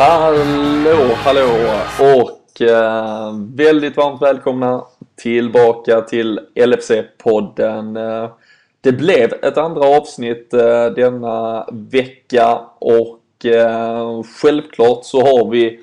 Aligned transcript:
Hallå, 0.00 1.14
hallå 1.14 1.48
och 1.98 2.62
eh, 2.62 3.32
väldigt 3.54 3.96
varmt 3.96 4.22
välkomna 4.22 4.84
tillbaka 5.16 6.00
till 6.00 6.40
LFC-podden. 6.54 7.96
Eh, 7.96 8.30
det 8.80 8.92
blev 8.92 9.32
ett 9.32 9.58
andra 9.58 9.86
avsnitt 9.86 10.54
eh, 10.54 10.86
denna 10.86 11.66
vecka 11.72 12.60
och 12.78 13.46
eh, 13.46 14.22
självklart 14.22 15.04
så 15.04 15.20
har 15.20 15.50
vi 15.50 15.80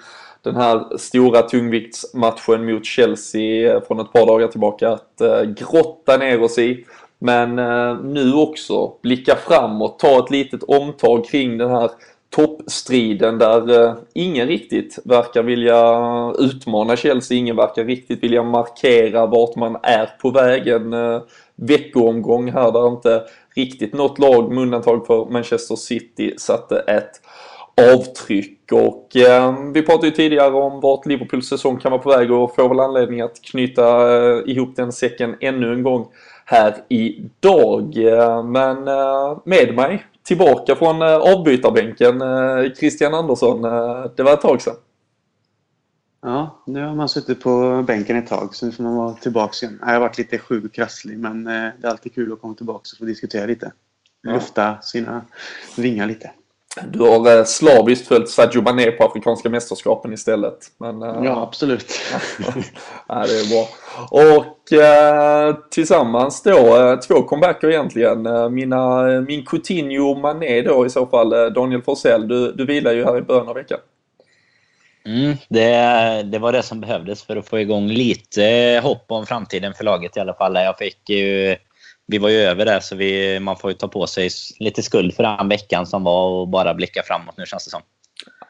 den 0.48 0.56
här 0.56 0.98
stora 0.98 1.42
tungviktsmatchen 1.42 2.66
mot 2.66 2.86
Chelsea 2.86 3.74
eh, 3.74 3.82
från 3.88 4.00
ett 4.00 4.14
par 4.14 4.26
dagar 4.26 4.48
tillbaka 4.48 4.90
att 4.90 5.22
eh, 5.22 5.42
grotta 5.42 6.18
ner 6.18 6.44
oss 6.44 6.58
i. 6.58 6.86
Men 7.20 7.60
eh, 7.60 8.00
nu 8.04 8.34
också 8.34 8.94
blicka 9.02 9.36
framåt, 9.36 10.00
ta 10.00 10.20
ett 10.20 10.32
litet 10.32 10.64
omtag 10.64 11.26
kring 11.26 11.58
den 11.58 11.70
här 11.70 11.90
toppstriden 12.30 13.38
där 13.38 13.96
ingen 14.14 14.48
riktigt 14.48 15.00
verkar 15.06 15.44
vilja 15.44 16.34
utmana 16.40 16.96
Chelsea, 16.96 17.38
ingen 17.38 17.56
verkar 17.56 17.84
riktigt 17.86 18.24
vilja 18.24 18.44
markera 18.44 19.26
vart 19.26 19.56
man 19.56 19.78
är 19.84 20.10
på 20.22 20.30
väg. 20.30 20.68
En 20.68 20.94
veckoomgång 21.56 22.52
här 22.52 22.72
där 22.72 22.88
inte 22.88 23.24
riktigt 23.56 23.94
något 23.94 24.20
lag 24.20 24.52
med 24.52 24.64
undantag 24.64 25.08
för 25.08 25.26
Manchester 25.26 25.76
City 25.76 26.34
satte 26.38 26.80
ett 26.80 27.22
avtryck 27.82 28.72
och 28.72 29.16
eh, 29.16 29.72
vi 29.74 29.82
pratade 29.82 30.08
ju 30.08 30.14
tidigare 30.14 30.54
om 30.54 30.82
vart 30.82 31.06
Liverpools 31.06 31.48
säsong 31.48 31.80
kan 31.80 31.92
vara 31.92 32.02
på 32.02 32.10
väg 32.10 32.32
och 32.32 32.56
får 32.56 32.70
väl 32.70 32.80
anledning 32.80 33.22
att 33.22 33.42
knyta 33.42 34.18
eh, 34.18 34.42
ihop 34.46 34.76
den 34.76 34.92
säcken 34.92 35.36
ännu 35.40 35.74
en 35.74 35.84
gång 35.84 36.08
här 36.46 36.76
idag. 36.88 37.98
Eh, 37.98 38.44
men 38.44 38.84
med 39.46 39.76
mig 39.76 40.06
tillbaka 40.28 40.76
från 40.76 41.02
eh, 41.02 41.16
avbytarbänken. 41.16 42.22
Eh, 42.22 42.74
Christian 42.74 43.14
Andersson, 43.14 43.66
eh, 43.66 44.06
det 44.16 44.24
var 44.24 44.34
ett 44.34 44.42
tag 44.42 44.62
sedan. 44.62 44.76
Ja, 46.22 46.64
nu 46.66 46.86
har 46.86 46.96
man 46.96 47.10
suttit 47.10 47.44
på 47.44 47.84
bänken 47.88 48.18
ett 48.18 48.28
tag 48.28 48.56
så 48.56 48.66
nu 48.66 48.72
får 48.72 48.84
man 48.84 48.96
vara 48.96 49.14
tillbaka 49.14 49.66
igen. 49.66 49.80
Jag 49.82 49.88
har 49.88 50.00
varit 50.00 50.18
lite 50.18 50.38
sjuk 50.38 50.66
och 50.66 50.74
krasslig 50.74 51.20
men 51.20 51.44
det 51.44 51.74
är 51.84 51.88
alltid 51.88 52.16
kul 52.16 52.34
att 52.34 52.42
komma 52.42 52.54
tillbaka 52.54 52.82
och 52.94 52.98
få 52.98 53.06
diskutera 53.06 53.46
lite. 53.46 53.72
Lufta 54.24 54.82
sina 54.82 55.22
vingar 55.78 56.08
lite. 56.08 56.32
Du 56.92 57.00
har 57.00 57.44
slaviskt 57.44 58.08
följt 58.08 58.30
Sadio 58.30 58.62
Mané 58.62 58.92
på 58.92 59.04
Afrikanska 59.04 59.50
mästerskapen 59.50 60.14
istället. 60.14 60.58
Men, 60.78 61.02
ja, 61.02 61.42
absolut. 61.42 62.00
ja, 63.08 63.26
det 63.28 63.40
är 63.40 63.50
bra. 63.50 63.68
Och 64.10 64.74
eh, 64.74 65.56
tillsammans 65.72 66.44
då, 66.44 66.98
två 67.08 67.22
comebacker 67.22 67.70
egentligen. 67.70 68.28
Mina, 68.54 69.04
min 69.22 69.46
Coutinho 69.46 70.16
Mané 70.16 70.62
då 70.62 70.86
i 70.86 70.90
så 70.90 71.06
fall, 71.06 71.54
Daniel 71.54 71.82
Forsell. 71.82 72.28
Du, 72.28 72.52
du 72.52 72.66
vilar 72.66 72.92
ju 72.92 73.06
här 73.06 73.18
i 73.18 73.22
början 73.22 73.50
av 73.50 73.56
veckan. 73.56 73.80
Mm, 75.08 75.38
det, 75.50 76.24
det 76.24 76.40
var 76.40 76.52
det 76.52 76.64
som 76.64 76.82
behövdes 76.82 77.24
för 77.24 77.36
att 77.36 77.48
få 77.48 77.60
igång 77.60 77.88
lite 77.88 78.80
hopp 78.84 79.06
om 79.08 79.26
framtiden 79.26 79.74
för 79.74 79.84
laget 79.84 80.18
i 80.18 80.20
alla 80.20 80.34
fall. 80.34 80.56
Jag 80.56 80.78
fick 80.78 81.10
ju 81.10 81.56
vi 82.08 82.18
var 82.18 82.30
ju 82.30 82.38
över 82.38 82.66
det, 82.66 82.82
så 82.82 82.96
vi, 82.96 83.40
man 83.40 83.58
får 83.58 83.72
ju 83.72 83.78
ta 83.78 83.88
på 83.88 84.08
sig 84.08 84.30
lite 84.60 84.84
skuld 84.84 85.14
för 85.14 85.24
den 85.24 85.50
veckan 85.50 85.86
som 85.86 86.04
var 86.04 86.30
och 86.30 86.48
bara 86.48 86.74
blicka 86.74 87.04
framåt 87.04 87.38
nu 87.38 87.46
känns 87.46 87.66
det 87.66 87.72
som. 87.72 87.82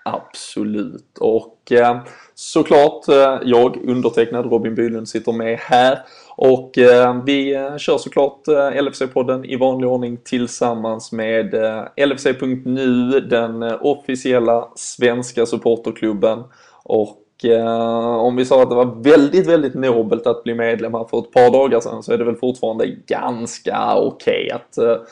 Absolut. 0.06 1.18
Och 1.20 1.72
eh, 1.72 2.02
såklart, 2.36 3.08
eh, 3.08 3.40
jag 3.44 3.78
undertecknad 3.86 4.46
Robin 4.46 4.76
Bylund 4.76 5.10
sitter 5.10 5.32
med 5.32 5.60
här. 5.60 6.00
Och 6.36 6.78
eh, 6.78 7.24
vi 7.26 7.56
eh, 7.56 7.78
kör 7.78 7.98
såklart 7.98 8.48
eh, 8.48 8.54
LFC-podden 8.54 9.46
i 9.46 9.56
vanlig 9.56 9.90
ordning 9.90 10.18
tillsammans 10.24 11.12
med 11.12 11.54
eh, 11.54 12.08
LFC.nu, 12.08 13.20
den 13.20 13.64
eh, 13.64 13.78
officiella 13.82 14.70
svenska 14.76 15.46
supporterklubben. 15.46 16.44
Och 16.84 17.18
Eh, 17.44 18.16
om 18.16 18.36
vi 18.36 18.46
sa 18.46 18.64
att 18.64 18.70
det 18.70 18.76
var 18.76 19.04
väldigt, 19.04 19.48
väldigt 19.48 19.74
nobelt 19.74 20.28
att 20.28 20.44
bli 20.44 20.54
medlem 20.54 20.94
här 20.94 21.06
för 21.10 21.20
ett 21.20 21.32
par 21.32 21.52
dagar 21.52 21.80
sedan 21.80 22.04
så 22.04 22.14
är 22.14 22.18
det 22.18 22.24
väl 22.24 22.36
fortfarande 22.36 22.88
ganska 23.08 23.96
okej 23.96 24.46
okay 24.46 24.50
att 24.50 24.78
eh, 24.78 25.08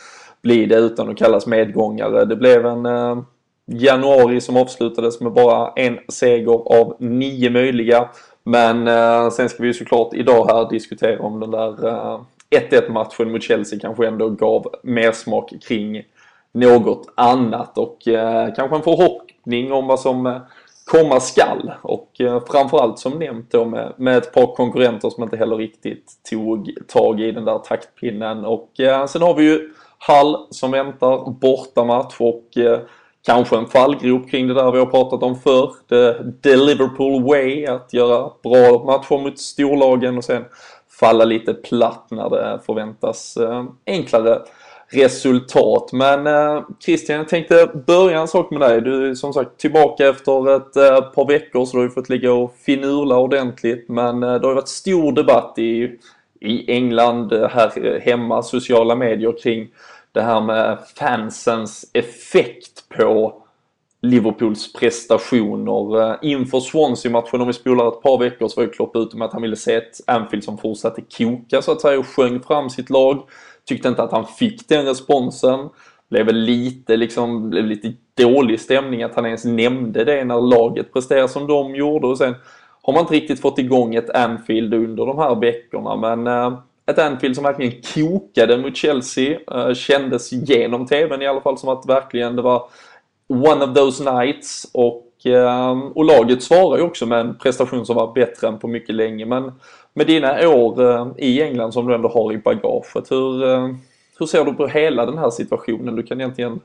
bli 0.45 0.65
det 0.65 0.75
utan 0.75 1.09
att 1.09 1.17
kallas 1.17 1.47
medgångare. 1.47 2.25
Det 2.25 2.35
blev 2.35 2.65
en 2.65 2.85
eh, 2.85 3.17
januari 3.65 4.41
som 4.41 4.57
avslutades 4.57 5.21
med 5.21 5.31
bara 5.31 5.71
en 5.75 5.99
seger 6.07 6.79
av 6.81 6.95
nio 6.99 7.49
möjliga. 7.49 8.09
Men 8.43 8.87
eh, 8.87 9.29
sen 9.29 9.49
ska 9.49 9.63
vi 9.63 9.67
ju 9.67 9.73
såklart 9.73 10.13
idag 10.13 10.45
här 10.45 10.69
diskutera 10.69 11.19
om 11.19 11.39
den 11.39 11.51
där 11.51 11.87
eh, 11.87 12.19
1-1 12.71 12.91
matchen 12.91 13.31
mot 13.31 13.43
Chelsea 13.43 13.79
kanske 13.79 14.07
ändå 14.07 14.29
gav 14.29 14.67
mer 14.83 15.11
smak 15.11 15.53
kring 15.67 16.03
något 16.51 17.13
annat 17.15 17.77
och 17.77 17.97
kanske 18.55 18.75
en 18.75 18.81
förhoppning 18.81 19.71
om 19.71 19.87
vad 19.87 19.99
som 19.99 20.39
komma 20.91 21.19
skall. 21.19 21.73
Och 21.81 22.22
eh, 22.22 22.44
framförallt 22.47 23.00
som 23.00 23.19
nämnt 23.19 23.51
då 23.51 23.66
med, 23.66 23.94
med 23.97 24.18
ett 24.18 24.34
par 24.34 24.56
konkurrenter 24.56 25.09
som 25.09 25.23
inte 25.23 25.38
heller 25.38 25.56
riktigt 25.56 26.12
tog 26.29 26.72
tag 26.88 27.22
i 27.22 27.31
den 27.31 27.46
där 27.46 27.57
taktpinnen. 27.57 28.46
Och 28.46 28.79
eh, 28.79 29.06
sen 29.06 29.22
har 29.22 29.34
vi 29.34 29.44
ju 29.44 29.73
Hall 29.97 30.47
som 30.50 30.72
väntar, 30.72 31.31
bortamatch 31.31 32.16
och 32.19 32.57
eh, 32.57 32.79
kanske 33.25 33.57
en 33.57 33.66
fallgrop 33.66 34.29
kring 34.31 34.47
det 34.47 34.53
där 34.53 34.72
vi 34.72 34.79
har 34.79 34.85
pratat 34.85 35.23
om 35.23 35.35
förr. 35.35 35.72
The, 35.90 36.13
the 36.44 36.56
Liverpool 36.56 37.23
way, 37.23 37.66
att 37.66 37.94
göra 37.94 38.31
bra 38.44 38.84
matcher 38.85 39.23
mot 39.23 39.40
storlagen 39.40 40.17
och 40.17 40.23
sen 40.23 40.46
falla 41.00 41.25
lite 41.25 41.53
platt 41.53 42.07
när 42.12 42.29
det 42.29 42.59
förväntas 42.66 43.38
eh, 43.38 43.63
enklare 43.85 44.40
resultat. 44.95 45.89
Men 45.94 46.28
eh, 46.28 46.63
Christian, 46.79 47.17
jag 47.17 47.29
tänkte 47.29 47.69
börja 47.88 48.19
en 48.19 48.28
sak 48.28 48.51
med 48.51 48.61
dig. 48.61 48.81
Du 48.81 49.09
är 49.09 49.13
som 49.13 49.33
sagt 49.33 49.57
tillbaka 49.57 50.09
efter 50.09 50.56
ett 50.56 50.75
eh, 50.75 51.01
par 51.01 51.28
veckor 51.28 51.66
så 51.66 51.72
du 51.72 51.78
har 51.78 51.83
ju 51.83 51.94
fått 51.94 52.09
ligga 52.09 52.33
och 52.33 52.56
finurla 52.66 53.17
ordentligt. 53.17 53.89
Men 53.89 54.23
eh, 54.23 54.34
det 54.34 54.47
har 54.47 54.51
ju 54.51 54.55
varit 54.55 54.67
stor 54.67 55.11
debatt 55.11 55.53
i, 55.57 56.00
i 56.41 56.72
England, 56.72 57.34
eh, 57.34 57.50
här 57.50 57.85
eh, 57.85 58.01
hemma, 58.01 58.44
sociala 58.44 58.95
medier 58.95 59.35
kring 59.44 59.67
det 60.11 60.22
här 60.22 60.41
med 60.41 60.78
fansens 60.95 61.89
effekt 61.94 62.89
på 62.89 63.41
Liverpools 64.01 64.73
prestationer. 64.73 66.01
Eh, 66.01 66.16
inför 66.22 66.59
Swansea-matchen, 66.59 67.41
om 67.41 67.47
vi 67.47 67.53
spolar 67.53 67.88
ett 67.88 68.01
par 68.01 68.17
veckor, 68.17 68.47
så 68.47 68.61
var 68.61 68.67
ju 68.67 68.73
Klopp 68.73 68.95
ute 68.95 69.17
med 69.17 69.25
att 69.25 69.34
han 69.34 69.41
ville 69.41 69.55
se 69.55 69.75
ett 69.75 70.01
Anfield 70.07 70.44
som 70.44 70.57
fortsatte 70.57 71.01
koka 71.01 71.61
så 71.61 71.72
att 71.72 71.81
säga 71.81 72.00
och 72.00 72.07
sjöng 72.07 72.39
fram 72.39 72.69
sitt 72.69 72.89
lag. 72.89 73.23
Tyckte 73.67 73.87
inte 73.87 74.03
att 74.03 74.11
han 74.11 74.25
fick 74.25 74.67
den 74.67 74.85
responsen. 74.85 75.69
Blev 76.09 76.27
lite, 76.33 76.97
liksom, 76.97 77.49
blev 77.49 77.65
lite 77.65 77.93
dålig 78.17 78.59
stämning 78.59 79.03
att 79.03 79.15
han 79.15 79.25
ens 79.25 79.45
nämnde 79.45 80.03
det 80.03 80.25
när 80.25 80.41
laget 80.41 80.93
presterade 80.93 81.27
som 81.27 81.47
de 81.47 81.75
gjorde. 81.75 82.07
Och 82.07 82.17
sen 82.17 82.35
har 82.81 82.93
man 82.93 83.01
inte 83.01 83.13
riktigt 83.13 83.41
fått 83.41 83.59
igång 83.59 83.95
ett 83.95 84.09
Anfield 84.09 84.73
under 84.73 85.05
de 85.05 85.17
här 85.17 85.35
veckorna. 85.35 85.95
Men 85.95 86.27
eh, 86.27 86.59
ett 86.85 86.99
Anfield 86.99 87.35
som 87.35 87.43
verkligen 87.43 87.81
kokade 87.93 88.57
mot 88.57 88.77
Chelsea. 88.77 89.39
Eh, 89.51 89.73
kändes 89.73 90.31
genom 90.31 90.85
TVn 90.85 91.21
i 91.21 91.27
alla 91.27 91.41
fall 91.41 91.57
som 91.57 91.69
att 91.69 91.85
verkligen 91.85 92.35
det 92.35 92.41
var 92.41 92.69
one 93.27 93.65
of 93.65 93.75
those 93.75 94.11
nights. 94.11 94.67
Och, 94.73 95.25
eh, 95.25 95.79
och 95.95 96.05
laget 96.05 96.43
svarar 96.43 96.77
ju 96.77 96.83
också 96.83 97.05
med 97.05 97.19
en 97.19 97.37
prestation 97.37 97.85
som 97.85 97.95
var 97.95 98.13
bättre 98.13 98.47
än 98.47 98.59
på 98.59 98.67
mycket 98.67 98.95
länge. 98.95 99.25
Men 99.25 99.51
med 99.97 100.07
dina 100.07 100.50
år 100.50 100.81
eh, 100.81 101.11
i 101.17 101.41
England 101.41 101.72
som 101.72 101.88
du 101.88 101.95
ändå 101.95 102.09
har 102.09 102.33
i 102.33 102.38
bagaget, 102.38 103.11
hur, 103.11 103.44
eh, 103.44 103.75
hur 104.19 104.25
ser 104.25 104.45
du 104.45 104.53
på 104.53 104.67
hela 104.67 105.06
den 105.06 105.17
här 105.17 105.29
situationen? 105.29 105.95
Du 105.95 106.03
kan 106.03 106.22
egentligen 106.22 106.59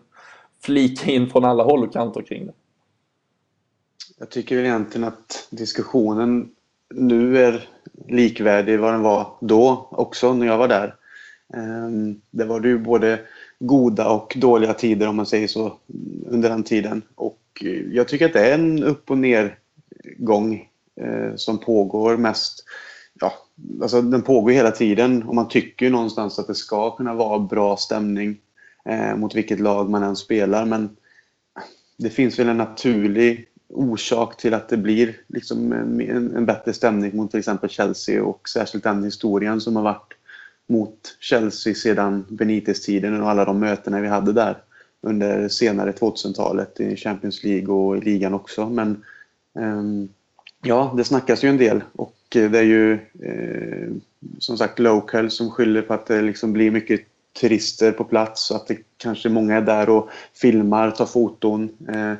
flika 0.63 1.11
in 1.11 1.31
från 1.31 1.45
alla 1.45 1.63
håll 1.63 1.85
och 1.85 1.93
kanter 1.93 2.23
kring 2.23 2.47
det. 2.47 2.53
Jag 4.19 4.31
tycker 4.31 4.59
egentligen 4.59 5.09
att 5.09 5.49
diskussionen 5.51 6.51
nu 6.95 7.39
är 7.39 7.69
likvärdig 8.09 8.81
vad 8.81 8.95
den 8.95 9.03
var 9.03 9.27
då 9.41 9.89
också 9.91 10.34
när 10.34 10.47
jag 10.47 10.59
var 10.59 10.69
där. 10.69 10.95
Ehm, 11.54 12.21
det 12.31 12.45
var 12.45 12.60
ju 12.60 12.78
både 12.78 13.21
goda 13.59 14.09
och 14.09 14.34
dåliga 14.37 14.75
tider 14.75 15.09
om 15.09 15.16
man 15.16 15.27
säger 15.27 15.49
så 15.49 15.72
under 16.27 16.49
den 16.49 16.63
tiden. 16.63 17.03
Och 17.15 17.41
eh, 17.65 17.83
jag 17.93 18.09
tycker 18.09 18.27
att 18.27 18.33
det 18.33 18.51
är 18.51 18.54
en 18.54 18.84
upp 18.84 19.10
och 19.10 19.19
nergång 19.19 20.66
som 21.37 21.59
pågår 21.59 22.16
mest 22.16 22.65
ja, 23.21 23.33
alltså 23.83 24.03
den 24.03 24.22
pågår 24.22 24.53
hela 24.53 24.71
tiden 24.71 25.22
och 25.22 25.34
man 25.34 25.49
tycker 25.49 25.87
ju 25.87 25.93
någonstans 25.93 26.39
att 26.39 26.47
det 26.47 26.55
ska 26.55 26.97
kunna 26.97 27.15
vara 27.15 27.39
bra 27.39 27.77
stämning 27.77 28.37
eh, 28.84 29.17
mot 29.17 29.34
vilket 29.34 29.61
lag 29.61 29.91
man 29.91 30.03
än 30.03 30.17
spelar. 30.17 30.67
Men 30.67 30.97
det 31.97 32.11
finns 32.11 32.39
väl 32.39 32.49
en 32.49 32.57
naturlig 32.57 33.47
orsak 33.69 34.37
till 34.37 34.55
att 34.55 34.69
det 34.69 34.77
blir 34.77 35.17
liksom 35.28 35.72
en, 35.72 36.01
en, 36.01 36.37
en 36.37 36.47
bättre 36.47 36.72
stämning 36.72 37.17
mot 37.17 37.31
till 37.31 37.39
exempel 37.39 37.71
Chelsea 37.71 38.25
och 38.25 38.49
särskilt 38.49 38.84
den 38.84 39.05
historien 39.05 39.61
som 39.61 39.77
har 39.77 39.83
varit 39.83 40.13
mot 40.69 41.16
Chelsea 41.21 41.75
sedan 41.75 42.25
Benitez-tiden 42.28 43.23
och 43.23 43.31
alla 43.31 43.45
de 43.45 43.61
mötena 43.61 44.01
vi 44.01 44.09
hade 44.09 44.33
där 44.33 44.57
under 45.03 45.49
senare 45.49 45.93
2000-talet 45.93 46.81
i 46.81 46.97
Champions 46.97 47.45
League 47.45 47.75
och 47.75 47.97
i 47.97 48.01
ligan 48.01 48.34
också. 48.34 48.69
Men 48.69 49.05
eh, 49.59 49.83
ja, 50.63 50.95
det 50.97 51.05
snackas 51.05 51.45
ju 51.45 51.49
en 51.49 51.57
del 51.57 51.83
och 51.93 52.15
Eh, 52.36 52.50
det 52.50 52.59
är 52.59 52.62
ju 52.62 52.92
eh, 53.22 53.88
som 54.38 54.59
sagt 54.59 54.78
local 54.78 55.30
som 55.30 55.50
skyller 55.50 55.82
på 55.82 55.94
att 55.94 56.06
det 56.06 56.22
liksom 56.22 56.53
blir 56.53 56.71
mycket 56.71 57.00
turister 57.41 57.92
på 57.92 58.04
plats 58.04 58.50
och 58.50 58.56
att 58.56 58.66
det 58.66 58.78
kanske 58.97 59.28
många 59.28 59.56
är 59.56 59.62
där 59.62 59.88
och 59.88 60.10
filmar, 60.34 60.91
tar 60.91 61.06
foton. 61.06 61.71
Eh, 61.88 62.15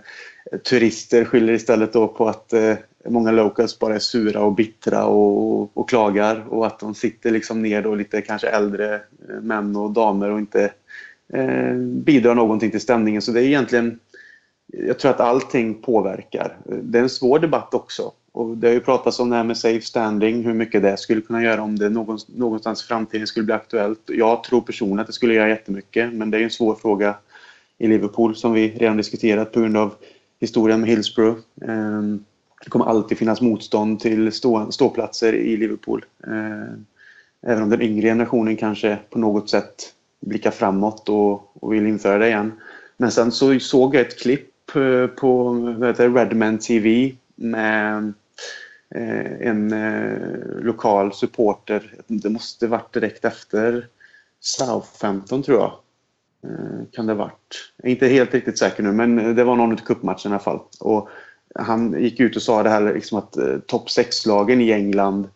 turister 0.59 1.25
skyller 1.25 1.53
istället 1.53 1.93
då 1.93 2.09
på 2.09 2.29
att 2.29 2.53
eh, 2.53 2.75
många 3.09 3.31
locals 3.31 3.79
bara 3.79 3.95
är 3.95 3.99
sura 3.99 4.43
och 4.43 4.55
bittra 4.55 5.05
och, 5.05 5.77
och 5.77 5.89
klagar 5.89 6.45
och 6.49 6.67
att 6.67 6.79
de 6.79 6.95
sitter 6.95 7.31
liksom 7.31 7.63
ner 7.63 7.83
då 7.83 7.95
lite 7.95 8.23
kanske 8.23 8.49
äldre 8.49 8.95
eh, 8.95 9.41
män 9.43 9.77
och 9.77 9.91
damer 9.91 10.31
och 10.31 10.39
inte 10.39 10.73
eh, 11.33 11.75
bidrar 11.77 12.35
någonting 12.35 12.71
till 12.71 12.81
stämningen. 12.81 13.23
Så 13.23 13.33
det 13.33 13.41
är 13.41 13.45
egentligen, 13.45 13.99
jag 14.67 14.99
tror 14.99 15.11
att 15.11 15.21
allting 15.21 15.83
påverkar. 15.83 16.57
Det 16.65 16.99
är 16.99 17.03
en 17.03 17.09
svår 17.09 17.39
debatt 17.39 17.75
också. 17.75 18.13
Och 18.33 18.57
det 18.57 18.67
har 18.67 18.75
ju 18.75 18.81
pratats 18.81 19.21
om 19.21 19.31
det 19.31 19.37
här 19.37 19.45
med 19.45 19.57
safe 19.57 19.81
standing, 19.81 20.45
hur 20.45 20.55
mycket 20.55 20.83
det 20.83 20.97
skulle 20.97 21.21
kunna 21.21 21.43
göra 21.43 21.63
om 21.63 21.79
det 21.79 21.89
någonstans 22.27 22.85
i 22.85 22.87
framtiden 22.87 23.27
skulle 23.27 23.45
bli 23.45 23.55
aktuellt. 23.55 24.01
Jag 24.07 24.45
tror 24.45 24.61
personligen 24.61 25.01
att 25.01 25.07
det 25.07 25.13
skulle 25.13 25.35
göra 25.35 25.49
jättemycket, 25.49 26.13
men 26.13 26.31
det 26.31 26.39
är 26.39 26.43
en 26.43 26.51
svår 26.51 26.75
fråga 26.75 27.15
i 27.79 27.89
Liverpool 27.89 28.37
som 28.37 28.53
vi 28.53 28.69
redan 28.69 28.97
diskuterat 28.97 29.53
på 29.53 29.61
grund 29.61 29.77
av 29.77 29.95
historien 30.41 30.81
med 30.81 30.91
Hillsborough. 30.91 31.39
Ehm, 31.63 32.25
det 32.65 32.71
kommer 32.71 32.85
alltid 32.85 33.19
finnas 33.19 33.41
motstånd 33.41 34.01
till 34.01 34.33
stå, 34.33 34.73
ståplatser 34.73 35.33
i 35.33 35.57
Liverpool. 35.57 36.05
Ehm, 36.27 36.87
även 37.47 37.63
om 37.63 37.71
den 37.71 37.83
yngre 37.83 38.09
generationen 38.09 38.57
kanske 38.57 38.99
på 39.11 39.19
något 39.19 39.51
sätt 39.51 39.95
blickar 40.21 40.51
framåt 40.51 41.09
och, 41.09 41.65
och 41.65 41.73
vill 41.73 41.87
införa 41.87 42.19
det 42.19 42.29
igen. 42.29 42.53
Men 42.97 43.11
sen 43.11 43.33
så 43.33 43.59
såg 43.59 43.95
jag 43.95 44.01
ett 44.01 44.19
klipp 44.19 44.77
eh, 44.77 45.07
på 45.07 45.55
Redman 45.99 46.59
TV 46.59 47.13
med 47.35 48.13
Eh, 48.95 49.49
en 49.49 49.73
eh, 49.73 50.63
lokal 50.63 51.13
supporter. 51.13 51.95
Det 52.07 52.31
måste 52.31 52.67
varit 52.67 52.93
direkt 52.93 53.25
efter 53.25 53.87
Southampton 54.41 55.43
tror 55.43 55.59
jag. 55.59 55.73
Eh, 56.45 56.87
kan 56.93 57.07
det 57.07 57.13
ha 57.13 57.19
varit. 57.25 57.73
Jag 57.77 57.87
är 57.87 57.91
inte 57.91 58.07
helt 58.07 58.35
riktigt 58.35 58.59
säker 58.59 58.83
nu 58.83 58.93
men 58.93 59.37
det 59.37 59.45
var 59.45 59.57
någon 59.57 59.73
av 59.73 59.77
cupmatcherna 59.77 60.21
i 60.25 60.29
alla 60.29 60.39
fall. 60.39 60.61
Och 60.81 61.09
han 61.55 62.03
gick 62.03 62.21
ut 62.21 62.37
och 62.37 62.43
sa 62.43 62.63
det 62.63 62.71
här 62.71 62.95
liksom 62.95 63.19
att 63.19 63.37
eh, 63.37 63.59
topp 63.59 63.89
6-lagen 63.89 64.61
i 64.61 64.73
England 64.73 65.29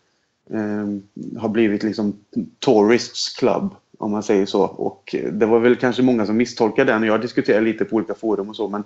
eh, 0.49 1.39
har 1.41 1.49
blivit 1.49 1.83
liksom 1.83 2.19
Tourists 2.59 3.35
Club 3.35 3.75
om 3.97 4.11
man 4.11 4.23
säger 4.23 4.45
så. 4.45 4.61
Och 4.61 5.15
det 5.31 5.45
var 5.45 5.59
väl 5.59 5.75
kanske 5.75 6.01
många 6.01 6.25
som 6.25 6.37
misstolkade 6.37 6.91
den 6.91 7.01
och 7.01 7.07
jag 7.07 7.21
diskuterade 7.21 7.65
lite 7.65 7.85
på 7.85 7.95
olika 7.95 8.13
forum 8.13 8.49
och 8.49 8.55
så 8.55 8.67
men 8.67 8.83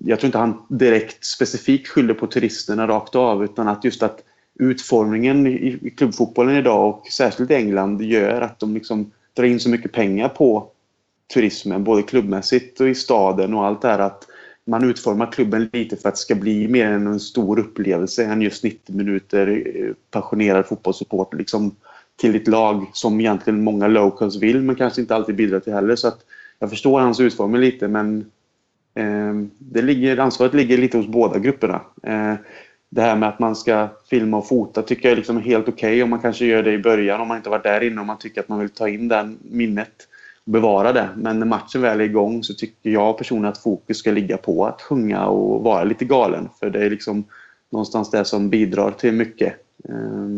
jag 0.00 0.20
tror 0.20 0.28
inte 0.28 0.38
han 0.38 0.62
direkt 0.68 1.24
specifikt 1.24 1.88
skyllde 1.88 2.14
på 2.14 2.26
turisterna 2.26 2.88
rakt 2.88 3.14
av 3.14 3.44
utan 3.44 3.68
att 3.68 3.84
just 3.84 4.02
att 4.02 4.24
utformningen 4.58 5.46
i, 5.46 5.94
klubbfotbollen 5.96 6.56
idag 6.56 6.88
och 6.88 7.06
särskilt 7.06 7.50
i 7.50 7.54
England 7.54 8.02
gör 8.02 8.40
att 8.40 8.58
de 8.58 8.74
liksom 8.74 9.10
drar 9.36 9.44
in 9.44 9.60
så 9.60 9.70
mycket 9.70 9.92
pengar 9.92 10.28
på 10.28 10.70
turismen 11.34 11.84
både 11.84 12.02
klubbmässigt 12.02 12.80
och 12.80 12.88
i 12.88 12.94
staden 12.94 13.54
och 13.54 13.66
allt 13.66 13.82
det 13.82 13.88
här 13.88 13.98
att 13.98 14.26
man 14.66 14.84
utformar 14.84 15.32
klubben 15.32 15.70
lite 15.72 15.96
för 15.96 16.08
att 16.08 16.14
det 16.14 16.20
ska 16.20 16.34
bli 16.34 16.68
mer 16.68 16.86
än 16.86 17.06
en 17.06 17.20
stor 17.20 17.58
upplevelse 17.58 18.24
än 18.24 18.42
just 18.42 18.64
90 18.64 18.96
minuter 18.96 19.64
eh, 19.66 19.92
passionerad 20.10 20.66
fotbollssupport 20.66 21.34
liksom 21.34 21.76
till 22.16 22.36
ett 22.36 22.48
lag 22.48 22.90
som 22.92 23.20
egentligen 23.20 23.64
många 23.64 23.88
locals 23.88 24.36
vill 24.36 24.62
men 24.62 24.76
kanske 24.76 25.00
inte 25.00 25.14
alltid 25.14 25.36
bidrar 25.36 25.60
till 25.60 25.72
heller. 25.72 25.96
Så 25.96 26.08
att 26.08 26.18
jag 26.58 26.70
förstår 26.70 27.00
hans 27.00 27.20
utformning 27.20 27.60
lite 27.60 27.88
men 27.88 28.30
det 29.58 29.82
ligger, 29.82 30.18
ansvaret 30.18 30.54
ligger 30.54 30.78
lite 30.78 30.96
hos 30.96 31.06
båda 31.06 31.38
grupperna. 31.38 31.80
Eh, 32.02 32.34
det 32.90 33.02
här 33.02 33.16
med 33.16 33.28
att 33.28 33.38
man 33.38 33.56
ska 33.56 33.88
filma 34.10 34.36
och 34.36 34.48
fota 34.48 34.82
tycker 34.82 35.08
jag 35.08 35.12
är 35.12 35.16
liksom 35.16 35.42
helt 35.42 35.68
okej 35.68 35.88
okay 35.88 36.02
om 36.02 36.10
man 36.10 36.18
kanske 36.18 36.46
gör 36.46 36.62
det 36.62 36.72
i 36.72 36.78
början 36.78 37.20
om 37.20 37.28
man 37.28 37.36
inte 37.36 37.50
varit 37.50 37.62
där 37.62 37.82
inne 37.82 38.00
och 38.00 38.06
man 38.06 38.18
tycker 38.18 38.40
att 38.40 38.48
man 38.48 38.58
vill 38.58 38.68
ta 38.68 38.88
in 38.88 39.08
det 39.08 39.34
minnet 39.42 40.08
och 40.44 40.52
bevara 40.52 40.92
det. 40.92 41.08
Men 41.16 41.38
när 41.38 41.46
matchen 41.46 41.82
väl 41.82 42.00
är 42.00 42.04
igång 42.04 42.42
så 42.42 42.54
tycker 42.54 42.90
jag 42.90 43.18
personligen 43.18 43.52
att 43.52 43.58
fokus 43.58 43.98
ska 43.98 44.10
ligga 44.10 44.36
på 44.36 44.66
att 44.66 44.82
sjunga 44.82 45.26
och 45.26 45.62
vara 45.62 45.84
lite 45.84 46.04
galen. 46.04 46.48
För 46.60 46.70
det 46.70 46.84
är 46.84 46.90
liksom 46.90 47.24
någonstans 47.70 48.10
det 48.10 48.24
som 48.24 48.50
bidrar 48.50 48.90
till 48.90 49.12
mycket. 49.12 49.54
Eh, 49.88 50.28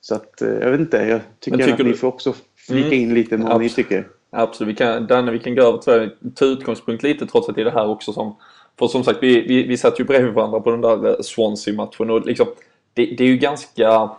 så 0.00 0.14
att, 0.14 0.42
eh, 0.42 0.48
jag 0.48 0.70
vet 0.70 0.80
inte, 0.80 0.96
jag 0.96 1.20
tycker, 1.40 1.58
tycker 1.58 1.72
att 1.72 1.78
du... 1.78 1.84
ni 1.84 1.94
får 1.94 2.08
också 2.08 2.34
flika 2.56 2.86
mm. 2.86 3.00
in 3.00 3.14
lite 3.14 3.36
vad 3.36 3.60
ni 3.60 3.68
tycker. 3.68 4.06
Absolut, 4.34 4.74
vi 4.74 4.76
kan, 4.76 5.06
Danne, 5.06 5.32
vi 5.32 5.38
kan 5.38 5.54
gå 5.54 5.62
över 5.62 5.78
till 5.78 6.10
ta 6.34 6.44
utgångspunkt 6.44 7.02
lite 7.02 7.26
trots 7.26 7.48
att 7.48 7.54
det 7.54 7.60
är 7.60 7.64
det 7.64 7.70
här 7.70 7.88
också 7.88 8.12
som... 8.12 8.36
För 8.78 8.88
som 8.88 9.04
sagt, 9.04 9.18
vi, 9.22 9.40
vi, 9.40 9.62
vi 9.62 9.76
satt 9.76 10.00
ju 10.00 10.04
bredvid 10.04 10.32
varandra 10.32 10.60
på 10.60 10.70
den 10.70 10.80
där 10.80 11.06
eh, 11.06 11.20
Swansea-matchen 11.20 12.10
och 12.10 12.26
liksom, 12.26 12.46
det, 12.94 13.06
det 13.06 13.24
är 13.24 13.28
ju 13.28 13.36
ganska... 13.36 14.10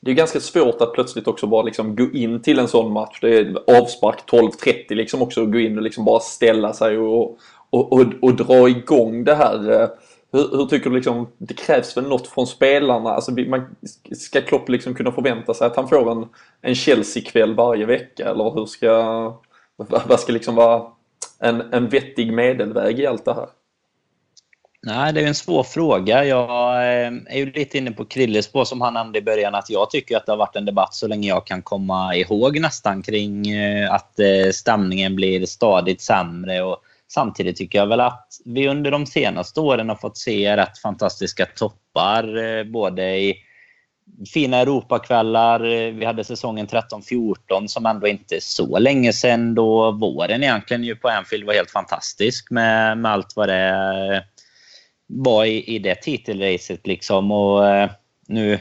Det 0.00 0.10
är 0.10 0.14
ganska 0.14 0.40
svårt 0.40 0.80
att 0.80 0.92
plötsligt 0.92 1.28
också 1.28 1.46
bara 1.46 1.62
liksom 1.62 1.96
gå 1.96 2.10
in 2.12 2.42
till 2.42 2.58
en 2.58 2.68
sån 2.68 2.92
match. 2.92 3.18
Det 3.20 3.38
är 3.38 3.78
avspark 3.80 4.18
12.30 4.30 4.94
liksom 4.94 5.22
också 5.22 5.46
gå 5.46 5.58
in 5.58 5.76
och 5.76 5.82
liksom 5.82 6.04
bara 6.04 6.20
ställa 6.20 6.72
sig 6.72 6.98
och, 6.98 7.38
och, 7.70 7.92
och, 7.92 8.04
och 8.20 8.34
dra 8.34 8.68
igång 8.68 9.24
det 9.24 9.34
här 9.34 9.72
eh. 9.72 9.88
hur, 10.32 10.56
hur, 10.56 10.66
tycker 10.66 10.90
du 10.90 10.96
liksom, 10.96 11.26
det 11.38 11.54
krävs 11.54 11.96
väl 11.96 12.08
något 12.08 12.26
från 12.26 12.46
spelarna? 12.46 13.10
Alltså, 13.10 13.32
man, 13.32 13.76
ska 14.12 14.40
Klopp 14.40 14.68
liksom 14.68 14.94
kunna 14.94 15.12
förvänta 15.12 15.54
sig 15.54 15.66
att 15.66 15.76
han 15.76 15.88
får 15.88 16.12
en, 16.12 16.26
en 16.60 16.74
Chelsea-kväll 16.74 17.54
varje 17.54 17.86
vecka? 17.86 18.30
Eller 18.30 18.50
hur 18.54 18.66
ska, 18.66 19.34
vad 19.76 20.20
ska 20.20 20.32
liksom 20.32 20.54
vara 20.54 20.82
en, 21.38 21.60
en 21.60 21.88
vettig 21.88 22.32
medelväg 22.32 23.00
i 23.00 23.06
allt 23.06 23.24
det 23.24 23.34
här? 23.34 23.48
Nej, 24.86 25.12
det 25.12 25.20
är 25.20 25.26
en 25.26 25.34
svår 25.34 25.62
fråga. 25.62 26.24
Jag 26.24 26.74
eh, 26.74 27.12
är 27.26 27.36
ju 27.36 27.52
lite 27.52 27.78
inne 27.78 27.90
på 27.90 28.04
Krilles 28.04 28.44
spår 28.44 28.64
som 28.64 28.80
han 28.80 28.94
nämnde 28.94 29.18
i 29.18 29.22
början 29.22 29.54
att 29.54 29.70
jag 29.70 29.90
tycker 29.90 30.16
att 30.16 30.26
det 30.26 30.32
har 30.32 30.36
varit 30.36 30.56
en 30.56 30.64
debatt 30.64 30.94
så 30.94 31.06
länge 31.06 31.28
jag 31.28 31.46
kan 31.46 31.62
komma 31.62 32.14
ihåg 32.14 32.60
nästan 32.60 33.02
kring 33.02 33.50
eh, 33.50 33.94
att 33.94 34.18
eh, 34.18 34.50
stämningen 34.52 35.16
blir 35.16 35.46
stadigt 35.46 36.00
sämre 36.00 36.62
och 36.62 36.78
Samtidigt 37.08 37.56
tycker 37.56 37.78
jag 37.78 37.86
väl 37.86 38.00
att 38.00 38.28
vi 38.44 38.68
under 38.68 38.90
de 38.90 39.06
senaste 39.06 39.60
åren 39.60 39.88
har 39.88 39.96
fått 39.96 40.16
se 40.16 40.56
rätt 40.56 40.78
fantastiska 40.78 41.46
toppar. 41.46 42.64
Både 42.64 43.16
i 43.16 43.36
fina 44.34 44.56
Europakvällar. 44.56 45.64
Eh, 45.64 45.92
vi 45.92 46.04
hade 46.04 46.24
säsongen 46.24 46.66
13-14 46.66 47.66
som 47.66 47.86
ändå 47.86 48.06
inte 48.06 48.36
är 48.36 48.40
så 48.40 48.78
länge 48.78 49.12
sedan 49.12 49.54
då 49.54 49.90
våren 49.90 50.42
egentligen 50.42 50.84
ju 50.84 50.96
på 50.96 51.08
Anfield 51.08 51.44
var 51.44 51.54
helt 51.54 51.70
fantastisk 51.70 52.50
med, 52.50 52.98
med 52.98 53.12
allt 53.12 53.36
vad 53.36 53.48
det 53.48 54.24
var 55.06 55.44
i, 55.44 55.74
i 55.74 55.78
det 55.78 55.94
titelracet 55.94 56.86
liksom. 56.86 57.32
Och 57.32 57.68
eh, 57.68 57.90
nu 58.26 58.58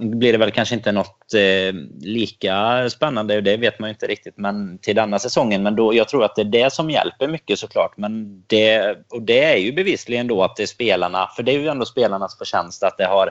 blir 0.00 0.32
det 0.32 0.38
väl 0.38 0.50
kanske 0.50 0.74
inte 0.74 0.92
något 0.92 1.34
eh, 1.34 1.74
lika 2.00 2.90
spännande, 2.90 3.40
det 3.40 3.56
vet 3.56 3.78
man 3.78 3.88
ju 3.88 3.92
inte 3.92 4.06
riktigt, 4.06 4.36
men 4.36 4.78
till 4.78 4.96
denna 4.96 5.18
säsongen. 5.18 5.62
Men 5.62 5.76
då, 5.76 5.94
jag 5.94 6.08
tror 6.08 6.24
att 6.24 6.36
det 6.36 6.42
är 6.42 6.44
det 6.44 6.72
som 6.72 6.90
hjälper 6.90 7.28
mycket 7.28 7.58
såklart. 7.58 7.96
Men 7.96 8.42
det, 8.46 8.96
och 9.10 9.22
det 9.22 9.44
är 9.44 9.56
ju 9.56 9.72
bevisligen 9.72 10.26
då 10.26 10.42
att 10.42 10.56
det 10.56 10.62
är 10.62 10.66
spelarna, 10.66 11.28
för 11.36 11.42
det 11.42 11.52
är 11.52 11.58
ju 11.58 11.68
ändå 11.68 11.84
spelarnas 11.84 12.38
förtjänst 12.38 12.82
att 12.82 12.98
det 12.98 13.06
har 13.06 13.30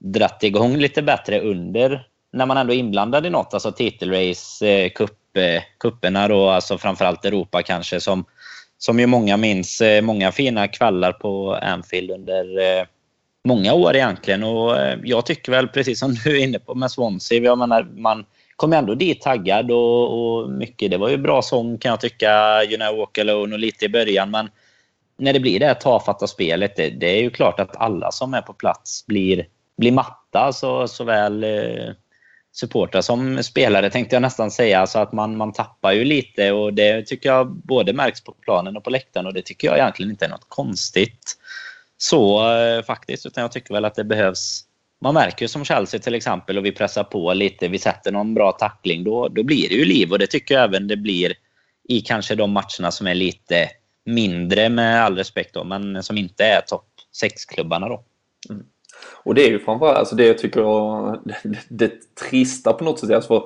dratt 0.00 0.44
igång 0.44 0.76
lite 0.76 1.02
bättre 1.02 1.40
under 1.40 2.06
när 2.32 2.46
man 2.46 2.56
ändå 2.56 2.72
är 2.72 2.78
inblandad 2.78 3.26
i 3.26 3.30
något, 3.30 3.54
alltså 3.54 3.72
titelrace, 3.72 4.66
eh, 4.66 4.90
cup, 5.78 6.06
eh, 6.06 6.28
då, 6.28 6.48
alltså 6.48 6.78
framförallt 6.78 7.24
Europa 7.24 7.62
kanske, 7.62 8.00
som, 8.00 8.24
som 8.78 9.00
ju 9.00 9.06
många 9.06 9.36
minns, 9.36 9.80
eh, 9.80 10.02
många 10.02 10.32
fina 10.32 10.68
kvällar 10.68 11.12
på 11.12 11.54
Anfield 11.54 12.10
under 12.10 12.58
eh, 12.58 12.84
många 13.44 13.74
år 13.74 13.96
egentligen. 13.96 14.44
Och 14.44 14.78
eh, 14.78 14.98
jag 15.04 15.26
tycker 15.26 15.52
väl, 15.52 15.68
precis 15.68 15.98
som 16.00 16.14
du 16.24 16.40
är 16.40 16.44
inne 16.44 16.58
på 16.58 16.74
med 16.74 16.90
Swansea, 16.90 17.42
jag 17.42 17.58
menar, 17.58 17.82
man 17.82 18.24
kom 18.56 18.72
ändå 18.72 18.94
dit 18.94 19.20
taggad 19.20 19.70
och, 19.70 20.40
och 20.40 20.50
mycket. 20.50 20.90
Det 20.90 20.96
var 20.96 21.08
ju 21.08 21.16
bra 21.16 21.42
sång 21.42 21.78
kan 21.78 21.90
jag 21.90 22.00
tycka, 22.00 22.62
You 22.64 22.76
know 22.76 22.96
walk 22.96 23.18
alone 23.18 23.54
och 23.54 23.58
lite 23.58 23.84
i 23.84 23.88
början. 23.88 24.30
Men 24.30 24.50
när 25.18 25.32
det 25.32 25.40
blir 25.40 25.60
det 25.60 25.66
här 25.66 25.74
tafatta 25.74 26.26
spelet, 26.26 26.76
det, 26.76 26.90
det, 26.90 27.06
är 27.06 27.22
ju 27.22 27.30
klart 27.30 27.60
att 27.60 27.76
alla 27.76 28.12
som 28.12 28.34
är 28.34 28.42
på 28.42 28.52
plats 28.52 29.06
blir, 29.06 29.46
blir 29.80 29.92
matta. 29.92 30.52
Så, 30.52 30.88
såväl 30.88 31.44
eh, 31.44 31.94
supportrar 32.52 33.00
som 33.00 33.42
spelare 33.42 33.90
tänkte 33.90 34.16
jag 34.16 34.22
nästan 34.22 34.50
säga. 34.50 34.86
Så 34.86 34.98
att 34.98 35.12
man, 35.12 35.36
man 35.36 35.52
tappar 35.52 35.92
ju 35.92 36.04
lite 36.04 36.52
och 36.52 36.74
det 36.74 37.06
tycker 37.06 37.28
jag 37.28 37.56
både 37.56 37.92
märks 37.92 38.24
på 38.24 38.32
planen 38.32 38.76
och 38.76 38.84
på 38.84 38.90
läktaren 38.90 39.26
och 39.26 39.34
det 39.34 39.42
tycker 39.42 39.68
jag 39.68 39.76
egentligen 39.78 40.10
inte 40.10 40.24
är 40.24 40.28
något 40.28 40.48
konstigt 40.48 41.36
så 41.98 42.52
eh, 42.56 42.82
faktiskt. 42.82 43.26
Utan 43.26 43.42
jag 43.42 43.52
tycker 43.52 43.74
väl 43.74 43.84
att 43.84 43.94
det 43.94 44.04
behövs 44.04 44.64
man 45.00 45.14
märker 45.14 45.44
ju 45.44 45.48
som 45.48 45.64
Chelsea 45.64 46.00
till 46.00 46.14
exempel 46.14 46.58
och 46.58 46.64
vi 46.64 46.72
pressar 46.72 47.04
på 47.04 47.32
lite, 47.32 47.68
vi 47.68 47.78
sätter 47.78 48.12
någon 48.12 48.34
bra 48.34 48.52
tackling, 48.52 49.04
då, 49.04 49.28
då 49.28 49.42
blir 49.42 49.68
det 49.68 49.74
ju 49.74 49.84
liv. 49.84 50.12
Och 50.12 50.18
det 50.18 50.26
tycker 50.26 50.54
jag 50.54 50.64
även 50.64 50.88
det 50.88 50.96
blir 50.96 51.34
i 51.88 52.00
kanske 52.00 52.34
de 52.34 52.52
matcherna 52.52 52.90
som 52.90 53.06
är 53.06 53.14
lite 53.14 53.68
mindre 54.04 54.68
med 54.68 55.04
all 55.04 55.16
respekt 55.16 55.54
då, 55.54 55.64
men 55.64 56.02
som 56.02 56.18
inte 56.18 56.44
är 56.44 56.60
topp 56.60 56.86
6-klubbarna 57.22 57.88
då. 57.88 58.04
Mm. 58.50 58.66
Och 59.22 59.34
det 59.34 59.46
är 59.46 59.50
ju 59.50 59.58
framförallt 59.58 59.98
alltså 59.98 60.16
det 60.16 60.26
jag 60.26 60.38
tycker 60.38 60.60
det, 61.24 61.36
det, 61.48 61.58
det 61.68 61.92
trista 62.28 62.72
på 62.72 62.84
något 62.84 62.98
sätt. 62.98 63.10
Alltså 63.10 63.28
för 63.28 63.42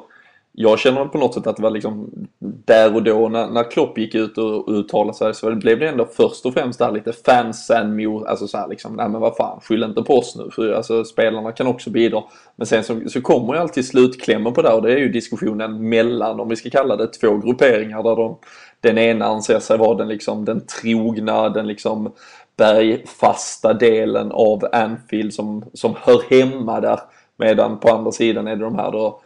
jag 0.56 0.78
känner 0.78 1.04
på 1.04 1.18
något 1.18 1.34
sätt 1.34 1.46
att 1.46 1.56
det 1.56 1.62
var 1.62 1.70
liksom 1.70 2.10
där 2.38 2.94
och 2.94 3.02
då 3.02 3.28
när, 3.28 3.46
när 3.50 3.70
Klopp 3.70 3.98
gick 3.98 4.14
ut 4.14 4.38
och 4.38 4.68
uttalade 4.68 5.14
sig 5.14 5.34
så 5.34 5.54
blev 5.54 5.78
det 5.78 5.88
ändå 5.88 6.06
först 6.06 6.46
och 6.46 6.54
främst 6.54 6.78
där 6.78 6.92
lite 6.92 7.12
fansen 7.12 7.96
mot, 7.96 8.26
alltså 8.26 8.48
så 8.48 8.58
här 8.58 8.68
liksom, 8.68 8.96
nej 8.96 9.08
men 9.08 9.20
vad 9.20 9.36
fan, 9.36 9.60
skyll 9.60 9.82
inte 9.82 10.02
på 10.02 10.18
oss 10.18 10.36
nu 10.36 10.50
för 10.50 10.72
alltså 10.72 11.04
spelarna 11.04 11.52
kan 11.52 11.66
också 11.66 11.90
bidra. 11.90 12.22
Men 12.56 12.66
sen 12.66 12.84
så, 12.84 13.00
så 13.08 13.20
kommer 13.20 13.54
ju 13.54 13.60
alltid 13.60 13.86
slutklämmen 13.86 14.52
på 14.52 14.62
det 14.62 14.72
och 14.72 14.82
det 14.82 14.92
är 14.92 14.98
ju 14.98 15.08
diskussionen 15.08 15.88
mellan, 15.88 16.40
om 16.40 16.48
vi 16.48 16.56
ska 16.56 16.70
kalla 16.70 16.96
det 16.96 17.06
två 17.06 17.36
grupperingar 17.36 18.02
där 18.02 18.16
de, 18.16 18.38
den 18.80 18.98
ena 18.98 19.24
anser 19.24 19.58
sig 19.58 19.78
vara 19.78 19.94
den 19.94 20.08
liksom 20.08 20.44
den 20.44 20.66
trogna, 20.66 21.48
den 21.48 21.66
liksom 21.66 22.12
bergfasta 22.56 23.72
delen 23.72 24.32
av 24.32 24.68
Anfield 24.72 25.34
som, 25.34 25.64
som 25.72 25.94
hör 26.00 26.22
hemma 26.30 26.80
där. 26.80 27.00
Medan 27.36 27.80
på 27.80 27.88
andra 27.88 28.12
sidan 28.12 28.46
är 28.46 28.56
det 28.56 28.64
de 28.64 28.78
här 28.78 28.92
då 28.92 29.20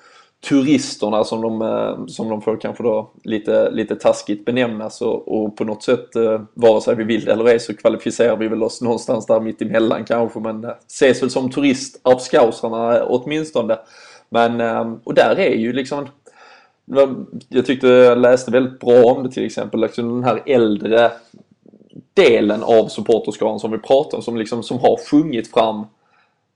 turisterna 0.49 1.25
som 1.25 1.41
de, 1.41 1.63
eh, 1.63 2.07
som 2.07 2.29
de 2.29 2.43
får 2.43 2.57
kanske 2.57 2.83
då 2.83 3.11
lite, 3.25 3.71
lite 3.71 3.97
taskigt 3.97 4.45
benämnas 4.45 5.03
och, 5.03 5.29
och 5.29 5.57
på 5.57 5.65
något 5.65 5.83
sätt 5.83 6.17
eh, 6.17 6.41
vare 6.55 6.81
sig 6.81 6.95
vi 6.95 7.05
vill 7.05 7.29
eller 7.29 7.45
ej 7.45 7.61
så 7.61 7.77
kvalificerar 7.77 8.37
vi 8.37 8.49
väl 8.49 8.63
oss 8.63 8.83
någonstans 8.83 9.27
där 9.27 9.41
mitt 9.41 9.63
emellan 9.63 10.05
kanske 10.05 10.41
men 10.41 10.65
eh, 10.65 10.71
ses 10.87 11.23
väl 11.23 11.31
som 11.31 11.51
turist 11.51 12.01
av 12.03 12.19
Skausarna 12.19 13.05
åtminstone. 13.05 13.79
Men 14.31 14.61
och 15.05 15.15
där 15.15 15.39
är 15.39 15.55
ju 15.55 15.73
liksom 15.73 16.07
jag 17.49 17.67
tyckte 17.67 17.87
jag 17.87 18.19
läste 18.19 18.51
väldigt 18.51 18.81
bra 18.81 19.05
om 19.05 19.23
det 19.23 19.31
till 19.31 19.47
exempel, 19.47 19.81
liksom 19.81 20.09
den 20.09 20.25
här 20.25 20.43
äldre 20.47 21.11
delen 22.23 22.63
av 22.63 22.89
supporterskaran 22.89 23.61
som 23.61 23.71
vi 23.71 23.79
pratar 23.79 24.19
om 24.19 24.23
som 24.23 24.37
liksom 24.37 24.63
som 24.63 24.79
har 24.79 25.11
sjungit 25.11 25.51
fram 25.51 25.87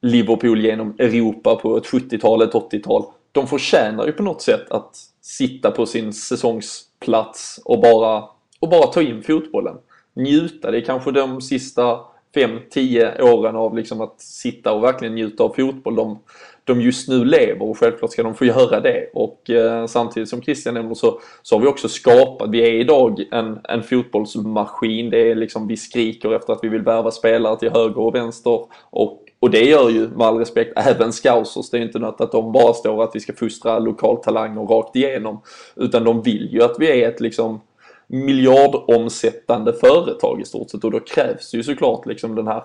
Liverpool 0.00 0.60
genom 0.60 0.94
Europa 0.98 1.56
på 1.56 1.76
ett 1.76 1.84
70-tal, 1.84 2.42
ett 2.42 2.52
80-tal 2.52 3.04
de 3.32 3.46
förtjänar 3.46 4.06
ju 4.06 4.12
på 4.12 4.22
något 4.22 4.42
sätt 4.42 4.70
att 4.70 4.96
sitta 5.20 5.70
på 5.70 5.86
sin 5.86 6.12
säsongsplats 6.12 7.60
och 7.64 7.80
bara, 7.80 8.24
och 8.60 8.68
bara 8.68 8.86
ta 8.86 9.02
in 9.02 9.22
fotbollen. 9.22 9.76
Njuta. 10.14 10.70
Det 10.70 10.78
är 10.78 10.84
kanske 10.84 11.10
de 11.10 11.40
sista 11.40 12.00
5-10 12.34 13.20
åren 13.20 13.56
av 13.56 13.76
liksom 13.76 14.00
att 14.00 14.20
sitta 14.20 14.72
och 14.72 14.82
verkligen 14.82 15.14
njuta 15.14 15.44
av 15.44 15.54
fotboll 15.54 15.94
de, 15.94 16.18
de 16.64 16.80
just 16.80 17.08
nu 17.08 17.24
lever 17.24 17.62
och 17.62 17.78
självklart 17.78 18.12
ska 18.12 18.22
de 18.22 18.34
få 18.34 18.44
göra 18.44 18.80
det. 18.80 19.10
Och 19.14 19.50
eh, 19.50 19.86
samtidigt 19.86 20.28
som 20.28 20.42
Christian 20.42 20.74
nämner 20.74 20.94
så, 20.94 21.20
så 21.42 21.56
har 21.56 21.60
vi 21.60 21.66
också 21.66 21.88
skapat, 21.88 22.50
vi 22.50 22.62
är 22.62 22.72
idag 22.72 23.24
en, 23.30 23.60
en 23.64 23.82
fotbollsmaskin. 23.82 25.10
Det 25.10 25.30
är 25.30 25.34
liksom, 25.34 25.68
vi 25.68 25.76
skriker 25.76 26.34
efter 26.34 26.52
att 26.52 26.60
vi 26.62 26.68
vill 26.68 26.82
värva 26.82 27.10
spelare 27.10 27.58
till 27.58 27.70
höger 27.70 27.98
och 27.98 28.14
vänster 28.14 28.64
och 28.90 29.18
och 29.42 29.50
det 29.50 29.64
gör 29.64 29.90
ju 29.90 30.08
med 30.08 30.26
all 30.26 30.38
respekt 30.38 30.72
även 30.76 31.12
scousers. 31.12 31.70
Det 31.70 31.78
är 31.78 31.82
inte 31.82 31.98
något 31.98 32.20
att 32.20 32.32
de 32.32 32.52
bara 32.52 32.74
står 32.74 33.04
att 33.04 33.10
vi 33.14 33.20
ska 33.20 33.32
fostra 33.32 33.78
lokaltalanger 33.78 34.60
rakt 34.60 34.96
igenom. 34.96 35.40
Utan 35.76 36.04
de 36.04 36.22
vill 36.22 36.48
ju 36.52 36.62
att 36.62 36.76
vi 36.78 37.02
är 37.02 37.08
ett 37.08 37.20
liksom 37.20 37.60
miljardomsättande 38.06 39.72
företag 39.72 40.40
i 40.40 40.44
stort 40.44 40.70
sett 40.70 40.84
och 40.84 40.90
då 40.90 41.00
krävs 41.00 41.54
ju 41.54 41.62
såklart 41.62 42.06
liksom 42.06 42.34
den 42.34 42.46
här 42.46 42.64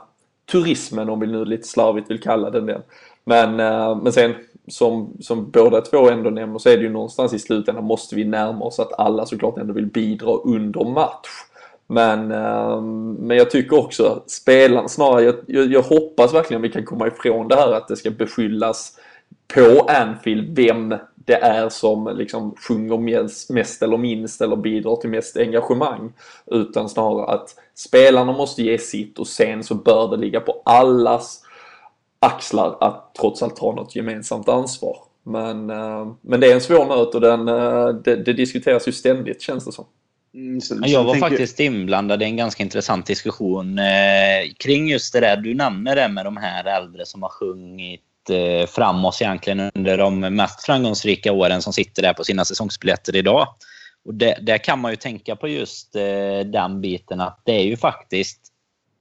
turismen 0.51 1.09
om 1.09 1.19
vi 1.19 1.27
nu 1.27 1.45
lite 1.45 1.67
slarvigt 1.67 2.11
vill 2.11 2.21
kalla 2.21 2.49
den 2.49 2.65
den. 2.65 2.81
Men, 3.27 3.59
eh, 3.59 3.95
men 3.95 4.13
sen 4.13 4.35
som, 4.67 5.17
som 5.19 5.51
båda 5.51 5.81
två 5.81 6.09
ändå 6.09 6.29
nämner 6.29 6.59
så 6.59 6.69
är 6.69 6.77
det 6.77 6.83
ju 6.83 6.89
någonstans 6.89 7.33
i 7.33 7.39
slutändan 7.39 7.83
måste 7.83 8.15
vi 8.15 8.25
närma 8.25 8.65
oss 8.65 8.79
att 8.79 8.99
alla 8.99 9.25
såklart 9.25 9.57
ändå 9.57 9.73
vill 9.73 9.85
bidra 9.85 10.33
under 10.33 10.85
match. 10.85 11.27
Men, 11.87 12.31
eh, 12.31 12.81
men 13.19 13.37
jag 13.37 13.51
tycker 13.51 13.79
också 13.79 14.23
spelarna, 14.27 14.87
snarare 14.87 15.23
jag, 15.23 15.35
jag, 15.47 15.71
jag, 15.71 15.81
hoppas 15.81 16.33
verkligen 16.33 16.61
vi 16.61 16.69
kan 16.69 16.85
komma 16.85 17.07
ifrån 17.07 17.47
det 17.47 17.55
här 17.55 17.71
att 17.71 17.87
det 17.87 17.95
ska 17.95 18.11
beskyllas 18.11 18.99
på 19.53 19.87
Anfield 19.89 20.55
vem 20.55 20.95
det 21.15 21.35
är 21.35 21.69
som 21.69 22.17
liksom 22.17 22.55
sjunger 22.67 22.97
mest, 22.97 23.49
mest 23.49 23.81
eller 23.81 23.97
minst 23.97 24.41
eller 24.41 24.55
bidrar 24.55 24.95
till 24.95 25.09
mest 25.09 25.37
engagemang. 25.37 26.13
Utan 26.45 26.89
snarare 26.89 27.25
att 27.25 27.55
spelarna 27.75 28.31
måste 28.31 28.63
ge 28.63 28.77
sitt 28.77 29.19
och 29.19 29.27
sen 29.27 29.63
så 29.63 29.75
bör 29.75 30.07
det 30.07 30.17
ligga 30.17 30.39
på 30.39 30.61
allas 30.65 31.43
axlar 32.19 32.77
att 32.81 33.15
trots 33.19 33.43
allt 33.43 33.59
ha 33.59 33.75
något 33.75 33.95
gemensamt 33.95 34.49
ansvar. 34.49 34.97
Men, 35.23 35.69
ehm, 35.69 36.15
men 36.21 36.39
det 36.39 36.47
är 36.47 36.53
en 36.53 36.61
svår 36.61 36.85
nöt 36.85 37.15
och 37.15 37.21
den, 37.21 37.47
eh, 37.47 37.87
det, 37.87 38.15
det 38.15 38.33
diskuteras 38.33 38.87
ju 38.87 38.91
ständigt 38.91 39.41
känns 39.41 39.65
det 39.65 39.71
som. 39.71 39.85
Mm, 40.33 40.61
så, 40.61 40.75
jag 40.85 41.03
var 41.03 41.15
faktiskt 41.15 41.59
inblandad 41.59 42.21
i 42.21 42.25
en 42.25 42.37
ganska 42.37 42.63
intressant 42.63 43.05
diskussion 43.05 43.79
eh, 43.79 44.53
kring 44.59 44.89
just 44.89 45.13
det 45.13 45.19
där. 45.19 45.37
Du 45.37 45.53
nämner 45.53 45.95
det 45.95 46.07
med 46.07 46.25
de 46.25 46.37
här 46.37 46.65
äldre 46.65 47.05
som 47.05 47.23
har 47.23 47.29
sjungit 47.29 48.29
eh, 48.29 48.67
fram 48.67 49.05
oss 49.05 49.21
egentligen 49.21 49.71
under 49.75 49.97
de 49.97 50.19
mest 50.19 50.65
framgångsrika 50.65 51.31
åren 51.31 51.61
som 51.61 51.73
sitter 51.73 52.01
där 52.01 52.13
på 52.13 52.23
sina 52.23 52.45
säsongsbiljetter 52.45 53.15
idag. 53.15 53.47
Och 54.05 54.13
det, 54.13 54.37
där 54.41 54.57
kan 54.57 54.79
man 54.79 54.91
ju 54.91 54.95
tänka 54.95 55.35
på 55.35 55.47
just 55.47 55.95
eh, 55.95 56.39
den 56.45 56.81
biten 56.81 57.21
att 57.21 57.41
det 57.45 57.51
är 57.51 57.63
ju 57.63 57.77
faktiskt 57.77 58.39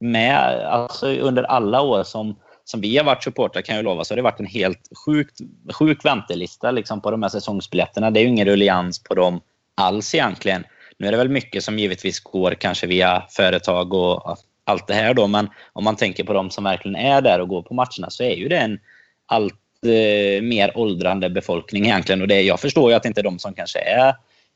med, 0.00 0.66
alltså 0.66 1.06
under 1.06 1.42
alla 1.42 1.80
år 1.82 2.02
som, 2.02 2.36
som 2.66 2.80
vi 2.80 2.96
har 2.96 3.04
varit 3.04 3.24
supportrar 3.24 3.62
kan 3.62 3.76
jag 3.76 3.84
lova, 3.84 4.04
så 4.04 4.12
har 4.12 4.16
det 4.16 4.22
varit 4.22 4.40
en 4.40 4.46
helt 4.46 4.90
sjukt, 5.06 5.40
sjuk 5.72 6.04
väntelista 6.04 6.70
liksom 6.70 7.00
på 7.00 7.10
de 7.10 7.22
här 7.22 7.30
säsongsbiljetterna. 7.30 8.10
Det 8.10 8.20
är 8.20 8.22
ju 8.22 8.28
ingen 8.28 8.46
ruljans 8.46 9.02
på 9.02 9.14
dem 9.14 9.40
alls 9.74 10.14
egentligen. 10.14 10.64
Nu 10.98 11.06
är 11.06 11.10
det 11.10 11.18
väl 11.18 11.28
mycket 11.28 11.64
som 11.64 11.78
givetvis 11.78 12.20
går 12.20 12.54
kanske 12.54 12.86
via 12.86 13.22
företag 13.30 13.94
och 13.94 14.36
allt 14.64 14.86
det 14.86 14.94
här 14.94 15.14
då, 15.14 15.26
men 15.26 15.48
om 15.72 15.84
man 15.84 15.96
tänker 15.96 16.24
på 16.24 16.32
de 16.32 16.50
som 16.50 16.64
verkligen 16.64 16.96
är 16.96 17.20
där 17.20 17.40
och 17.40 17.48
går 17.48 17.62
på 17.62 17.74
matcherna 17.74 18.10
så 18.10 18.22
är 18.22 18.36
ju 18.36 18.48
det 18.48 18.58
en 18.58 18.78
allt 19.26 19.54
eh, 19.84 20.42
mer 20.42 20.78
åldrande 20.78 21.30
befolkning 21.30 21.84
egentligen. 21.84 22.22
Och 22.22 22.28
det, 22.28 22.42
jag 22.42 22.60
förstår 22.60 22.90
ju 22.90 22.96
att 22.96 23.06
inte 23.06 23.22
de 23.22 23.38
som 23.38 23.54
kanske 23.54 23.78
är 23.78 24.14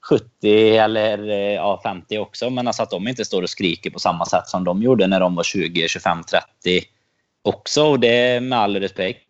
70 0.09 0.77
eller 0.77 1.31
eh, 1.31 1.55
ja, 1.55 1.81
50 1.83 2.19
också, 2.19 2.51
men 2.51 2.67
alltså 2.67 2.83
att 2.83 2.91
de 2.91 3.09
inte 3.09 3.25
står 3.25 3.43
och 3.43 3.51
skriker 3.51 3.91
på 3.91 3.99
samma 3.99 4.27
sätt 4.27 4.49
som 4.49 4.65
de 4.65 4.83
gjorde 4.83 5.07
när 5.07 5.21
de 5.21 5.35
var 5.35 5.43
20, 5.43 5.89
25, 5.89 6.23
30 6.65 6.85
också. 7.43 7.83
Och 7.83 8.01
det 8.01 8.43
med 8.43 8.59
all 8.59 8.81
respekt 8.81 9.27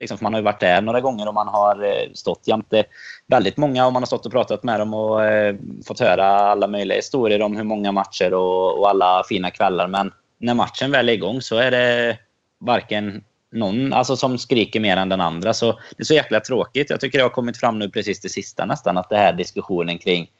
Liksom, 0.00 0.18
man 0.20 0.32
har 0.32 0.40
ju 0.40 0.44
varit 0.44 0.60
där 0.60 0.82
några 0.82 1.00
gånger 1.00 1.28
och 1.28 1.34
man 1.34 1.48
har 1.48 1.84
eh, 1.84 2.12
stått 2.14 2.48
jämte 2.48 2.78
eh, 2.78 2.84
väldigt 3.26 3.56
många 3.56 3.86
och 3.86 3.92
man 3.92 4.02
har 4.02 4.06
stått 4.06 4.26
och 4.26 4.32
pratat 4.32 4.62
med 4.62 4.80
dem 4.80 4.94
och 4.94 5.24
eh, 5.24 5.56
fått 5.86 6.00
höra 6.00 6.26
alla 6.26 6.66
möjliga 6.66 6.96
historier 6.96 7.42
om 7.42 7.56
hur 7.56 7.64
många 7.64 7.92
matcher 7.92 8.34
och, 8.34 8.78
och, 8.78 8.90
alla 8.90 9.24
fina 9.28 9.50
kvällar. 9.50 9.88
Men 9.88 10.12
när 10.38 10.54
matchen 10.54 10.90
väl 10.90 11.08
är 11.08 11.12
igång 11.12 11.40
så 11.40 11.56
är 11.56 11.70
det 11.70 12.18
varken 12.60 13.24
någon 13.52 13.92
alltså, 13.92 14.16
som 14.16 14.38
skriker 14.38 14.80
mer 14.80 14.96
än 14.96 15.08
den 15.08 15.20
andra. 15.20 15.54
Så 15.54 15.72
det 15.72 16.02
är 16.02 16.04
så 16.04 16.14
jäkla 16.14 16.40
tråkigt. 16.40 16.90
Jag 16.90 17.00
tycker 17.00 17.18
det 17.18 17.24
har 17.24 17.30
kommit 17.30 17.56
fram 17.56 17.78
nu 17.78 17.90
precis 17.90 18.20
det 18.20 18.28
sista 18.28 18.64
nästan 18.64 18.98
att 18.98 19.08
det 19.08 19.16
här 19.16 19.32
diskussionen 19.32 19.98
kring 19.98 20.30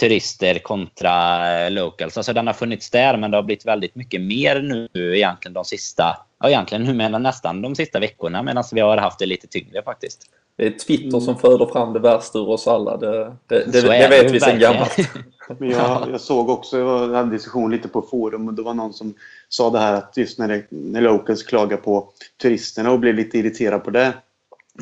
turister 0.00 0.58
kontra 0.58 1.48
eh, 1.64 1.70
locals. 1.70 2.16
Alltså 2.16 2.32
den 2.32 2.46
har 2.46 2.54
funnits 2.54 2.90
där 2.90 3.16
men 3.16 3.30
det 3.30 3.36
har 3.36 3.42
blivit 3.42 3.66
väldigt 3.66 3.94
mycket 3.94 4.20
mer 4.20 4.62
nu 4.62 5.16
egentligen 5.16 5.54
de 5.54 5.64
sista, 5.64 6.16
ja 6.40 6.48
egentligen 6.48 6.84
nu 6.84 6.94
menar 6.94 7.18
nästan 7.18 7.62
de 7.62 7.74
sista 7.74 8.00
veckorna 8.00 8.42
medan 8.42 8.64
vi 8.72 8.80
har 8.80 8.96
haft 8.96 9.18
det 9.18 9.26
lite 9.26 9.46
tyngre 9.46 9.82
faktiskt. 9.82 10.26
Det 10.60 10.66
är 10.66 10.70
Twitter 10.70 11.20
som 11.20 11.38
föder 11.38 11.66
fram 11.66 11.92
det 11.92 11.98
värsta 11.98 12.38
ur 12.38 12.48
oss 12.48 12.68
alla. 12.68 12.96
Det, 12.96 13.36
det, 13.46 13.72
det, 13.72 13.80
det 13.80 14.08
vet 14.08 14.32
vi 14.32 14.40
sedan 14.40 14.58
gammalt. 14.58 14.96
Men 15.58 15.70
jag, 15.70 16.08
jag 16.12 16.20
såg 16.20 16.50
också, 16.50 16.78
jag 16.78 16.98
hade 16.98 17.18
en 17.18 17.30
diskussion 17.30 17.70
lite 17.70 17.88
på 17.88 18.02
forum 18.02 18.48
och 18.48 18.54
det 18.54 18.62
var 18.62 18.74
någon 18.74 18.92
som 18.92 19.14
sa 19.48 19.70
det 19.70 19.78
här 19.78 19.92
att 19.92 20.16
just 20.16 20.38
när, 20.38 20.48
det, 20.48 20.64
när 20.68 21.00
Locals 21.00 21.42
klagar 21.42 21.76
på 21.76 22.08
turisterna 22.42 22.90
och 22.90 23.00
blev 23.00 23.14
lite 23.14 23.38
irriterad 23.38 23.84
på 23.84 23.90
det. 23.90 24.12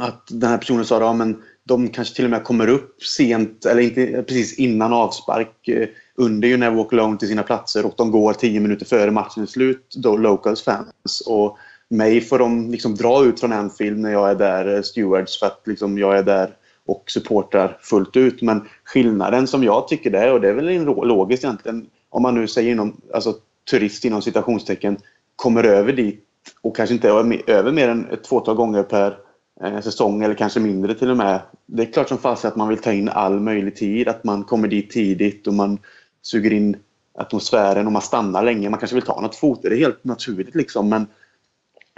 Att 0.00 0.22
den 0.30 0.50
här 0.50 0.58
personen 0.58 0.84
sa 0.84 1.00
ja 1.00 1.12
men 1.12 1.42
de 1.68 1.88
kanske 1.88 2.16
till 2.16 2.24
och 2.24 2.30
med 2.30 2.44
kommer 2.44 2.68
upp 2.68 3.02
sent, 3.02 3.64
eller 3.66 3.82
inte, 3.82 4.22
precis 4.22 4.58
innan 4.58 4.92
avspark 4.92 5.68
eh, 5.68 5.88
under 6.14 6.48
You 6.48 6.58
Never 6.58 6.76
Walk 6.76 6.92
Alone 6.92 7.18
till 7.18 7.28
sina 7.28 7.42
platser 7.42 7.86
och 7.86 7.94
de 7.96 8.10
går 8.10 8.32
tio 8.32 8.60
minuter 8.60 8.86
före 8.86 9.10
matchens 9.10 9.50
slut, 9.50 9.94
då 9.96 10.16
Locals 10.16 10.62
fans. 10.62 11.22
Och 11.26 11.58
mig 11.88 12.20
får 12.20 12.38
de 12.38 12.70
liksom 12.70 12.94
dra 12.94 13.24
ut 13.24 13.40
från 13.40 13.52
Anfield 13.52 13.98
när 13.98 14.12
jag 14.12 14.30
är 14.30 14.34
där, 14.34 14.74
eh, 14.74 14.82
stewards, 14.82 15.38
för 15.38 15.46
att 15.46 15.62
liksom 15.64 15.98
jag 15.98 16.18
är 16.18 16.22
där 16.22 16.50
och 16.86 17.04
supportar 17.06 17.78
fullt 17.80 18.16
ut. 18.16 18.42
Men 18.42 18.68
skillnaden 18.84 19.46
som 19.46 19.64
jag 19.64 19.88
tycker 19.88 20.10
det 20.10 20.18
är, 20.18 20.32
och 20.32 20.40
det 20.40 20.48
är 20.48 20.54
väl 20.54 20.84
logiskt 20.84 21.44
egentligen, 21.44 21.86
om 22.10 22.22
man 22.22 22.34
nu 22.34 22.48
säger 22.48 22.70
inom, 22.70 23.00
alltså 23.14 23.34
turist 23.70 24.04
inom 24.04 24.22
citationstecken, 24.22 24.98
kommer 25.36 25.64
över 25.64 25.92
dit 25.92 26.24
och 26.62 26.76
kanske 26.76 26.94
inte 26.94 27.08
är 27.08 27.50
över 27.50 27.72
mer 27.72 27.88
än 27.88 28.10
ett 28.10 28.26
fåtal 28.26 28.54
gånger 28.54 28.82
per 28.82 29.27
Eh, 29.64 29.80
säsong 29.80 30.22
eller 30.22 30.34
kanske 30.34 30.60
mindre 30.60 30.94
till 30.94 31.10
och 31.10 31.16
med. 31.16 31.40
Det 31.66 31.82
är 31.82 31.92
klart 31.92 32.08
som 32.08 32.18
fasen 32.18 32.48
att 32.48 32.56
man 32.56 32.68
vill 32.68 32.78
ta 32.78 32.92
in 32.92 33.08
all 33.08 33.40
möjlig 33.40 33.76
tid, 33.76 34.08
att 34.08 34.24
man 34.24 34.44
kommer 34.44 34.68
dit 34.68 34.90
tidigt 34.90 35.46
och 35.46 35.54
man 35.54 35.78
suger 36.22 36.52
in 36.52 36.76
atmosfären 37.14 37.86
och 37.86 37.92
man 37.92 38.02
stannar 38.02 38.42
länge. 38.42 38.70
Man 38.70 38.78
kanske 38.78 38.94
vill 38.94 39.04
ta 39.04 39.20
något 39.20 39.36
foto, 39.36 39.68
det 39.68 39.74
är 39.74 39.78
helt 39.78 40.04
naturligt 40.04 40.54
liksom. 40.54 40.88
Men 40.88 41.06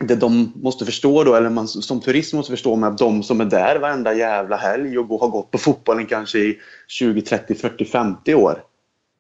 det 0.02 0.17
de 0.17 0.52
måste 0.55 0.85
förstå 0.85 1.25
då, 1.25 1.35
eller 1.35 1.50
man 1.50 1.69
som 1.69 2.00
turist 2.00 2.35
måste 2.35 2.52
förstå 2.52 2.76
med 2.76 2.88
att 2.88 2.99
de 2.99 3.23
som 3.23 3.40
är 3.40 3.45
där 3.45 3.79
varenda 3.79 4.14
jävla 4.14 4.57
helg 4.57 4.99
och 4.99 5.21
har 5.21 5.29
gått 5.29 5.50
på 5.50 5.59
fotbollen 5.59 6.07
kanske 6.07 6.38
i 6.38 6.59
20, 6.88 7.23
30, 7.23 7.55
40, 7.55 7.85
50 7.85 8.35
år 8.35 8.62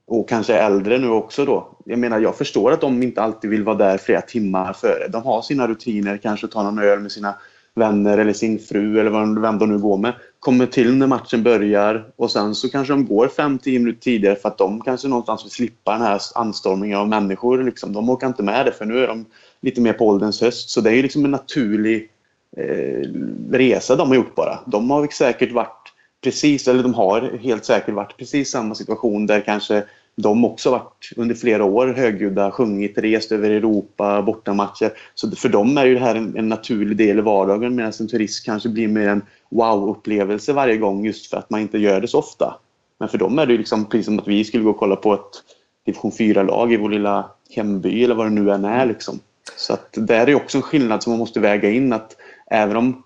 och 0.06 0.28
kanske 0.28 0.54
är 0.54 0.66
äldre 0.66 0.98
nu 0.98 1.08
också 1.08 1.44
då. 1.44 1.76
Jag 1.84 1.98
menar, 1.98 2.20
jag 2.20 2.36
förstår 2.36 2.72
att 2.72 2.80
de 2.80 3.02
inte 3.02 3.22
alltid 3.22 3.50
vill 3.50 3.64
vara 3.64 3.76
där 3.76 3.98
flera 3.98 4.20
timmar 4.20 4.72
före. 4.72 5.08
De 5.08 5.22
har 5.22 5.42
sina 5.42 5.68
rutiner, 5.68 6.16
kanske 6.16 6.46
ta 6.46 6.62
någon 6.62 6.78
öl 6.78 7.00
med 7.00 7.12
sina 7.12 7.34
vänner 7.80 8.18
eller 8.18 8.32
sin 8.32 8.58
fru 8.58 9.00
eller 9.00 9.40
vem 9.40 9.58
de 9.58 9.68
nu 9.68 9.78
går 9.78 9.96
med 9.96 10.12
kommer 10.40 10.66
till 10.66 10.96
när 10.96 11.06
matchen 11.06 11.42
börjar 11.42 12.04
och 12.16 12.30
sen 12.30 12.54
så 12.54 12.70
kanske 12.70 12.92
de 12.92 13.06
går 13.06 13.26
5-10 13.26 13.78
minuter 13.78 14.00
tidigare 14.00 14.36
för 14.36 14.48
att 14.48 14.58
de 14.58 14.80
kanske 14.80 15.08
någonstans 15.08 15.44
vill 15.44 15.50
slippa 15.50 15.92
den 15.92 16.02
här 16.02 16.20
anstormningen 16.34 16.98
av 16.98 17.08
människor. 17.08 17.62
Liksom. 17.64 17.92
De 17.92 18.10
orkar 18.10 18.26
inte 18.26 18.42
med 18.42 18.66
det 18.66 18.72
för 18.72 18.84
nu 18.84 18.98
är 18.98 19.06
de 19.06 19.26
lite 19.60 19.80
mer 19.80 19.92
på 19.92 20.06
ålderns 20.06 20.40
höst. 20.40 20.70
Så 20.70 20.80
det 20.80 20.90
är 20.90 20.94
ju 20.94 21.02
liksom 21.02 21.24
en 21.24 21.30
naturlig 21.30 22.10
eh, 22.56 23.08
resa 23.50 23.96
de 23.96 24.08
har 24.08 24.14
gjort 24.14 24.34
bara. 24.34 24.58
De 24.66 24.90
har 24.90 25.06
säkert 25.06 25.52
varit 25.52 25.92
precis, 26.24 26.68
eller 26.68 26.82
de 26.82 26.94
har 26.94 27.38
helt 27.42 27.64
säkert 27.64 27.94
varit 27.94 28.16
precis 28.16 28.50
samma 28.50 28.74
situation 28.74 29.26
där 29.26 29.40
kanske 29.40 29.84
de 30.22 30.44
också 30.44 30.70
varit 30.70 31.12
under 31.16 31.34
flera 31.34 31.64
år 31.64 31.86
högljudda, 31.86 32.50
sjungit, 32.50 32.98
rest 32.98 33.32
över 33.32 33.50
Europa, 33.50 34.22
bortamatcher. 34.22 34.92
Så 35.14 35.30
för 35.30 35.48
dem 35.48 35.78
är 35.78 35.84
ju 35.84 35.94
det 35.94 36.00
här 36.00 36.14
en, 36.14 36.36
en 36.36 36.48
naturlig 36.48 36.96
del 36.96 37.18
i 37.18 37.22
vardagen 37.22 37.74
medan 37.74 37.92
en 38.00 38.08
turist 38.08 38.44
kanske 38.44 38.68
blir 38.68 38.88
mer 38.88 39.08
en 39.08 39.22
wow-upplevelse 39.50 40.52
varje 40.52 40.76
gång 40.76 41.06
just 41.06 41.30
för 41.30 41.36
att 41.36 41.50
man 41.50 41.60
inte 41.60 41.78
gör 41.78 42.00
det 42.00 42.08
så 42.08 42.18
ofta. 42.18 42.54
Men 42.98 43.08
för 43.08 43.18
dem 43.18 43.38
är 43.38 43.46
det 43.46 43.56
liksom 43.56 43.84
precis 43.84 44.06
som 44.06 44.18
att 44.18 44.28
vi 44.28 44.44
skulle 44.44 44.64
gå 44.64 44.70
och 44.70 44.78
kolla 44.78 44.96
på 44.96 45.14
ett 45.14 45.42
division 45.86 46.10
4-lag 46.10 46.72
i 46.72 46.76
vår 46.76 46.90
lilla 46.90 47.30
hemby 47.50 48.04
eller 48.04 48.14
vad 48.14 48.26
det 48.26 48.30
nu 48.30 48.50
än 48.50 48.64
är. 48.64 48.86
Liksom. 48.86 49.18
Så 49.56 49.72
att 49.72 49.88
där 49.92 50.28
är 50.28 50.34
också 50.34 50.58
en 50.58 50.62
skillnad 50.62 51.02
som 51.02 51.10
man 51.10 51.18
måste 51.18 51.40
väga 51.40 51.70
in 51.70 51.92
att 51.92 52.16
även 52.50 52.76
om 52.76 53.02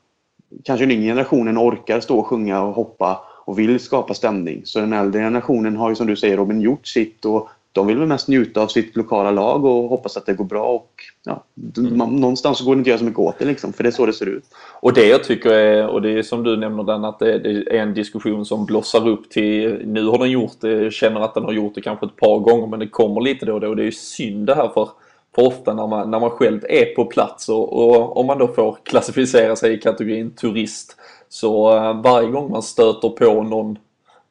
kanske 0.65 0.87
den 0.87 0.93
yngre 0.93 1.07
generationen 1.07 1.59
orkar 1.59 2.01
stå 2.01 2.19
och 2.19 2.27
sjunga 2.27 2.63
och 2.63 2.75
hoppa 2.75 3.21
och 3.45 3.59
vill 3.59 3.81
skapa 3.81 4.15
stämning. 4.15 4.63
Så 4.65 4.81
den 4.81 4.93
äldre 4.93 5.21
generationen 5.21 5.77
har 5.77 5.89
ju 5.89 5.95
som 5.95 6.07
du 6.07 6.17
säger 6.17 6.37
Robin 6.37 6.61
gjort 6.61 6.87
sitt 6.87 7.25
och 7.25 7.49
de 7.75 7.87
vill 7.87 7.99
väl 7.99 8.09
mest 8.09 8.29
njuta 8.29 8.61
av 8.63 8.69
sitt 8.69 8.97
lokala 8.97 9.31
lag 9.31 9.65
och 9.65 9.89
hoppas 9.89 10.17
att 10.17 10.27
det 10.27 10.35
går 10.35 10.45
bra. 10.45 10.67
Och, 10.67 10.91
ja, 11.25 11.45
mm. 11.77 11.99
man, 11.99 12.17
någonstans 12.17 12.61
går 12.61 12.75
det 12.75 12.79
inte 12.79 12.89
att 12.89 12.91
göra 12.91 12.99
så 12.99 13.05
mycket 13.05 13.19
åt 13.19 13.39
det 13.39 13.45
liksom, 13.45 13.73
för 13.73 13.83
det 13.83 13.89
är 13.89 13.91
så 13.91 14.07
det 14.07 14.13
ser 14.13 14.27
ut. 14.27 14.45
Och 14.81 14.93
det 14.93 15.07
jag 15.07 15.25
tycker 15.25 15.51
är, 15.51 15.87
och 15.87 16.03
det 16.03 16.11
är 16.11 16.23
som 16.23 16.43
du 16.43 16.57
nämner 16.57 16.85
den, 16.85 17.05
att 17.05 17.19
det, 17.19 17.39
det 17.39 17.77
är 17.77 17.83
en 17.83 17.95
diskussion 17.95 18.45
som 18.45 18.67
blossar 18.67 19.09
upp 19.09 19.31
till, 19.31 19.83
nu 19.87 20.07
har 20.07 20.19
den 20.19 20.31
gjort 20.31 20.61
det, 20.61 20.93
känner 20.93 21.21
att 21.21 21.35
den 21.35 21.45
har 21.45 21.53
gjort 21.53 21.75
det 21.75 21.81
kanske 21.81 22.07
ett 22.07 22.17
par 22.17 22.39
gånger 22.39 22.67
men 22.67 22.79
det 22.79 22.89
kommer 22.89 23.21
lite 23.21 23.47
då 23.47 23.55
och 23.55 23.61
då 23.61 23.69
och 23.69 23.77
det 23.77 23.83
är 23.83 23.87
ju 23.87 23.93
synd 23.93 24.47
det 24.47 24.55
här 24.55 24.69
för 24.69 24.89
för 25.35 25.47
ofta 25.47 25.75
när 25.75 25.87
man, 25.87 26.11
när 26.11 26.21
man 26.21 26.31
själv 26.31 26.65
är 26.69 26.85
på 26.95 27.05
plats 27.05 27.49
och, 27.49 27.73
och 27.73 28.17
om 28.17 28.27
man 28.27 28.39
då 28.39 28.49
får 28.49 28.77
klassificera 28.83 29.57
sig 29.57 29.73
i 29.73 29.79
kategorin 29.79 30.31
turist 30.31 30.97
så 31.35 31.77
eh, 31.77 32.01
varje 32.03 32.29
gång 32.29 32.51
man 32.51 32.63
stöter 32.63 33.09
på 33.09 33.43
någon, 33.43 33.79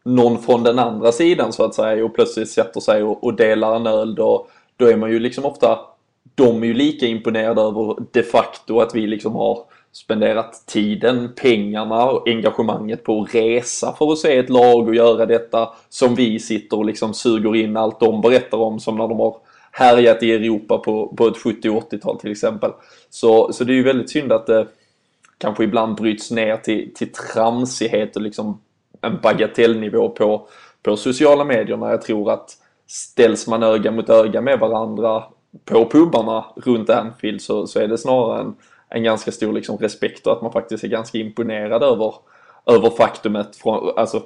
någon 0.04 0.42
från 0.42 0.64
den 0.64 0.80
andra 0.80 1.12
sidan 1.12 1.54
så 1.54 1.66
att 1.66 1.76
säga 1.76 2.06
och 2.06 2.16
plötsligt 2.16 2.50
sätter 2.50 2.80
sig 2.80 3.04
och, 3.04 3.24
och 3.24 3.34
delar 3.34 3.76
en 3.76 3.88
öl 3.88 4.16
då, 4.16 4.48
då 4.78 4.86
är 4.86 4.98
man 4.98 5.12
ju 5.12 5.20
liksom 5.20 5.46
ofta 5.46 5.80
de 6.36 6.64
är 6.64 6.68
ju 6.68 6.74
lika 6.74 7.06
imponerade 7.06 7.62
över 7.62 7.96
de 8.12 8.24
facto 8.24 8.80
att 8.80 8.96
vi 8.96 9.08
liksom 9.08 9.36
har 9.36 9.60
spenderat 9.92 10.64
tiden, 10.68 11.30
pengarna 11.36 12.06
och 12.06 12.28
engagemanget 12.28 13.04
på 13.04 13.22
att 13.22 13.36
resa 13.36 13.96
för 13.98 14.12
att 14.12 14.18
se 14.18 14.38
ett 14.38 14.50
lag 14.50 14.88
och 14.88 14.96
göra 14.96 15.26
detta 15.26 15.70
som 15.90 16.16
vi 16.16 16.40
sitter 16.40 16.78
och 16.78 16.86
liksom 16.86 17.14
suger 17.14 17.56
in 17.56 17.78
allt 17.78 18.00
de 18.00 18.22
berättar 18.22 18.58
om 18.58 18.80
som 18.80 18.98
när 18.98 19.08
de 19.08 19.20
har 19.20 19.36
härjat 19.72 20.24
i 20.24 20.32
Europa 20.32 20.78
på, 20.78 21.08
på 21.08 21.28
ett 21.28 21.38
70 21.38 21.70
80-tal 21.70 22.20
till 22.20 22.32
exempel. 22.32 22.72
Så, 23.10 23.54
så 23.54 23.64
det 23.64 23.74
är 23.74 23.76
ju 23.76 23.84
väldigt 23.84 24.10
synd 24.10 24.32
att 24.32 24.48
det 24.48 24.68
kanske 25.38 25.64
ibland 25.64 25.96
bryts 25.96 26.32
ner 26.32 26.58
till, 26.58 26.94
till 26.94 27.12
tramsighet 27.12 28.16
och 28.16 28.22
liksom 28.22 28.62
en 29.02 29.20
bagatellnivå 29.22 30.10
på, 30.10 30.48
på 30.84 30.98
sociala 30.98 31.44
medier 31.44 31.78
när 31.78 31.90
jag 31.90 32.02
tror 32.02 32.32
att 32.32 32.50
ställs 32.88 33.48
man 33.48 33.64
öga 33.64 33.92
mot 33.92 34.10
öga 34.10 34.42
med 34.42 34.60
varandra 34.60 35.24
på 35.66 35.90
pubarna 35.90 36.46
runt 36.56 36.90
Anfield 36.90 37.42
så, 37.42 37.68
så 37.68 37.80
är 37.80 37.88
det 37.88 37.98
snarare 37.98 38.42
en, 38.42 38.56
en 38.90 39.04
ganska 39.04 39.32
stor 39.32 39.54
liksom 39.54 39.78
respekt 39.78 40.28
och 40.28 40.34
att 40.34 40.42
man 40.42 40.52
faktiskt 40.52 40.84
är 40.84 40.88
ganska 40.88 41.18
imponerad 41.18 41.84
över, 41.84 42.14
över 42.66 42.90
faktumet 42.90 43.56
från 43.56 43.94
alltså, 43.98 44.24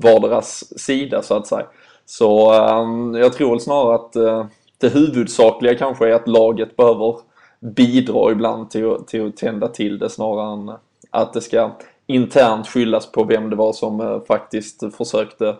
varderas 0.00 0.78
sida 0.80 1.22
så 1.22 1.34
att 1.34 1.46
säga. 1.46 1.66
Så 2.06 2.54
um, 2.80 3.14
jag 3.14 3.32
tror 3.32 3.58
snarare 3.58 3.94
att 3.94 4.16
uh, 4.16 4.46
det 4.78 4.88
huvudsakliga 4.88 5.74
kanske 5.74 6.08
är 6.08 6.12
att 6.12 6.28
laget 6.28 6.76
behöver 6.76 7.16
bidra 7.60 8.32
ibland 8.32 8.70
till, 8.70 8.96
till 9.06 9.26
att 9.26 9.36
tända 9.36 9.68
till 9.68 9.98
det 9.98 10.10
snarare 10.10 10.52
än 10.52 10.72
att 11.10 11.32
det 11.32 11.40
ska 11.40 11.70
internt 12.06 12.66
skyllas 12.66 13.12
på 13.12 13.24
vem 13.24 13.50
det 13.50 13.56
var 13.56 13.72
som 13.72 14.00
eh, 14.00 14.20
faktiskt 14.28 14.94
försökte 14.96 15.56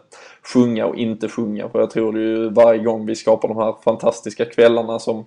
sjunga 0.52 0.86
och 0.86 0.96
inte 0.96 1.28
sjunga. 1.28 1.68
För 1.68 1.80
jag 1.80 1.90
tror 1.90 2.12
det 2.12 2.20
ju 2.20 2.48
varje 2.48 2.82
gång 2.82 3.06
vi 3.06 3.14
skapar 3.14 3.48
de 3.48 3.56
här 3.56 3.74
fantastiska 3.84 4.44
kvällarna 4.44 4.98
som 4.98 5.24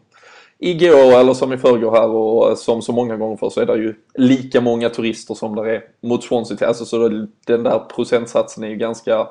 igår 0.60 1.20
eller 1.20 1.34
som 1.34 1.54
i 1.54 1.58
förrgår 1.58 1.92
här 1.92 2.08
och 2.08 2.50
eh, 2.50 2.56
som 2.56 2.82
så 2.82 2.92
många 2.92 3.18
gånger 3.18 3.38
för 3.38 3.50
så 3.50 3.62
är 3.62 3.66
det 3.66 3.76
ju 3.76 3.96
lika 4.14 4.62
många 4.62 4.90
turister 4.90 5.34
som 5.34 5.56
det 5.56 5.76
är 5.76 5.84
mot 6.02 6.24
Swansea. 6.24 6.68
Alltså 6.68 6.86
så 6.86 7.28
den 7.48 7.64
där 7.64 7.80
procentsatsen 7.96 8.64
är 8.64 8.68
ju 8.68 8.76
ganska 8.76 9.28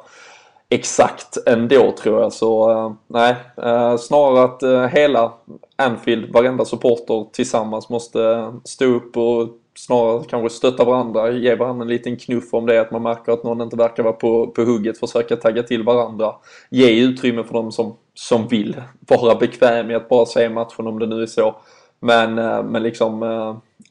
exakt 0.72 1.38
ändå 1.46 1.92
tror 1.92 2.20
jag. 2.22 2.32
Så 2.32 2.70
eh, 2.70 2.92
nej, 3.06 3.36
eh, 3.62 3.96
snarare 3.96 4.44
att 4.44 4.62
eh, 4.62 4.86
hela 4.86 5.32
Anfield, 5.76 6.32
varenda 6.32 6.64
supporter 6.64 7.26
tillsammans 7.32 7.88
måste 7.88 8.52
stå 8.64 8.84
upp 8.84 9.16
och 9.16 9.48
snarare 9.74 10.24
kanske 10.28 10.56
stötta 10.56 10.84
varandra, 10.84 11.30
ge 11.30 11.54
varandra 11.54 11.82
en 11.82 11.88
liten 11.88 12.16
knuff 12.16 12.54
om 12.54 12.66
det 12.66 12.80
att 12.80 12.90
man 12.90 13.02
märker 13.02 13.32
att 13.32 13.44
någon 13.44 13.60
inte 13.60 13.76
verkar 13.76 14.02
vara 14.02 14.12
på, 14.12 14.46
på 14.46 14.62
hugget, 14.62 14.98
försöka 14.98 15.36
tagga 15.36 15.62
till 15.62 15.82
varandra. 15.82 16.34
Ge 16.70 17.00
utrymme 17.00 17.44
för 17.44 17.54
dem 17.54 17.72
som, 17.72 17.96
som 18.14 18.48
vill 18.48 18.82
vara 19.08 19.34
bekväm 19.34 19.90
i 19.90 19.94
att 19.94 20.08
bara 20.08 20.26
se 20.26 20.48
matchen 20.48 20.86
om 20.86 20.98
det 20.98 21.06
nu 21.06 21.22
är 21.22 21.26
så. 21.26 21.56
Men, 22.00 22.34
men 22.70 22.82
liksom 22.82 23.22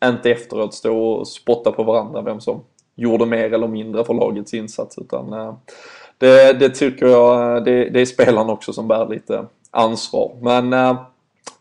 inte 0.06 0.32
efteråt 0.32 0.74
stå 0.74 0.98
och 0.98 1.28
spotta 1.28 1.72
på 1.72 1.84
varandra 1.84 2.22
vem 2.22 2.40
som 2.40 2.64
gjorde 2.96 3.26
mer 3.26 3.54
eller 3.54 3.68
mindre 3.68 4.06
för 4.06 4.14
lagets 4.14 4.54
insats 4.54 4.98
utan 4.98 5.56
det, 6.22 6.54
det 6.54 6.70
tycker 6.70 7.08
jag, 7.08 7.66
det, 7.66 7.90
det 7.90 8.02
är 8.02 8.06
spelarna 8.06 8.54
också 8.54 8.74
som 8.74 8.88
bär 8.88 9.10
lite 9.10 9.46
ansvar. 9.72 10.38
Men 10.42 10.74
äh, 10.74 11.02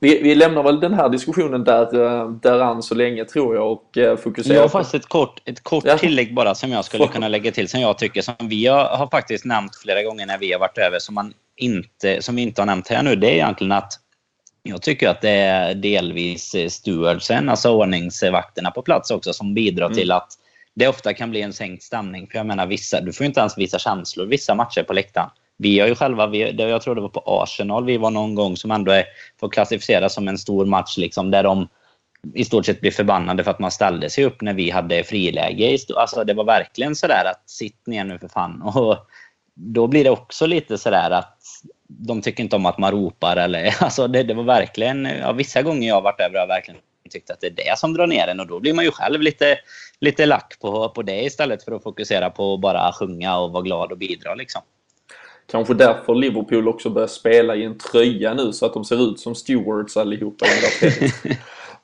vi, 0.01 0.23
vi, 0.23 0.35
lämnar 0.35 0.63
väl 0.63 0.81
den 0.81 0.95
här 0.95 1.09
diskussionen 1.09 1.65
där, 1.65 2.05
eh, 2.05 2.31
där 2.31 2.61
an 2.61 2.83
så 2.83 2.95
länge 2.95 3.25
tror 3.25 3.55
jag 3.55 3.73
och 3.73 3.99
äh, 3.99 4.17
fokuserar 4.17 4.55
Jag 4.55 4.63
har 4.63 4.69
faktiskt 4.69 4.95
ett 4.95 5.09
kort, 5.09 5.43
ett 5.45 5.63
kort 5.63 5.85
ja. 5.87 5.99
tillägg 5.99 6.35
bara 6.35 6.55
som 6.55 6.73
jag 6.73 6.85
skulle 6.85 7.07
kunna 7.07 7.29
lägga 7.29 7.53
till 7.53 7.69
som 7.69 7.81
jag 7.81 7.99
tycker 7.99 8.23
som 8.23 8.35
vi 8.41 8.67
har, 8.67 8.85
har, 8.85 9.07
faktiskt 9.07 9.45
nämnt 9.45 9.77
flera 9.77 10.03
gånger 10.03 10.27
när 10.27 10.39
vi 10.39 10.53
har 10.53 10.61
varit 10.61 10.79
över 10.79 10.99
som, 10.99 11.15
man 11.15 11.33
inte, 11.57 12.23
som 12.23 12.37
vi 12.37 12.43
inte 12.43 12.61
har 12.61 12.67
nämnt 12.67 12.89
här 12.89 13.03
nu. 13.03 13.17
Det 13.17 13.27
är 13.27 13.35
egentligen 13.35 13.73
att 13.73 13.93
jag 14.63 14.83
tycker 14.83 15.09
att 15.09 15.21
det 15.21 15.31
är 15.31 15.75
delvis 15.75 16.55
stewardsen, 16.69 17.49
alltså 17.49 17.71
ordningsvakterna 17.71 18.71
på 18.71 18.83
plats 18.83 19.11
också 19.11 19.33
som 19.33 19.55
bidrar 19.55 19.87
mm. 19.87 19.97
till 19.97 20.13
att 20.13 20.29
det 20.75 20.89
ofta 20.89 21.15
kan 21.15 21.31
bli 21.31 21.43
en 21.43 21.53
sänkt 21.53 21.83
stämning. 21.83 22.27
För 22.27 22.39
jag 22.39 22.47
menar, 22.47 22.67
vissa, 22.67 23.01
du 23.01 23.13
får 23.13 23.25
ju 23.25 23.29
inte 23.29 23.41
ens 23.41 23.59
visa 23.59 23.79
känslor 23.79 24.27
vissa 24.27 24.55
matcher 24.55 24.83
på 24.83 24.93
läktaren. 24.93 25.31
Vi 25.57 25.81
har 25.81 25.89
ju 25.89 25.95
själva, 25.95 26.27
vi, 26.27 26.53
jag 26.53 26.83
tror 26.83 26.95
det 26.95 27.01
var 27.01 27.09
på 27.09 27.23
Arsenal 27.27 27.85
vi 27.85 27.97
var 27.97 28.11
någon 28.11 28.35
gång 28.35 28.57
som 28.57 28.71
ändå 28.71 28.93
är, 28.93 29.05
får 29.41 29.49
klassificeras 29.49 30.15
som 30.15 30.29
en 30.29 30.39
stor 30.39 30.67
match 30.67 30.97
liksom, 30.99 31.31
där 31.31 31.43
de 31.43 31.69
i 32.35 32.45
stort 32.45 32.67
sett 32.67 32.81
blir 32.81 32.91
förbannade 32.91 33.45
för 33.45 33.51
att 33.51 33.59
man 33.59 33.71
ställde 33.71 34.11
sig 34.11 34.25
upp 34.25 34.43
när 34.43 34.55
vi 34.55 34.71
hade 34.71 35.05
friläge. 35.05 35.79
Alltså 35.97 36.25
det 36.25 36.35
var 36.35 36.45
verkligen 36.45 36.97
sådär 36.97 37.25
att 37.25 37.51
sitt 37.51 37.87
ner 37.87 38.05
nu 38.05 38.19
för 38.19 38.29
fan. 38.29 38.63
Och 38.75 38.97
då 39.55 39.87
blir 39.87 40.05
det 40.05 40.11
också 40.11 40.47
lite 40.47 40.79
sådär 40.79 41.11
att 41.11 41.39
de 41.89 42.23
tycker 42.23 42.43
inte 42.43 42.57
om 42.57 42.67
att 42.67 42.79
man 42.79 42.93
ropar 42.93 43.37
eller 43.37 43.75
alltså 43.85 44.09
det, 44.09 44.23
det 44.23 44.35
var 44.35 44.45
verkligen, 44.45 45.05
ja, 45.05 45.33
vissa 45.33 45.63
gånger 45.63 45.89
jag 45.89 45.95
har 45.95 46.03
varit 46.03 46.19
där. 46.19 46.39
har 46.39 46.47
verkligen 46.47 46.81
tyckt 47.09 47.31
att 47.31 47.41
det 47.41 47.47
är 47.47 47.51
det 47.51 47.79
som 47.79 47.95
drar 47.95 48.07
ner 48.07 48.29
en 48.29 48.41
och 48.41 48.47
då 48.47 48.61
blir 48.61 48.75
man 48.75 48.85
ju 48.85 48.91
själv 48.91 49.21
lite, 49.21 49.59
lite 50.01 50.27
lack 50.27 50.57
på, 50.61 50.89
på 50.89 51.03
det 51.03 51.25
istället 51.25 51.65
för 51.65 51.73
att 51.73 51.83
fokusera 51.83 52.31
på 52.31 52.55
att 52.55 52.61
bara 52.61 52.93
sjunga 52.93 53.39
och 53.39 53.53
vara 53.53 53.63
glad 53.63 53.93
och 53.93 53.99
bidra 53.99 54.35
liksom. 54.35 54.63
Kanske 55.51 55.75
därför 55.75 56.15
Liverpool 56.15 56.69
också 56.69 56.91
börjar 56.91 57.09
spela 57.09 57.57
i 57.57 57.65
en 57.65 57.79
tröja 57.79 58.35
nu 58.35 58.53
så 58.53 58.67
att 58.67 58.75
de 58.75 58.85
ser 58.85 59.11
ut 59.11 59.21
som 59.21 59.35
stewards 59.35 59.97
allihopa 59.97 60.47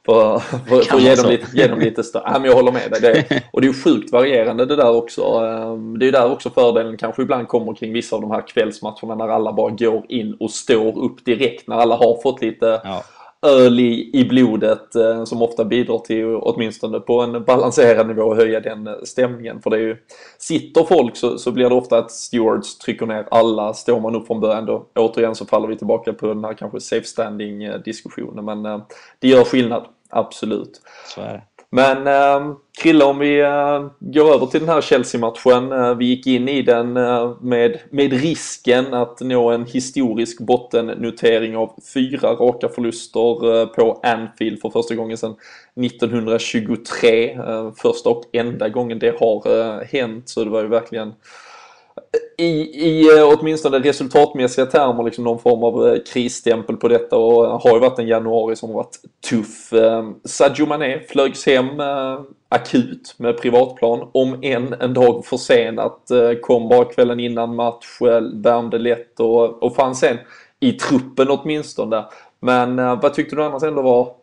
För, 0.07 0.39
för, 0.39 0.59
för 0.83 0.97
att 0.97 1.03
ge 1.03 1.15
dem, 1.15 1.31
lite, 1.31 1.57
ge 1.57 1.67
dem 1.67 1.81
lite 1.81 2.05
större. 2.05 2.23
Ja, 2.27 2.39
men 2.39 2.45
jag 2.45 2.57
håller 2.57 2.73
med 2.73 2.91
dig. 2.91 3.01
Det, 3.01 3.43
och 3.51 3.61
det 3.61 3.67
är 3.67 3.69
ju 3.69 3.83
sjukt 3.83 4.13
varierande 4.13 4.67
det 4.67 4.77
där 4.77 4.97
också. 4.97 5.23
Ehm, 5.23 5.99
det 5.99 6.09
är 6.09 6.13
där 6.13 6.33
också 6.33 6.51
fördelen 6.51 6.97
kanske 6.97 7.23
ibland 7.23 7.49
kommer 7.49 7.75
kring 7.75 7.93
vissa 7.93 8.17
av 8.17 8.23
de 8.23 8.31
här 8.31 8.47
kvällsmatcherna 8.47 9.15
när 9.15 9.29
alla 9.29 9.53
bara 9.53 9.71
går 9.71 10.07
in 10.09 10.37
och 10.41 10.51
står 10.51 10.99
upp 10.99 11.25
direkt. 11.25 11.69
När 11.69 11.77
alla 11.77 11.97
har 11.97 12.23
fått 12.23 12.43
lite 12.43 12.81
ja 12.85 13.05
öl 13.49 13.81
i, 13.81 14.11
i 14.13 14.25
blodet 14.25 14.95
eh, 14.95 15.25
som 15.25 15.43
ofta 15.43 15.65
bidrar 15.65 15.99
till 15.99 16.25
åtminstone 16.25 17.01
på 17.01 17.21
en 17.21 17.45
balanserad 17.45 18.09
nivå 18.09 18.33
att 18.33 18.39
höja 18.39 18.61
den 18.61 18.87
eh, 18.87 18.95
stämningen. 19.05 19.63
För 19.63 19.71
det 19.71 19.77
är 19.77 19.81
ju, 19.81 19.97
sitter 20.39 20.85
folk 20.85 21.17
så, 21.17 21.39
så 21.39 21.53
blir 21.53 21.69
det 21.69 21.75
ofta 21.75 21.99
att 21.99 22.11
stewards 22.11 22.79
trycker 22.79 23.07
ner 23.07 23.27
alla. 23.31 23.75
Står 23.75 24.01
man 24.01 24.15
upp 24.15 24.27
från 24.27 24.41
början 24.41 24.67
då 24.67 24.87
återigen 24.95 25.35
så 25.35 25.47
faller 25.47 25.69
vi 25.69 25.77
tillbaka 25.77 26.13
på 26.13 26.27
den 26.27 26.45
här 26.45 26.55
kanske 26.55 26.81
safe 26.81 27.07
standing-diskussionen. 27.07 28.39
Eh, 28.39 28.45
Men 28.45 28.67
eh, 28.67 28.87
det 29.19 29.29
gör 29.29 29.45
skillnad, 29.45 29.87
absolut. 30.11 30.81
Så 31.15 31.21
är 31.21 31.33
det. 31.33 31.56
Men 31.71 32.07
eh, 32.07 32.57
Krille, 32.83 33.05
om 33.05 33.19
vi 33.19 33.41
eh, 33.41 33.87
går 34.01 34.35
över 34.35 34.47
till 34.47 34.61
den 34.61 34.69
här 34.69 34.81
Chelsea-matchen. 34.81 35.73
Eh, 35.73 35.95
vi 35.95 36.05
gick 36.05 36.27
in 36.27 36.49
i 36.49 36.63
den 36.63 36.97
eh, 36.97 37.37
med, 37.41 37.79
med 37.91 38.13
risken 38.13 38.95
att 38.95 39.21
nå 39.21 39.51
en 39.51 39.65
historisk 39.65 40.41
bottennotering 40.41 41.57
av 41.57 41.75
fyra 41.95 42.33
raka 42.33 42.69
förluster 42.69 43.61
eh, 43.61 43.67
på 43.67 44.01
Anfield 44.03 44.61
för 44.61 44.71
första 44.71 44.95
gången 44.95 45.17
sedan 45.17 45.37
1923. 45.85 47.33
Eh, 47.33 47.73
första 47.77 48.11
och 48.11 48.25
enda 48.33 48.69
gången 48.69 48.99
det 48.99 49.21
har 49.21 49.59
eh, 49.59 49.81
hänt, 49.93 50.29
så 50.29 50.45
det 50.45 50.51
var 50.51 50.63
ju 50.63 50.69
verkligen 50.69 51.09
eh, 51.09 51.15
i, 52.39 52.51
i 52.89 53.19
eh, 53.19 53.29
åtminstone 53.29 53.79
resultatmässiga 53.79 54.67
termer 54.67 55.03
liksom 55.03 55.25
någon 55.25 55.39
form 55.39 55.65
av 55.65 55.89
eh, 55.89 55.99
krisstämpel 56.13 56.77
på 56.77 56.89
detta 56.89 57.17
och 57.17 57.45
eh, 57.45 57.61
har 57.63 57.75
ju 57.75 57.79
varit 57.79 57.99
en 57.99 58.09
januari 58.09 58.57
som 58.57 58.69
har 58.69 58.77
varit 58.77 58.97
tuff. 59.31 59.73
Sadio 60.25 60.67
Mané 60.67 61.01
flögs 61.01 61.47
hem 61.47 61.71
akut 62.49 63.15
med 63.19 63.39
privatplan, 63.39 64.09
om 64.13 64.39
än 64.43 64.75
en 64.81 64.95
dag 64.95 65.27
försenat. 65.27 66.11
Kom 66.43 66.69
bara 66.69 66.85
kvällen 66.85 67.21
innan 67.21 67.55
match, 67.55 68.01
värmde 68.35 68.79
lätt 68.79 69.21
och, 69.21 69.63
och 69.63 69.75
fanns 69.75 70.01
sen 70.01 70.17
i 70.61 70.73
truppen 70.73 71.31
åtminstone. 71.31 72.05
Men 72.41 72.77
vad 72.77 73.15
tyckte 73.15 73.37
du 73.37 73.45
annars 73.45 73.63
ändå 73.63 73.83
var 73.83 74.15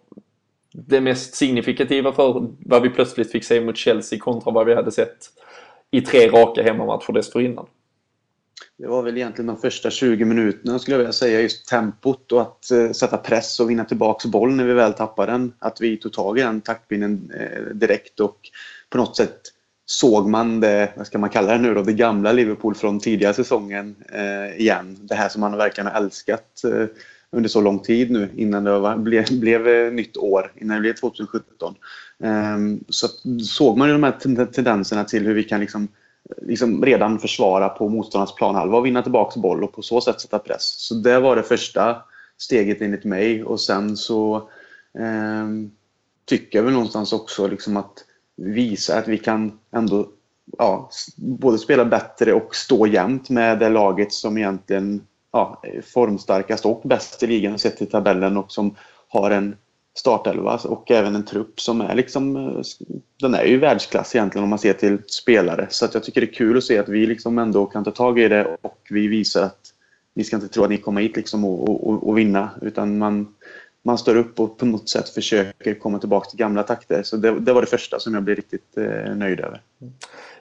det 0.74 1.02
mest 1.02 1.36
signifikativa 1.36 2.12
för 2.12 2.48
vad 2.66 2.82
vi 2.82 2.90
plötsligt 2.90 3.32
fick 3.32 3.44
se 3.44 3.62
mot 3.62 3.78
Chelsea 3.78 4.20
kontra 4.20 4.52
vad 4.52 4.66
vi 4.66 4.76
hade 4.76 4.92
sett 4.92 5.18
i 5.92 6.02
tre 6.02 6.28
raka 6.28 6.64
hemmamatcher 6.64 7.14
dessförinnan? 7.14 7.66
Det 8.78 8.88
var 8.88 9.04
väl 9.04 9.18
egentligen 9.18 9.48
de 9.48 9.58
första 9.58 9.90
20 9.90 10.26
minuterna 10.26 10.80
skulle 10.80 10.94
jag 10.94 11.00
vilja 11.00 11.14
säga. 11.14 11.42
Just 11.42 11.68
tempot 11.68 12.32
och 12.32 12.42
att 12.42 12.72
eh, 12.72 12.92
sätta 12.92 13.18
press 13.18 13.60
och 13.60 13.70
vinna 13.70 13.86
tillbaks 13.86 14.26
boll 14.26 14.56
när 14.56 14.66
vi 14.66 14.74
väl 14.74 14.94
tappar 14.94 15.28
den. 15.28 15.54
Att 15.60 15.82
vi 15.82 15.98
tog 15.98 16.14
tag 16.14 16.40
i 16.40 16.42
den 16.42 16.62
taktpinnen 16.62 17.32
eh, 17.40 17.64
direkt 17.74 18.20
och 18.20 18.38
på 18.90 18.98
något 18.98 19.18
sätt 19.18 19.40
såg 19.86 20.30
man 20.30 20.60
det, 20.60 20.94
vad 20.98 21.08
ska 21.08 21.20
man 21.20 21.30
kalla 21.30 21.52
det 21.52 21.58
nu 21.58 21.74
då, 21.74 21.82
det 21.82 21.94
gamla 21.94 22.32
Liverpool 22.32 22.76
från 22.76 23.00
tidigare 23.00 23.34
säsongen 23.34 23.96
eh, 24.12 24.62
igen. 24.62 24.98
Det 25.02 25.16
här 25.16 25.30
som 25.30 25.42
man 25.42 25.58
verkligen 25.58 25.88
har 25.88 26.02
älskat 26.02 26.64
eh, 26.64 26.86
under 27.32 27.50
så 27.50 27.62
lång 27.62 27.80
tid 27.80 28.12
nu 28.12 28.30
innan 28.36 28.64
det 28.64 28.80
var, 28.80 28.98
blev, 28.98 29.40
blev 29.40 29.94
nytt 29.94 30.18
år, 30.18 30.52
innan 30.56 30.76
det 30.78 30.82
blev 30.82 30.94
2017. 30.94 31.76
Um, 32.20 32.30
ehm, 32.30 32.84
så 32.90 33.08
såg 33.44 33.78
man 33.78 33.88
ju 33.88 33.94
de 33.94 34.04
här 34.04 34.46
tendenserna 34.46 35.04
till 35.04 35.26
hur 35.26 35.34
vi 35.34 35.44
kan 35.44 35.60
liksom 35.60 35.88
liksom 36.42 36.86
redan 36.86 37.20
försvara 37.20 37.70
på 37.70 37.90
motståndarnas 37.90 38.36
planhalva 38.36 38.78
och 38.78 38.86
vinna 38.86 39.02
tillbaka 39.02 39.40
boll 39.40 39.64
och 39.64 39.74
på 39.74 39.82
så 39.82 40.02
sätt 40.02 40.22
sätta 40.22 40.40
press. 40.40 40.64
Så 40.64 40.96
det 40.96 41.20
var 41.20 41.36
det 41.36 41.44
första 41.44 41.96
steget 42.38 42.82
enligt 42.82 43.04
mig 43.04 43.44
och 43.44 43.60
sen 43.60 43.98
så 43.98 44.36
eh, 45.00 45.48
tycker 46.26 46.60
jag 46.60 46.64
väl 46.64 46.74
någonstans 46.74 47.14
också 47.14 47.48
liksom 47.48 47.78
att 47.78 48.06
visa 48.36 48.98
att 48.98 49.08
vi 49.08 49.18
kan 49.18 49.60
ändå 49.72 50.08
ja, 50.58 50.90
både 51.18 51.58
spela 51.58 51.86
bättre 51.86 52.34
och 52.34 52.56
stå 52.56 52.88
jämnt 52.88 53.30
med 53.30 53.60
det 53.60 53.70
laget 53.70 54.14
som 54.14 54.38
egentligen 54.38 55.08
ja, 55.32 55.62
är 55.64 55.82
formstarkast 55.82 56.66
och 56.66 56.82
bäst 56.84 57.24
i 57.24 57.28
ligan 57.28 57.60
sett 57.60 57.78
till 57.78 57.90
tabellen 57.90 58.38
och 58.38 58.52
som 58.52 58.76
har 59.08 59.32
en 59.32 59.56
startelva 59.96 60.60
och 60.64 60.92
även 60.92 61.16
en 61.16 61.26
trupp 61.26 61.62
som 61.62 61.82
är 61.82 61.96
liksom, 61.96 62.36
eh, 62.36 62.62
den 63.22 63.34
är 63.34 63.44
ju 63.44 63.58
världsklass 63.58 64.16
egentligen 64.16 64.44
om 64.44 64.50
man 64.50 64.60
ser 64.60 64.74
till 64.74 64.98
spelare. 65.08 65.68
Så 65.70 65.86
att 65.86 65.94
jag 65.94 66.04
tycker 66.04 66.22
det 66.22 66.28
är 66.28 66.34
kul 66.34 66.58
att 66.58 66.64
se 66.64 66.78
att 66.78 66.90
vi 66.90 67.06
liksom 67.06 67.38
ändå 67.38 67.66
kan 67.66 67.84
ta 67.84 67.92
tag 67.92 68.20
i 68.20 68.28
det 68.28 68.58
och 68.62 68.88
vi 68.90 69.08
visar 69.08 69.44
att 69.44 69.74
ni 70.14 70.24
ska 70.24 70.36
inte 70.36 70.48
tro 70.48 70.64
att 70.64 70.70
ni 70.70 70.78
kommer 70.78 71.02
hit 71.02 71.16
liksom 71.16 71.46
och, 71.46 71.88
och, 71.88 72.08
och 72.08 72.18
vinna 72.18 72.50
utan 72.62 72.98
man, 72.98 73.28
man 73.84 73.98
står 73.98 74.16
upp 74.16 74.40
och 74.40 74.58
på 74.58 74.66
något 74.66 74.90
sätt 74.90 75.10
försöker 75.10 75.74
komma 75.74 76.00
tillbaka 76.00 76.30
till 76.30 76.40
gamla 76.40 76.64
takter. 76.64 77.04
Så 77.04 77.18
det, 77.18 77.40
det 77.40 77.54
var 77.54 77.62
det 77.62 77.68
första 77.68 78.00
som 78.00 78.14
jag 78.14 78.24
blev 78.24 78.36
riktigt 78.36 78.78
eh, 78.78 79.16
nöjd 79.16 79.40
över. 79.40 79.62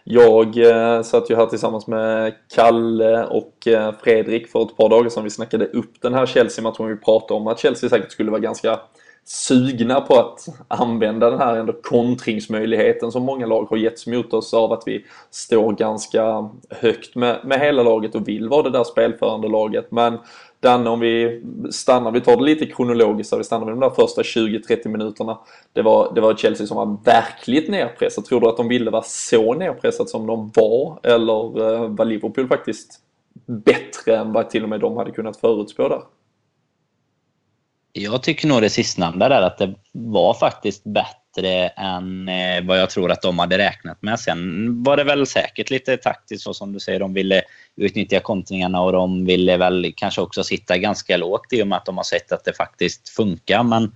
Jag 0.04 0.56
eh, 0.56 1.02
satt 1.02 1.30
ju 1.30 1.36
här 1.36 1.46
tillsammans 1.46 1.86
med 1.86 2.34
Kalle 2.54 3.24
och 3.24 3.66
eh, 3.66 3.94
Fredrik 4.02 4.48
för 4.48 4.62
ett 4.62 4.76
par 4.76 4.88
dagar 4.88 5.10
sedan. 5.10 5.24
Vi 5.24 5.30
snackade 5.30 5.66
upp 5.66 5.92
den 6.00 6.14
här 6.14 6.26
Chelsea-matchen. 6.26 6.88
Vi 6.88 6.96
pratade 6.96 7.40
om 7.40 7.46
att 7.46 7.58
Chelsea 7.58 7.90
säkert 7.90 8.12
skulle 8.12 8.30
vara 8.30 8.40
ganska 8.40 8.80
sugna 9.24 10.00
på 10.00 10.14
att 10.14 10.48
använda 10.68 11.30
den 11.30 11.38
här 11.38 11.56
ändå 11.56 11.72
kontringsmöjligheten 11.72 13.12
som 13.12 13.22
många 13.22 13.46
lag 13.46 13.66
har 13.70 13.76
getts 13.76 14.06
mot 14.06 14.32
oss 14.32 14.54
av 14.54 14.72
att 14.72 14.82
vi 14.86 15.04
står 15.30 15.72
ganska 15.72 16.48
högt 16.70 17.14
med, 17.14 17.40
med 17.44 17.60
hela 17.60 17.82
laget 17.82 18.14
och 18.14 18.28
vill 18.28 18.48
vara 18.48 18.62
det 18.62 18.70
där 18.70 18.84
spelförande 18.84 19.48
laget. 19.48 19.90
Men 19.90 20.18
Danne, 20.60 20.90
om 20.90 21.00
vi 21.00 21.42
stannar, 21.70 22.10
vi 22.10 22.20
tar 22.20 22.36
det 22.36 22.42
lite 22.42 22.66
kronologiskt, 22.66 23.32
vi 23.38 23.44
stannar 23.44 23.66
vid 23.66 23.72
de 23.72 23.80
där 23.80 23.90
första 23.90 24.22
20-30 24.22 24.88
minuterna. 24.88 25.38
Det 25.72 25.82
var, 25.82 26.14
det 26.14 26.20
var 26.20 26.34
Chelsea 26.34 26.66
som 26.66 26.76
var 26.76 26.96
verkligt 27.04 27.70
nedpressat. 27.70 28.24
Tror 28.24 28.40
du 28.40 28.48
att 28.48 28.56
de 28.56 28.68
ville 28.68 28.90
vara 28.90 29.02
så 29.02 29.54
nedpressat 29.54 30.08
som 30.08 30.26
de 30.26 30.50
var? 30.54 30.98
Eller 31.02 31.72
eh, 31.72 31.88
var 31.88 32.04
Liverpool 32.04 32.48
faktiskt 32.48 33.00
bättre 33.46 34.16
än 34.16 34.32
vad 34.32 34.50
till 34.50 34.62
och 34.62 34.68
med 34.68 34.80
de 34.80 34.96
hade 34.96 35.10
kunnat 35.10 35.36
förutspå 35.36 35.88
där? 35.88 36.02
Jag 37.92 38.22
tycker 38.22 38.48
nog 38.48 38.62
det 38.62 38.70
sistnämnda 38.70 39.28
där, 39.28 39.42
att 39.42 39.58
det 39.58 39.74
var 39.92 40.34
faktiskt 40.34 40.84
bättre 40.84 41.68
än 41.68 42.28
eh, 42.28 42.64
vad 42.64 42.78
jag 42.78 42.90
tror 42.90 43.12
att 43.12 43.22
de 43.22 43.38
hade 43.38 43.58
räknat 43.58 44.02
med. 44.02 44.20
Sen 44.20 44.82
var 44.82 44.96
det 44.96 45.04
väl 45.04 45.26
säkert 45.26 45.70
lite 45.70 45.96
taktiskt, 45.96 46.42
så 46.42 46.54
som 46.54 46.72
du 46.72 46.80
säger. 46.80 47.00
De 47.00 47.14
ville 47.14 47.42
utnyttja 47.76 48.20
kontringarna 48.20 48.80
och 48.80 48.92
de 48.92 49.24
ville 49.24 49.56
väl 49.56 49.92
kanske 49.96 50.20
också 50.20 50.44
sitta 50.44 50.78
ganska 50.78 51.16
lågt 51.16 51.52
i 51.52 51.62
och 51.62 51.66
med 51.66 51.78
att 51.78 51.86
de 51.86 51.96
har 51.96 52.04
sett 52.04 52.32
att 52.32 52.44
det 52.44 52.52
faktiskt 52.52 53.08
funkar. 53.08 53.62
Men 53.62 53.92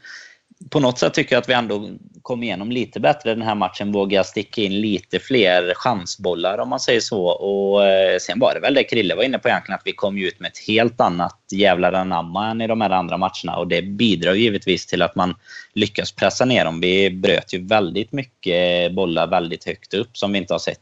på 0.70 0.80
något 0.80 0.98
sätt 0.98 1.14
tycker 1.14 1.36
jag 1.36 1.40
att 1.40 1.48
vi 1.48 1.52
ändå 1.52 1.90
kom 2.22 2.42
igenom 2.42 2.72
lite 2.72 3.00
bättre 3.00 3.34
den 3.34 3.42
här 3.42 3.54
matchen. 3.54 3.92
Våga 3.92 4.24
sticka 4.24 4.62
in 4.62 4.80
lite 4.80 5.18
fler 5.18 5.74
chansbollar 5.74 6.58
om 6.58 6.68
man 6.68 6.80
säger 6.80 7.00
så. 7.00 7.26
Och 7.26 7.86
eh, 7.86 8.18
sen 8.18 8.38
var 8.38 8.54
det 8.54 8.60
väl 8.60 8.74
det 8.74 8.84
Krille 8.84 9.14
var 9.14 9.22
inne 9.22 9.38
på 9.38 9.48
egentligen 9.48 9.78
att 9.78 9.86
vi 9.86 9.92
kom 9.92 10.18
ut 10.18 10.40
med 10.40 10.48
ett 10.48 10.68
helt 10.68 11.00
annat 11.00 11.38
jävlar 11.52 11.92
anamma 11.92 12.50
än 12.50 12.60
i 12.60 12.66
de 12.66 12.80
här 12.80 12.90
andra 12.90 13.16
matcherna. 13.16 13.56
Och 13.56 13.68
det 13.68 13.82
bidrar 13.82 14.34
givetvis 14.34 14.86
till 14.86 15.02
att 15.02 15.14
man 15.14 15.34
lyckas 15.74 16.12
pressa 16.12 16.44
ner 16.44 16.64
dem. 16.64 16.80
Vi 16.80 17.10
bröt 17.10 17.54
ju 17.54 17.66
väldigt 17.66 18.12
mycket 18.12 18.92
bollar 18.92 19.26
väldigt 19.26 19.64
högt 19.64 19.94
upp 19.94 20.16
som 20.16 20.32
vi 20.32 20.38
inte 20.38 20.54
har 20.54 20.58
sett 20.58 20.80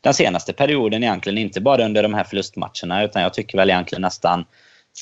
den 0.00 0.14
senaste 0.14 0.52
perioden 0.52 1.02
egentligen. 1.02 1.38
Inte 1.38 1.60
bara 1.60 1.84
under 1.84 2.02
de 2.02 2.14
här 2.14 2.24
förlustmatcherna 2.24 3.04
utan 3.04 3.22
jag 3.22 3.34
tycker 3.34 3.58
väl 3.58 3.70
egentligen 3.70 4.02
nästan 4.02 4.44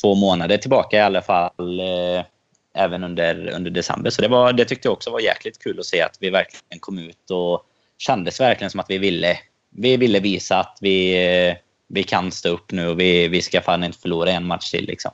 två 0.00 0.14
månader 0.14 0.56
tillbaka 0.56 0.96
i 0.96 1.00
alla 1.00 1.22
fall 1.22 1.80
eh, 1.80 2.24
även 2.74 3.04
under, 3.04 3.50
under 3.56 3.70
december. 3.70 4.10
Så 4.10 4.22
det, 4.22 4.28
var, 4.28 4.52
det 4.52 4.64
tyckte 4.64 4.88
jag 4.88 4.92
också 4.92 5.10
var 5.10 5.20
jäkligt 5.20 5.58
kul 5.58 5.78
att 5.78 5.87
se 5.87 6.00
att 6.00 6.16
vi 6.20 6.30
verkligen 6.30 6.80
kom 6.80 6.98
ut 6.98 7.30
och 7.30 7.66
kändes 7.98 8.40
verkligen 8.40 8.70
som 8.70 8.80
att 8.80 8.90
vi 8.90 8.98
ville, 8.98 9.38
vi 9.70 9.96
ville 9.96 10.20
visa 10.20 10.60
att 10.60 10.78
vi, 10.80 11.56
vi 11.88 12.02
kan 12.02 12.32
stå 12.32 12.48
upp 12.48 12.72
nu 12.72 12.88
och 12.88 13.00
vi, 13.00 13.28
vi 13.28 13.42
ska 13.42 13.60
fan 13.60 13.84
inte 13.84 13.98
förlora 13.98 14.30
en 14.30 14.46
match 14.46 14.70
till. 14.70 14.84
Liksom. 14.84 15.10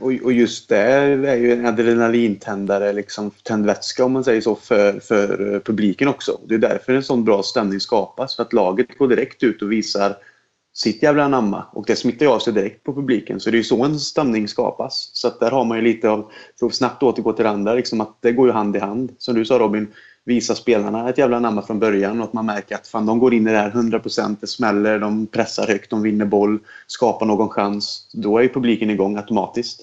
Och, 0.00 0.12
och 0.22 0.32
just 0.32 0.68
det 0.68 0.78
är 0.78 1.36
ju 1.36 1.52
en 1.52 1.66
adrenalintändare, 1.66 2.92
liksom, 2.92 3.30
tändvätska 3.30 4.04
om 4.04 4.12
man 4.12 4.24
säger 4.24 4.40
så, 4.40 4.54
för, 4.54 5.00
för 5.00 5.60
publiken 5.64 6.08
också. 6.08 6.40
Det 6.46 6.54
är 6.54 6.58
därför 6.58 6.92
en 6.92 7.02
sån 7.02 7.24
bra 7.24 7.42
stämning 7.42 7.80
skapas. 7.80 8.36
För 8.36 8.42
att 8.42 8.52
laget 8.52 8.98
går 8.98 9.08
direkt 9.08 9.42
ut 9.42 9.62
och 9.62 9.72
visar 9.72 10.16
sitt 10.74 11.02
jävla 11.02 11.28
namma 11.28 11.64
och 11.72 11.84
det 11.86 11.96
smittar 11.96 12.26
ju 12.26 12.32
av 12.32 12.38
sig 12.38 12.52
direkt 12.52 12.84
på 12.84 12.94
publiken. 12.94 13.40
Så 13.40 13.50
det 13.50 13.56
är 13.56 13.58
ju 13.58 13.64
så 13.64 13.84
en 13.84 13.98
stämning 13.98 14.48
skapas. 14.48 15.10
Så 15.12 15.28
att 15.28 15.40
där 15.40 15.50
har 15.50 15.64
man 15.64 15.78
ju 15.78 15.84
lite 15.84 16.10
av, 16.10 16.30
för 16.58 16.66
att 16.66 16.74
snabbt 16.74 17.02
återgå 17.02 17.32
till 17.32 17.44
det 17.44 17.50
andra, 17.50 17.74
liksom 17.74 18.00
att 18.00 18.16
det 18.20 18.32
går 18.32 18.46
ju 18.46 18.52
hand 18.52 18.76
i 18.76 18.78
hand. 18.78 19.14
Som 19.18 19.34
du 19.34 19.44
sa 19.44 19.58
Robin, 19.58 19.92
visa 20.24 20.54
spelarna 20.54 21.08
ett 21.08 21.18
jävla 21.18 21.40
namma 21.40 21.62
från 21.62 21.78
början 21.78 22.20
och 22.20 22.24
att 22.24 22.32
man 22.32 22.46
märker 22.46 22.74
att 22.74 22.86
fan, 22.86 23.06
de 23.06 23.18
går 23.18 23.34
in 23.34 23.48
i 23.48 23.52
det 23.52 23.58
här 23.58 23.70
100%, 23.70 24.36
det 24.40 24.46
smäller, 24.46 24.98
de 24.98 25.26
pressar 25.26 25.66
högt, 25.66 25.90
de 25.90 26.02
vinner 26.02 26.24
boll, 26.24 26.58
skapar 26.86 27.26
någon 27.26 27.48
chans. 27.48 28.10
Då 28.12 28.38
är 28.38 28.42
ju 28.42 28.48
publiken 28.48 28.90
igång 28.90 29.16
automatiskt. 29.16 29.80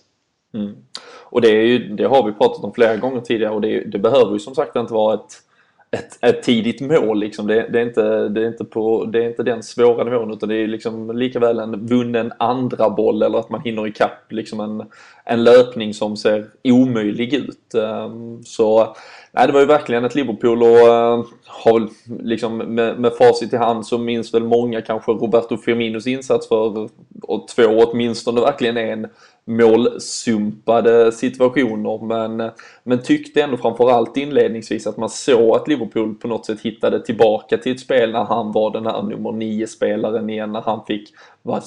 Mm. 0.53 0.75
Och 1.23 1.41
det, 1.41 1.49
är 1.49 1.65
ju, 1.65 1.95
det 1.95 2.03
har 2.03 2.25
vi 2.25 2.31
pratat 2.31 2.63
om 2.63 2.73
flera 2.73 2.97
gånger 2.97 3.21
tidigare 3.21 3.53
och 3.53 3.61
det, 3.61 3.79
det 3.79 3.99
behöver 3.99 4.33
ju 4.33 4.39
som 4.39 4.55
sagt 4.55 4.75
inte 4.75 4.93
vara 4.93 5.13
ett 5.13 5.43
ett, 5.91 6.17
ett 6.21 6.43
tidigt 6.43 6.81
mål. 6.81 7.19
Liksom. 7.19 7.47
Det, 7.47 7.67
det, 7.69 7.79
är 7.79 7.85
inte, 7.85 8.29
det, 8.29 8.41
är 8.41 8.47
inte 8.47 8.65
på, 8.65 9.05
det 9.05 9.23
är 9.23 9.29
inte 9.29 9.43
den 9.43 9.63
svåra 9.63 10.03
nivån 10.03 10.31
utan 10.31 10.49
det 10.49 10.55
är 10.55 10.67
liksom 10.67 11.17
lika 11.17 11.39
väl 11.39 11.59
en 11.59 11.87
vunnen 11.87 12.31
andra 12.39 12.89
boll 12.89 13.23
eller 13.23 13.39
att 13.39 13.49
man 13.49 13.61
hinner 13.61 13.87
ikapp 13.87 14.31
liksom 14.31 14.59
en, 14.59 14.83
en 15.25 15.43
löpning 15.43 15.93
som 15.93 16.17
ser 16.17 16.45
omöjlig 16.63 17.33
ut. 17.33 17.73
Ehm, 17.73 18.43
så 18.43 18.95
nej, 19.31 19.47
det 19.47 19.53
var 19.53 19.59
ju 19.59 19.65
verkligen 19.65 20.05
ett 20.05 20.15
Liverpool 20.15 20.63
och 20.63 20.79
eh, 20.79 21.23
har 21.45 21.89
liksom 22.23 22.57
med, 22.57 22.99
med 22.99 23.13
facit 23.13 23.53
i 23.53 23.57
hand 23.57 23.85
så 23.85 23.97
minns 23.97 24.33
väl 24.33 24.43
många 24.43 24.81
kanske 24.81 25.11
Roberto 25.11 25.57
Firminos 25.57 26.07
insats 26.07 26.47
för 26.47 26.89
och 27.21 27.47
två 27.47 27.63
åtminstone 27.63 28.41
verkligen 28.41 28.77
en 28.77 29.07
målsumpade 29.45 31.11
situationer 31.11 32.05
men, 32.05 32.51
men 32.83 33.01
tyckte 33.01 33.43
ändå 33.43 33.57
framförallt 33.57 34.17
inledningsvis 34.17 34.87
att 34.87 34.97
man 34.97 35.09
såg 35.09 35.55
att 35.55 35.67
Liverpool 35.67 36.15
på 36.15 36.27
något 36.27 36.45
sätt 36.45 36.61
hittade 36.61 37.05
tillbaka 37.05 37.57
till 37.57 37.71
ett 37.71 37.79
spel 37.79 38.11
när 38.11 38.23
han 38.23 38.51
var 38.51 38.71
den 38.71 38.85
här 38.85 39.01
nummer 39.03 39.31
nio 39.31 39.67
spelaren 39.67 40.29
igen, 40.29 40.51
när 40.51 40.61
han 40.61 40.85
fick 40.85 41.13
vara 41.41 41.61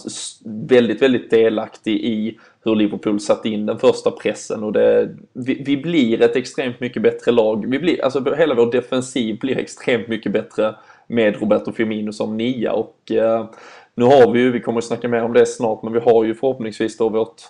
väldigt, 0.45 1.03
väldigt 1.03 1.31
delaktig 1.31 1.95
i 1.95 2.39
hur 2.65 2.75
Liverpool 2.75 3.21
satte 3.21 3.49
in 3.49 3.67
den 3.67 3.79
första 3.79 4.11
pressen 4.11 4.65
och 4.65 4.73
det, 4.73 5.17
vi, 5.33 5.63
vi, 5.67 5.77
blir 5.77 6.23
ett 6.23 6.37
extremt 6.37 6.81
mycket 6.81 7.03
bättre 7.03 7.33
lag. 7.33 7.71
Vi 7.71 7.79
blir, 7.79 8.05
alltså 8.05 8.35
hela 8.35 8.55
vår 8.55 8.73
defensiv 8.73 9.39
blir 9.39 9.59
extremt 9.59 10.09
mycket 10.09 10.33
bättre 10.33 10.75
med 11.07 11.41
Roberto 11.41 11.73
Firmino 11.73 12.13
som 12.13 12.37
nia 12.37 12.73
och 12.73 13.11
eh, 13.11 13.47
nu 13.95 14.05
har 14.05 14.33
vi 14.33 14.41
ju, 14.41 14.53
vi 14.53 14.61
kommer 14.61 14.79
att 14.79 14.85
snacka 14.85 15.09
mer 15.09 15.23
om 15.23 15.33
det 15.33 15.47
snart, 15.47 15.83
men 15.83 15.93
vi 15.93 16.01
har 16.01 16.25
ju 16.25 16.35
förhoppningsvis 16.35 16.97
då 16.97 17.09
vårt, 17.09 17.43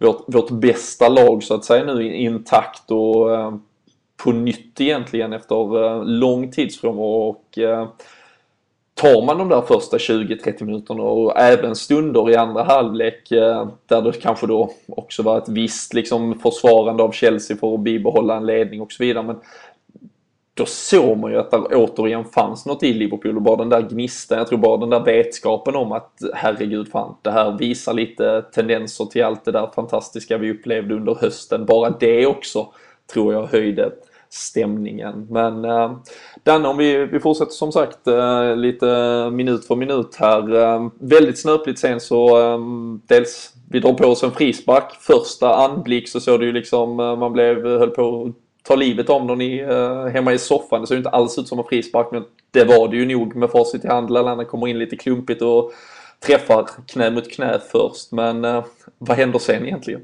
vårt, 0.00 0.24
vårt 0.26 0.50
bästa 0.50 1.08
lag 1.08 1.42
så 1.42 1.54
att 1.54 1.64
säga 1.64 1.84
nu 1.84 2.16
intakt 2.16 2.90
och 2.90 3.34
eh, 3.34 3.54
på 4.24 4.32
nytt 4.32 4.80
egentligen 4.80 5.32
efter 5.32 5.84
eh, 5.84 6.04
lång 6.04 6.50
tidsfrånvaro 6.50 7.28
och 7.28 7.58
eh, 7.58 7.88
tar 8.94 9.22
man 9.26 9.38
de 9.38 9.48
där 9.48 9.60
första 9.60 9.96
20-30 9.96 10.64
minuterna 10.64 11.02
och 11.02 11.38
även 11.38 11.76
stunder 11.76 12.30
i 12.30 12.36
andra 12.36 12.62
halvlek 12.62 13.32
eh, 13.32 13.68
där 13.86 14.02
det 14.02 14.12
kanske 14.12 14.46
då 14.46 14.70
också 14.88 15.22
var 15.22 15.38
ett 15.38 15.48
visst 15.48 15.94
liksom 15.94 16.38
försvarande 16.38 17.02
av 17.02 17.12
Chelsea 17.12 17.56
för 17.56 17.74
att 17.74 17.80
bibehålla 17.80 18.36
en 18.36 18.46
ledning 18.46 18.80
och 18.80 18.92
så 18.92 19.04
vidare. 19.04 19.24
Men 19.24 19.36
då 20.60 20.66
såg 20.66 21.18
man 21.18 21.30
ju 21.30 21.38
att 21.38 21.50
det 21.50 21.56
återigen 21.56 22.24
fanns 22.24 22.66
något 22.66 22.82
i 22.82 22.92
Liverpool 22.92 23.36
och 23.36 23.42
bara 23.42 23.56
den 23.56 23.68
där 23.68 23.80
gnistan, 23.80 24.38
jag 24.38 24.46
tror 24.46 24.58
bara 24.58 24.76
den 24.76 24.90
där 24.90 25.04
vetskapen 25.04 25.76
om 25.76 25.92
att 25.92 26.12
herregud 26.34 26.88
fan, 26.88 27.14
det 27.22 27.30
här 27.30 27.58
visar 27.58 27.94
lite 27.94 28.42
tendenser 28.54 29.04
till 29.04 29.24
allt 29.24 29.44
det 29.44 29.52
där 29.52 29.70
fantastiska 29.74 30.38
vi 30.38 30.50
upplevde 30.50 30.94
under 30.94 31.14
hösten. 31.14 31.66
Bara 31.66 31.90
det 31.90 32.26
också 32.26 32.66
tror 33.12 33.34
jag 33.34 33.46
höjde 33.46 33.92
stämningen. 34.30 35.26
Men 35.30 35.64
eh, 35.64 35.92
Danne, 36.44 36.68
om 36.68 36.76
vi, 36.76 37.06
vi 37.06 37.20
fortsätter 37.20 37.52
som 37.52 37.72
sagt 37.72 38.06
eh, 38.06 38.56
lite 38.56 38.86
minut 39.30 39.64
för 39.64 39.76
minut 39.76 40.16
här. 40.18 40.54
Eh, 40.54 40.88
väldigt 41.00 41.38
snöpligt 41.38 41.78
sen 41.78 42.00
så 42.00 42.40
eh, 42.40 42.58
dels 43.08 43.54
vi 43.70 43.80
drar 43.80 43.92
på 43.92 44.06
oss 44.06 44.22
en 44.22 44.30
frispark. 44.30 44.92
Första 45.00 45.54
anblick 45.54 46.08
så 46.08 46.20
såg 46.20 46.40
det 46.40 46.46
ju 46.46 46.52
liksom, 46.52 47.00
eh, 47.00 47.16
man 47.16 47.32
blev, 47.32 47.64
höll 47.66 47.90
på 47.90 48.24
att 48.24 48.49
ta 48.70 48.76
livet 48.76 49.10
av 49.10 49.26
någon 49.26 49.40
i, 49.40 49.62
uh, 49.62 49.70
eh, 49.70 50.06
hemma 50.06 50.32
i 50.32 50.38
soffan. 50.38 50.80
Det 50.80 50.86
ser 50.86 50.94
ju 50.94 50.98
inte 50.98 51.10
alls 51.10 51.38
ut 51.38 51.48
som 51.48 51.58
en 51.58 51.64
frispark 51.64 52.08
men 52.12 52.24
det 52.50 52.64
var 52.64 52.88
det 52.88 52.96
ju 52.96 53.06
nog 53.06 53.36
med 53.36 53.50
facit 53.50 53.84
i 53.84 53.88
hand. 53.88 54.10
Lallana 54.10 54.44
kommer 54.44 54.68
in 54.68 54.78
lite 54.78 54.96
klumpigt 54.96 55.42
och 55.42 55.72
träffar 56.26 56.68
knä 56.88 57.10
mot 57.10 57.30
knä 57.30 57.60
först. 57.72 58.12
Men 58.12 58.44
uh, 58.44 58.64
vad 58.98 59.16
händer 59.16 59.38
sen 59.38 59.66
egentligen? 59.66 60.00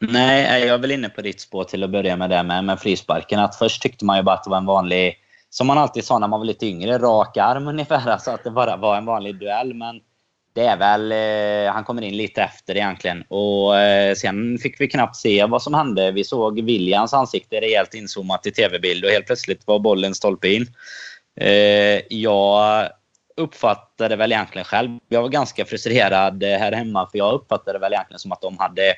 Nej, 0.00 0.44
eh, 0.44 0.66
jag 0.66 0.74
är 0.74 0.78
väl 0.78 0.90
inne 0.90 1.08
på 1.08 1.22
ditt 1.22 1.40
spår 1.40 1.64
till 1.64 1.84
att 1.84 1.90
börja 1.90 2.16
med 2.16 2.30
det 2.30 2.42
med, 2.42 2.64
med 2.64 2.80
frisparken. 2.80 3.40
Att 3.40 3.56
först 3.56 3.82
tyckte 3.82 4.04
man 4.04 4.16
ju 4.16 4.22
bara 4.22 4.34
att 4.34 4.44
det 4.44 4.50
var 4.50 4.58
en 4.58 4.66
vanlig, 4.66 5.16
som 5.50 5.66
man 5.66 5.78
alltid 5.78 6.04
sa 6.04 6.18
när 6.18 6.28
man 6.28 6.40
var 6.40 6.46
lite 6.46 6.66
yngre, 6.66 6.98
rak 6.98 7.36
arm 7.36 7.68
ungefär. 7.68 8.06
Alltså 8.10 8.30
att 8.30 8.44
det 8.44 8.50
bara 8.50 8.76
var 8.76 8.96
en 8.96 9.06
vanlig 9.06 9.38
duell. 9.38 9.74
Men 9.74 10.00
det 10.58 10.64
är 10.64 10.76
väl, 10.76 11.12
eh, 11.12 11.72
han 11.72 11.84
kommer 11.84 12.02
in 12.02 12.16
lite 12.16 12.42
efter 12.42 12.76
egentligen. 12.76 13.22
Och 13.28 13.78
eh, 13.78 14.14
sen 14.14 14.58
fick 14.58 14.80
vi 14.80 14.88
knappt 14.88 15.16
se 15.16 15.44
vad 15.44 15.62
som 15.62 15.74
hände. 15.74 16.10
Vi 16.10 16.24
såg 16.24 16.60
Williams 16.60 17.14
ansikte 17.14 17.60
rejält 17.60 17.94
inzoomat 17.94 18.46
i 18.46 18.50
tv-bild 18.50 19.04
och 19.04 19.10
helt 19.10 19.26
plötsligt 19.26 19.66
var 19.66 19.78
bollen 19.78 20.14
stolpe 20.14 20.48
in. 20.48 20.66
Eh, 21.40 22.00
jag 22.08 22.88
uppfattade 23.36 24.16
väl 24.16 24.32
egentligen 24.32 24.64
själv, 24.64 24.98
jag 25.08 25.22
var 25.22 25.28
ganska 25.28 25.64
frustrerad 25.64 26.44
här 26.44 26.72
hemma 26.72 27.08
för 27.10 27.18
jag 27.18 27.34
uppfattade 27.34 27.78
väl 27.78 27.92
egentligen 27.92 28.18
som 28.18 28.32
att 28.32 28.42
de 28.42 28.58
hade 28.58 28.94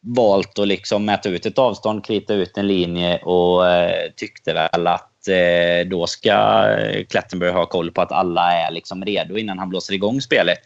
valt 0.00 0.58
att 0.58 0.68
liksom 0.68 1.04
mäta 1.04 1.28
ut 1.28 1.46
ett 1.46 1.58
avstånd, 1.58 2.04
krita 2.04 2.34
ut 2.34 2.58
en 2.58 2.66
linje 2.66 3.18
och 3.18 3.68
eh, 3.68 4.10
tyckte 4.16 4.54
väl 4.54 4.86
att 4.86 5.13
eh, 5.28 5.86
då 5.86 6.06
ska 6.06 6.68
eh, 6.68 7.04
Klettenberg 7.04 7.50
ha 7.50 7.66
koll 7.66 7.90
på 7.90 8.02
att 8.02 8.12
alla 8.12 8.52
är 8.52 8.70
liksom 8.70 9.04
redo 9.04 9.36
innan 9.36 9.58
han 9.58 9.68
blåser 9.68 9.94
igång 9.94 10.20
spelet. 10.20 10.60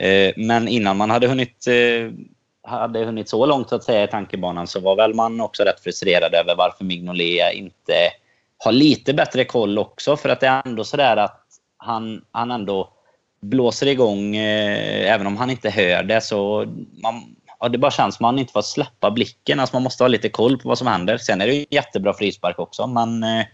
Eh, 0.00 0.32
men 0.36 0.68
innan 0.68 0.96
man 0.96 1.10
hade 1.10 1.26
hunnit, 1.26 1.66
eh, 1.66 2.10
hade 2.70 3.04
hunnit 3.04 3.28
så 3.28 3.46
långt 3.46 3.72
att 3.72 3.84
säga 3.84 4.04
i 4.04 4.08
tankebanan 4.08 4.66
så 4.66 4.80
var 4.80 4.96
väl 4.96 5.14
man 5.14 5.40
också 5.40 5.62
rätt 5.62 5.80
frustrerad 5.80 6.34
över 6.34 6.54
varför 6.56 6.84
Mignolet 6.84 7.54
inte 7.54 7.94
har 8.64 8.72
lite 8.72 9.14
bättre 9.14 9.44
koll 9.44 9.78
också. 9.78 10.16
För 10.16 10.28
att 10.28 10.40
det 10.40 10.46
är 10.46 10.62
ändå 10.66 10.84
sådär 10.84 11.16
att 11.16 11.42
han, 11.76 12.24
han 12.30 12.50
ändå 12.50 12.92
blåser 13.40 13.86
igång, 13.86 14.36
eh, 14.36 15.12
även 15.14 15.26
om 15.26 15.36
han 15.36 15.50
inte 15.50 15.70
hör 15.70 16.02
det. 16.02 16.20
så 16.20 16.64
man, 17.02 17.36
ja, 17.60 17.68
Det 17.68 17.78
bara 17.78 17.90
känns 17.90 18.16
som 18.16 18.26
att 18.26 18.34
man 18.34 18.38
inte 18.38 18.52
får 18.52 18.62
släppa 18.62 19.10
blicken. 19.10 19.60
Alltså 19.60 19.76
man 19.76 19.82
måste 19.82 20.04
ha 20.04 20.08
lite 20.08 20.28
koll 20.28 20.58
på 20.58 20.68
vad 20.68 20.78
som 20.78 20.86
händer. 20.86 21.18
Sen 21.18 21.40
är 21.40 21.46
det 21.46 21.54
ju 21.54 21.66
jättebra 21.70 22.14
frispark 22.14 22.58
också, 22.58 22.86
men 22.86 23.22
eh, 23.22 23.46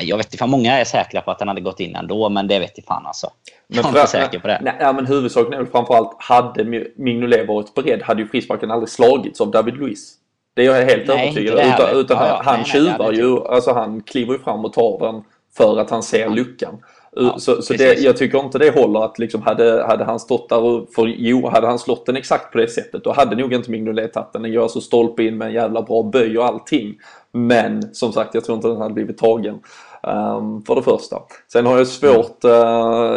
jag 0.00 0.16
vet 0.16 0.34
inte, 0.34 0.46
många 0.46 0.78
är 0.78 0.84
säkra 0.84 1.20
på 1.20 1.30
att 1.30 1.38
den 1.38 1.48
hade 1.48 1.60
gått 1.60 1.80
in 1.80 1.96
ändå, 1.96 2.28
men 2.28 2.46
det 2.46 2.58
vet 2.58 2.78
inte 2.78 2.86
fan 2.88 3.06
alltså. 3.06 3.30
Jag 3.66 3.84
är 3.84 3.88
inte 3.88 4.06
säker 4.06 4.38
på 4.38 4.46
det. 4.46 4.60
Nej, 4.62 4.76
ja, 4.80 4.92
men 4.92 5.06
huvudsaken 5.06 5.52
är 5.52 5.58
väl 5.58 5.66
framförallt, 5.66 6.16
hade 6.18 6.64
Mignolet 6.96 7.48
varit 7.48 7.74
beredd 7.74 8.02
hade 8.02 8.22
ju 8.22 8.28
frisparken 8.28 8.70
aldrig 8.70 8.88
slagits 8.88 9.40
av 9.40 9.50
David 9.50 9.76
Luiz. 9.76 10.14
Det 10.54 10.66
är 10.66 10.66
jag 10.66 10.86
helt 10.86 11.08
övertygad 11.08 11.54
om. 11.54 11.60
Utan, 11.60 11.96
utan 11.96 12.26
ja, 12.26 12.42
han 12.44 12.56
nej, 12.56 12.64
tjuvar 12.64 13.12
nej, 13.12 13.20
ju, 13.20 13.46
alltså 13.46 13.72
han 13.72 14.02
kliver 14.02 14.32
ju 14.32 14.38
fram 14.38 14.64
och 14.64 14.72
tar 14.72 14.98
den 14.98 15.24
för 15.56 15.78
att 15.80 15.90
han 15.90 16.02
ser 16.02 16.28
luckan. 16.28 16.82
Ja, 17.16 17.38
så, 17.38 17.62
så 17.62 17.74
det, 17.74 17.98
jag 17.98 18.16
tycker 18.16 18.38
inte 18.38 18.58
det 18.58 18.70
håller 18.70 19.04
att 19.04 19.18
liksom 19.18 19.42
hade, 19.42 19.84
hade 19.86 20.04
han 20.04 20.20
stått 20.20 20.48
där 20.48 20.60
och, 20.60 20.88
för 20.94 21.06
jo, 21.06 21.48
hade 21.48 21.66
han 21.66 21.78
slått 21.78 22.06
den 22.06 22.16
exakt 22.16 22.52
på 22.52 22.58
det 22.58 22.68
sättet 22.68 23.04
då 23.04 23.12
hade 23.12 23.36
nog 23.36 23.52
inte 23.52 23.70
Mignolet 23.70 24.12
tagit 24.12 24.32
den. 24.32 24.42
Den 24.42 24.52
gör 24.52 24.62
alltså 24.62 24.80
stolpe 24.80 25.22
in 25.22 25.38
med 25.38 25.48
en 25.48 25.54
jävla 25.54 25.82
bra 25.82 26.02
böj 26.02 26.38
och 26.38 26.44
allting. 26.44 26.94
Men 27.32 27.94
som 27.94 28.12
sagt, 28.12 28.34
jag 28.34 28.44
tror 28.44 28.56
inte 28.56 28.68
den 28.68 28.80
hade 28.80 28.94
blivit 28.94 29.18
tagen. 29.18 29.54
Um, 30.02 30.62
för 30.62 30.74
det 30.74 30.82
första. 30.82 31.22
Sen 31.52 31.66
har 31.66 31.78
jag 31.78 31.86
svårt, 31.86 32.44
uh, 32.44 32.50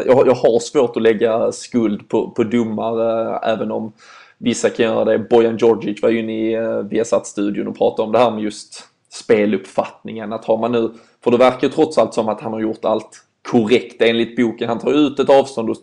jag, 0.05 0.27
jag, 0.27 0.35
har 0.35 0.59
svårt 0.59 0.97
att 0.97 1.03
lägga 1.03 1.51
skuld 1.51 2.09
på, 2.09 2.29
på 2.29 2.43
domare 2.43 3.29
uh, 3.29 3.39
även 3.43 3.71
om 3.71 3.93
vissa 4.37 4.69
kan 4.69 4.85
göra 4.85 5.05
det. 5.05 5.19
Bojan 5.19 5.57
Djordjic 5.57 6.01
var 6.01 6.09
ju 6.09 6.19
inne 6.19 6.49
i 6.49 6.57
uh, 6.57 6.79
Viasat-studion 6.79 7.67
och 7.67 7.77
pratade 7.77 8.05
om 8.05 8.11
det 8.11 8.19
här 8.19 8.31
med 8.31 8.43
just 8.43 8.83
speluppfattningen. 9.09 10.33
Att 10.33 10.45
har 10.45 10.57
man 10.57 10.71
nu, 10.71 10.91
för 11.23 11.31
det 11.31 11.37
verkar 11.37 11.69
trots 11.69 11.97
allt 11.97 12.13
som 12.13 12.29
att 12.29 12.41
han 12.41 12.53
har 12.53 12.59
gjort 12.59 12.85
allt 12.85 13.26
korrekt 13.47 14.01
enligt 14.01 14.35
boken. 14.35 14.69
Han 14.69 14.79
tar 14.79 14.93
ut 14.93 15.19
ett 15.19 15.29
avstånd 15.29 15.69
och 15.69 15.77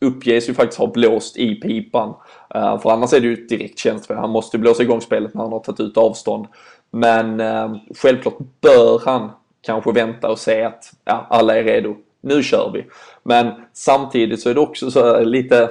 uppges 0.00 0.48
ju 0.48 0.54
faktiskt 0.54 0.78
ha 0.78 0.86
blåst 0.86 1.36
i 1.36 1.54
pipan. 1.54 2.14
Uh, 2.54 2.80
för 2.80 2.90
annars 2.90 3.12
är 3.12 3.20
det 3.20 3.26
ju 3.26 3.32
ett 3.32 3.48
direkt 3.48 3.78
tjänstfel. 3.78 4.16
Han 4.16 4.30
måste 4.30 4.56
ju 4.56 4.60
blåsa 4.60 4.82
igång 4.82 5.00
spelet 5.00 5.34
när 5.34 5.42
han 5.42 5.52
har 5.52 5.60
tagit 5.60 5.80
ut 5.80 5.96
avstånd. 5.96 6.46
Men 6.90 7.40
uh, 7.40 7.76
självklart 7.96 8.38
bör 8.60 9.02
han 9.04 9.30
kanske 9.62 9.92
vänta 9.92 10.30
och 10.30 10.38
se 10.38 10.62
att 10.62 10.92
ja, 11.04 11.26
alla 11.30 11.56
är 11.56 11.64
redo. 11.64 11.96
Nu 12.20 12.42
kör 12.42 12.70
vi. 12.74 12.84
Men 13.22 13.52
samtidigt 13.72 14.40
så 14.40 14.50
är 14.50 14.54
det 14.54 14.60
också 14.60 14.90
så 14.90 15.24
lite 15.24 15.70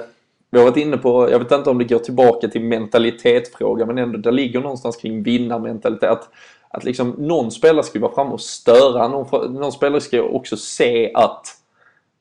vi 0.50 0.58
har 0.58 0.66
varit 0.66 0.76
inne 0.76 0.96
på, 0.96 1.30
jag 1.30 1.38
vet 1.38 1.52
inte 1.52 1.70
om 1.70 1.78
det 1.78 1.84
går 1.84 1.98
tillbaka 1.98 2.48
till 2.48 2.62
mentalitetsfrågan, 2.62 3.86
men 3.86 3.98
ändå 3.98 4.18
det 4.18 4.30
ligger 4.30 4.60
någonstans 4.60 4.96
kring 4.96 5.22
vinnarmentalitet. 5.22 6.10
Att, 6.10 6.28
att 6.70 6.84
liksom 6.84 7.14
någon 7.18 7.50
spelare 7.50 7.82
ska 7.82 8.00
vara 8.00 8.14
framme 8.14 8.30
och 8.30 8.40
störa, 8.40 9.08
någon, 9.08 9.54
någon 9.54 9.72
spelare 9.72 10.00
ska 10.00 10.22
också 10.22 10.56
se 10.56 11.10
att, 11.14 11.46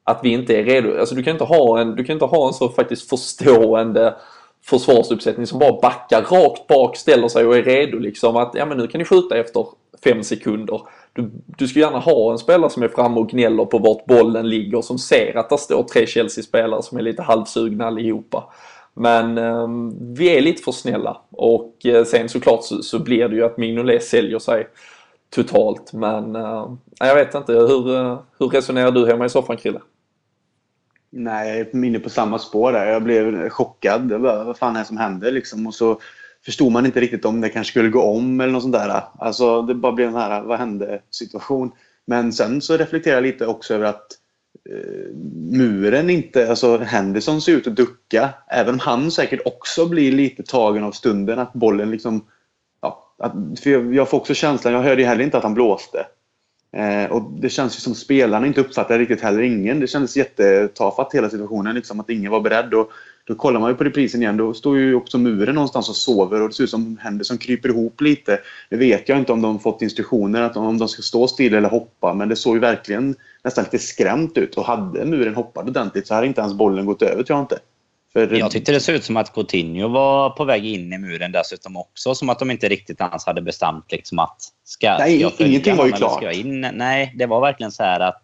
att 0.03 0.19
vi 0.23 0.29
inte 0.29 0.57
är 0.57 0.63
redo. 0.63 0.99
Alltså 0.99 1.15
du 1.15 1.23
kan 1.23 1.31
inte 1.31 1.43
ha 1.43 1.79
en, 1.81 1.95
du 1.95 2.03
kan 2.03 2.13
inte 2.13 2.25
ha 2.25 2.47
en 2.47 2.53
så 2.53 2.69
faktiskt 2.69 3.09
förstående 3.09 4.15
försvarsuppsättning 4.65 5.47
som 5.47 5.59
bara 5.59 5.81
backar 5.81 6.21
rakt 6.21 6.67
bak, 6.67 6.97
ställer 6.97 7.27
sig 7.27 7.45
och 7.45 7.57
är 7.57 7.63
redo 7.63 7.99
liksom 7.99 8.35
att 8.35 8.51
ja 8.53 8.65
men 8.65 8.77
nu 8.77 8.87
kan 8.87 8.99
ni 8.99 9.05
skjuta 9.05 9.37
efter 9.37 9.65
fem 10.03 10.23
sekunder. 10.23 10.81
Du, 11.13 11.31
du 11.45 11.67
ska 11.67 11.79
gärna 11.79 11.99
ha 11.99 12.31
en 12.31 12.37
spelare 12.37 12.69
som 12.69 12.83
är 12.83 12.87
framme 12.87 13.19
och 13.19 13.29
gnäller 13.29 13.65
på 13.65 13.77
vart 13.77 14.05
bollen 14.05 14.49
ligger 14.49 14.81
som 14.81 14.97
ser 14.97 15.37
att 15.37 15.49
det 15.49 15.57
står 15.57 15.83
tre 15.83 16.07
Chelsea-spelare 16.07 16.83
som 16.83 16.97
är 16.97 17.01
lite 17.01 17.21
halvsugna 17.21 17.87
allihopa. 17.87 18.43
Men 18.99 19.37
eh, 19.37 19.67
vi 20.01 20.37
är 20.37 20.41
lite 20.41 20.63
för 20.63 20.71
snälla 20.71 21.21
och 21.31 21.85
eh, 21.85 22.03
sen 22.03 22.29
såklart 22.29 22.63
så, 22.63 22.83
så 22.83 22.99
blir 22.99 23.27
det 23.27 23.35
ju 23.35 23.45
att 23.45 23.57
Mignolet 23.57 24.03
säljer 24.03 24.39
sig 24.39 24.67
totalt. 25.29 25.93
Men 25.93 26.35
eh, 26.35 26.73
jag 26.99 27.15
vet 27.15 27.35
inte, 27.35 27.53
hur, 27.53 27.95
eh, 27.95 28.19
hur 28.39 28.47
resonerar 28.47 28.91
du 28.91 29.07
hemma 29.07 29.25
i 29.25 29.29
soffan 29.29 29.57
Krille? 29.57 29.81
Nej, 31.09 31.49
jag 31.49 31.57
är 31.59 31.85
inne 31.85 31.99
på 31.99 32.09
samma 32.09 32.39
spår 32.39 32.71
där. 32.71 32.85
Jag 32.85 33.03
blev 33.03 33.49
chockad. 33.49 34.21
Bara, 34.21 34.43
vad 34.43 34.57
fan 34.57 34.75
är 34.75 34.79
det 34.79 34.85
som 34.85 34.97
händer 34.97 35.31
liksom? 35.31 35.67
Och 35.67 35.73
så 35.73 35.99
förstod 36.45 36.71
man 36.71 36.85
inte 36.85 36.99
riktigt 36.99 37.25
om 37.25 37.41
det 37.41 37.49
kanske 37.49 37.71
skulle 37.71 37.89
gå 37.89 38.01
om 38.01 38.41
eller 38.41 38.53
något 38.53 38.63
sånt 38.63 38.75
där. 38.75 39.01
Alltså 39.19 39.61
det 39.61 39.75
bara 39.75 39.91
blev 39.91 40.07
en 40.07 40.15
här, 40.15 40.41
vad 40.41 40.59
hände 40.59 41.01
situation. 41.09 41.71
Men 42.05 42.33
sen 42.33 42.61
så 42.61 42.77
reflekterar 42.77 43.15
jag 43.15 43.23
lite 43.23 43.47
också 43.47 43.73
över 43.73 43.85
att 43.85 44.07
Eh, 44.71 45.15
muren 45.51 46.09
inte, 46.09 46.49
alltså 46.49 46.77
Henderson 46.77 47.41
ser 47.41 47.51
ut 47.51 47.67
att 47.67 47.75
ducka. 47.75 48.29
Även 48.47 48.73
om 48.73 48.79
han 48.79 49.11
säkert 49.11 49.41
också 49.45 49.85
blir 49.85 50.11
lite 50.11 50.43
tagen 50.43 50.83
av 50.83 50.91
stunden 50.91 51.39
att 51.39 51.53
bollen 51.53 51.91
liksom 51.91 52.25
Ja, 52.81 53.13
att, 53.17 53.59
för 53.63 53.69
jag, 53.69 53.95
jag 53.95 54.09
får 54.09 54.17
också 54.17 54.33
känslan, 54.33 54.73
jag 54.73 54.81
hörde 54.81 55.01
ju 55.01 55.07
heller 55.07 55.23
inte 55.23 55.37
att 55.37 55.43
han 55.43 55.53
blåste. 55.53 56.05
Eh, 56.71 57.11
och 57.11 57.31
Det 57.31 57.49
känns 57.49 57.77
ju 57.77 57.79
som 57.79 57.95
spelarna 57.95 58.47
inte 58.47 58.61
uppfattade 58.61 58.99
riktigt 58.99 59.21
heller 59.21 59.41
ingen. 59.41 59.79
Det 59.79 59.87
kändes 59.87 60.17
jättetafatt 60.17 61.13
hela 61.13 61.29
situationen, 61.29 61.75
liksom, 61.75 61.99
att 61.99 62.09
ingen 62.09 62.31
var 62.31 62.41
beredd. 62.41 62.73
Och 62.73 62.91
då 63.29 63.35
kollar 63.35 63.59
man 63.59 63.69
ju 63.69 63.75
på 63.75 63.83
reprisen 63.83 64.21
igen, 64.21 64.37
då 64.37 64.53
står 64.53 64.77
ju 64.77 64.95
också 64.95 65.17
muren 65.17 65.55
någonstans 65.55 65.89
och 65.89 65.95
sover 65.95 66.41
och 66.41 66.49
det 66.49 66.55
ser 66.55 66.63
ut 66.63 66.69
som 66.69 66.97
Henderson 67.01 67.37
kryper 67.37 67.69
ihop 67.69 68.01
lite. 68.01 68.39
Nu 68.69 68.77
vet 68.77 69.09
jag 69.09 69.17
inte 69.17 69.31
om 69.31 69.41
de 69.41 69.59
fått 69.59 69.81
instruktioner 69.81 70.41
att 70.41 70.57
om 70.57 70.77
de 70.77 70.87
ska 70.87 71.01
stå 71.01 71.27
still 71.27 71.53
eller 71.53 71.69
hoppa, 71.69 72.13
men 72.13 72.29
det 72.29 72.35
såg 72.35 72.55
ju 72.55 72.59
verkligen 72.59 73.15
nästan 73.43 73.63
lite 73.63 73.79
skrämt 73.79 74.37
ut. 74.37 74.55
Och 74.57 74.65
hade 74.65 75.05
muren 75.05 75.35
hoppat 75.35 75.67
ordentligt 75.67 76.07
så 76.07 76.13
hade 76.13 76.27
inte 76.27 76.41
ens 76.41 76.53
bollen 76.53 76.85
gått 76.85 77.01
över, 77.01 77.23
tror 77.23 77.37
jag 77.37 77.43
inte. 77.43 77.59
För... 78.13 78.33
Jag 78.33 78.51
tyckte 78.51 78.71
det 78.71 78.79
såg 78.79 78.95
ut 78.95 79.03
som 79.03 79.17
att 79.17 79.33
Coutinho 79.33 79.87
var 79.87 80.29
på 80.29 80.45
väg 80.45 80.65
in 80.65 80.93
i 80.93 80.97
muren 80.97 81.31
dessutom 81.31 81.77
också. 81.77 82.15
Som 82.15 82.29
att 82.29 82.39
de 82.39 82.51
inte 82.51 82.69
riktigt 82.69 83.01
ens 83.01 83.25
hade 83.25 83.41
bestämt 83.41 83.91
liksom 83.91 84.19
att 84.19 84.37
ska, 84.63 84.97
Nej, 84.97 85.19
ska 85.19 85.43
jag 85.43 85.49
ingenting 85.49 85.75
var 85.75 85.85
ju 85.85 85.91
klart. 85.91 86.23
Nej, 86.73 87.13
det 87.17 87.25
var 87.25 87.41
verkligen 87.41 87.71
så 87.71 87.83
här 87.83 87.99
att 87.99 88.23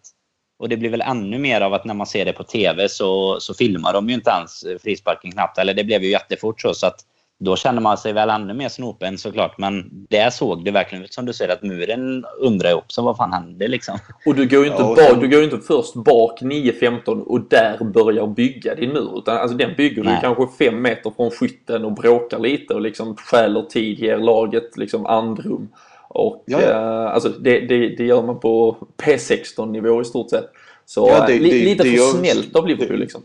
och 0.58 0.68
det 0.68 0.76
blir 0.76 0.90
väl 0.90 1.00
ännu 1.00 1.38
mer 1.38 1.60
av 1.60 1.74
att 1.74 1.84
när 1.84 1.94
man 1.94 2.06
ser 2.06 2.24
det 2.24 2.32
på 2.32 2.42
TV 2.42 2.88
så, 2.88 3.40
så 3.40 3.54
filmar 3.54 3.92
de 3.92 4.08
ju 4.08 4.14
inte 4.14 4.30
ens 4.30 4.64
frisparken 4.82 5.32
knappt. 5.32 5.58
Eller 5.58 5.74
det 5.74 5.84
blev 5.84 6.02
ju 6.02 6.10
jättefort 6.10 6.60
så. 6.60 6.74
så 6.74 6.86
att 6.86 7.00
då 7.38 7.56
känner 7.56 7.80
man 7.80 7.98
sig 7.98 8.12
väl 8.12 8.30
ännu 8.30 8.54
mer 8.54 8.68
snopen 8.68 9.18
såklart. 9.18 9.58
Men 9.58 9.90
det 10.10 10.34
såg 10.34 10.64
det 10.64 10.70
verkligen 10.70 11.04
ut 11.04 11.14
som 11.14 11.26
du 11.26 11.32
säger 11.32 11.52
att 11.52 11.62
muren 11.62 12.24
undrar 12.40 12.68
ju 12.68 12.74
också 12.74 13.02
vad 13.02 13.16
fan 13.16 13.32
hände 13.32 13.68
liksom. 13.68 13.98
Och 14.26 14.34
du 14.34 14.48
går 14.48 14.64
ju 14.64 14.70
inte, 14.70 14.82
ja, 14.82 14.94
bak, 14.94 15.20
du 15.20 15.28
går 15.28 15.44
inte 15.44 15.58
först 15.58 15.94
bak 15.94 16.42
9-15 16.42 17.20
och 17.20 17.40
där 17.40 17.84
börjar 17.84 18.26
bygga 18.26 18.74
din 18.74 18.92
mur. 18.92 19.18
Utan 19.18 19.36
alltså 19.36 19.56
den 19.56 19.74
bygger 19.76 20.04
Nej. 20.04 20.14
du 20.14 20.20
kanske 20.20 20.64
fem 20.64 20.82
meter 20.82 21.12
från 21.16 21.30
skytten 21.30 21.84
och 21.84 21.92
bråkar 21.92 22.38
lite 22.38 22.74
och 22.74 22.80
liksom 22.80 23.16
stjäler 23.16 23.62
tid, 23.62 23.98
ger 23.98 24.18
laget 24.18 24.76
liksom 24.76 25.06
andrum. 25.06 25.68
Och 26.08 26.44
ja, 26.46 26.62
ja. 26.62 26.68
Eh, 26.68 27.14
alltså 27.14 27.28
det, 27.28 27.60
det, 27.60 27.88
det, 27.88 28.04
gör 28.04 28.22
man 28.22 28.40
på 28.40 28.76
P16 28.96 29.70
nivå 29.70 30.02
i 30.02 30.04
stort 30.04 30.30
sett. 30.30 30.50
Så 30.86 31.08
ja, 31.08 31.26
det, 31.26 31.34
eh, 31.34 31.40
li, 31.40 31.64
lite 31.64 31.84
för 31.84 32.18
snällt 32.18 32.56
av 32.56 32.66
Liverpool 32.66 32.98
liksom. 32.98 33.22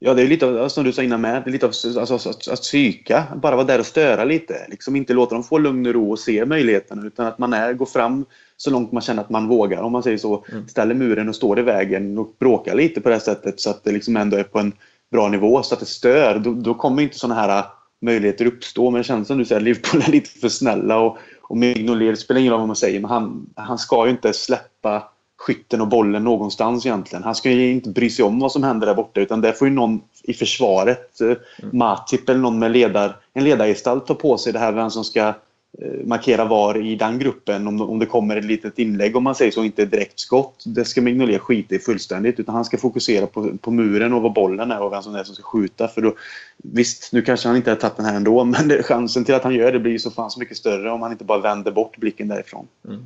Ja, 0.00 0.14
det 0.14 0.22
är 0.22 0.26
lite 0.26 0.46
av, 0.46 0.68
som 0.68 0.84
du 0.84 0.92
sa 0.92 1.02
innan 1.02 1.20
med, 1.20 1.42
det 1.44 1.50
är 1.50 1.52
lite 1.52 1.66
av 1.66 1.72
alltså, 1.98 2.30
att, 2.30 2.48
att, 2.48 2.62
psyka. 2.62 3.24
Bara 3.42 3.56
vara 3.56 3.66
där 3.66 3.78
och 3.78 3.86
störa 3.86 4.24
lite. 4.24 4.66
Liksom 4.70 4.96
inte 4.96 5.12
låta 5.12 5.34
dem 5.34 5.44
få 5.44 5.58
lugn 5.58 5.86
och 5.86 5.94
ro 5.94 6.10
och 6.10 6.18
se 6.18 6.44
möjligheterna. 6.44 7.06
Utan 7.06 7.26
att 7.26 7.38
man 7.38 7.52
är, 7.52 7.72
går 7.72 7.86
fram 7.86 8.24
så 8.56 8.70
långt 8.70 8.92
man 8.92 9.02
känner 9.02 9.22
att 9.22 9.30
man 9.30 9.48
vågar, 9.48 9.82
om 9.82 9.92
man 9.92 10.02
säger 10.02 10.18
så. 10.18 10.44
Mm. 10.52 10.68
Ställer 10.68 10.94
muren 10.94 11.28
och 11.28 11.34
står 11.34 11.58
i 11.58 11.62
vägen 11.62 12.18
och 12.18 12.36
bråkar 12.38 12.74
lite 12.74 13.00
på 13.00 13.08
det 13.08 13.20
sättet 13.20 13.60
så 13.60 13.70
att 13.70 13.84
det 13.84 13.92
liksom 13.92 14.16
ändå 14.16 14.36
är 14.36 14.42
på 14.42 14.58
en 14.58 14.72
bra 15.12 15.28
nivå. 15.28 15.62
Så 15.62 15.74
att 15.74 15.80
det 15.80 15.86
stör. 15.86 16.38
Då, 16.38 16.52
då 16.52 16.74
kommer 16.74 17.02
inte 17.02 17.18
sådana 17.18 17.40
här 17.40 17.64
möjligheter 18.00 18.46
uppstå. 18.46 18.90
Men 18.90 18.98
det 18.98 19.04
känns 19.04 19.28
som 19.28 19.38
du 19.38 19.44
säger, 19.44 19.60
Liverpool 19.60 20.02
är 20.06 20.12
lite 20.12 20.30
för 20.30 20.48
snälla. 20.48 20.98
Och, 20.98 21.18
och 21.48 21.56
Mignolet, 21.56 22.12
det 22.12 22.16
spelar 22.16 22.40
ingen 22.40 22.52
roll 22.52 22.60
vad 22.60 22.68
man 22.68 22.76
säger, 22.76 23.00
men 23.00 23.10
han, 23.10 23.46
han 23.54 23.78
ska 23.78 24.04
ju 24.04 24.10
inte 24.10 24.32
släppa 24.32 25.02
skytten 25.38 25.80
och 25.80 25.88
bollen 25.88 26.24
någonstans 26.24 26.86
egentligen. 26.86 27.22
Han 27.22 27.34
ska 27.34 27.50
ju 27.50 27.72
inte 27.72 27.90
bry 27.90 28.10
sig 28.10 28.24
om 28.24 28.40
vad 28.40 28.52
som 28.52 28.62
händer 28.62 28.86
där 28.86 28.94
borta 28.94 29.20
utan 29.20 29.40
det 29.40 29.52
får 29.52 29.68
ju 29.68 29.74
någon 29.74 30.00
i 30.22 30.34
försvaret, 30.34 31.20
eh, 31.20 31.26
mm. 31.26 31.38
Matip 31.72 32.28
eller 32.28 32.40
någon 32.40 32.58
med 32.58 32.70
ledar, 32.70 33.16
en 33.32 33.44
ledargestalt 33.44 34.06
ta 34.06 34.14
på 34.14 34.38
sig 34.38 34.52
det 34.52 34.58
här 34.58 34.72
vem 34.72 34.90
som 34.90 35.04
ska 35.04 35.34
Eh, 35.82 36.06
markera 36.06 36.44
var 36.44 36.86
i 36.86 36.96
den 36.96 37.18
gruppen 37.18 37.68
om, 37.68 37.80
om 37.80 37.98
det 37.98 38.06
kommer 38.06 38.36
ett 38.36 38.44
litet 38.44 38.78
inlägg 38.78 39.16
om 39.16 39.24
man 39.24 39.34
säger 39.34 39.52
så, 39.52 39.64
inte 39.64 39.84
direkt 39.84 40.20
skott. 40.20 40.62
Det 40.66 40.84
ska 40.84 41.00
Mignolet 41.00 41.40
skita 41.40 41.74
i 41.74 41.78
fullständigt 41.78 42.40
utan 42.40 42.54
han 42.54 42.64
ska 42.64 42.78
fokusera 42.78 43.26
på, 43.26 43.56
på 43.58 43.70
muren 43.70 44.12
och 44.12 44.22
var 44.22 44.30
bollen 44.30 44.70
är 44.70 44.82
och 44.82 44.92
vem 44.92 45.02
som 45.02 45.14
är 45.14 45.24
som 45.24 45.34
ska 45.34 45.44
skjuta. 45.44 45.88
För 45.88 46.02
då, 46.02 46.14
visst, 46.56 47.12
nu 47.12 47.22
kanske 47.22 47.48
han 47.48 47.56
inte 47.56 47.70
har 47.70 47.76
tagit 47.76 47.96
den 47.96 48.06
här 48.06 48.16
ändå 48.16 48.44
men 48.44 48.68
det, 48.68 48.82
chansen 48.82 49.24
till 49.24 49.34
att 49.34 49.44
han 49.44 49.54
gör 49.54 49.72
det 49.72 49.78
blir 49.78 49.98
så 49.98 50.10
fan 50.10 50.30
så 50.30 50.40
mycket 50.40 50.56
större 50.56 50.90
om 50.90 51.02
han 51.02 51.12
inte 51.12 51.24
bara 51.24 51.38
vänder 51.38 51.72
bort 51.72 51.96
blicken 51.96 52.28
därifrån. 52.28 52.66
Mm. 52.88 53.04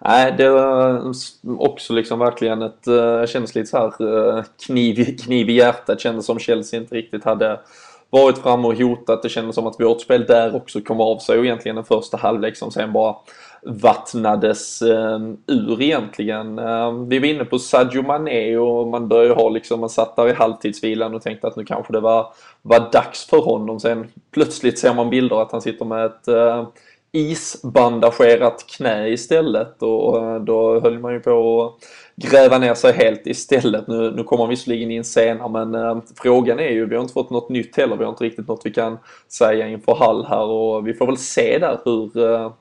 Nej, 0.00 0.34
det 0.38 0.50
var 0.50 1.12
också 1.58 1.92
liksom 1.92 2.18
verkligen 2.18 2.62
ett, 2.62 2.86
eh, 2.86 2.94
jag 2.94 3.28
kändes 3.28 3.54
lite 3.54 3.70
så 3.70 3.78
här 3.78 4.36
eh, 4.38 4.44
kniv, 4.66 5.18
kniv 5.18 5.50
i 5.50 5.52
hjärtat. 5.52 6.00
Kändes 6.00 6.26
som 6.26 6.38
Chelsea 6.38 6.80
inte 6.80 6.94
riktigt 6.94 7.24
hade 7.24 7.60
varit 8.10 8.38
framme 8.38 8.68
och 8.68 8.74
hotat. 8.74 9.22
Det 9.22 9.28
kändes 9.28 9.54
som 9.54 9.66
att 9.66 9.80
vårt 9.80 10.00
spel 10.00 10.24
där 10.26 10.56
också 10.56 10.80
kom 10.80 11.00
av 11.00 11.18
sig 11.18 11.38
och 11.38 11.44
egentligen 11.44 11.76
den 11.76 11.84
första 11.84 12.16
halvlek 12.16 12.56
som 12.56 12.70
sen 12.70 12.92
bara 12.92 13.16
vattnades 13.62 14.82
eh, 14.82 15.20
ur 15.46 15.82
egentligen. 15.82 16.58
Eh, 16.58 16.92
vi 16.92 17.18
var 17.18 17.26
inne 17.26 17.44
på 17.44 17.58
Sadio 17.58 18.02
Mané 18.02 18.56
och 18.56 18.86
man 18.86 19.08
började 19.08 19.34
ha 19.34 19.48
liksom, 19.48 19.80
man 19.80 19.88
satt 19.88 20.16
där 20.16 20.28
i 20.28 20.32
halvtidsvilan 20.32 21.14
och 21.14 21.22
tänkte 21.22 21.46
att 21.46 21.56
nu 21.56 21.64
kanske 21.64 21.92
det 21.92 22.00
var, 22.00 22.32
var 22.62 22.92
dags 22.92 23.26
för 23.26 23.40
honom. 23.40 23.80
Sen 23.80 24.06
plötsligt 24.30 24.78
ser 24.78 24.94
man 24.94 25.10
bilder 25.10 25.42
att 25.42 25.52
han 25.52 25.62
sitter 25.62 25.84
med 25.84 26.06
ett 26.06 26.28
eh, 26.28 26.66
isbandagerat 27.12 28.64
knä 28.76 29.08
istället 29.08 29.82
och 29.82 30.24
eh, 30.24 30.40
då 30.40 30.80
höll 30.80 30.98
man 30.98 31.12
ju 31.12 31.20
på 31.20 31.64
att 31.64 31.84
gräva 32.16 32.58
ner 32.58 32.74
sig 32.74 32.92
helt 32.92 33.26
istället. 33.26 33.86
Nu, 33.86 34.10
nu 34.10 34.24
kommer 34.24 34.42
han 34.42 34.50
visserligen 34.50 34.90
in 34.90 35.04
senare 35.04 35.48
men 35.48 35.74
eh, 35.74 35.98
frågan 36.22 36.58
är 36.58 36.70
ju, 36.70 36.86
vi 36.86 36.94
har 36.94 37.02
inte 37.02 37.14
fått 37.14 37.30
något 37.30 37.48
nytt 37.48 37.76
heller, 37.76 37.96
vi 37.96 38.04
har 38.04 38.10
inte 38.10 38.24
riktigt 38.24 38.48
något 38.48 38.60
vi 38.64 38.70
kan 38.70 38.98
säga 39.28 39.68
inför 39.68 39.94
Hall 39.94 40.24
här 40.24 40.44
och 40.44 40.88
vi 40.88 40.94
får 40.94 41.06
väl 41.06 41.16
se 41.16 41.58
där 41.58 41.78
hur, 41.84 42.32
eh, 42.32 42.52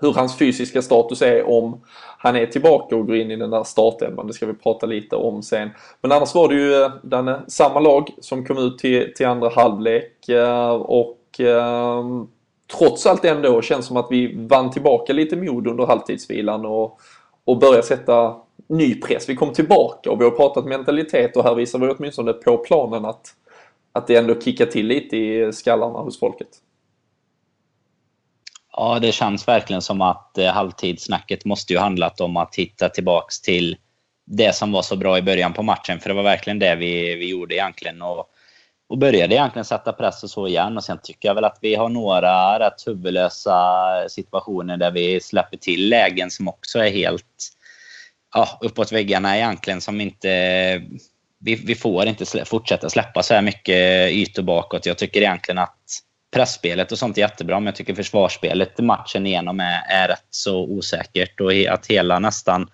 hur 0.00 0.12
hans 0.12 0.38
fysiska 0.38 0.82
status 0.82 1.22
är 1.22 1.48
om 1.48 1.80
han 2.18 2.36
är 2.36 2.46
tillbaka 2.46 2.96
och 2.96 3.06
går 3.06 3.16
in 3.16 3.30
i 3.30 3.36
den 3.36 3.50
där 3.50 3.64
startelvan. 3.64 4.26
Det 4.26 4.32
ska 4.32 4.46
vi 4.46 4.54
prata 4.54 4.86
lite 4.86 5.16
om 5.16 5.42
sen. 5.42 5.70
Men 6.00 6.12
annars 6.12 6.34
var 6.34 6.48
det 6.48 6.54
ju 6.54 6.82
eh, 6.82 6.92
den, 7.02 7.28
eh, 7.28 7.38
samma 7.48 7.80
lag 7.80 8.10
som 8.20 8.44
kom 8.44 8.58
ut 8.58 8.78
till, 8.78 9.12
till 9.16 9.26
andra 9.26 9.48
halvlek 9.48 10.28
eh, 10.28 10.70
och 10.70 11.20
trots 12.78 13.06
allt 13.06 13.24
ändå 13.24 13.62
känns 13.62 13.86
som 13.86 13.96
att 13.96 14.06
vi 14.10 14.46
vann 14.46 14.70
tillbaka 14.70 15.12
lite 15.12 15.36
mod 15.36 15.66
under 15.66 15.86
halvtidsvilan 15.86 16.66
och, 16.66 16.98
och 17.44 17.58
börjar 17.58 17.82
sätta 17.82 18.36
ny 18.68 19.00
press. 19.00 19.28
Vi 19.28 19.36
kom 19.36 19.52
tillbaka 19.52 20.10
och 20.10 20.20
vi 20.20 20.24
har 20.24 20.30
pratat 20.30 20.64
mentalitet 20.64 21.36
och 21.36 21.44
här 21.44 21.54
visar 21.54 21.78
vi 21.78 21.88
åtminstone 21.88 22.32
på 22.32 22.58
planen 22.58 23.04
att, 23.04 23.26
att 23.92 24.06
det 24.06 24.16
ändå 24.16 24.40
kickar 24.40 24.66
till 24.66 24.86
lite 24.86 25.16
i 25.16 25.52
skallarna 25.52 25.98
hos 25.98 26.20
folket. 26.20 26.48
Ja, 28.76 28.98
det 28.98 29.12
känns 29.12 29.48
verkligen 29.48 29.82
som 29.82 30.00
att 30.00 30.38
eh, 30.38 30.46
halvtidssnacket 30.46 31.44
måste 31.44 31.72
ju 31.72 31.78
handlat 31.78 32.20
om 32.20 32.36
att 32.36 32.54
hitta 32.54 32.88
tillbaks 32.88 33.40
till 33.40 33.76
det 34.26 34.54
som 34.54 34.72
var 34.72 34.82
så 34.82 34.96
bra 34.96 35.18
i 35.18 35.22
början 35.22 35.52
på 35.52 35.62
matchen. 35.62 36.00
För 36.00 36.08
det 36.08 36.14
var 36.14 36.22
verkligen 36.22 36.58
det 36.58 36.74
vi, 36.74 37.14
vi 37.14 37.30
gjorde 37.30 37.54
egentligen. 37.54 38.02
Och 38.02 38.30
och 38.86 38.98
började 38.98 39.34
egentligen 39.34 39.64
sätta 39.64 39.92
press 39.92 40.22
och 40.22 40.30
så 40.30 40.48
igen. 40.48 40.76
Och 40.76 40.84
sen 40.84 40.98
tycker 41.02 41.28
jag 41.28 41.34
väl 41.34 41.44
att 41.44 41.58
vi 41.60 41.74
har 41.74 41.88
några 41.88 42.58
rätt 42.58 42.86
huvudlösa 42.86 43.58
situationer 44.08 44.76
där 44.76 44.90
vi 44.90 45.20
släpper 45.20 45.56
till 45.56 45.88
lägen 45.88 46.30
som 46.30 46.48
också 46.48 46.78
är 46.78 46.90
helt 46.90 47.50
ja, 48.34 48.58
uppåt 48.60 48.92
väggarna 48.92 49.36
egentligen 49.36 49.80
som 49.80 50.00
inte... 50.00 50.28
Vi, 51.38 51.54
vi 51.54 51.74
får 51.74 52.06
inte 52.06 52.26
slä, 52.26 52.44
fortsätta 52.44 52.90
släppa 52.90 53.22
så 53.22 53.34
här 53.34 53.42
mycket 53.42 54.10
ytor 54.10 54.42
bakåt. 54.42 54.86
Jag 54.86 54.98
tycker 54.98 55.20
egentligen 55.20 55.58
att 55.58 55.78
pressspelet 56.34 56.92
och 56.92 56.98
sånt 56.98 57.18
är 57.18 57.22
jättebra, 57.22 57.60
men 57.60 57.66
jag 57.66 57.74
tycker 57.74 57.94
försvarsspelet 57.94 58.78
matchen 58.78 59.26
igenom 59.26 59.60
är, 59.60 59.82
är 59.88 60.08
rätt 60.08 60.26
så 60.30 60.64
osäkert 60.64 61.40
och 61.40 61.52
att 61.68 61.86
hela 61.86 62.18
nästan 62.18 62.68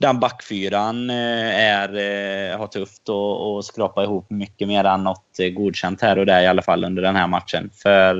den 0.00 0.20
backfyran 0.20 1.10
eh, 1.10 1.58
är, 1.58 1.88
eh, 1.88 2.58
har 2.58 2.66
tufft 2.66 3.08
och, 3.08 3.56
och 3.56 3.64
skrapa 3.64 4.04
ihop 4.04 4.30
mycket 4.30 4.68
mer 4.68 4.84
än 4.84 5.04
något 5.04 5.40
eh, 5.40 5.48
godkänt 5.48 6.02
här 6.02 6.18
och 6.18 6.26
där 6.26 6.42
i 6.42 6.46
alla 6.46 6.62
fall 6.62 6.84
under 6.84 7.02
den 7.02 7.16
här 7.16 7.26
matchen. 7.26 7.70
För 7.82 8.14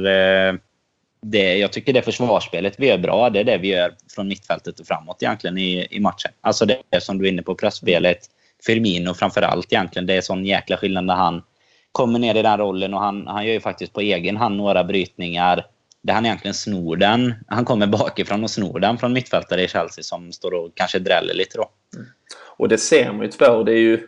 det, 1.22 1.56
jag 1.56 1.72
tycker 1.72 1.92
det 1.92 2.02
försvarsspelet 2.02 2.74
vi 2.78 2.86
gör 2.86 2.98
bra, 2.98 3.30
det 3.30 3.40
är 3.40 3.44
det 3.44 3.58
vi 3.58 3.68
gör 3.68 3.94
från 4.14 4.28
mittfältet 4.28 4.80
och 4.80 4.86
framåt 4.86 5.22
egentligen 5.22 5.58
i, 5.58 5.86
i 5.90 6.00
matchen. 6.00 6.32
Alltså 6.40 6.66
det 6.66 7.00
som 7.00 7.18
du 7.18 7.24
är 7.24 7.32
inne 7.32 7.42
på, 7.42 7.54
pressspelet. 7.54 8.18
Firmino 8.66 9.14
framförallt 9.14 9.72
egentligen. 9.72 10.06
Det 10.06 10.14
är 10.14 10.20
sån 10.20 10.46
jäkla 10.46 10.76
skillnad 10.76 11.04
när 11.04 11.14
han 11.14 11.42
kommer 11.92 12.18
ner 12.18 12.34
i 12.34 12.42
den 12.42 12.58
rollen 12.58 12.94
och 12.94 13.00
han, 13.00 13.26
han 13.26 13.46
gör 13.46 13.52
ju 13.52 13.60
faktiskt 13.60 13.92
på 13.92 14.00
egen 14.00 14.36
hand 14.36 14.56
några 14.56 14.84
brytningar 14.84 15.66
där 16.02 16.14
han 16.14 16.26
egentligen 16.26 16.54
snor 16.54 16.96
den. 16.96 17.34
Han 17.46 17.64
kommer 17.64 17.86
bakifrån 17.86 18.44
och 18.44 18.50
snor 18.50 18.80
den 18.80 18.98
från 18.98 19.12
mittfältare 19.12 19.62
i 19.62 19.68
Chelsea 19.68 20.02
som 20.02 20.32
står 20.32 20.54
och 20.54 20.70
kanske 20.74 20.98
dräller 20.98 21.34
lite 21.34 21.58
då. 21.58 21.70
Mm. 21.96 22.08
Och 22.56 22.68
det 22.68 22.78
ser 22.78 23.12
man 23.12 23.22
ju 23.22 23.28
tyvärr. 23.28 23.64
Det 23.64 23.72
är 23.72 23.78
ju 23.78 24.06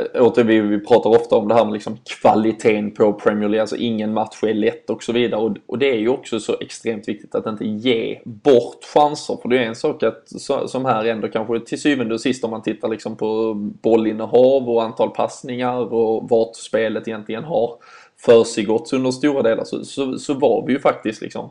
Eh, 0.00 0.22
återigen, 0.22 0.46
vi, 0.46 0.60
vi 0.60 0.84
pratar 0.84 1.10
ofta 1.10 1.36
om 1.36 1.48
det 1.48 1.54
här 1.54 1.64
med 1.64 1.72
liksom 1.72 1.98
kvaliteten 2.20 2.90
på 2.90 3.12
Premier 3.12 3.48
League. 3.48 3.60
Alltså 3.60 3.76
ingen 3.76 4.12
match 4.12 4.42
är 4.42 4.54
lätt 4.54 4.90
och 4.90 5.02
så 5.02 5.12
vidare. 5.12 5.40
Och, 5.40 5.56
och 5.66 5.78
det 5.78 5.90
är 5.90 5.98
ju 5.98 6.08
också 6.08 6.40
så 6.40 6.56
extremt 6.60 7.08
viktigt 7.08 7.34
att 7.34 7.46
inte 7.46 7.66
ge 7.66 8.20
bort 8.24 8.84
chanser. 8.94 9.38
För 9.42 9.48
det 9.48 9.58
är 9.58 9.62
en 9.62 9.74
sak 9.74 10.02
att, 10.02 10.28
som 10.66 10.84
här 10.84 11.04
ändå 11.04 11.28
kanske 11.28 11.60
till 11.60 11.80
syvende 11.80 12.14
och 12.14 12.20
sist 12.20 12.44
om 12.44 12.50
man 12.50 12.62
tittar 12.62 12.88
liksom 12.88 13.16
på 13.16 13.54
bollinnehav 13.54 14.68
och 14.70 14.82
antal 14.82 15.10
passningar 15.10 15.92
och 15.94 16.28
vart 16.28 16.56
spelet 16.56 17.08
egentligen 17.08 17.44
har 17.44 17.76
försiggått 18.18 18.92
under 18.92 19.10
stora 19.10 19.42
delar 19.42 19.64
så, 19.64 19.84
så, 19.84 20.18
så 20.18 20.34
var 20.34 20.66
vi 20.66 20.72
ju 20.72 20.80
faktiskt 20.80 21.22
liksom 21.22 21.50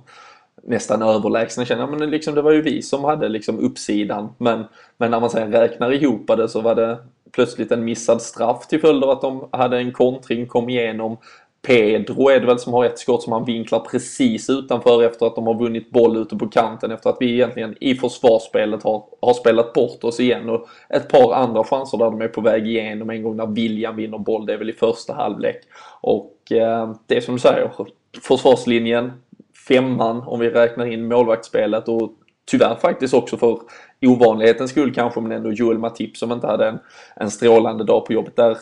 nästan 0.63 1.01
överlägsna 1.01 1.65
känner 1.65 1.81
jag. 1.81 1.99
Men 1.99 2.09
liksom, 2.09 2.35
det 2.35 2.41
var 2.41 2.51
ju 2.51 2.61
vi 2.61 2.81
som 2.81 3.03
hade 3.03 3.29
liksom 3.29 3.59
uppsidan. 3.59 4.29
Men, 4.37 4.63
men 4.97 5.11
när 5.11 5.19
man 5.19 5.29
sen 5.29 5.51
räknar 5.51 5.91
ihop 5.91 6.27
det 6.27 6.49
så 6.49 6.61
var 6.61 6.75
det 6.75 6.97
plötsligt 7.35 7.71
en 7.71 7.83
missad 7.83 8.21
straff 8.21 8.67
till 8.67 8.81
följd 8.81 9.03
av 9.03 9.09
att 9.09 9.21
de 9.21 9.49
hade 9.51 9.77
en 9.77 9.91
kontring, 9.91 10.47
kom 10.47 10.69
igenom. 10.69 11.17
Pedro 11.67 12.29
är 12.29 12.39
det 12.39 12.45
väl 12.45 12.59
som 12.59 12.73
har 12.73 12.85
ett 12.85 12.99
skott 12.99 13.23
som 13.23 13.33
han 13.33 13.45
vinklar 13.45 13.79
precis 13.79 14.49
utanför 14.49 15.03
efter 15.03 15.25
att 15.25 15.35
de 15.35 15.47
har 15.47 15.59
vunnit 15.59 15.91
boll 15.91 16.17
ute 16.17 16.35
på 16.35 16.47
kanten 16.47 16.91
efter 16.91 17.09
att 17.09 17.17
vi 17.19 17.33
egentligen 17.33 17.75
i 17.79 17.95
försvarsspelet 17.95 18.83
har, 18.83 19.03
har 19.21 19.33
spelat 19.33 19.73
bort 19.73 20.03
oss 20.03 20.19
igen 20.19 20.49
och 20.49 20.67
ett 20.89 21.09
par 21.09 21.33
andra 21.33 21.63
chanser 21.63 21.97
där 21.97 22.05
de 22.05 22.21
är 22.21 22.27
på 22.27 22.41
väg 22.41 22.67
igenom 22.67 23.09
en 23.09 23.23
gång 23.23 23.37
när 23.37 23.47
William 23.47 23.95
vinner 23.95 24.17
boll, 24.17 24.45
det 24.45 24.53
är 24.53 24.57
väl 24.57 24.69
i 24.69 24.73
första 24.73 25.13
halvlek. 25.13 25.61
Och 26.01 26.51
eh, 26.51 26.95
det 27.07 27.17
är 27.17 27.21
som 27.21 27.35
du 27.35 27.39
säger, 27.39 27.71
försvarslinjen, 28.21 29.11
femman 29.67 30.23
om 30.25 30.39
vi 30.39 30.49
räknar 30.49 30.85
in 30.85 31.07
målvaktsspelet 31.07 31.87
och 31.87 32.13
tyvärr 32.45 32.75
faktiskt 32.75 33.13
också 33.13 33.37
för 33.37 33.59
ovanlighetens 34.07 34.71
skull 34.71 34.93
kanske 34.93 35.21
men 35.21 35.31
ändå 35.31 35.51
Joel 35.51 35.77
Matip 35.77 36.17
som 36.17 36.31
inte 36.31 36.47
hade 36.47 36.67
en, 36.67 36.79
en 37.15 37.31
strålande 37.31 37.83
dag 37.83 38.05
på 38.05 38.13
jobbet 38.13 38.35
där 38.35 38.57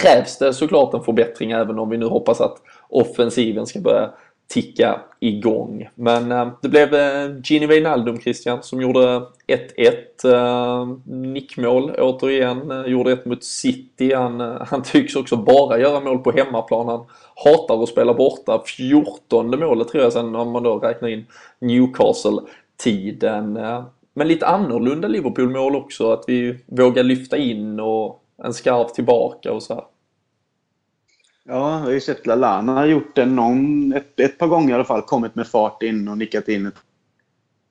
krävs 0.00 0.38
det 0.38 0.54
såklart 0.54 0.94
en 0.94 1.02
förbättring 1.02 1.50
även 1.50 1.78
om 1.78 1.90
vi 1.90 1.98
nu 1.98 2.06
hoppas 2.06 2.40
att 2.40 2.56
offensiven 2.88 3.66
ska 3.66 3.80
börja 3.80 4.10
ticka 4.52 5.00
igång. 5.20 5.88
Men 5.94 6.32
äh, 6.32 6.48
det 6.62 6.68
blev 6.68 6.94
äh, 6.94 7.30
Gini 7.44 7.66
Wijnaldum 7.66 8.20
Christian 8.20 8.62
som 8.62 8.80
gjorde 8.80 9.22
1-1. 9.46 9.92
Äh, 10.24 10.32
eh, 10.32 10.86
nickmål 11.04 11.90
återigen. 11.90 12.84
Gjorde 12.86 13.12
ett 13.12 13.26
mot 13.26 13.44
City. 13.44 14.14
Han, 14.14 14.40
han 14.40 14.82
tycks 14.82 15.16
också 15.16 15.36
bara 15.36 15.78
göra 15.78 16.00
mål 16.00 16.18
på 16.18 16.32
hemmaplan. 16.32 16.88
Han 16.88 17.04
hatar 17.44 17.82
att 17.82 17.88
spela 17.88 18.14
borta. 18.14 18.62
14 18.66 19.58
målet 19.60 19.88
tror 19.88 20.02
jag 20.02 20.12
sen 20.12 20.36
om 20.36 20.50
man 20.50 20.62
då 20.62 20.78
räknar 20.78 21.08
in 21.08 21.26
Newcastle-tiden. 21.60 23.58
Men 24.14 24.28
lite 24.28 24.46
annorlunda 24.46 25.08
Liverpool-mål 25.08 25.76
också. 25.76 26.12
Att 26.12 26.24
vi 26.26 26.58
vågar 26.66 27.02
lyfta 27.02 27.36
in 27.36 27.80
och 27.80 28.24
en 28.44 28.54
skarv 28.54 28.88
tillbaka 28.88 29.52
och 29.52 29.62
så 29.62 29.74
här. 29.74 29.84
Ja, 31.44 31.72
jag 31.72 31.78
har 31.78 31.90
ju 31.90 32.00
sett 32.00 32.26
Lalana 32.26 32.72
har 32.72 32.86
gjort 32.86 33.16
det 33.16 33.26
någon, 33.26 33.92
ett, 33.92 34.20
ett 34.20 34.38
par 34.38 34.46
gånger 34.46 34.70
i 34.70 34.74
alla 34.74 34.84
fall. 34.84 35.02
Kommit 35.02 35.34
med 35.34 35.46
fart 35.46 35.82
in 35.82 36.08
och 36.08 36.18
nickat 36.18 36.48
in 36.48 36.66
ett 36.66 36.74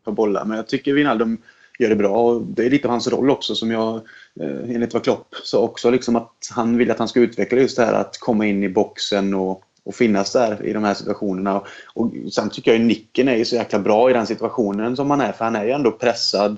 par 0.04 0.12
bollar. 0.12 0.46
Men 0.46 0.58
jag 0.58 0.68
tycker 0.68 0.94
Wijnaldum 0.94 1.38
gör 1.80 1.90
det 1.90 1.96
bra. 1.96 2.18
Och 2.18 2.42
det 2.42 2.66
är 2.66 2.70
lite 2.70 2.88
av 2.88 2.92
hans 2.92 3.08
roll 3.08 3.30
också 3.30 3.56
som 3.56 3.72
jag, 3.72 3.96
eh, 4.40 4.76
enligt 4.76 4.94
vad 4.94 5.04
Klopp 5.04 5.36
sa 5.44 5.60
också, 5.60 5.90
liksom 5.90 6.16
att 6.16 6.52
han 6.52 6.78
vill 6.78 6.92
att 6.92 7.00
han 7.00 7.08
ska 7.08 7.20
utveckla 7.20 7.58
just 7.58 7.78
det 7.78 7.86
här 7.86 7.94
att 7.94 8.18
komma 8.20 8.46
in 8.46 8.64
i 8.64 8.70
boxen 8.70 9.34
och, 9.34 9.64
och 9.86 9.96
finnas 9.96 10.34
där 10.34 10.66
i 10.66 10.74
de 10.74 10.84
här 10.84 10.94
situationerna. 10.94 11.56
Och, 11.58 11.66
och 11.96 12.12
sen 12.34 12.50
tycker 12.50 12.72
jag 12.72 12.80
ju 12.80 12.86
nicken 12.86 13.28
är 13.28 13.36
ju 13.36 13.46
så 13.46 13.56
jäkla 13.56 13.80
bra 13.80 14.10
i 14.10 14.14
den 14.14 14.28
situationen 14.28 14.96
som 14.96 15.12
han 15.12 15.22
är. 15.22 15.32
För 15.32 15.46
han 15.46 15.56
är 15.56 15.66
ju 15.66 15.72
ändå 15.72 15.92
pressad 15.92 16.58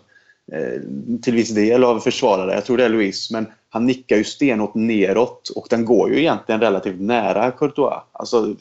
eh, 0.52 0.82
till 1.22 1.34
viss 1.34 1.50
del 1.50 1.84
av 1.84 2.00
försvarare. 2.00 2.54
Jag 2.54 2.66
tror 2.66 2.78
det 2.78 2.86
är 2.86 2.90
Luis. 2.90 3.32
Men 3.32 3.48
han 3.70 3.86
nickar 3.86 4.18
ju 4.18 4.24
stenhårt 4.24 4.76
neråt 4.76 5.50
och 5.56 5.68
den 5.70 5.86
går 5.86 6.12
ju 6.12 6.20
egentligen 6.20 6.62
relativt 6.62 7.02
nära 7.02 7.52
Courtois. 7.52 8.04
Alltså, 8.12 8.56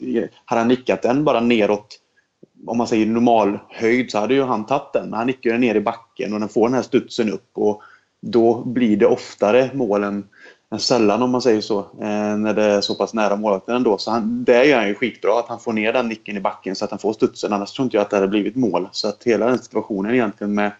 hade 0.45 0.61
han 0.61 0.67
nickat 0.67 1.01
den 1.01 1.23
bara 1.23 1.39
neråt, 1.39 1.99
om 2.67 2.77
man 2.77 2.87
säger 2.87 3.05
normal 3.05 3.59
höjd, 3.69 4.11
så 4.11 4.19
hade 4.19 4.33
ju 4.33 4.43
han 4.43 4.65
tagit 4.65 4.93
den. 4.93 5.09
Men 5.09 5.17
han 5.17 5.27
nickar 5.27 5.51
den 5.51 5.61
ner 5.61 5.75
i 5.75 5.81
backen 5.81 6.33
och 6.33 6.39
den 6.39 6.49
får 6.49 6.67
den 6.67 6.75
här 6.75 6.81
studsen 6.81 7.31
upp. 7.31 7.49
Och 7.53 7.81
då 8.21 8.63
blir 8.65 8.97
det 8.97 9.05
oftare 9.05 9.69
målen 9.73 10.27
sällan 10.79 11.21
om 11.21 11.31
man 11.31 11.41
säger 11.41 11.61
så. 11.61 11.79
Eh, 11.79 12.37
när 12.37 12.53
det 12.53 12.63
är 12.63 12.81
så 12.81 12.95
pass 12.95 13.13
nära 13.13 13.35
målvakten 13.35 13.75
ändå. 13.75 13.97
Så 13.97 14.11
han, 14.11 14.43
det 14.43 14.65
gör 14.65 14.77
han 14.77 14.87
ju 14.87 14.95
skitbra, 14.95 15.39
att 15.39 15.47
han 15.47 15.59
får 15.59 15.73
ner 15.73 15.93
den 15.93 16.07
nicken 16.09 16.37
i 16.37 16.39
backen 16.39 16.75
så 16.75 16.85
att 16.85 16.91
han 16.91 16.99
får 16.99 17.13
studsen. 17.13 17.53
Annars 17.53 17.71
tror 17.71 17.83
inte 17.83 17.97
jag 17.97 18.01
att 18.01 18.09
det 18.09 18.15
hade 18.15 18.27
blivit 18.27 18.55
mål. 18.55 18.89
Så 18.91 19.07
att 19.07 19.23
hela 19.23 19.45
den 19.45 19.59
situationen 19.59 20.13
egentligen 20.13 20.53
med 20.53 20.71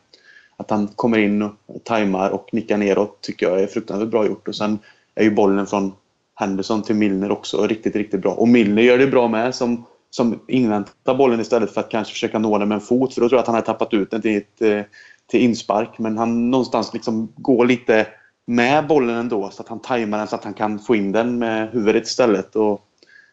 att 0.57 0.69
han 0.69 0.87
kommer 0.87 1.17
in 1.17 1.41
och 1.41 1.83
tajmar 1.83 2.29
och 2.29 2.49
nickar 2.51 2.77
neråt 2.77 3.21
tycker 3.21 3.49
jag 3.49 3.61
är 3.61 3.67
fruktansvärt 3.67 4.09
bra 4.09 4.25
gjort. 4.25 4.47
Och 4.47 4.55
sen 4.55 4.79
är 5.15 5.23
ju 5.23 5.31
bollen 5.31 5.67
från 5.67 5.93
Henderson 6.35 6.83
till 6.83 6.95
Milner 6.95 7.31
också 7.31 7.67
riktigt, 7.67 7.95
riktigt 7.95 8.21
bra. 8.21 8.31
Och 8.31 8.47
Milner 8.47 8.81
gör 8.81 8.97
det 8.97 9.07
bra 9.07 9.27
med 9.27 9.55
som, 9.55 9.85
som 10.09 10.39
inväntar 10.47 11.15
bollen 11.15 11.39
istället 11.39 11.71
för 11.71 11.81
att 11.81 11.89
kanske 11.89 12.13
försöka 12.13 12.39
nå 12.39 12.57
den 12.57 12.67
med 12.67 12.75
en 12.75 12.81
fot. 12.81 13.13
För 13.13 13.21
då 13.21 13.29
tror 13.29 13.37
jag 13.37 13.41
att 13.41 13.47
han 13.47 13.55
har 13.55 13.61
tappat 13.61 13.93
ut 13.93 14.11
den 14.11 14.21
till, 14.21 14.37
ett, 14.37 14.61
eh, 14.61 14.81
till 15.27 15.41
inspark. 15.41 15.99
Men 15.99 16.17
han 16.17 16.51
någonstans 16.51 16.93
liksom 16.93 17.33
går 17.35 17.65
lite 17.65 18.07
med 18.45 18.87
bollen 18.87 19.15
ändå 19.15 19.49
så 19.49 19.61
att 19.61 19.69
han 19.69 19.79
tajmar 19.79 20.17
den 20.17 20.27
så 20.27 20.35
att 20.35 20.43
han 20.43 20.53
kan 20.53 20.79
få 20.79 20.95
in 20.95 21.11
den 21.11 21.39
med 21.39 21.69
huvudet 21.69 22.07
istället. 22.07 22.55
Och, 22.55 22.81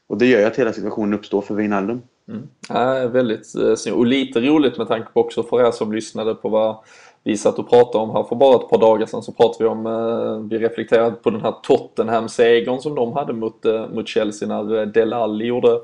och 0.07 0.19
det 0.19 0.27
gör 0.27 0.41
ju 0.41 0.47
att 0.47 0.59
hela 0.59 0.73
situationen 0.73 1.15
uppstår 1.15 1.43
för 1.43 1.55
Wijnaldum. 1.55 2.03
Mm. 2.29 2.49
Ja, 2.69 3.09
väldigt 3.09 3.55
eh, 3.55 3.75
snyggt. 3.75 3.97
Och 3.97 4.07
lite 4.07 4.41
roligt 4.41 4.79
med 4.79 4.89
tanke 4.89 5.13
på 5.13 5.21
också 5.21 5.43
för 5.43 5.67
er 5.67 5.71
som 5.71 5.93
lyssnade 5.93 6.35
på 6.35 6.49
vad 6.49 6.77
vi 7.25 7.37
satt 7.37 7.59
och 7.59 7.71
pratade 7.71 8.05
om 8.05 8.11
här 8.11 8.23
för 8.23 8.37
bara 8.37 8.57
ett 8.57 8.71
par 8.71 8.79
dagar 8.79 9.07
sedan 9.07 9.23
så 9.23 9.33
pratade 9.33 9.65
vi 9.65 9.71
om, 9.71 9.87
eh, 9.87 10.49
vi 10.51 10.59
reflekterade 10.59 11.11
på 11.11 11.31
den 11.31 11.41
här 11.41 11.55
Tottenham-segern 11.63 12.79
som 12.79 12.95
de 12.95 13.13
hade 13.13 13.33
mot, 13.33 13.65
eh, 13.65 13.89
mot 13.89 14.09
Chelsea 14.09 14.49
när 14.49 14.79
eh, 14.79 14.87
Delali 14.87 15.45
gjorde 15.45 15.81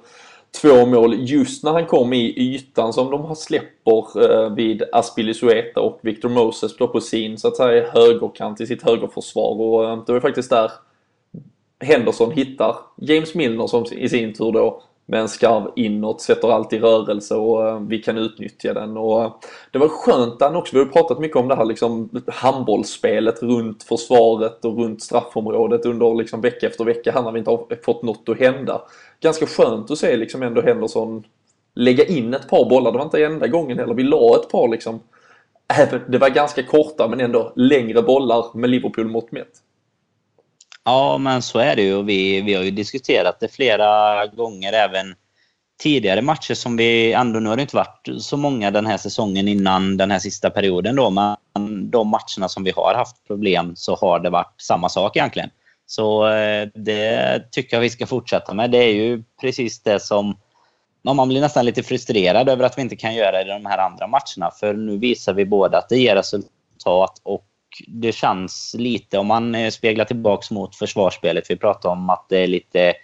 två 0.62 0.86
mål 0.86 1.14
just 1.18 1.64
när 1.64 1.72
han 1.72 1.86
kom 1.86 2.12
i 2.12 2.34
ytan 2.36 2.92
som 2.92 3.10
de 3.10 3.36
släpper 3.36 4.30
eh, 4.30 4.54
vid 4.54 4.82
Aspilicueta 4.92 5.80
och 5.80 5.98
Victor 6.02 6.28
Moses 6.28 6.76
då 6.76 6.88
på 6.88 7.00
sin 7.00 7.38
så 7.38 7.48
att 7.48 7.56
säga 7.56 7.90
högerkant 7.90 8.60
i 8.60 8.66
sitt 8.66 8.82
högerförsvar. 8.82 9.60
Och 9.60 9.84
eh, 9.84 10.04
det 10.06 10.12
var 10.12 10.20
faktiskt 10.20 10.50
där 10.50 10.70
Henderson 11.80 12.32
hittar 12.32 12.76
James 12.96 13.34
Milner 13.34 13.66
som 13.66 13.84
i 13.92 14.08
sin 14.08 14.34
tur 14.34 14.52
då 14.52 14.82
med 15.06 15.20
en 15.20 15.28
skarv 15.28 15.70
inåt, 15.76 16.20
sätter 16.20 16.48
allt 16.48 16.72
i 16.72 16.78
rörelse 16.78 17.34
och 17.34 17.68
eh, 17.68 17.80
vi 17.80 17.98
kan 17.98 18.18
utnyttja 18.18 18.74
den. 18.74 18.96
Och 18.96 19.24
eh, 19.24 19.34
det 19.70 19.78
var 19.78 19.88
skönt 19.88 20.40
han 20.40 20.56
också, 20.56 20.76
vi 20.76 20.84
har 20.84 20.90
pratat 20.90 21.18
mycket 21.18 21.36
om 21.36 21.48
det 21.48 21.56
här 21.56 21.64
liksom 21.64 22.22
handbollsspelet 22.26 23.42
runt 23.42 23.82
försvaret 23.82 24.64
och 24.64 24.78
runt 24.78 25.02
straffområdet 25.02 25.86
under 25.86 26.14
liksom 26.14 26.40
vecka 26.40 26.66
efter 26.66 26.84
vecka 26.84 27.12
här 27.12 27.22
när 27.22 27.32
vi 27.32 27.38
inte 27.38 27.50
har 27.50 27.84
fått 27.84 28.02
något 28.02 28.28
att 28.28 28.38
hända. 28.38 28.82
Ganska 29.20 29.46
skönt 29.46 29.90
att 29.90 29.98
se 29.98 30.16
liksom 30.16 30.42
ändå 30.42 30.62
Henderson 30.62 31.24
lägga 31.74 32.04
in 32.04 32.34
ett 32.34 32.48
par 32.48 32.70
bollar. 32.70 32.92
Det 32.92 32.98
var 32.98 33.04
inte 33.04 33.24
enda 33.24 33.46
gången 33.46 33.78
heller. 33.78 33.94
Vi 33.94 34.02
la 34.02 34.36
ett 34.36 34.48
par 34.48 34.68
liksom, 34.68 35.00
det 36.08 36.18
var 36.18 36.28
ganska 36.28 36.62
korta 36.62 37.08
men 37.08 37.20
ändå 37.20 37.52
längre 37.56 38.02
bollar 38.02 38.56
med 38.56 38.70
Liverpool 38.70 39.06
mot 39.06 39.32
mätt. 39.32 39.62
Ja, 40.86 41.18
men 41.18 41.42
så 41.42 41.58
är 41.58 41.76
det 41.76 41.82
ju. 41.82 42.02
Vi, 42.02 42.40
vi 42.40 42.54
har 42.54 42.62
ju 42.62 42.70
diskuterat 42.70 43.40
det 43.40 43.48
flera 43.48 44.26
gånger 44.26 44.72
även 44.72 45.14
tidigare 45.82 46.22
matcher 46.22 46.54
som 46.54 46.76
vi 46.76 47.12
ändå, 47.12 47.40
nu 47.40 47.48
har 47.48 47.56
det 47.56 47.62
inte 47.62 47.76
varit 47.76 48.08
så 48.18 48.36
många 48.36 48.70
den 48.70 48.86
här 48.86 48.96
säsongen 48.96 49.48
innan 49.48 49.96
den 49.96 50.10
här 50.10 50.18
sista 50.18 50.50
perioden 50.50 50.96
då, 50.96 51.10
men 51.10 51.90
de 51.90 52.08
matcherna 52.08 52.48
som 52.48 52.64
vi 52.64 52.70
har 52.70 52.94
haft 52.94 53.26
problem 53.26 53.76
så 53.76 53.96
har 53.96 54.20
det 54.20 54.30
varit 54.30 54.54
samma 54.60 54.88
sak 54.88 55.16
egentligen. 55.16 55.50
Så 55.86 56.28
eh, 56.28 56.68
det 56.74 57.42
tycker 57.50 57.76
jag 57.76 57.80
vi 57.80 57.90
ska 57.90 58.06
fortsätta 58.06 58.54
med. 58.54 58.70
Det 58.70 58.78
är 58.78 58.94
ju 58.94 59.22
precis 59.40 59.82
det 59.82 60.00
som 60.00 60.36
man 61.02 61.28
blir 61.28 61.40
nästan 61.40 61.64
lite 61.64 61.82
frustrerad 61.82 62.48
över 62.48 62.64
att 62.64 62.78
vi 62.78 62.82
inte 62.82 62.96
kan 62.96 63.14
göra 63.14 63.44
det 63.44 63.50
i 63.50 63.58
de 63.58 63.66
här 63.66 63.78
andra 63.78 64.06
matcherna. 64.06 64.50
För 64.60 64.74
nu 64.74 64.98
visar 64.98 65.34
vi 65.34 65.44
både 65.44 65.78
att 65.78 65.88
det 65.88 65.98
ger 65.98 66.16
resultat 66.16 67.20
och 67.22 67.45
det 67.86 68.12
känns 68.12 68.74
lite, 68.78 69.18
om 69.18 69.26
man 69.26 69.54
eh, 69.54 69.70
speglar 69.70 70.04
tillbaks 70.04 70.50
mot 70.50 70.76
försvarsspelet, 70.76 71.50
vi 71.50 71.56
pratade 71.56 71.92
om 71.92 72.10
att 72.10 72.26
det 72.28 72.38
är 72.38 72.46
lite 72.46 72.94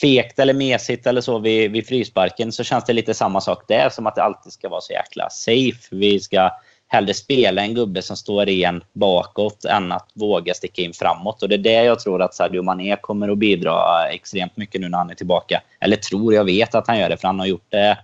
fegt 0.00 0.38
eller 0.38 0.54
mesigt 0.54 1.06
eller 1.06 1.20
så 1.20 1.38
vid, 1.38 1.70
vid 1.70 1.86
frisparken, 1.86 2.52
så 2.52 2.64
känns 2.64 2.84
det 2.84 2.92
lite 2.92 3.14
samma 3.14 3.40
sak 3.40 3.64
där, 3.68 3.88
som 3.88 4.06
att 4.06 4.14
det 4.14 4.22
alltid 4.22 4.52
ska 4.52 4.68
vara 4.68 4.80
så 4.80 4.92
jäkla 4.92 5.30
safe. 5.30 5.88
Vi 5.90 6.20
ska 6.20 6.50
hellre 6.88 7.14
spela 7.14 7.62
en 7.62 7.74
gubbe 7.74 8.02
som 8.02 8.16
står 8.16 8.48
igen 8.48 8.84
bakåt 8.92 9.64
än 9.64 9.92
att 9.92 10.10
våga 10.14 10.54
sticka 10.54 10.82
in 10.82 10.92
framåt. 10.92 11.42
Och 11.42 11.48
det 11.48 11.54
är 11.54 11.58
det 11.58 11.84
jag 11.84 12.00
tror 12.00 12.22
att 12.22 12.34
Sadio 12.34 12.62
Mané 12.62 12.96
kommer 13.00 13.28
att 13.28 13.38
bidra 13.38 14.08
extremt 14.10 14.56
mycket 14.56 14.80
nu 14.80 14.88
när 14.88 14.98
han 14.98 15.10
är 15.10 15.14
tillbaka. 15.14 15.62
Eller 15.80 15.96
tror, 15.96 16.34
jag 16.34 16.44
vet 16.44 16.74
att 16.74 16.86
han 16.86 16.98
gör 16.98 17.08
det, 17.08 17.16
för 17.16 17.28
han 17.28 17.38
har 17.38 17.46
gjort 17.46 17.66
det 17.68 17.98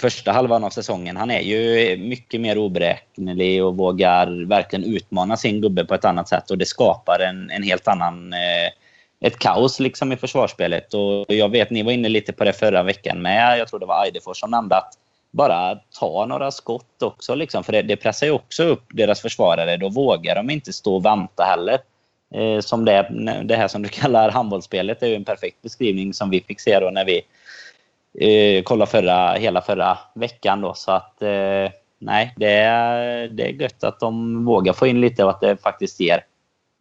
första 0.00 0.32
halvan 0.32 0.64
av 0.64 0.70
säsongen. 0.70 1.16
Han 1.16 1.30
är 1.30 1.40
ju 1.40 1.96
mycket 1.96 2.40
mer 2.40 2.58
oberäknelig 2.58 3.64
och 3.64 3.76
vågar 3.76 4.48
verkligen 4.48 4.94
utmana 4.94 5.36
sin 5.36 5.60
gubbe 5.60 5.84
på 5.84 5.94
ett 5.94 6.04
annat 6.04 6.28
sätt. 6.28 6.50
Och 6.50 6.58
det 6.58 6.66
skapar 6.66 7.18
en, 7.20 7.50
en 7.50 7.62
helt 7.62 7.88
annan... 7.88 8.32
Eh, 8.32 8.70
ett 9.20 9.38
kaos 9.38 9.80
liksom 9.80 10.12
i 10.12 10.16
försvarsspelet. 10.16 10.94
Och 10.94 11.24
jag 11.28 11.48
vet, 11.48 11.70
ni 11.70 11.82
var 11.82 11.92
inne 11.92 12.08
lite 12.08 12.32
på 12.32 12.44
det 12.44 12.52
förra 12.52 12.82
veckan 12.82 13.22
med. 13.22 13.58
Jag 13.58 13.68
tror 13.68 13.80
det 13.80 13.86
var 13.86 14.04
Eidefors 14.04 14.40
som 14.40 14.50
nämnde 14.50 14.76
att 14.76 14.94
bara 15.30 15.78
ta 16.00 16.26
några 16.26 16.50
skott 16.50 17.02
också. 17.02 17.34
Liksom, 17.34 17.64
för 17.64 17.72
det, 17.72 17.82
det 17.82 17.96
pressar 17.96 18.26
ju 18.26 18.32
också 18.32 18.64
upp 18.64 18.84
deras 18.88 19.20
försvarare. 19.20 19.76
Då 19.76 19.88
vågar 19.88 20.34
de 20.34 20.50
inte 20.50 20.72
stå 20.72 20.96
och 20.96 21.04
vänta 21.04 21.44
heller. 21.44 21.78
Eh, 22.34 22.60
som 22.60 22.84
det, 22.84 23.08
det 23.44 23.56
här 23.56 23.68
som 23.68 23.82
du 23.82 23.88
kallar 23.88 24.30
handbollsspelet 24.30 25.02
är 25.02 25.06
ju 25.06 25.14
en 25.14 25.24
perfekt 25.24 25.62
beskrivning 25.62 26.14
som 26.14 26.30
vi 26.30 26.40
fick 26.40 26.60
se 26.60 26.80
då 26.80 26.90
när 26.90 27.04
vi 27.04 27.22
eh, 28.18 28.62
kolla 28.62 28.86
förra, 28.86 29.32
hela 29.32 29.62
förra 29.62 29.98
veckan. 30.14 30.60
Då, 30.60 30.74
så 30.74 30.92
att 30.92 31.22
eh, 31.22 31.70
nej, 31.98 32.34
det 32.36 32.52
är, 32.52 33.28
det 33.28 33.42
är 33.42 33.52
gött 33.52 33.84
att 33.84 34.00
de 34.00 34.44
vågar 34.44 34.72
få 34.72 34.86
in 34.86 35.00
lite 35.00 35.24
och 35.24 35.30
att 35.30 35.40
det 35.40 35.56
faktiskt 35.56 36.00
ger 36.00 36.24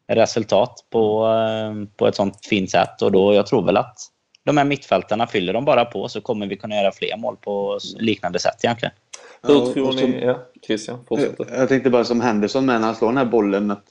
resultat 0.08 0.86
på, 0.90 1.28
eh, 1.28 1.98
på 1.98 2.08
ett 2.08 2.16
sånt 2.16 2.46
fint 2.46 2.72
sätt. 2.72 3.02
Och 3.02 3.12
då, 3.12 3.34
jag 3.34 3.48
tror 3.48 3.66
väl 3.66 3.78
att 3.78 3.98
de 4.44 4.58
här 4.58 4.66
mittfältarna, 4.66 5.28
fyller 5.28 5.54
de 5.54 5.66
bara 5.66 5.86
på 5.86 6.08
så 6.08 6.22
kommer 6.22 6.48
vi 6.48 6.58
kunna 6.58 6.76
göra 6.76 6.92
fler 6.92 7.18
mål 7.18 7.38
på 7.42 7.80
liknande 7.98 8.40
sätt 8.40 8.64
egentligen. 8.64 8.94
Hur 9.42 9.74
tror 9.74 9.94
ni... 9.94 10.26
Ja, 10.26 10.40
Christian, 10.66 11.00
fortsätt. 11.08 11.36
Jag 11.58 11.70
tänkte 11.70 11.90
bara 11.90 12.04
som 12.04 12.22
Henderson 12.22 12.66
med 12.66 12.80
när 12.80 12.88
han 12.88 12.96
slår 12.96 13.08
den 13.08 13.18
här 13.18 13.26
bollen. 13.26 13.72
Att 13.72 13.84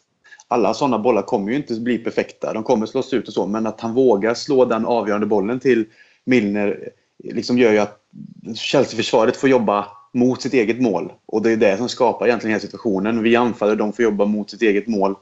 alla 0.49 0.75
sådana 0.75 0.99
bollar 0.99 1.23
kommer 1.23 1.51
ju 1.51 1.57
inte 1.57 1.81
bli 1.81 1.99
perfekta. 1.99 2.53
De 2.53 2.63
kommer 2.63 2.87
slås 2.87 3.13
ut 3.13 3.29
och 3.29 3.35
så. 3.35 3.47
Men 3.47 3.67
att 3.67 3.81
han 3.81 3.95
vågar 3.95 4.35
slå 4.35 4.65
den 4.65 4.87
avgörande 4.87 5.27
bollen 5.27 5.61
till 5.61 5.87
Milner 6.25 6.89
liksom 7.25 7.59
gör 7.59 7.73
ju 7.73 7.79
att 7.79 8.01
Chelsea-försvaret 8.55 9.37
får 9.37 9.49
jobba 9.49 9.87
mot 10.13 10.43
sitt 10.43 10.55
eget 10.55 10.81
mål. 10.81 11.13
Och 11.27 11.43
det 11.43 11.53
är 11.53 11.57
det 11.57 11.77
som 11.77 11.89
skapar 11.89 12.27
egentligen 12.27 12.53
hela 12.53 12.61
situationen. 12.61 13.23
Vi 13.23 13.37
anfaller, 13.37 13.77
de 13.77 13.93
får 13.93 14.03
jobba 14.03 14.25
mot 14.25 14.51
sitt 14.51 14.63
eget 14.63 14.87
mål. 14.87 15.15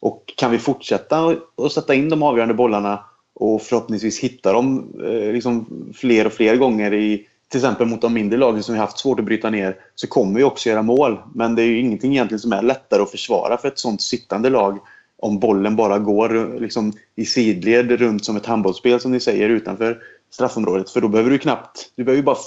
Och 0.00 0.34
kan 0.36 0.50
vi 0.50 0.58
fortsätta 0.58 1.36
att 1.56 1.72
sätta 1.72 1.94
in 1.94 2.08
de 2.08 2.22
avgörande 2.22 2.54
bollarna 2.54 3.04
och 3.34 3.62
förhoppningsvis 3.62 4.20
hitta 4.20 4.52
dem 4.52 4.92
eh, 5.04 5.32
liksom 5.32 5.66
fler 5.94 6.26
och 6.26 6.32
fler 6.32 6.56
gånger 6.56 6.94
i 6.94 7.26
till 7.48 7.60
exempel 7.60 7.86
mot 7.86 8.00
de 8.00 8.14
mindre 8.14 8.38
lagen 8.38 8.62
som 8.62 8.74
vi 8.74 8.80
haft 8.80 8.98
svårt 8.98 9.18
att 9.18 9.24
bryta 9.24 9.50
ner 9.50 9.76
så 9.94 10.06
kommer 10.06 10.38
vi 10.38 10.44
också 10.44 10.68
göra 10.68 10.82
mål. 10.82 11.18
Men 11.34 11.54
det 11.54 11.62
är 11.62 11.66
ju 11.66 11.80
ingenting 11.80 12.12
egentligen 12.12 12.40
som 12.40 12.52
är 12.52 12.62
lättare 12.62 13.02
att 13.02 13.10
försvara 13.10 13.56
för 13.56 13.68
ett 13.68 13.78
sånt 13.78 14.02
sittande 14.02 14.50
lag 14.50 14.78
om 15.16 15.38
bollen 15.38 15.76
bara 15.76 15.98
går 15.98 16.60
liksom, 16.60 16.92
i 17.16 17.24
sidled 17.24 17.90
runt 17.90 18.24
som 18.24 18.36
ett 18.36 18.46
handbollsspel 18.46 19.00
som 19.00 19.12
ni 19.12 19.20
säger 19.20 19.48
utanför 19.48 19.98
straffområdet. 20.34 20.90
För 20.90 21.00
då 21.00 21.08
behöver 21.08 21.30
du 21.30 21.38
knappt, 21.38 21.90
du 21.96 22.04
behöver 22.04 22.16
ju 22.16 22.24
bara 22.24 22.38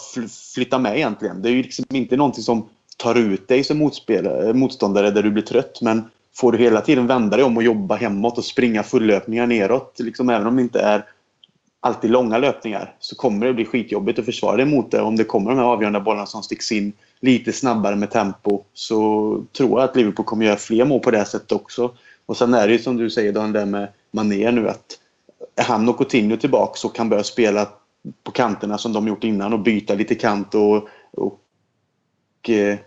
flytta 0.56 0.80
med 0.80 0.96
egentligen. 0.96 1.42
Det 1.42 1.50
är 1.50 1.54
ju 1.54 1.64
liksom 1.64 1.86
inte 1.90 2.18
någonting 2.18 2.44
som 2.44 2.70
tar 2.98 3.16
ut 3.16 3.48
dig 3.48 3.64
som 3.64 3.82
eh, 3.82 4.54
motståndare 4.54 5.12
där 5.12 5.24
du 5.24 5.32
blir 5.32 5.44
trött. 5.44 5.82
Men 5.82 6.04
får 6.36 6.52
du 6.52 6.58
hela 6.58 6.82
tiden 6.82 7.08
vända 7.08 7.38
dig 7.38 7.46
om 7.46 7.58
och 7.58 7.64
jobba 7.64 7.96
hemåt 7.96 8.38
och 8.38 8.46
springa 8.46 8.84
fullöpningar 8.84 9.48
neråt, 9.48 10.00
liksom, 10.00 10.30
även 10.30 10.48
om 10.48 10.56
det 10.56 10.62
inte 10.62 10.80
är 10.80 11.06
alltid 11.80 12.12
långa 12.12 12.38
löpningar, 12.38 12.96
så 13.00 13.16
kommer 13.16 13.46
det 13.46 13.54
bli 13.54 13.66
skitjobbigt 13.66 14.20
att 14.20 14.26
försvara 14.26 14.58
dig 14.58 14.66
mot 14.66 14.92
det. 14.92 15.02
Om 15.02 15.16
det 15.16 15.24
kommer 15.24 15.50
de 15.50 15.58
här 15.58 15.66
avgörande 15.66 16.00
bollarna 16.00 16.26
som 16.26 16.44
sticks 16.44 16.72
in 16.72 16.94
lite 17.20 17.54
snabbare 17.54 17.96
med 17.96 18.12
tempo 18.12 18.64
så 18.74 19.44
tror 19.58 19.80
jag 19.80 19.90
att 19.90 19.96
Liverpool 19.96 20.26
kommer 20.26 20.46
göra 20.46 20.56
fler 20.56 20.86
mål 20.86 21.00
på 21.00 21.12
det 21.12 21.26
sättet 21.26 21.52
också. 21.52 21.92
Och 22.26 22.38
sen 22.38 22.54
är 22.54 22.68
det 22.68 22.74
ju 22.74 22.80
som 22.80 22.98
du 22.98 23.10
säger, 23.10 23.34
Dan, 23.34 23.52
det 23.52 23.66
med 23.66 23.88
Mané 24.12 24.52
nu 24.52 24.70
att 24.70 25.00
är 25.56 25.64
han 25.64 25.90
och 25.90 25.98
Coutinho 25.98 26.38
tillbaka 26.38 26.88
och 26.88 26.96
kan 26.96 27.10
börja 27.10 27.24
spela 27.24 27.68
på 28.24 28.32
kanterna 28.32 28.78
som 28.78 28.94
de 28.94 29.08
gjort 29.08 29.24
innan 29.24 29.54
och 29.54 29.60
byta 29.60 29.94
lite 29.94 30.16
kant 30.16 30.56
och, 30.56 30.88
och 31.12 32.50
eh, 32.50 32.78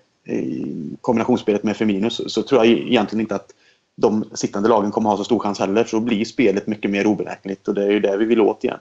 kombinationsspelet 1.00 1.62
med 1.62 1.76
Firmino 1.76 2.10
så, 2.10 2.28
så, 2.28 2.42
tror 2.42 2.64
jag 2.64 2.74
egentligen 2.74 3.20
inte 3.20 3.34
att 3.34 3.54
de 3.96 4.24
sittande 4.34 4.68
lagen 4.68 4.90
kommer 4.90 5.10
ha 5.10 5.16
så 5.16 5.24
stor 5.24 5.38
chans 5.38 5.58
heller. 5.58 5.84
Så 5.84 6.00
blir 6.00 6.24
spelet 6.24 6.66
mycket 6.66 6.90
mer 6.90 7.06
oberäkneligt 7.06 7.68
och 7.68 7.74
det 7.74 7.84
är 7.84 7.90
ju 7.90 8.00
det 8.00 8.16
vi 8.16 8.24
vill 8.24 8.40
åt 8.40 8.64
igen. 8.64 8.78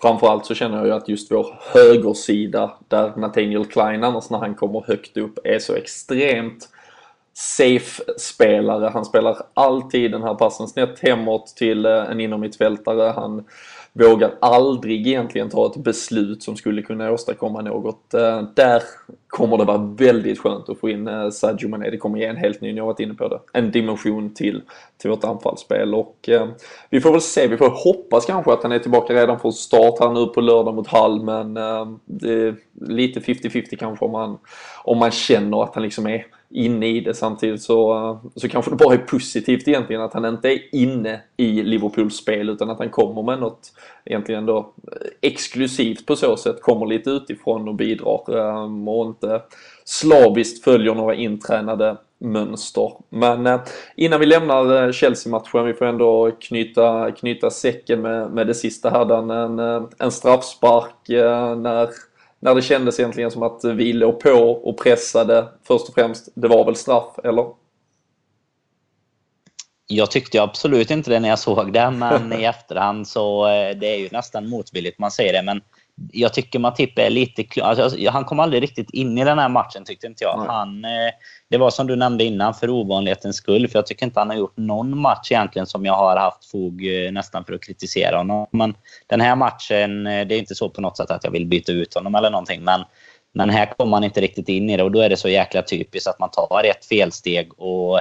Framförallt 0.00 0.46
så 0.46 0.54
känner 0.54 0.76
jag 0.76 0.86
ju 0.86 0.92
att 0.92 1.08
just 1.08 1.32
vår 1.32 1.58
högersida 1.74 2.78
där 2.88 3.16
Nathaniel 3.16 3.64
Klein 3.64 4.04
annars 4.04 4.30
när 4.30 4.38
han 4.38 4.54
kommer 4.54 4.84
högt 4.86 5.16
upp 5.16 5.38
är 5.44 5.58
så 5.58 5.74
extremt 5.74 6.68
safe-spelare. 7.38 8.90
Han 8.92 9.04
spelar 9.04 9.36
alltid 9.54 10.10
den 10.10 10.22
här 10.22 10.34
passen 10.34 10.68
snett 10.68 11.00
hemåt 11.00 11.46
till 11.46 11.86
eh, 11.86 12.10
en 12.10 12.20
innermittfältare. 12.20 13.12
Han 13.16 13.44
vågar 13.92 14.34
aldrig 14.40 15.06
egentligen 15.06 15.50
ta 15.50 15.66
ett 15.66 15.76
beslut 15.76 16.42
som 16.42 16.56
skulle 16.56 16.82
kunna 16.82 17.12
åstadkomma 17.12 17.60
något. 17.60 18.14
Eh, 18.14 18.42
där 18.54 18.82
kommer 19.26 19.58
det 19.58 19.64
vara 19.64 19.94
väldigt 19.98 20.38
skönt 20.38 20.68
att 20.68 20.78
få 20.78 20.88
in 20.90 21.08
eh, 21.08 21.30
Sadio 21.30 21.68
Mané. 21.68 21.90
Det 21.90 21.96
kommer 21.96 22.18
ge 22.18 22.24
en 22.24 22.36
helt 22.36 22.60
ny, 22.60 22.72
ni 22.72 22.80
har 22.80 22.86
varit 22.86 23.00
inne 23.00 23.14
på 23.14 23.28
det, 23.28 23.40
en 23.52 23.70
dimension 23.70 24.34
till, 24.34 24.62
till 24.96 25.10
vårt 25.10 25.24
anfallsspel. 25.24 25.94
Och 25.94 26.28
eh, 26.28 26.48
vi 26.90 27.00
får 27.00 27.12
väl 27.12 27.20
se, 27.20 27.46
vi 27.46 27.56
får 27.56 27.70
hoppas 27.70 28.26
kanske 28.26 28.52
att 28.52 28.62
han 28.62 28.72
är 28.72 28.78
tillbaka 28.78 29.14
redan 29.14 29.40
från 29.40 29.52
start 29.52 30.00
här 30.00 30.10
nu 30.10 30.26
på 30.26 30.40
lördag 30.40 30.74
mot 30.74 30.88
Hall. 30.88 31.22
Men 31.22 31.56
eh, 31.56 31.86
det 32.04 32.32
är 32.32 32.56
lite 32.80 33.20
50-50 33.20 33.76
kanske 33.76 34.04
om 34.04 34.12
man, 34.12 34.38
om 34.84 34.98
man 34.98 35.10
känner 35.10 35.62
att 35.62 35.74
han 35.74 35.82
liksom 35.82 36.06
är 36.06 36.26
inne 36.50 36.88
i 36.88 37.00
det. 37.00 37.14
Samtidigt 37.14 37.62
så, 37.62 38.18
så 38.36 38.48
kanske 38.48 38.70
det 38.70 38.76
bara 38.76 38.94
är 38.94 38.98
positivt 38.98 39.68
egentligen 39.68 40.02
att 40.02 40.14
han 40.14 40.24
inte 40.24 40.48
är 40.48 40.74
inne 40.74 41.20
i 41.36 41.62
Liverpools 41.62 42.16
spel 42.16 42.48
utan 42.48 42.70
att 42.70 42.78
han 42.78 42.90
kommer 42.90 43.22
med 43.22 43.38
något 43.38 43.72
egentligen 44.04 44.46
då 44.46 44.58
eh, 44.58 45.08
exklusivt 45.20 46.06
på 46.06 46.16
så 46.16 46.36
sätt, 46.36 46.62
kommer 46.62 46.86
lite 46.86 47.10
utifrån 47.10 47.68
och 47.68 47.74
bidrar 47.74 48.38
eh, 48.38 48.88
och 48.88 49.06
inte 49.06 49.42
slaviskt 49.84 50.64
följer 50.64 50.94
några 50.94 51.14
intränade 51.14 51.96
mönster. 52.18 52.92
Men 53.08 53.46
eh, 53.46 53.60
innan 53.96 54.20
vi 54.20 54.26
lämnar 54.26 54.92
Chelsea-matchen, 54.92 55.66
vi 55.66 55.74
får 55.74 55.86
ändå 55.86 56.30
knyta, 56.40 57.10
knyta 57.10 57.50
säcken 57.50 58.02
med, 58.02 58.30
med 58.30 58.46
det 58.46 58.54
sista 58.54 58.90
här. 58.90 59.32
En, 59.32 59.60
en 59.98 60.10
straffspark 60.10 61.08
när 61.58 61.88
när 62.46 62.54
det 62.54 62.62
kändes 62.62 63.00
egentligen 63.00 63.30
som 63.30 63.42
att 63.42 63.64
vi 63.64 63.92
låg 63.92 64.20
på 64.20 64.30
och 64.64 64.78
pressade 64.78 65.48
först 65.64 65.88
och 65.88 65.94
främst. 65.94 66.28
Det 66.34 66.48
var 66.48 66.64
väl 66.64 66.76
straff, 66.76 67.18
eller? 67.24 67.46
Jag 69.86 70.10
tyckte 70.10 70.42
absolut 70.42 70.90
inte 70.90 71.10
det 71.10 71.20
när 71.20 71.28
jag 71.28 71.38
såg 71.38 71.72
det, 71.72 71.90
men 71.90 72.32
i 72.32 72.44
efterhand 72.44 73.08
så 73.08 73.46
eh, 73.46 73.76
det 73.76 73.86
är 73.86 73.98
ju 73.98 74.08
nästan 74.12 74.48
motvilligt 74.48 74.98
man 74.98 75.10
säger 75.10 75.32
det. 75.32 75.42
Men 75.42 75.60
jag 76.12 76.34
tycker 76.34 76.58
Matip 76.58 76.98
är 76.98 77.10
lite... 77.10 77.62
Alltså, 77.62 78.08
han 78.10 78.24
kom 78.24 78.40
aldrig 78.40 78.62
riktigt 78.62 78.90
in 78.90 79.18
i 79.18 79.24
den 79.24 79.38
här 79.38 79.48
matchen 79.48 79.84
tyckte 79.84 80.06
inte 80.06 80.24
jag. 80.24 80.36
Han, 80.36 80.84
eh, 80.84 81.10
det 81.50 81.58
var 81.58 81.70
som 81.70 81.86
du 81.86 81.96
nämnde 81.96 82.24
innan, 82.24 82.54
för 82.54 82.70
ovanlighetens 82.70 83.36
skull. 83.36 83.68
För 83.68 83.78
jag 83.78 83.86
tycker 83.86 84.06
inte 84.06 84.20
han 84.20 84.30
har 84.30 84.36
gjort 84.36 84.56
någon 84.56 84.98
match 84.98 85.32
egentligen 85.32 85.66
som 85.66 85.84
jag 85.86 85.94
har 85.94 86.16
haft 86.16 86.50
fog 86.50 86.86
eh, 86.86 87.12
nästan 87.12 87.44
för 87.44 87.52
att 87.52 87.62
kritisera 87.62 88.16
honom. 88.16 88.46
Men 88.50 88.74
den 89.06 89.20
här 89.20 89.36
matchen, 89.36 90.06
eh, 90.06 90.26
det 90.26 90.34
är 90.34 90.38
inte 90.38 90.54
så 90.54 90.70
på 90.70 90.80
något 90.80 90.96
sätt 90.96 91.10
att 91.10 91.24
jag 91.24 91.30
vill 91.30 91.46
byta 91.46 91.72
ut 91.72 91.94
honom 91.94 92.14
eller 92.14 92.30
någonting. 92.30 92.64
Men, 92.64 92.84
men 93.34 93.50
här 93.50 93.66
kommer 93.66 93.90
man 93.90 94.04
inte 94.04 94.20
riktigt 94.20 94.48
in 94.48 94.70
i 94.70 94.76
det 94.76 94.82
och 94.82 94.92
då 94.92 95.00
är 95.00 95.08
det 95.08 95.16
så 95.16 95.28
jäkla 95.28 95.62
typiskt 95.62 96.08
att 96.08 96.18
man 96.18 96.30
tar 96.30 96.64
ett 96.64 96.84
felsteg 96.84 97.60
och 97.60 98.00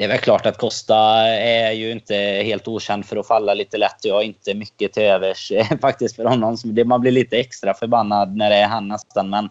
det 0.00 0.04
är 0.04 0.08
väl 0.08 0.18
klart 0.18 0.46
att 0.46 0.58
Costa 0.58 0.96
är 1.28 1.72
ju 1.72 1.90
inte 1.90 2.14
helt 2.14 2.68
okänd 2.68 3.06
för 3.06 3.16
att 3.16 3.26
falla 3.26 3.54
lite 3.54 3.78
lätt. 3.78 3.96
Jag 4.02 4.14
har 4.14 4.22
inte 4.22 4.54
mycket 4.54 4.92
till 4.92 5.02
övers 5.02 5.52
eh, 5.52 5.66
faktiskt 5.80 6.16
för 6.16 6.24
honom. 6.24 6.56
Man 6.86 7.00
blir 7.00 7.12
lite 7.12 7.38
extra 7.38 7.74
förbannad 7.74 8.36
när 8.36 8.50
det 8.50 8.56
är 8.56 8.66
han 8.66 8.88
nästan. 8.88 9.30
Men 9.30 9.48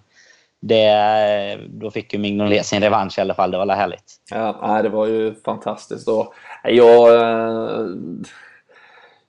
det, 0.59 1.59
då 1.67 1.91
fick 1.91 2.13
ju 2.13 2.19
Mignolet 2.19 2.65
sin 2.65 2.81
revansch 2.81 3.17
i 3.17 3.21
alla 3.21 3.33
fall. 3.33 3.51
Det 3.51 3.57
var 3.57 3.75
härligt. 3.75 4.15
Ja, 4.31 4.79
det 4.83 4.89
var 4.89 5.05
ju 5.05 5.35
fantastiskt. 5.45 6.07
Och 6.07 6.33
jag, 6.63 7.15
eh, 7.15 7.87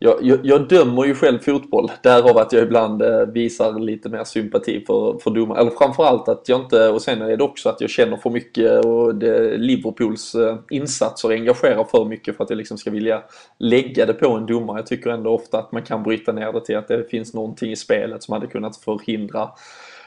jag, 0.02 0.18
jag, 0.22 0.38
jag, 0.42 0.68
dömer 0.68 1.04
ju 1.04 1.14
själv 1.14 1.38
fotboll, 1.38 1.90
därav 2.02 2.38
att 2.38 2.52
jag 2.52 2.62
ibland 2.62 3.02
eh, 3.02 3.20
visar 3.20 3.78
lite 3.78 4.08
mer 4.08 4.24
sympati 4.24 4.84
för, 4.86 5.18
för 5.18 5.30
domare. 5.30 5.60
Eller 5.60 5.70
framförallt 5.70 6.28
att 6.28 6.48
jag 6.48 6.60
inte, 6.60 6.88
och 6.88 7.02
sen 7.02 7.22
är 7.22 7.36
det 7.36 7.44
också 7.44 7.68
att 7.68 7.80
jag 7.80 7.90
känner 7.90 8.16
för 8.16 8.30
mycket 8.30 8.84
och 8.84 9.14
det, 9.14 9.56
Liverpools 9.56 10.34
eh, 10.34 10.56
insatser 10.70 11.30
engagerar 11.30 11.84
för 11.84 12.04
mycket 12.04 12.36
för 12.36 12.44
att 12.44 12.50
jag 12.50 12.56
liksom 12.56 12.78
ska 12.78 12.90
vilja 12.90 13.22
lägga 13.58 14.06
det 14.06 14.12
på 14.12 14.30
en 14.30 14.46
domare. 14.46 14.78
Jag 14.78 14.86
tycker 14.86 15.10
ändå 15.10 15.30
ofta 15.30 15.58
att 15.58 15.72
man 15.72 15.82
kan 15.82 16.02
bryta 16.02 16.32
ner 16.32 16.52
det 16.52 16.64
till 16.64 16.76
att 16.76 16.88
det 16.88 17.10
finns 17.10 17.34
någonting 17.34 17.72
i 17.72 17.76
spelet 17.76 18.22
som 18.22 18.32
hade 18.32 18.46
kunnat 18.46 18.76
förhindra 18.76 19.48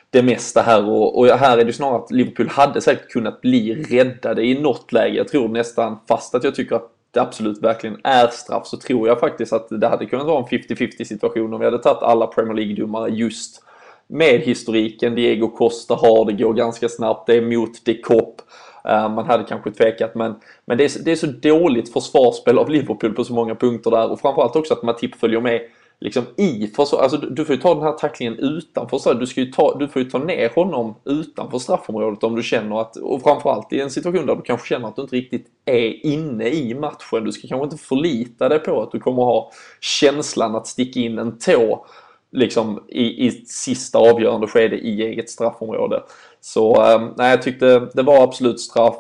det 0.09 0.23
mesta 0.23 0.61
här 0.61 0.89
och, 0.89 1.19
och, 1.19 1.27
här 1.27 1.57
är 1.57 1.65
det 1.65 1.73
snarare 1.73 2.03
att 2.03 2.11
Liverpool 2.11 2.47
hade 2.47 2.81
säkert 2.81 3.09
kunnat 3.09 3.41
bli 3.41 3.75
räddade 3.75 4.45
i 4.45 4.61
något 4.61 4.91
läge. 4.91 5.17
Jag 5.17 5.27
tror 5.27 5.47
nästan, 5.47 5.99
fast 6.07 6.35
att 6.35 6.43
jag 6.43 6.55
tycker 6.55 6.75
att 6.75 6.92
det 7.13 7.21
absolut 7.21 7.63
verkligen 7.63 7.97
är 8.03 8.27
straff 8.27 8.67
så 8.67 8.77
tror 8.77 9.07
jag 9.07 9.19
faktiskt 9.19 9.53
att 9.53 9.67
det 9.69 9.87
hade 9.87 10.05
kunnat 10.05 10.25
vara 10.25 10.39
en 10.39 10.59
50-50 10.59 11.03
situation 11.03 11.53
om 11.53 11.59
vi 11.59 11.65
hade 11.65 11.79
tagit 11.79 12.03
alla 12.03 12.27
Premier 12.27 12.53
League-domare 12.53 13.09
just 13.09 13.63
med 14.07 14.39
historiken. 14.39 15.15
Diego 15.15 15.47
Costa 15.47 15.95
har 15.95 16.25
det, 16.25 16.43
går 16.43 16.53
ganska 16.53 16.89
snabbt, 16.89 17.27
det 17.27 17.37
är 17.37 17.41
mot 17.41 17.85
de 17.85 17.93
Kopp. 17.93 18.41
Eh, 18.85 19.09
man 19.09 19.25
hade 19.25 19.43
kanske 19.43 19.71
tvekat 19.71 20.15
men, 20.15 20.35
men 20.65 20.77
det, 20.77 20.83
är, 20.83 21.03
det 21.03 21.11
är 21.11 21.15
så 21.15 21.27
dåligt 21.27 21.93
försvarsspel 21.93 22.57
av 22.57 22.69
Liverpool 22.69 23.13
på 23.13 23.23
så 23.23 23.33
många 23.33 23.55
punkter 23.55 23.91
där 23.91 24.11
och 24.11 24.19
framförallt 24.19 24.55
också 24.55 24.73
att 24.73 24.83
Matip 24.83 25.15
följer 25.15 25.41
med 25.41 25.61
liksom 25.99 26.23
i 26.37 26.67
försvar. 26.67 26.99
Alltså 26.99 27.17
du 27.17 27.45
får 27.45 27.55
ju 27.55 27.61
ta 27.61 27.73
den 27.73 27.83
här 27.83 27.91
tacklingen 27.91 28.39
utanför 28.39 28.97
så 28.97 29.13
du, 29.13 29.27
ska 29.27 29.41
ju 29.41 29.51
ta, 29.51 29.77
du 29.79 29.87
får 29.87 30.01
ju 30.01 30.09
ta 30.09 30.17
ner 30.17 30.49
honom 30.49 30.95
utanför 31.05 31.59
straffområdet 31.59 32.23
om 32.23 32.35
du 32.35 32.43
känner 32.43 32.81
att, 32.81 32.95
och 32.95 33.21
framförallt 33.21 33.73
i 33.73 33.81
en 33.81 33.89
situation 33.89 34.25
där 34.25 34.35
du 34.35 34.41
kanske 34.41 34.67
känner 34.67 34.87
att 34.87 34.95
du 34.95 35.01
inte 35.01 35.15
riktigt 35.15 35.47
är 35.65 36.05
inne 36.05 36.49
i 36.49 36.75
matchen. 36.75 37.23
Du 37.25 37.31
ska 37.31 37.47
kanske 37.47 37.63
inte 37.63 37.77
förlita 37.77 38.49
dig 38.49 38.59
på 38.59 38.81
att 38.81 38.91
du 38.91 38.99
kommer 38.99 39.23
ha 39.23 39.51
känslan 39.81 40.55
att 40.55 40.67
sticka 40.67 40.99
in 40.99 41.19
en 41.19 41.37
tå 41.37 41.85
liksom 42.31 42.83
i, 42.87 43.27
i 43.27 43.31
sista 43.45 43.99
avgörande 43.99 44.47
skede 44.47 44.75
i 44.75 45.01
eget 45.01 45.29
straffområde. 45.29 46.03
Så 46.41 46.83
eh, 46.83 47.07
nej, 47.17 47.29
jag 47.29 47.41
tyckte 47.41 47.79
det 47.93 48.03
var 48.03 48.23
absolut 48.23 48.59
straff. 48.59 48.95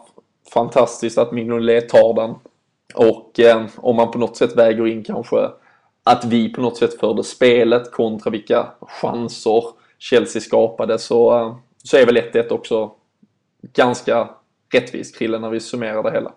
Fantastiskt 0.53 1.17
att 1.17 1.31
Mignolet 1.31 1.89
tar 1.89 2.13
den. 2.13 2.35
Och 2.95 3.39
eh, 3.39 3.65
om 3.77 3.95
man 3.95 4.11
på 4.11 4.17
något 4.17 4.37
sätt 4.37 4.57
väger 4.57 4.87
in 4.87 5.03
kanske 5.03 5.37
att 6.03 6.25
vi 6.25 6.49
på 6.49 6.61
något 6.61 6.77
sätt 6.77 6.99
förde 6.99 7.23
spelet 7.23 7.91
kontra 7.91 8.31
vilka 8.31 8.67
chanser 8.81 9.63
Chelsea 9.97 10.41
skapade 10.41 10.99
så, 10.99 11.39
eh, 11.39 11.55
så 11.83 11.97
är 11.97 12.05
väl 12.05 12.17
1-1 12.17 12.51
också 12.51 12.91
ganska 13.73 14.29
rättvist 14.73 15.17
Krille 15.17 15.39
när 15.39 15.49
vi 15.49 15.59
summerar 15.59 16.03
det 16.03 16.11
hela. 16.11 16.31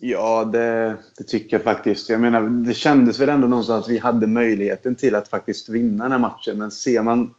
Ja, 0.00 0.44
det, 0.44 0.96
det, 1.18 1.24
tycker 1.24 1.56
jag 1.56 1.64
faktiskt. 1.64 2.08
Jag 2.08 2.20
menar, 2.20 2.42
det 2.66 2.74
kändes 2.74 3.18
väl 3.18 3.28
ändå 3.28 3.48
någonstans 3.48 3.84
att 3.84 3.90
vi 3.90 3.98
hade 3.98 4.26
möjligheten 4.26 4.94
till 4.94 5.14
att 5.14 5.28
faktiskt 5.28 5.68
vinna 5.68 6.04
den 6.04 6.12
här 6.12 6.18
matchen. 6.18 6.58
Men 6.58 6.70
ser 6.70 7.02
man 7.02 7.34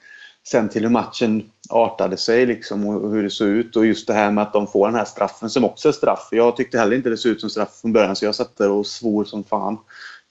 sen 0.48 0.70
till 0.70 0.84
hur 0.84 0.90
matchen 0.90 1.50
artade 1.70 2.18
sig 2.18 2.46
liksom 2.46 2.88
och 2.88 3.12
hur 3.12 3.24
det 3.24 3.30
såg 3.30 3.48
ut 3.48 3.76
och 3.76 3.86
just 3.86 4.08
det 4.08 4.14
här 4.14 4.32
med 4.32 4.42
att 4.42 4.54
de 4.54 4.68
får 4.68 4.88
den 4.88 4.96
här 4.96 5.06
straffen 5.06 5.50
som 5.50 5.66
också 5.66 5.88
är 5.88 5.94
straff. 5.94 6.28
Jag 6.32 6.56
tyckte 6.56 6.80
heller 6.80 6.96
inte 6.96 7.10
det 7.10 7.18
såg 7.18 7.32
ut 7.32 7.42
som 7.42 7.50
straff 7.50 7.80
från 7.82 7.94
början 7.94 8.16
så 8.16 8.26
jag 8.26 8.36
satt 8.36 8.58
där 8.58 8.72
och 8.72 8.88
svor 8.88 9.26
som 9.26 9.44
fan 9.44 9.78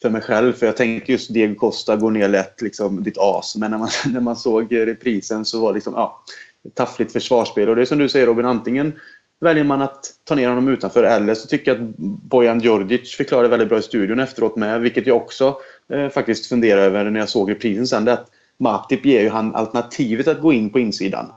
för 0.03 0.11
mig 0.11 0.23
själv. 0.23 0.53
För 0.53 0.67
jag 0.67 0.77
tänkte 0.77 1.13
just 1.13 1.35
Diego 1.35 1.55
Costa 1.55 1.97
går 1.97 2.11
ner 2.11 2.29
lätt, 2.29 2.63
liksom, 2.63 3.03
ditt 3.03 3.19
as. 3.19 3.57
Men 3.57 3.71
när 3.71 3.79
man, 3.79 3.89
när 4.13 4.21
man 4.21 4.37
såg 4.37 4.75
reprisen 4.77 5.45
så 5.45 5.61
var 5.61 5.69
det 5.69 5.75
liksom, 5.75 5.95
ja, 5.97 6.23
ett 6.67 6.75
taffligt 6.75 7.13
försvarsspel. 7.13 7.69
Och 7.69 7.77
det 7.77 7.83
är 7.83 7.87
som 7.87 7.99
du 7.99 8.09
säger 8.09 8.27
Robin, 8.27 8.47
antingen 8.47 8.93
väljer 9.41 9.65
man 9.65 9.83
att 9.83 10.07
ta 10.25 10.35
ner 10.35 10.49
honom 10.49 10.69
utanför 10.69 11.05
eller 11.05 11.35
så 11.35 11.49
tycker 11.49 11.75
jag 11.75 11.83
att 11.83 11.97
Bojan 11.99 12.61
Djordjic 12.61 13.17
förklarade 13.17 13.49
väldigt 13.49 13.69
bra 13.69 13.79
i 13.79 13.83
studion 13.83 14.21
efteråt 14.21 14.57
med. 14.57 14.81
Vilket 14.81 15.07
jag 15.07 15.17
också 15.17 15.57
eh, 15.93 16.09
faktiskt 16.09 16.47
funderar 16.47 16.81
över 16.81 17.11
när 17.11 17.21
jag 17.21 17.29
såg 17.29 17.51
reprisen 17.51 17.87
sen. 17.87 18.05
Det 18.05 18.13
att 18.13 18.31
Matip 18.59 19.07
ger 19.07 19.21
ju 19.21 19.29
han 19.29 19.55
alternativet 19.55 20.29
att 20.29 20.41
gå 20.41 20.53
in 20.53 20.71
på 20.71 20.79
insidan. 20.79 21.33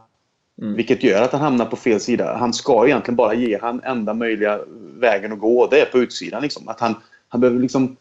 Mm. 0.61 0.75
Vilket 0.75 1.03
gör 1.03 1.21
att 1.21 1.31
han 1.31 1.41
hamnar 1.41 1.65
på 1.65 1.75
fel 1.75 1.99
sida. 1.99 2.37
Han 2.37 2.53
ska 2.53 2.85
egentligen 2.85 3.15
bara 3.15 3.33
ge 3.33 3.59
han 3.61 3.81
enda 3.83 4.13
möjliga 4.13 4.59
vägen 4.99 5.33
att 5.33 5.39
gå. 5.39 5.67
Det 5.67 5.81
är 5.81 5.85
på 5.85 5.99
utsidan. 5.99 6.41
Liksom. 6.41 6.67
Att 6.67 6.79
han 6.79 6.95
han 7.33 7.41
behöver 7.41 7.59
liksom 7.59 7.95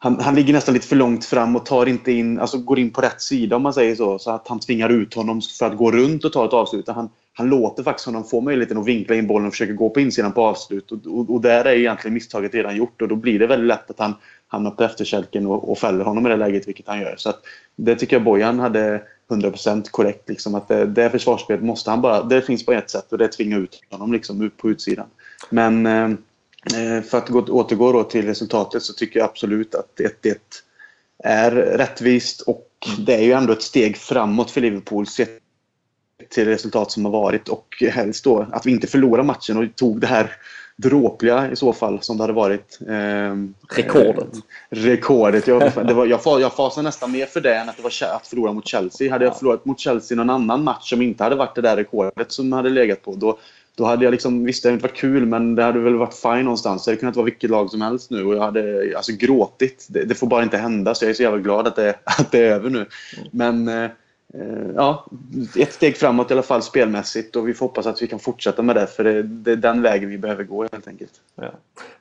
han, 0.00 0.20
han 0.20 0.34
ligger 0.34 0.52
nästan 0.52 0.74
lite 0.74 0.86
för 0.86 0.96
långt 0.96 1.24
fram 1.24 1.56
och 1.56 1.66
tar 1.66 1.86
inte 1.86 2.12
in, 2.12 2.38
alltså 2.40 2.58
går 2.58 2.78
in 2.78 2.90
på 2.90 3.00
rätt 3.00 3.20
sida 3.20 3.56
om 3.56 3.62
man 3.62 3.74
säger 3.74 3.94
så. 3.94 4.18
Så 4.18 4.30
att 4.30 4.48
han 4.48 4.60
tvingar 4.60 4.88
ut 4.88 5.14
honom 5.14 5.40
för 5.58 5.66
att 5.66 5.76
gå 5.76 5.90
runt 5.90 6.24
och 6.24 6.32
ta 6.32 6.44
ett 6.44 6.52
avslut. 6.52 6.88
Han, 6.88 7.10
han 7.32 7.48
låter 7.48 7.82
faktiskt 7.82 8.06
honom 8.06 8.24
få 8.24 8.40
möjligheten 8.40 8.78
att 8.78 8.86
vinkla 8.86 9.14
in 9.14 9.26
bollen 9.26 9.46
och 9.46 9.52
försöka 9.52 9.72
gå 9.72 9.90
på 9.90 10.00
insidan 10.00 10.32
på 10.32 10.42
avslut. 10.42 10.92
Och, 10.92 11.06
och, 11.06 11.34
och 11.34 11.40
där 11.40 11.64
är 11.64 11.76
egentligen 11.76 12.14
misstaget 12.14 12.54
redan 12.54 12.76
gjort 12.76 13.02
och 13.02 13.08
då 13.08 13.16
blir 13.16 13.38
det 13.38 13.46
väldigt 13.46 13.68
lätt 13.68 13.90
att 13.90 13.98
han 13.98 14.14
hamnar 14.48 14.70
på 14.70 14.84
efterkälken 14.84 15.46
och, 15.46 15.70
och 15.70 15.78
fäller 15.78 16.04
honom 16.04 16.26
i 16.26 16.28
det 16.28 16.36
läget, 16.36 16.68
vilket 16.68 16.88
han 16.88 17.00
gör. 17.00 17.14
Så 17.16 17.28
att, 17.28 17.40
det 17.76 17.94
tycker 17.94 18.16
jag 18.16 18.24
Bojan 18.24 18.58
hade 18.58 19.02
100% 19.30 19.90
korrekt. 19.90 20.28
Liksom, 20.28 20.54
att 20.54 20.68
det, 20.68 20.86
det 20.86 21.10
försvarsspelet 21.10 21.64
måste 21.64 21.90
han 21.90 22.00
bara... 22.00 22.22
Det 22.22 22.42
finns 22.42 22.66
bara 22.66 22.78
ett 22.78 22.90
sätt 22.90 23.12
och 23.12 23.18
det 23.18 23.24
är 23.24 23.28
att 23.28 23.36
tvinga 23.36 23.56
ut 23.56 23.80
honom 23.90 24.12
liksom, 24.12 24.42
ut 24.42 24.56
på 24.56 24.70
utsidan. 24.70 25.06
Men 25.50 25.86
eh 25.86 26.08
för 27.10 27.18
att 27.18 27.28
gå, 27.28 27.40
återgå 27.40 27.92
då 27.92 28.04
till 28.04 28.26
resultatet 28.26 28.82
så 28.82 28.92
tycker 28.92 29.20
jag 29.20 29.28
absolut 29.28 29.74
att 29.74 30.00
1-1 30.22 30.34
är 31.24 31.50
rättvist 31.50 32.40
och 32.40 32.68
det 32.98 33.14
är 33.14 33.22
ju 33.22 33.32
ändå 33.32 33.52
ett 33.52 33.62
steg 33.62 33.96
framåt 33.96 34.50
för 34.50 34.60
Liverpool 34.60 35.06
sett 35.06 35.38
till 36.30 36.44
resultat 36.44 36.90
som 36.90 37.04
har 37.04 37.12
varit 37.12 37.48
och 37.48 37.82
helst 37.90 38.24
då 38.24 38.46
att 38.52 38.66
vi 38.66 38.70
inte 38.70 38.86
förlorar 38.86 39.22
matchen 39.22 39.56
och 39.56 39.76
tog 39.76 40.00
det 40.00 40.06
här 40.06 40.36
dråpliga 40.76 41.50
i 41.50 41.56
så 41.56 41.72
fall 41.72 41.98
som 42.02 42.16
det 42.16 42.22
hade 42.22 42.32
varit. 42.32 42.78
Eh, 42.88 43.76
rekordet. 43.76 44.34
Eh, 44.34 44.40
rekordet. 44.70 45.46
Jag, 45.46 45.60
det 45.86 45.94
var, 45.94 46.06
jag, 46.06 46.20
jag 46.24 46.52
fasade 46.52 46.84
nästan 46.84 47.12
mer 47.12 47.26
för 47.26 47.40
det 47.40 47.54
än 47.54 47.68
att 47.68 47.76
det 47.76 47.82
var 47.82 48.16
att 48.16 48.26
förlora 48.26 48.52
mot 48.52 48.68
Chelsea. 48.68 49.12
Hade 49.12 49.24
jag 49.24 49.38
förlorat 49.38 49.64
mot 49.64 49.80
Chelsea 49.80 50.16
någon 50.16 50.30
annan 50.30 50.64
match 50.64 50.90
som 50.90 51.02
inte 51.02 51.24
hade 51.24 51.36
varit 51.36 51.54
det 51.54 51.60
där 51.60 51.76
rekordet 51.76 52.32
som 52.32 52.52
hade 52.52 52.68
legat 52.68 53.02
på 53.02 53.14
då, 53.14 53.38
då 53.78 53.84
hade 53.84 54.04
jag 54.04 54.12
liksom, 54.12 54.44
visst 54.44 54.62
det 54.62 54.68
hade 54.68 54.74
inte 54.74 54.88
varit 54.88 54.96
kul 54.96 55.26
men 55.26 55.54
det 55.54 55.62
hade 55.62 55.78
väl 55.78 55.96
varit 55.96 56.14
fine 56.14 56.44
någonstans. 56.44 56.84
Det 56.84 56.90
hade 56.90 57.00
kunnat 57.00 57.16
vara 57.16 57.24
vilket 57.24 57.50
lag 57.50 57.70
som 57.70 57.80
helst 57.80 58.10
nu 58.10 58.24
och 58.24 58.34
jag 58.34 58.40
hade 58.40 58.92
alltså 58.96 59.12
gråtit. 59.12 59.86
Det, 59.90 60.04
det 60.04 60.14
får 60.14 60.26
bara 60.26 60.42
inte 60.42 60.56
hända 60.56 60.94
så 60.94 61.04
jag 61.04 61.10
är 61.10 61.14
så 61.14 61.22
jävla 61.22 61.38
glad 61.38 61.66
att 61.66 61.76
det, 61.76 61.94
att 62.04 62.32
det 62.32 62.38
är 62.38 62.52
över 62.52 62.70
nu. 62.70 62.86
Men 63.30 63.68
eh, 63.68 63.90
ja, 64.76 65.06
ett 65.56 65.72
steg 65.72 65.96
framåt 65.96 66.30
i 66.30 66.34
alla 66.34 66.42
fall 66.42 66.62
spelmässigt 66.62 67.36
och 67.36 67.48
vi 67.48 67.54
får 67.54 67.66
hoppas 67.66 67.86
att 67.86 68.02
vi 68.02 68.06
kan 68.06 68.18
fortsätta 68.18 68.62
med 68.62 68.76
det 68.76 68.86
för 68.86 69.04
det, 69.04 69.22
det 69.22 69.52
är 69.52 69.56
den 69.56 69.82
vägen 69.82 70.10
vi 70.10 70.18
behöver 70.18 70.44
gå 70.44 70.62
helt 70.72 70.88
enkelt. 70.88 71.12
Ja. 71.34 71.52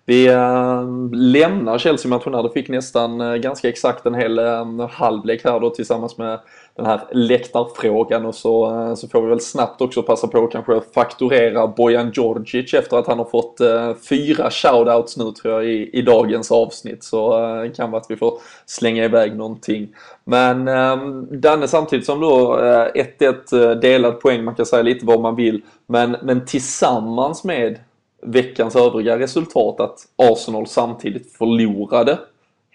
Vi 0.05 0.28
äh, 0.28 0.84
lämnar 1.13 1.78
Chelsea-matchen 1.78 2.34
här. 2.34 2.43
Du 2.43 2.49
fick 2.49 2.69
nästan 2.69 3.21
äh, 3.21 3.36
ganska 3.36 3.69
exakt 3.69 4.05
en 4.05 4.15
hel 4.15 4.39
äh, 4.39 4.88
halvlek 4.89 5.43
här 5.43 5.59
då 5.59 5.69
tillsammans 5.69 6.17
med 6.17 6.39
den 6.78 6.86
här 6.86 7.01
läktarfrågan 7.11 8.25
och 8.25 8.36
så, 8.36 8.71
eh, 8.71 8.95
så 8.95 9.07
får 9.07 9.21
vi 9.21 9.28
väl 9.28 9.39
snabbt 9.39 9.82
också 9.82 10.03
passa 10.03 10.28
på 10.28 10.43
att 10.43 10.51
kanske 10.51 10.82
fakturera 10.93 11.67
Bojan 11.67 12.11
Djordjic 12.11 12.73
efter 12.73 12.97
att 12.97 13.07
han 13.07 13.17
har 13.17 13.25
fått 13.25 13.59
eh, 13.59 13.93
fyra 14.09 14.51
shoutouts 14.51 15.17
nu 15.17 15.32
tror 15.32 15.53
jag 15.53 15.65
i, 15.65 15.89
i 15.93 16.01
dagens 16.01 16.51
avsnitt. 16.51 17.03
Så 17.03 17.43
eh, 17.43 17.61
det 17.61 17.69
kan 17.69 17.91
vara 17.91 18.01
att 18.01 18.11
vi 18.11 18.15
får 18.15 18.39
slänga 18.65 19.05
iväg 19.05 19.36
någonting. 19.36 19.88
Men 20.23 20.67
ehm, 20.67 21.41
Danne 21.41 21.67
samtidigt 21.67 22.05
som 22.05 22.19
då 22.19 22.57
1-1 22.57 23.75
delad 23.75 24.19
poäng, 24.19 24.43
man 24.43 24.55
kan 24.55 24.65
säga 24.65 24.84
lite 24.84 25.05
vad 25.05 25.21
man 25.21 25.36
vill. 25.36 25.61
Men, 25.88 26.17
men 26.21 26.45
tillsammans 26.45 27.43
med 27.43 27.80
veckans 28.21 28.75
övriga 28.75 29.19
resultat 29.19 29.80
att 29.80 29.99
Arsenal 30.15 30.67
samtidigt 30.67 31.38
förlorade 31.38 32.17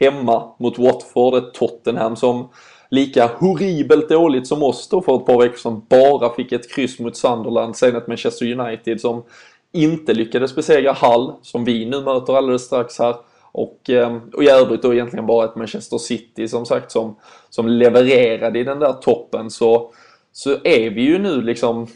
hemma 0.01 0.49
mot 0.59 0.79
Watford, 0.79 1.35
ett 1.35 1.55
Tottenham 1.55 2.17
som 2.17 2.49
lika 2.93 3.27
horribelt 3.27 4.09
dåligt 4.09 4.47
som 4.47 4.63
oss 4.63 4.89
då 4.89 5.03
för 5.03 5.17
ett 5.17 5.27
par 5.27 5.39
veckor 5.39 5.57
sedan 5.57 5.83
bara 5.89 6.35
fick 6.35 6.53
ett 6.53 6.75
kryss 6.75 6.99
mot 6.99 7.17
Sunderland, 7.17 7.77
sen 7.77 7.97
ett 7.97 8.07
Manchester 8.07 8.61
United 8.61 9.01
som 9.01 9.23
inte 9.73 10.15
lyckades 10.15 10.55
besegra 10.55 10.93
Hull, 10.93 11.33
som 11.43 11.65
vi 11.65 11.87
nu 11.87 12.01
möter 12.01 12.37
alldeles 12.37 12.63
strax 12.63 12.99
här. 12.99 13.15
Och, 13.53 13.91
ehm, 13.91 14.21
och 14.33 14.45
i 14.45 14.49
övrigt 14.49 14.83
då 14.83 14.95
egentligen 14.95 15.27
bara 15.27 15.45
ett 15.45 15.57
Manchester 15.57 15.99
City 15.99 16.49
som 16.49 16.67
sagt 16.67 16.91
som, 16.91 17.17
som 17.51 17.69
levererade 17.69 18.59
i 18.59 18.65
den 18.65 18.79
där 18.79 18.93
toppen 18.93 19.51
så, 19.51 19.93
så 20.33 20.51
är 20.51 20.91
vi 20.91 21.03
ju 21.03 21.19
nu 21.19 21.43
liksom 21.43 21.87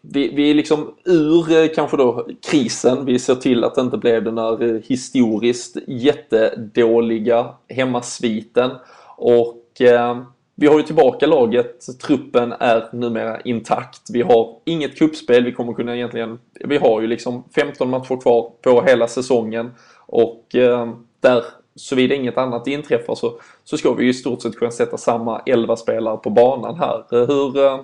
vi, 0.00 0.28
vi 0.28 0.50
är 0.50 0.54
liksom 0.54 0.94
ur 1.04 1.52
eh, 1.52 1.68
kanske 1.74 1.96
då 1.96 2.28
krisen. 2.50 3.04
Vi 3.04 3.18
ser 3.18 3.34
till 3.34 3.64
att 3.64 3.74
det 3.74 3.80
inte 3.80 3.98
blev 3.98 4.24
den 4.24 4.34
där 4.34 4.62
eh, 4.62 4.80
historiskt 4.84 5.76
jättedåliga 5.86 7.54
hemmasviten. 7.68 8.70
Och 9.16 9.62
Eh, 9.80 10.22
vi 10.58 10.66
har 10.66 10.76
ju 10.76 10.82
tillbaka 10.82 11.26
laget. 11.26 12.00
Truppen 12.02 12.52
är 12.52 12.88
numera 12.92 13.40
intakt. 13.40 14.00
Vi 14.12 14.22
har 14.22 14.56
inget 14.64 14.98
kuppspel. 14.98 15.44
Vi 15.44 15.52
kommer 15.52 15.72
kunna 15.72 15.96
egentligen... 15.96 16.38
Vi 16.60 16.76
har 16.76 17.00
ju 17.00 17.06
liksom 17.06 17.44
15 17.54 17.90
matcher 17.90 18.20
kvar 18.20 18.50
på 18.62 18.82
hela 18.82 19.08
säsongen. 19.08 19.70
Och 20.06 20.54
eh, 20.54 20.92
där, 21.20 21.44
såvida 21.74 22.14
inget 22.14 22.38
annat 22.38 22.66
inträffar 22.66 23.14
så, 23.14 23.40
så 23.64 23.76
ska 23.76 23.92
vi 23.92 24.04
ju 24.04 24.10
i 24.10 24.14
stort 24.14 24.42
sett 24.42 24.56
kunna 24.56 24.70
sätta 24.70 24.96
samma 24.96 25.42
11 25.46 25.76
spelare 25.76 26.16
på 26.16 26.30
banan 26.30 26.78
här. 26.78 26.98
Eh, 27.12 27.26
hur, 27.28 27.64
eh, 27.64 27.80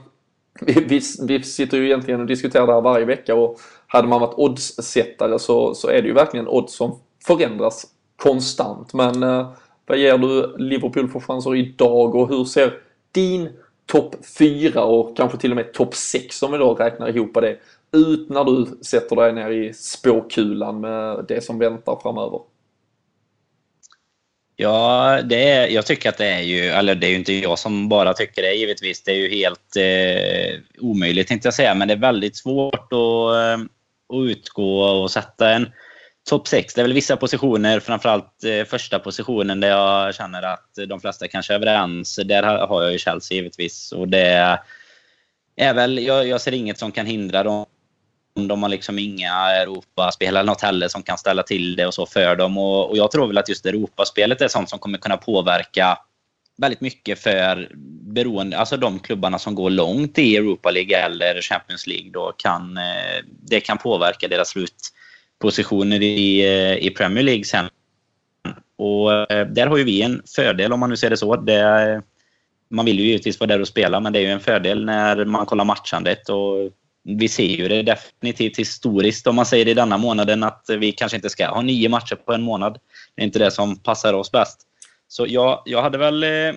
vi, 0.61 0.73
vi, 0.73 1.01
vi, 1.23 1.43
sitter 1.43 1.77
ju 1.77 1.85
egentligen 1.85 2.21
och 2.21 2.27
diskuterar 2.27 2.67
det 2.67 2.73
här 2.73 2.81
varje 2.81 3.05
vecka 3.05 3.35
och 3.35 3.59
hade 3.87 4.09
man 4.09 4.21
varit 4.21 4.35
oddssättare 4.39 5.39
så, 5.39 5.75
så 5.75 5.89
är 5.89 6.03
det 6.03 6.09
ju 6.09 6.15
verkligen 6.15 6.49
odds 6.49 6.75
som 6.75 6.99
förändras 7.27 7.87
konstant. 8.17 8.95
Men 8.95 9.23
eh, 9.23 9.51
vad 9.87 9.99
ger 9.99 10.19
du 10.19 10.57
Liverpool 10.59 11.09
för 11.09 11.21
chanser 11.21 11.57
idag 11.57 12.15
och 12.15 12.29
hur 12.29 12.45
ser 12.45 12.73
din 13.13 13.49
topp 13.87 14.17
4 14.39 14.85
och 14.85 15.17
kanske 15.17 15.39
till 15.39 15.51
och 15.51 15.57
med 15.57 15.73
topp 15.73 15.95
6 15.95 16.43
om 16.43 16.53
vi 16.53 16.59
då 16.59 16.75
räknar 16.75 17.09
ihop 17.09 17.35
det 17.35 17.57
ut 17.93 18.29
när 18.29 18.45
du 18.45 18.67
sätter 18.83 19.17
dig 19.17 19.33
ner 19.33 19.51
i 19.51 19.73
spåkulan 19.75 20.81
med 20.81 21.25
det 21.29 21.45
som 21.45 21.59
väntar 21.59 21.99
framöver? 22.03 22.41
Ja, 24.57 25.21
det 25.25 25.51
är, 25.51 25.69
jag 25.69 25.87
tycker 25.87 26.09
att 26.09 26.19
det 26.19 26.27
är 26.27 26.41
ju, 26.41 26.61
eller 26.61 26.95
det 26.95 27.07
är 27.07 27.11
ju 27.11 27.17
inte 27.17 27.33
jag 27.33 27.59
som 27.59 27.89
bara 27.89 28.13
tycker 28.13 28.43
det 28.43 28.55
givetvis. 28.55 29.03
Det 29.03 29.11
är 29.13 29.17
ju 29.17 29.29
helt 29.29 29.77
eh, 29.77 30.61
omöjligt 30.81 31.29
tänkte 31.29 31.47
jag 31.47 31.55
säga, 31.55 31.75
men 31.75 31.89
det 31.89 31.95
är 31.95 31.99
väldigt 31.99 32.37
svårt 32.37 32.93
att, 32.93 33.35
eh, 33.37 33.65
att 34.09 34.25
utgå 34.25 34.81
och 34.81 35.11
sätta 35.11 35.51
en 35.51 35.67
topp 36.29 36.49
6. 36.49 36.75
Det 36.75 36.81
är 36.81 36.85
väl 36.85 36.93
vissa 36.93 37.17
positioner, 37.17 37.81
framförallt 37.81 38.45
eh, 38.45 38.65
första 38.65 38.99
positionen 38.99 39.61
där 39.61 39.69
jag 39.69 40.15
känner 40.15 40.43
att 40.43 40.69
de 40.89 41.01
flesta 41.01 41.29
kanske 41.29 41.53
är 41.53 41.57
överens. 41.57 42.21
Där 42.25 42.43
har 42.43 42.83
jag 42.83 42.93
ju 42.93 42.99
Chelsea 42.99 43.37
givetvis. 43.37 43.93
Och 43.93 44.09
det 44.09 44.59
är 45.57 45.75
väl, 45.75 45.99
jag, 45.99 46.29
jag 46.29 46.41
ser 46.41 46.53
inget 46.53 46.79
som 46.79 46.93
kan 46.93 47.07
hindra 47.07 47.43
dem 47.43 47.67
de 48.35 48.63
har 48.63 48.71
liksom 48.71 48.99
inga 48.99 49.33
Europaspel 49.33 50.29
eller 50.29 50.43
något 50.43 50.61
heller 50.61 50.89
som 50.89 51.03
kan 51.03 51.19
ställa 51.19 51.43
till 51.43 51.77
det 51.77 51.87
och 51.87 51.95
så 51.95 52.07
för 52.07 52.37
dem. 52.37 52.59
Och, 52.59 52.91
och 52.91 52.97
jag 52.97 53.11
tror 53.11 53.27
väl 53.27 53.39
att 53.39 53.49
just 53.49 53.67
Europaspelet 53.67 54.41
är 54.41 54.49
sånt 54.49 54.71
som 54.71 54.79
kommer 54.79 54.99
kunna 54.99 55.17
påverka 55.17 55.99
väldigt 56.57 56.81
mycket 56.81 57.19
för 57.19 57.69
beroende, 58.15 58.59
alltså 58.59 58.77
de 58.77 58.99
klubbarna 58.99 59.39
som 59.39 59.55
går 59.55 59.71
långt 59.71 60.19
i 60.19 60.37
Europa 60.37 60.71
League 60.71 60.97
eller 60.97 61.41
Champions 61.41 61.87
League 61.87 62.11
då 62.11 62.33
kan, 62.37 62.77
eh, 62.77 63.25
det 63.27 63.61
kan 63.61 63.79
påverka 63.79 64.29
deras 64.29 64.49
slut 64.49 64.77
positioner 65.43 66.03
i, 66.03 66.41
eh, 66.41 66.87
i 66.87 66.91
Premier 66.91 67.25
League 67.25 67.45
sen. 67.45 67.67
Och 68.77 69.33
eh, 69.33 69.47
där 69.47 69.67
har 69.67 69.77
ju 69.77 69.85
vi 69.85 70.03
en 70.03 70.23
fördel 70.37 70.73
om 70.73 70.81
man 70.81 70.91
nu 70.91 70.97
ser 70.97 71.11
det 71.11 71.17
så. 71.17 71.37
Det, 71.37 72.03
man 72.71 72.85
vill 72.85 72.99
ju 72.99 73.07
givetvis 73.07 73.41
vara 73.41 73.49
där 73.49 73.61
och 73.61 73.69
spela 73.69 74.01
men 74.01 74.13
det 74.13 74.19
är 74.19 74.23
ju 74.23 74.31
en 74.31 74.41
fördel 74.41 74.85
när 74.85 75.25
man 75.25 75.47
kollar 75.47 75.65
matchandet 75.65 76.29
och 76.29 76.71
vi 77.05 77.29
ser 77.29 77.47
ju 77.47 77.69
det 77.69 77.83
definitivt 77.83 78.59
historiskt 78.59 79.27
om 79.27 79.37
man 79.37 79.47
säger 79.47 79.69
i 79.69 79.75
denna 79.75 79.99
månaden 79.99 80.43
att 80.43 80.65
vi 80.79 80.93
kanske 80.93 81.17
inte 81.17 81.31
ska 81.31 81.47
ha 81.47 81.63
nio 81.63 81.89
matcher 81.89 82.15
på 82.15 82.33
en 82.33 82.43
månad. 82.43 82.79
Det 83.15 83.23
är 83.23 83.27
inte 83.27 83.39
det 83.39 83.51
som 83.51 83.77
passar 83.77 84.15
oss 84.15 84.33
bäst. 84.33 84.61
Så 85.09 85.27
jag, 85.29 85.63
jag 85.65 85.83
hade 85.83 85.99
väl... 85.99 86.23
Eh, 86.23 86.55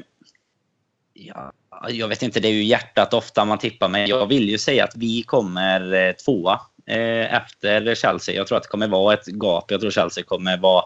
ja, 1.13 1.51
jag 1.89 2.07
vet 2.07 2.21
inte, 2.21 2.39
det 2.39 2.47
är 2.47 2.53
ju 2.53 2.63
hjärtat 2.63 3.13
ofta 3.13 3.45
man 3.45 3.57
tippar 3.57 3.89
men 3.89 4.07
jag 4.07 4.27
vill 4.27 4.49
ju 4.49 4.57
säga 4.57 4.83
att 4.83 4.95
vi 4.95 5.23
kommer 5.23 6.13
tvåa 6.13 6.59
efter 6.87 7.95
Chelsea. 7.95 8.35
Jag 8.35 8.47
tror 8.47 8.57
att 8.57 8.63
det 8.63 8.69
kommer 8.69 8.87
vara 8.87 9.13
ett 9.13 9.27
gap. 9.27 9.71
Jag 9.71 9.81
tror 9.81 9.91
Chelsea 9.91 10.23
kommer 10.23 10.57
vara 10.57 10.85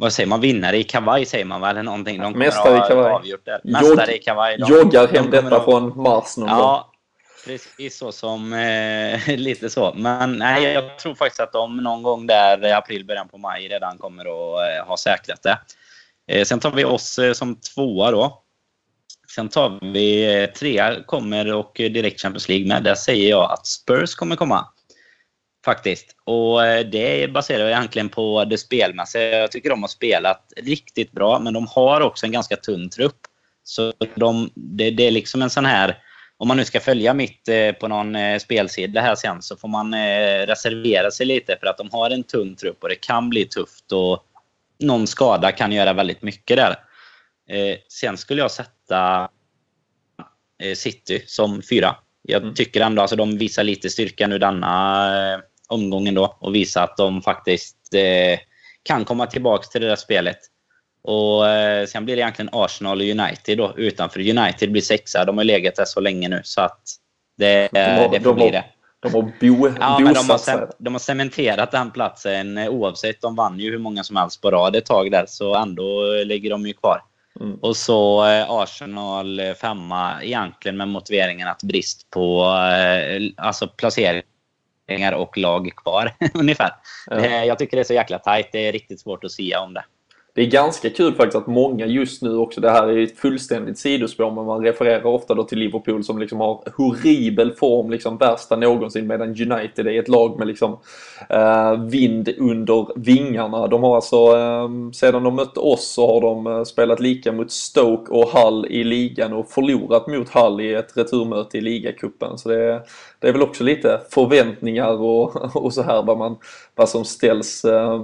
vad 0.00 0.12
säger 0.12 0.26
man, 0.26 0.40
vinnare 0.40 0.78
i 0.78 0.84
kavaj 0.84 1.24
säger 1.24 1.44
man 1.44 1.60
väl? 1.60 1.82
Någonting. 1.84 2.20
De 2.20 2.32
Mästare 2.32 2.76
i 2.76 2.88
kavaj. 2.88 3.12
Avgjort 3.12 3.44
det. 3.44 3.60
Mästare 3.64 4.16
i 4.16 4.18
kavaj. 4.18 4.56
De, 4.58 4.72
joggar 4.72 5.08
hem 5.08 5.30
detta 5.30 5.48
de, 5.48 5.64
från 5.64 6.02
Mars 6.02 6.36
någon 6.36 6.48
ja, 6.48 6.92
Precis 7.46 7.98
så 7.98 8.12
som, 8.12 8.52
eh, 8.52 9.20
lite 9.36 9.70
så. 9.70 9.92
Men 9.96 10.32
nej, 10.32 10.64
jag 10.64 10.98
tror 10.98 11.14
faktiskt 11.14 11.40
att 11.40 11.52
de 11.52 11.76
någon 11.76 12.02
gång 12.02 12.26
där 12.26 12.66
i 12.66 12.72
april, 12.72 13.04
början 13.04 13.28
på 13.28 13.38
maj 13.38 13.68
redan 13.68 13.98
kommer 13.98 14.22
att 14.22 14.78
eh, 14.78 14.88
ha 14.88 14.96
säkrat 14.96 15.42
det. 15.42 15.58
Eh, 16.30 16.44
sen 16.44 16.60
tar 16.60 16.70
vi 16.70 16.84
oss 16.84 17.18
eh, 17.18 17.32
som 17.32 17.56
tvåa 17.56 18.10
då. 18.10 18.42
Sen 19.34 19.48
tar 19.48 19.92
vi 19.92 20.42
eh, 20.42 20.50
trea 20.50 21.02
kommer 21.02 21.52
och 21.54 21.72
direkt 21.74 22.20
Champions 22.20 22.48
League 22.48 22.68
med. 22.68 22.82
Där 22.82 22.94
säger 22.94 23.30
jag 23.30 23.52
att 23.52 23.66
Spurs 23.66 24.14
kommer 24.14 24.36
komma. 24.36 24.66
Faktiskt. 25.64 26.16
Och 26.24 26.66
eh, 26.66 26.86
det 26.86 27.32
baserar 27.32 27.58
jag 27.58 27.70
egentligen 27.70 28.08
på 28.08 28.44
det 28.44 28.58
spelmässiga. 28.58 29.38
Jag 29.38 29.52
tycker 29.52 29.70
de 29.70 29.82
har 29.82 29.88
spelat 29.88 30.52
riktigt 30.56 31.12
bra, 31.12 31.38
men 31.38 31.54
de 31.54 31.66
har 31.66 32.00
också 32.00 32.26
en 32.26 32.32
ganska 32.32 32.56
tunn 32.56 32.90
trupp. 32.90 33.20
Så 33.64 33.92
de, 34.14 34.50
det, 34.54 34.90
det 34.90 35.06
är 35.06 35.10
liksom 35.10 35.42
en 35.42 35.50
sån 35.50 35.64
här 35.64 35.98
om 36.36 36.48
man 36.48 36.56
nu 36.56 36.64
ska 36.64 36.80
följa 36.80 37.14
mitt 37.14 37.48
eh, 37.48 37.72
på 37.72 37.88
någon 37.88 38.16
eh, 38.16 38.38
spelsida 38.38 39.00
här 39.00 39.14
sen 39.14 39.42
så 39.42 39.56
får 39.56 39.68
man 39.68 39.94
reservera 40.46 41.10
sig 41.10 41.26
lite 41.26 41.56
för 41.60 41.66
att 41.66 41.78
de 41.78 41.88
har 41.92 42.10
en 42.10 42.22
tunn 42.22 42.56
trupp 42.56 42.82
och 42.82 42.88
det 42.88 42.94
kan 42.94 43.30
bli 43.30 43.44
tufft 43.44 43.92
att 43.92 44.22
någon 44.78 45.06
skada 45.06 45.52
kan 45.52 45.72
göra 45.72 45.92
väldigt 45.92 46.22
mycket 46.22 46.56
där. 46.56 46.76
Sen 47.88 48.16
skulle 48.16 48.40
jag 48.40 48.50
sätta 48.50 49.28
City 50.74 51.24
som 51.26 51.62
fyra. 51.62 51.96
Jag 52.22 52.42
mm. 52.42 52.54
tycker 52.54 52.80
ändå 52.80 53.00
att 53.00 53.02
alltså, 53.02 53.16
de 53.16 53.38
visar 53.38 53.64
lite 53.64 53.90
styrka 53.90 54.26
nu 54.26 54.38
denna 54.38 55.42
omgången 55.70 56.14
då 56.14 56.36
och 56.40 56.54
visar 56.54 56.84
att 56.84 56.96
de 56.96 57.22
faktiskt 57.22 57.94
eh, 57.94 58.38
kan 58.82 59.04
komma 59.04 59.26
tillbaka 59.26 59.66
till 59.66 59.80
det 59.80 59.86
där 59.86 59.96
spelet. 59.96 60.38
Och 61.02 61.48
eh, 61.48 61.86
Sen 61.86 62.04
blir 62.04 62.16
det 62.16 62.22
egentligen 62.22 62.50
Arsenal 62.52 63.00
och 63.00 63.06
United 63.06 63.58
då 63.58 63.74
utanför. 63.76 64.38
United 64.38 64.72
blir 64.72 64.82
sexa. 64.82 65.24
De 65.24 65.36
har 65.38 65.44
legat 65.44 65.76
där 65.76 65.84
så 65.84 66.00
länge 66.00 66.28
nu 66.28 66.40
så 66.44 66.60
att 66.60 66.82
det, 67.36 67.68
de 67.72 67.80
har, 67.80 68.08
det 68.08 68.20
får 68.20 68.30
de 68.30 68.36
bli 68.36 68.50
det. 68.50 68.64
De 69.00 69.14
har 69.14 69.22
bo, 69.22 69.68
ja, 69.80 69.98
men 69.98 70.14
de, 70.14 70.30
har, 70.30 70.70
de 70.78 70.94
har 70.94 70.98
cementerat 70.98 71.70
den 71.70 71.90
platsen 71.90 72.58
eh, 72.58 72.68
oavsett. 72.68 73.20
De 73.20 73.34
vann 73.36 73.60
ju 73.60 73.70
hur 73.70 73.78
många 73.78 74.04
som 74.04 74.16
helst 74.16 74.42
på 74.42 74.50
rad 74.50 74.76
ett 74.76 74.86
tag 74.86 75.10
där, 75.10 75.24
så 75.28 75.54
ändå 75.54 76.02
ligger 76.24 76.50
de 76.50 76.66
ju 76.66 76.72
kvar. 76.72 77.02
Mm. 77.40 77.54
Och 77.54 77.76
så 77.76 78.26
eh, 78.26 78.50
Arsenal 78.50 79.40
eh, 79.40 79.54
femma 79.54 80.22
egentligen 80.22 80.76
med 80.76 80.88
motiveringen 80.88 81.48
att 81.48 81.62
brist 81.62 82.10
på 82.10 82.44
eh, 82.44 83.22
alltså 83.36 83.68
placeringar 83.68 84.22
och 85.14 85.38
lag 85.38 85.70
kvar 85.76 86.12
ungefär. 86.34 86.70
Ja. 87.06 87.26
Jag 87.26 87.58
tycker 87.58 87.76
det 87.76 87.82
är 87.82 87.84
så 87.84 87.94
jäkla 87.94 88.18
tajt. 88.18 88.48
Det 88.52 88.68
är 88.68 88.72
riktigt 88.72 89.00
svårt 89.00 89.24
att 89.24 89.32
säga 89.32 89.60
om 89.60 89.74
det 89.74 89.84
det 90.34 90.42
är 90.42 90.46
ganska 90.46 90.90
kul 90.90 91.14
faktiskt 91.14 91.36
att 91.36 91.46
många 91.46 91.86
just 91.86 92.22
nu 92.22 92.36
också, 92.36 92.60
det 92.60 92.70
här 92.70 92.88
är 92.88 92.98
ett 93.04 93.18
fullständigt 93.18 93.78
sidospår, 93.78 94.30
men 94.30 94.44
man 94.44 94.64
refererar 94.64 95.06
ofta 95.06 95.34
då 95.34 95.44
till 95.44 95.58
Liverpool 95.58 96.04
som 96.04 96.18
liksom 96.18 96.40
har 96.40 96.62
horribel 96.76 97.52
form, 97.52 97.90
liksom 97.90 98.16
värsta 98.16 98.56
någonsin, 98.56 99.06
medan 99.06 99.28
United 99.28 99.86
är 99.86 99.98
ett 99.98 100.08
lag 100.08 100.38
med 100.38 100.48
liksom 100.48 100.78
eh, 101.28 101.84
vind 101.84 102.28
under 102.38 102.98
vingarna. 102.98 103.66
De 103.66 103.82
har 103.82 103.96
alltså, 103.96 104.16
eh, 104.16 104.90
sedan 104.92 105.22
de 105.22 105.36
mötte 105.36 105.60
oss 105.60 105.92
så 105.92 106.14
har 106.14 106.20
de 106.20 106.46
eh, 106.46 106.64
spelat 106.64 107.00
lika 107.00 107.32
mot 107.32 107.50
Stoke 107.50 108.12
och 108.12 108.28
Hull 108.28 108.66
i 108.70 108.84
ligan 108.84 109.32
och 109.32 109.50
förlorat 109.50 110.06
mot 110.06 110.28
Hull 110.28 110.60
i 110.60 110.74
ett 110.74 110.96
returmöte 110.96 111.58
i 111.58 111.60
ligacupen. 111.60 112.38
Så 112.38 112.48
det, 112.48 112.82
det 113.18 113.28
är 113.28 113.32
väl 113.32 113.42
också 113.42 113.64
lite 113.64 114.00
förväntningar 114.10 115.00
och, 115.00 115.56
och 115.56 115.74
så 115.74 115.82
här 115.82 116.02
vad, 116.02 116.18
man, 116.18 116.36
vad 116.74 116.88
som 116.88 117.04
ställs 117.04 117.64
eh, 117.64 118.00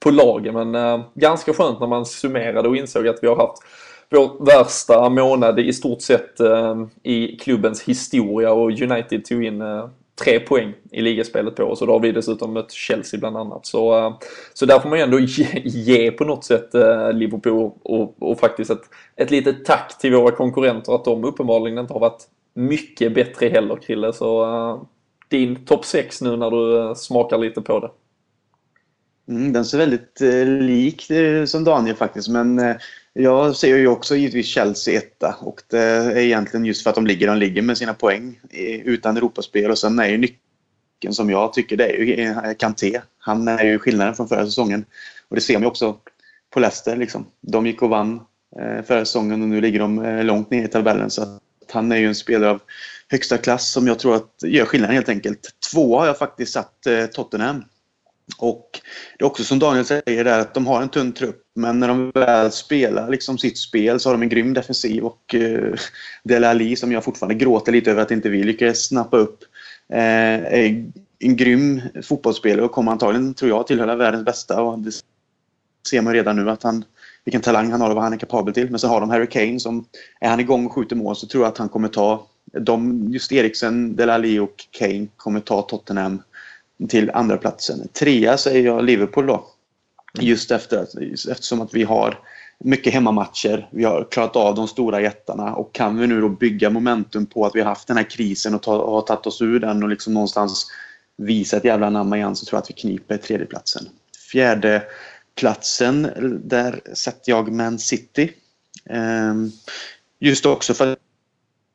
på 0.00 0.10
lagen. 0.10 0.54
Men 0.54 0.74
eh, 0.74 1.04
ganska 1.14 1.52
skönt 1.52 1.80
när 1.80 1.86
man 1.86 2.06
summerade 2.06 2.68
och 2.68 2.76
insåg 2.76 3.08
att 3.08 3.18
vi 3.22 3.26
har 3.26 3.36
haft 3.36 3.62
vår 4.10 4.44
värsta 4.44 5.08
månad 5.08 5.60
i 5.60 5.72
stort 5.72 6.02
sett 6.02 6.40
eh, 6.40 6.86
i 7.02 7.36
klubbens 7.36 7.82
historia 7.82 8.52
och 8.52 8.70
United 8.70 9.24
tog 9.24 9.44
in 9.44 9.60
eh, 9.60 9.88
tre 10.18 10.40
poäng 10.40 10.74
i 10.90 11.00
ligaspelet 11.00 11.56
på 11.56 11.64
oss 11.64 11.80
och 11.80 11.86
då 11.86 11.92
har 11.92 12.00
vi 12.00 12.12
dessutom 12.12 12.52
mött 12.52 12.72
Chelsea 12.72 13.20
bland 13.20 13.36
annat. 13.36 13.66
Så, 13.66 13.98
eh, 13.98 14.14
så 14.54 14.66
där 14.66 14.78
får 14.78 14.88
man 14.88 14.98
ju 14.98 15.04
ändå 15.04 15.18
ge, 15.18 15.62
ge 15.64 16.10
på 16.10 16.24
något 16.24 16.44
sätt 16.44 16.74
eh, 16.74 17.12
Liverpool 17.12 17.70
och, 17.82 18.22
och 18.22 18.40
faktiskt 18.40 18.70
ett, 18.70 18.82
ett 19.16 19.30
litet 19.30 19.64
tack 19.64 19.98
till 19.98 20.14
våra 20.14 20.30
konkurrenter 20.30 20.94
att 20.94 21.04
de 21.04 21.24
uppenbarligen 21.24 21.78
inte 21.78 21.92
har 21.92 22.00
varit 22.00 22.28
mycket 22.54 23.14
bättre 23.14 23.48
heller 23.48 23.76
Krille. 23.76 24.12
Så 24.12 24.44
eh, 24.44 24.82
din 25.28 25.64
topp 25.64 25.84
6 25.84 26.22
nu 26.22 26.36
när 26.36 26.50
du 26.50 26.94
smakar 26.94 27.38
lite 27.38 27.62
på 27.62 27.80
det. 27.80 27.90
Mm, 29.28 29.52
den 29.52 29.64
ser 29.64 29.78
väldigt 29.78 30.20
eh, 30.20 30.46
lik 30.46 31.10
eh, 31.10 31.44
som 31.44 31.64
Daniel 31.64 31.96
faktiskt, 31.96 32.28
men 32.28 32.58
eh, 32.58 32.76
jag 33.12 33.56
ser 33.56 33.76
ju 33.76 33.88
också 33.88 34.16
givetvis 34.16 34.46
Chelsea 34.46 34.98
etta 34.98 35.36
och 35.40 35.62
det 35.70 35.78
är 35.78 36.16
egentligen 36.16 36.64
just 36.64 36.82
för 36.82 36.90
att 36.90 36.96
de 36.96 37.06
ligger 37.06 37.26
de 37.26 37.36
ligger 37.36 37.62
med 37.62 37.78
sina 37.78 37.94
poäng 37.94 38.40
utan 38.84 39.16
Europaspel 39.16 39.70
och 39.70 39.78
sen 39.78 39.98
är 39.98 40.08
ju 40.08 40.18
nyckeln 40.18 41.14
som 41.14 41.30
jag 41.30 41.52
tycker 41.52 41.76
det 41.76 41.86
är 41.86 41.98
ju 41.98 42.22
eh, 42.22 42.54
Kanté. 42.58 43.00
Han 43.18 43.48
är 43.48 43.64
ju 43.64 43.78
skillnaden 43.78 44.14
från 44.14 44.28
förra 44.28 44.44
säsongen 44.44 44.84
och 45.28 45.36
det 45.36 45.42
ser 45.42 45.54
man 45.54 45.62
ju 45.62 45.68
också 45.68 45.96
på 46.50 46.60
Leicester 46.60 46.96
liksom. 46.96 47.26
De 47.40 47.66
gick 47.66 47.82
och 47.82 47.90
vann 47.90 48.20
eh, 48.60 48.84
förra 48.84 49.04
säsongen 49.04 49.42
och 49.42 49.48
nu 49.48 49.60
ligger 49.60 49.78
de 49.78 50.04
eh, 50.04 50.24
långt 50.24 50.50
ner 50.50 50.64
i 50.64 50.68
tabellen 50.68 51.10
så 51.10 51.22
att 51.22 51.40
han 51.72 51.92
är 51.92 51.96
ju 51.96 52.06
en 52.06 52.14
spelare 52.14 52.50
av 52.50 52.60
högsta 53.08 53.38
klass 53.38 53.72
som 53.72 53.86
jag 53.86 53.98
tror 53.98 54.16
att 54.16 54.34
gör 54.42 54.64
skillnaden 54.64 54.94
helt 54.94 55.08
enkelt. 55.08 55.50
Två 55.72 55.98
har 55.98 56.06
jag 56.06 56.18
faktiskt 56.18 56.52
satt 56.52 56.86
eh, 56.86 57.06
Tottenham 57.06 57.64
och 58.38 58.80
det 59.18 59.24
är 59.24 59.26
också 59.26 59.44
som 59.44 59.58
Daniel 59.58 59.84
säger 59.84 60.24
där 60.24 60.38
att 60.38 60.54
de 60.54 60.66
har 60.66 60.82
en 60.82 60.88
tunn 60.88 61.12
trupp 61.12 61.42
men 61.54 61.80
när 61.80 61.88
de 61.88 62.10
väl 62.14 62.52
spelar 62.52 63.10
liksom 63.10 63.38
sitt 63.38 63.58
spel 63.58 64.00
så 64.00 64.08
har 64.08 64.14
de 64.14 64.22
en 64.22 64.28
grym 64.28 64.54
defensiv 64.54 65.04
och 65.04 65.34
eh, 65.34 65.74
Dele 66.24 66.48
Alli 66.48 66.76
som 66.76 66.92
jag 66.92 67.04
fortfarande 67.04 67.34
gråter 67.34 67.72
lite 67.72 67.90
över 67.90 68.02
att 68.02 68.10
inte 68.10 68.28
vi 68.28 68.42
lyckades 68.42 68.86
snappa 68.86 69.16
upp 69.16 69.44
eh, 69.92 69.98
är 69.98 70.90
en 71.18 71.36
grym 71.36 71.82
fotbollsspelare 72.02 72.64
och 72.64 72.72
kommer 72.72 72.92
antagligen, 72.92 73.34
tror 73.34 73.50
jag, 73.50 73.66
tillhöra 73.66 73.96
världens 73.96 74.24
bästa 74.24 74.62
och 74.62 74.78
det 74.78 74.92
ser 75.90 76.02
man 76.02 76.12
redan 76.12 76.36
nu 76.36 76.50
att 76.50 76.62
han 76.62 76.84
vilken 77.24 77.42
talang 77.42 77.70
han 77.70 77.80
har 77.80 77.88
och 77.90 77.94
vad 77.94 78.04
han 78.04 78.12
är 78.12 78.16
kapabel 78.16 78.54
till. 78.54 78.70
Men 78.70 78.78
så 78.78 78.88
har 78.88 79.00
de 79.00 79.10
Harry 79.10 79.26
Kane 79.26 79.60
som 79.60 79.84
är 80.20 80.28
han 80.28 80.40
igång 80.40 80.66
och 80.66 80.72
skjuter 80.72 80.96
mål 80.96 81.16
så 81.16 81.26
tror 81.26 81.44
jag 81.44 81.48
att 81.48 81.58
han 81.58 81.68
kommer 81.68 81.88
ta 81.88 82.26
de, 82.52 83.06
just 83.12 83.32
Eriksen, 83.32 83.96
Dele 83.96 84.40
och 84.40 84.66
Kane 84.70 85.06
kommer 85.16 85.40
ta 85.40 85.62
Tottenham 85.62 86.22
till 86.88 87.10
andra 87.10 87.36
platsen. 87.36 87.88
Trea 87.92 88.36
säger 88.36 88.64
jag 88.64 88.84
Liverpool 88.84 89.26
då. 89.26 89.46
Just 90.20 90.50
efter, 90.50 90.86
eftersom 91.30 91.60
att 91.60 91.74
vi 91.74 91.84
har 91.84 92.18
mycket 92.64 92.92
hemmamatcher. 92.92 93.68
Vi 93.72 93.84
har 93.84 94.08
klarat 94.10 94.36
av 94.36 94.54
de 94.54 94.68
stora 94.68 95.00
jättarna 95.00 95.54
och 95.54 95.74
kan 95.74 95.98
vi 95.98 96.06
nu 96.06 96.20
då 96.20 96.28
bygga 96.28 96.70
momentum 96.70 97.26
på 97.26 97.46
att 97.46 97.54
vi 97.54 97.60
har 97.60 97.68
haft 97.68 97.88
den 97.88 97.96
här 97.96 98.10
krisen 98.10 98.54
och, 98.54 98.62
ta, 98.62 98.90
har 98.90 99.00
tagit 99.00 99.26
oss 99.26 99.42
ur 99.42 99.60
den 99.60 99.82
och 99.82 99.88
liksom 99.88 100.14
någonstans 100.14 100.66
visa 101.16 101.56
ett 101.56 101.64
jävla 101.64 101.90
namn 101.90 102.14
igen 102.14 102.36
så 102.36 102.46
tror 102.46 102.56
jag 102.56 102.62
att 102.62 102.70
vi 102.70 102.74
kniper 102.74 103.16
tredjeplatsen. 103.16 103.88
Fjärde 104.32 104.82
platsen, 105.34 106.10
där 106.44 106.80
sätter 106.94 107.32
jag 107.32 107.52
Man 107.52 107.78
City. 107.78 108.32
Ehm, 108.90 109.50
just 110.18 110.46
också 110.46 110.74
för 110.74 110.92
att 110.92 110.98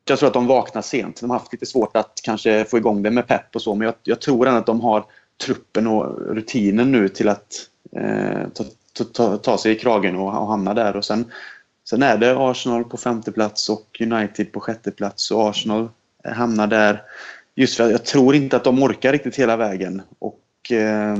jag 0.04 0.18
tror 0.18 0.26
att 0.26 0.34
de 0.34 0.46
vaknar 0.46 0.82
sent. 0.82 1.20
De 1.20 1.30
har 1.30 1.38
haft 1.38 1.52
lite 1.52 1.66
svårt 1.66 1.96
att 1.96 2.20
kanske 2.22 2.64
få 2.64 2.78
igång 2.78 3.02
det 3.02 3.10
med 3.10 3.26
pepp 3.26 3.56
och 3.56 3.62
så, 3.62 3.74
men 3.74 3.86
jag, 3.86 3.94
jag 4.02 4.20
tror 4.20 4.46
ändå 4.46 4.58
att 4.58 4.66
de 4.66 4.80
har 4.80 5.04
truppen 5.44 5.86
och 5.86 6.34
rutinen 6.34 6.92
nu 6.92 7.08
till 7.08 7.28
att 7.28 7.68
eh, 7.96 8.48
ta, 8.54 8.64
ta, 9.12 9.36
ta, 9.36 9.58
sig 9.58 9.72
i 9.72 9.78
kragen 9.78 10.16
och, 10.16 10.26
och 10.26 10.46
hamna 10.46 10.74
där. 10.74 10.96
Och 10.96 11.04
sen, 11.04 11.32
sen 11.88 12.02
är 12.02 12.18
det 12.18 12.36
Arsenal 12.38 12.84
på 12.84 12.96
femte 12.96 13.32
plats 13.32 13.68
och 13.68 14.00
United 14.00 14.52
på 14.52 14.60
sjätte 14.60 14.90
plats 14.90 15.30
och 15.30 15.48
Arsenal 15.48 15.88
hamnar 16.24 16.66
där 16.66 17.02
just 17.54 17.76
för 17.76 17.84
att 17.84 17.90
jag 17.90 18.04
tror 18.04 18.34
inte 18.34 18.56
att 18.56 18.64
de 18.64 18.82
orkar 18.82 19.12
riktigt 19.12 19.36
hela 19.36 19.56
vägen. 19.56 20.02
Och 20.18 20.72
eh, 20.72 21.16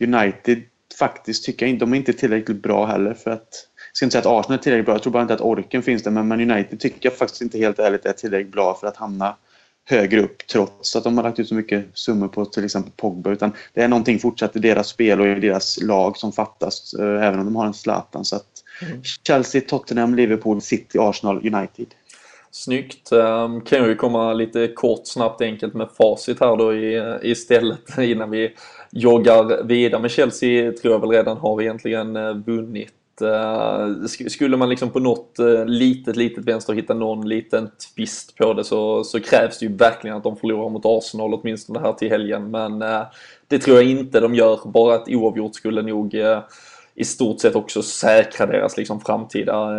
United 0.00 0.62
faktiskt 0.98 1.44
tycker 1.44 1.66
jag 1.66 1.70
inte, 1.70 1.84
de 1.84 1.92
är 1.92 1.96
inte 1.96 2.12
tillräckligt 2.12 2.62
bra 2.62 2.86
heller 2.86 3.14
för 3.14 3.30
att 3.30 3.68
ska 3.96 4.06
inte 4.06 4.12
säga 4.12 4.20
att 4.20 4.38
Arsenal 4.40 4.58
är 4.58 4.62
tillräckligt 4.62 4.86
bra, 4.86 4.94
jag 4.94 5.02
tror 5.02 5.12
bara 5.12 5.22
inte 5.22 5.34
att 5.34 5.40
orken 5.40 5.82
finns 5.82 6.02
där. 6.02 6.10
Men 6.10 6.28
Man 6.28 6.50
United 6.50 6.80
tycker 6.80 6.98
jag 7.00 7.16
faktiskt 7.16 7.42
inte 7.42 7.58
helt 7.58 7.78
ärligt 7.78 8.06
är 8.06 8.12
tillräckligt 8.12 8.52
bra 8.52 8.74
för 8.80 8.86
att 8.86 8.96
hamna 8.96 9.36
högre 9.84 10.20
upp 10.20 10.46
trots 10.46 10.96
att 10.96 11.04
de 11.04 11.16
har 11.16 11.24
lagt 11.24 11.38
ut 11.38 11.48
så 11.48 11.54
mycket 11.54 11.84
summor 11.94 12.28
på 12.28 12.44
till 12.44 12.64
exempel 12.64 12.92
Pogba. 12.96 13.30
Utan 13.30 13.52
det 13.72 13.82
är 13.82 13.88
någonting 13.88 14.18
fortsatt 14.18 14.56
i 14.56 14.58
deras 14.58 14.88
spel 14.88 15.20
och 15.20 15.26
i 15.26 15.34
deras 15.34 15.82
lag 15.82 16.16
som 16.16 16.32
fattas, 16.32 16.94
eh, 16.94 17.26
även 17.26 17.38
om 17.38 17.44
de 17.44 17.56
har 17.56 17.66
en 17.66 17.74
Zlatan. 17.74 18.24
Så 18.24 18.40
mm. 18.82 19.02
Chelsea, 19.26 19.60
Tottenham, 19.68 20.14
Liverpool, 20.14 20.60
City, 20.60 20.98
Arsenal, 20.98 21.36
United. 21.36 21.86
Snyggt. 22.50 23.12
Um, 23.12 23.60
kan 23.60 23.88
ju 23.88 23.94
komma 23.94 24.32
lite 24.32 24.68
kort, 24.68 25.00
snabbt, 25.04 25.40
enkelt 25.40 25.74
med 25.74 25.88
facit 25.98 26.40
här 26.40 26.56
då 26.56 26.74
i, 26.74 27.18
istället 27.22 27.98
innan 27.98 28.30
vi 28.30 28.54
joggar 28.90 29.64
vidare. 29.64 30.00
Men 30.00 30.10
Chelsea 30.10 30.72
tror 30.72 30.92
jag 30.94 31.00
väl 31.00 31.10
redan 31.10 31.36
har 31.36 31.62
egentligen 31.62 32.16
eh, 32.16 32.34
vunnit 32.34 32.92
Eh, 33.22 34.06
skulle 34.28 34.56
man 34.56 34.68
liksom 34.68 34.90
på 34.90 35.00
något 35.00 35.38
eh, 35.38 35.64
litet, 35.66 36.16
litet 36.16 36.44
vänster 36.44 36.72
hitta 36.72 36.94
någon 36.94 37.28
liten 37.28 37.70
twist 37.94 38.36
på 38.36 38.52
det 38.52 38.64
så, 38.64 39.04
så 39.04 39.20
krävs 39.20 39.58
det 39.58 39.66
ju 39.66 39.76
verkligen 39.76 40.16
att 40.16 40.22
de 40.22 40.36
förlorar 40.36 40.70
mot 40.70 40.86
Arsenal 40.86 41.34
åtminstone 41.34 41.80
här 41.80 41.92
till 41.92 42.10
helgen. 42.10 42.50
Men 42.50 42.82
eh, 42.82 43.02
det 43.48 43.58
tror 43.58 43.76
jag 43.76 43.90
inte 43.90 44.20
de 44.20 44.34
gör. 44.34 44.60
Bara 44.64 44.94
ett 44.94 45.08
oavgjort 45.08 45.54
skulle 45.54 45.82
nog 45.82 46.14
i 46.94 47.04
stort 47.04 47.40
sett 47.40 47.56
också 47.56 47.82
säkra 47.82 48.46
deras 48.46 48.76
liksom 48.76 49.00
framtida 49.00 49.70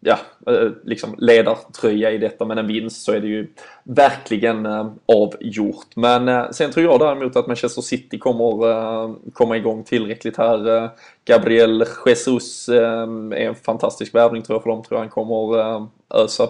ja, 0.00 0.18
eh, 0.46 0.70
liksom 0.84 1.14
ledartröja 1.18 2.10
i 2.10 2.18
detta. 2.18 2.44
Men 2.44 2.58
en 2.58 2.66
vinst 2.66 3.02
så 3.02 3.12
är 3.12 3.20
det 3.20 3.26
ju 3.26 3.48
verkligen 3.82 4.66
eh, 4.66 4.90
avgjort. 5.06 5.96
Men 5.96 6.28
eh, 6.28 6.50
sen 6.50 6.70
tror 6.70 6.86
jag 6.86 7.00
däremot 7.00 7.36
att 7.36 7.46
Manchester 7.46 7.82
City 7.82 8.18
kommer 8.18 9.32
komma 9.32 9.56
igång 9.56 9.84
tillräckligt 9.84 10.36
här. 10.36 10.90
Gabriel 11.24 11.84
Jesus 12.06 12.68
är 12.68 13.34
en 13.34 13.54
fantastisk 13.54 14.14
värvning 14.14 14.42
tror 14.42 14.54
jag 14.54 14.62
för 14.62 14.70
dem. 14.70 14.82
Tror 14.82 14.96
jag 14.98 15.02
han 15.02 15.10
kommer 15.10 15.86
ösa 16.14 16.48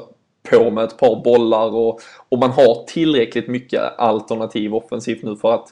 på 0.50 0.70
med 0.70 0.84
ett 0.84 0.98
par 0.98 1.22
bollar 1.24 1.74
och, 1.74 2.00
och 2.28 2.38
man 2.38 2.50
har 2.50 2.86
tillräckligt 2.86 3.48
mycket 3.48 3.98
alternativ 3.98 4.74
offensivt 4.74 5.22
nu 5.22 5.36
för 5.36 5.54
att 5.54 5.68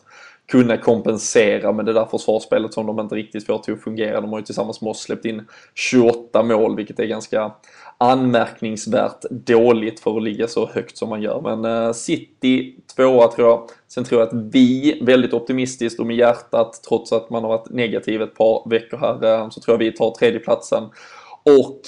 kunna 0.48 0.76
kompensera 0.76 1.72
med 1.72 1.86
det 1.86 1.92
där 1.92 2.04
försvarsspelet 2.04 2.74
som 2.74 2.86
de 2.86 3.00
inte 3.00 3.14
riktigt 3.14 3.46
får 3.46 3.58
till 3.58 3.74
att 3.74 3.82
fungera. 3.82 4.20
De 4.20 4.30
har 4.30 4.38
ju 4.38 4.44
tillsammans 4.44 4.80
med 4.80 4.90
oss 4.90 5.00
släppt 5.00 5.24
in 5.24 5.42
28 5.74 6.42
mål, 6.42 6.76
vilket 6.76 6.98
är 6.98 7.06
ganska 7.06 7.52
anmärkningsvärt 7.98 9.20
dåligt 9.30 10.00
för 10.00 10.16
att 10.16 10.22
ligga 10.22 10.48
så 10.48 10.66
högt 10.66 10.98
som 10.98 11.08
man 11.08 11.22
gör. 11.22 11.40
Men 11.40 11.64
eh, 11.64 11.92
City 11.92 12.76
tvåa 12.96 13.28
tror 13.28 13.48
jag. 13.48 13.68
Sen 13.88 14.04
tror 14.04 14.20
jag 14.20 14.28
att 14.28 14.44
vi, 14.52 15.00
väldigt 15.02 15.34
optimistiskt 15.34 16.00
och 16.00 16.06
med 16.06 16.16
hjärtat, 16.16 16.80
trots 16.88 17.12
att 17.12 17.30
man 17.30 17.42
har 17.42 17.50
varit 17.50 17.70
negativ 17.70 18.22
ett 18.22 18.34
par 18.34 18.70
veckor 18.70 18.96
här, 18.96 19.24
eh, 19.24 19.48
så 19.50 19.60
tror 19.60 19.74
jag 19.74 19.78
vi 19.78 19.92
tar 19.92 20.10
tredjeplatsen. 20.10 20.84
Och 21.60 21.80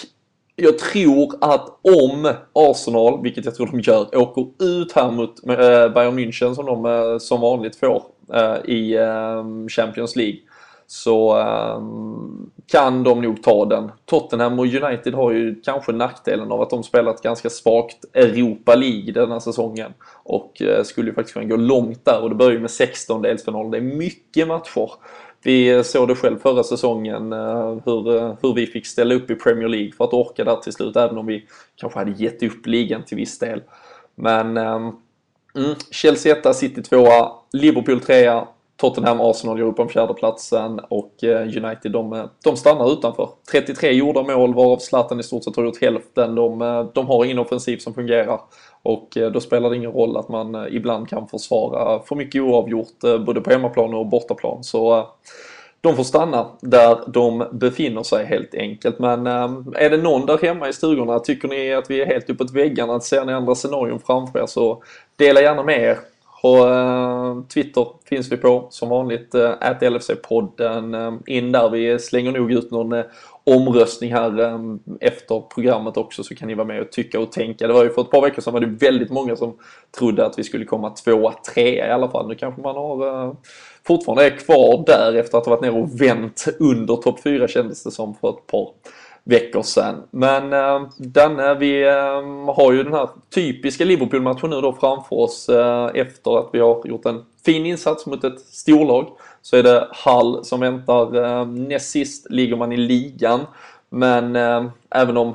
jag 0.56 0.78
tror 0.78 1.34
att 1.40 1.68
om 1.82 2.32
Arsenal, 2.52 3.22
vilket 3.22 3.44
jag 3.44 3.54
tror 3.54 3.66
de 3.66 3.80
gör, 3.80 4.16
åker 4.16 4.64
ut 4.64 4.92
här 4.92 5.10
mot 5.10 5.46
eh, 5.48 5.94
Bayern 5.94 6.18
München 6.18 6.54
som 6.54 6.66
de 6.66 7.18
som 7.20 7.40
vanligt 7.40 7.76
får 7.76 8.02
Eh, 8.34 8.56
i 8.64 8.96
ehm, 8.96 9.68
Champions 9.68 10.16
League 10.16 10.38
så 10.86 11.36
ehm, 11.36 12.50
kan 12.66 13.04
de 13.04 13.22
nog 13.22 13.42
ta 13.42 13.64
den. 13.64 13.90
Tottenham 14.04 14.58
och 14.58 14.66
United 14.66 15.14
har 15.14 15.32
ju 15.32 15.60
kanske 15.60 15.92
nackdelen 15.92 16.52
av 16.52 16.62
att 16.62 16.70
de 16.70 16.82
spelat 16.82 17.22
ganska 17.22 17.50
svagt 17.50 18.04
Europa 18.14 18.74
League 18.74 19.12
denna 19.12 19.40
säsongen 19.40 19.92
och 20.22 20.62
eh, 20.62 20.82
skulle 20.82 21.08
ju 21.08 21.14
faktiskt 21.14 21.34
kunna 21.34 21.46
gå 21.46 21.56
långt 21.56 22.04
där 22.04 22.22
och 22.22 22.28
det 22.28 22.34
börjar 22.34 22.52
ju 22.52 22.60
med 22.60 22.70
16 22.70 23.22
delsfinal. 23.22 23.70
Det 23.70 23.76
är 23.76 23.82
mycket 23.82 24.48
matcher 24.48 24.90
vi 25.42 25.84
såg 25.84 26.08
det 26.08 26.14
själv 26.14 26.38
förra 26.38 26.62
säsongen 26.62 27.32
eh, 27.32 27.78
hur, 27.84 28.36
hur 28.42 28.54
vi 28.54 28.66
fick 28.66 28.86
ställa 28.86 29.14
upp 29.14 29.30
i 29.30 29.34
Premier 29.34 29.68
League 29.68 29.92
för 29.92 30.04
att 30.04 30.12
orka 30.12 30.44
där 30.44 30.56
till 30.56 30.72
slut 30.72 30.96
även 30.96 31.18
om 31.18 31.26
vi 31.26 31.46
kanske 31.76 31.98
hade 31.98 32.10
gett 32.10 32.42
upp 32.42 32.66
ligan 32.66 33.04
till 33.04 33.16
viss 33.16 33.38
del. 33.38 33.62
Men 34.14 34.56
ehm, 34.56 34.92
mm, 35.54 35.74
Chelsea 35.90 36.36
1, 36.36 36.56
City 36.56 36.82
2, 36.82 37.06
Liverpool 37.52 38.00
3, 38.00 38.40
Tottenham, 38.80 39.20
Arsenal 39.20 39.58
gör 39.58 39.66
upp 39.66 39.78
om 39.78 39.88
fjärdeplatsen 39.88 40.80
och 40.88 41.24
eh, 41.24 41.40
United 41.40 41.92
de, 41.92 42.12
eh, 42.12 42.24
de 42.44 42.56
stannar 42.56 42.92
utanför. 42.92 43.28
33 43.52 43.92
gjorda 43.92 44.22
mål 44.22 44.54
varav 44.54 44.78
Zlatan 44.78 45.20
i 45.20 45.22
stort 45.22 45.44
sett 45.44 45.56
har 45.56 45.64
gjort 45.64 45.80
hälften. 45.80 46.34
De, 46.34 46.62
eh, 46.62 46.84
de 46.94 47.06
har 47.06 47.24
ingen 47.24 47.38
offensiv 47.38 47.78
som 47.78 47.94
fungerar. 47.94 48.40
Och 48.82 49.18
då 49.32 49.40
spelar 49.40 49.70
det 49.70 49.76
ingen 49.76 49.92
roll 49.92 50.16
att 50.16 50.28
man 50.28 50.66
ibland 50.70 51.08
kan 51.08 51.28
försvara 51.28 52.02
för 52.02 52.16
mycket 52.16 52.42
oavgjort 52.42 53.24
både 53.26 53.40
på 53.40 53.50
hemmaplan 53.50 53.94
och 53.94 54.06
bortaplan. 54.06 54.64
Så 54.64 55.08
de 55.80 55.96
får 55.96 56.02
stanna 56.02 56.46
där 56.60 56.98
de 57.06 57.44
befinner 57.52 58.02
sig 58.02 58.26
helt 58.26 58.54
enkelt. 58.54 58.98
Men 58.98 59.26
är 59.26 59.90
det 59.90 59.96
någon 59.96 60.26
där 60.26 60.38
hemma 60.38 60.68
i 60.68 60.72
stugorna, 60.72 61.18
tycker 61.18 61.48
ni 61.48 61.74
att 61.74 61.90
vi 61.90 62.00
är 62.02 62.06
helt 62.06 62.30
uppåt 62.30 62.50
väggarna, 62.50 63.00
ser 63.00 63.24
ni 63.24 63.32
andra 63.32 63.54
scenarion 63.54 64.00
framför 64.00 64.38
er 64.38 64.46
så 64.46 64.82
dela 65.16 65.40
gärna 65.40 65.62
med 65.62 65.82
er. 65.82 65.98
På 66.42 66.56
eh, 66.56 67.48
Twitter 67.54 67.86
finns 68.04 68.32
vi 68.32 68.36
på 68.36 68.66
som 68.70 68.88
vanligt, 68.88 69.34
eh, 69.34 69.50
att 69.60 69.82
LFC-podden. 69.82 70.94
Eh, 70.94 71.36
in 71.36 71.52
där, 71.52 71.70
vi 71.70 71.98
slänger 71.98 72.32
nog 72.32 72.52
ut 72.52 72.70
någon 72.70 73.02
omröstning 73.44 74.12
här 74.12 74.58
efter 75.00 75.40
programmet 75.54 75.96
också 75.96 76.22
så 76.24 76.34
kan 76.34 76.48
ni 76.48 76.54
vara 76.54 76.66
med 76.66 76.80
och 76.80 76.92
tycka 76.92 77.20
och 77.20 77.32
tänka. 77.32 77.66
Det 77.66 77.72
var 77.72 77.84
ju 77.84 77.90
för 77.90 78.02
ett 78.02 78.10
par 78.10 78.22
veckor 78.22 78.42
sedan 78.42 78.52
var 78.52 78.60
det 78.60 78.66
väldigt 78.66 79.10
många 79.10 79.36
som 79.36 79.56
trodde 79.98 80.26
att 80.26 80.38
vi 80.38 80.44
skulle 80.44 80.64
komma 80.64 80.90
tvåa, 80.90 81.32
trea 81.32 81.88
i 81.88 81.90
alla 81.90 82.10
fall. 82.10 82.28
Nu 82.28 82.34
kanske 82.34 82.62
man 82.62 82.76
har 82.76 83.24
eh, 83.26 83.32
fortfarande 83.86 84.26
är 84.26 84.30
kvar 84.30 84.84
där 84.86 85.14
efter 85.14 85.38
att 85.38 85.46
ha 85.46 85.50
varit 85.50 85.62
nere 85.62 85.82
och 85.82 86.00
vänt 86.00 86.44
under 86.58 86.96
topp 86.96 87.20
4 87.22 87.48
kändes 87.48 87.84
det 87.84 87.90
som 87.90 88.14
för 88.14 88.30
ett 88.30 88.46
par 88.46 88.68
veckor 89.28 89.62
sedan. 89.62 90.02
Men 90.10 90.52
eh, 90.52 90.88
Danne, 90.96 91.54
vi 91.54 91.82
eh, 91.82 92.54
har 92.54 92.72
ju 92.72 92.82
den 92.82 92.92
här 92.92 93.08
typiska 93.34 93.84
Liverpool-matchen 93.84 94.50
nu 94.50 94.60
då 94.60 94.72
framför 94.72 95.16
oss 95.16 95.48
eh, 95.48 95.90
efter 95.94 96.38
att 96.38 96.50
vi 96.52 96.58
har 96.58 96.86
gjort 96.86 97.06
en 97.06 97.24
fin 97.44 97.66
insats 97.66 98.06
mot 98.06 98.24
ett 98.24 98.40
storlag 98.40 99.08
så 99.42 99.56
är 99.56 99.62
det 99.62 99.88
Hall 99.90 100.44
som 100.44 100.60
väntar. 100.60 101.24
Eh, 101.24 101.46
näst 101.46 101.90
sist 101.90 102.26
ligger 102.30 102.56
man 102.56 102.72
i 102.72 102.76
ligan. 102.76 103.40
Men 103.90 104.36
eh, 104.36 104.64
även 104.90 105.16
om 105.16 105.34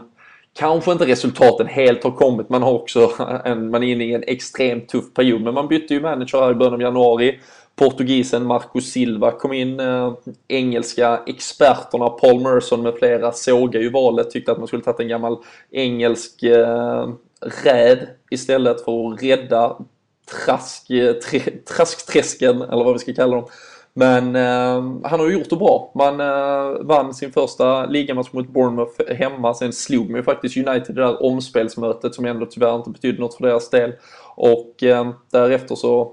kanske 0.54 0.92
inte 0.92 1.06
resultaten 1.06 1.68
helt 1.68 2.04
har 2.04 2.12
kommit. 2.12 2.50
Man 2.50 2.64
har 2.64 2.74
också 2.74 3.12
en, 3.46 3.70
man 3.70 3.84
är 3.84 3.88
inne 3.88 4.04
i 4.04 4.14
en 4.14 4.24
extremt 4.28 4.90
tuff 4.90 5.14
period. 5.14 5.42
Men 5.42 5.54
man 5.54 5.68
bytte 5.68 5.94
ju 5.94 6.02
manager 6.02 6.42
här 6.42 6.52
i 6.52 6.56
början 6.56 6.74
av 6.74 6.82
januari. 6.82 7.40
Portugisen 7.76 8.46
Marco 8.46 8.82
Silva 8.82 9.32
kom 9.32 9.54
in. 9.54 9.80
Eh, 9.80 10.14
engelska 10.48 11.20
experterna 11.28 12.10
Paul 12.10 12.42
Merson 12.42 12.82
med 12.82 12.94
flera 12.94 13.32
sågade 13.32 13.86
ju 13.86 13.92
valet. 13.92 14.32
Tyckte 14.32 14.52
att 14.52 14.58
man 14.58 14.68
skulle 14.68 14.84
tagit 14.84 15.00
en 15.00 15.08
gammal 15.08 15.38
engelsk 15.72 16.44
eh, 16.44 17.10
räd 17.64 18.08
istället 18.32 18.82
för 18.82 19.14
att 19.14 19.24
rädda 19.24 19.78
trask, 20.46 20.90
eh, 20.90 21.14
tre, 21.14 21.40
traskträsken, 21.76 22.62
eller 22.62 22.84
vad 22.84 22.94
vi 22.94 23.00
ska 23.00 23.14
kalla 23.14 23.36
dem, 23.36 23.46
men 23.94 24.36
eh, 24.36 25.10
han 25.10 25.20
har 25.20 25.28
ju 25.28 25.34
gjort 25.34 25.50
det 25.50 25.56
bra. 25.56 25.92
Man 25.96 26.20
eh, 26.20 26.82
vann 26.82 27.14
sin 27.14 27.32
första 27.32 27.86
ligamatch 27.86 28.34
mot 28.34 28.48
Bournemouth 28.48 29.14
hemma. 29.14 29.54
Sen 29.54 29.74
slog 29.74 30.10
man 30.10 30.18
ju 30.20 30.24
faktiskt 30.24 30.58
United 30.58 30.90
i 30.90 30.94
det 30.94 31.02
där 31.02 31.24
omspelsmötet 31.24 32.16
som 32.16 32.26
ändå 32.26 32.46
tyvärr 32.46 32.76
inte 32.76 32.90
betydde 32.90 33.22
något 33.22 33.36
för 33.36 33.48
deras 33.48 33.70
del. 33.70 33.94
Och 34.36 34.84
eh, 34.84 35.10
därefter 35.32 35.76
så 35.76 36.12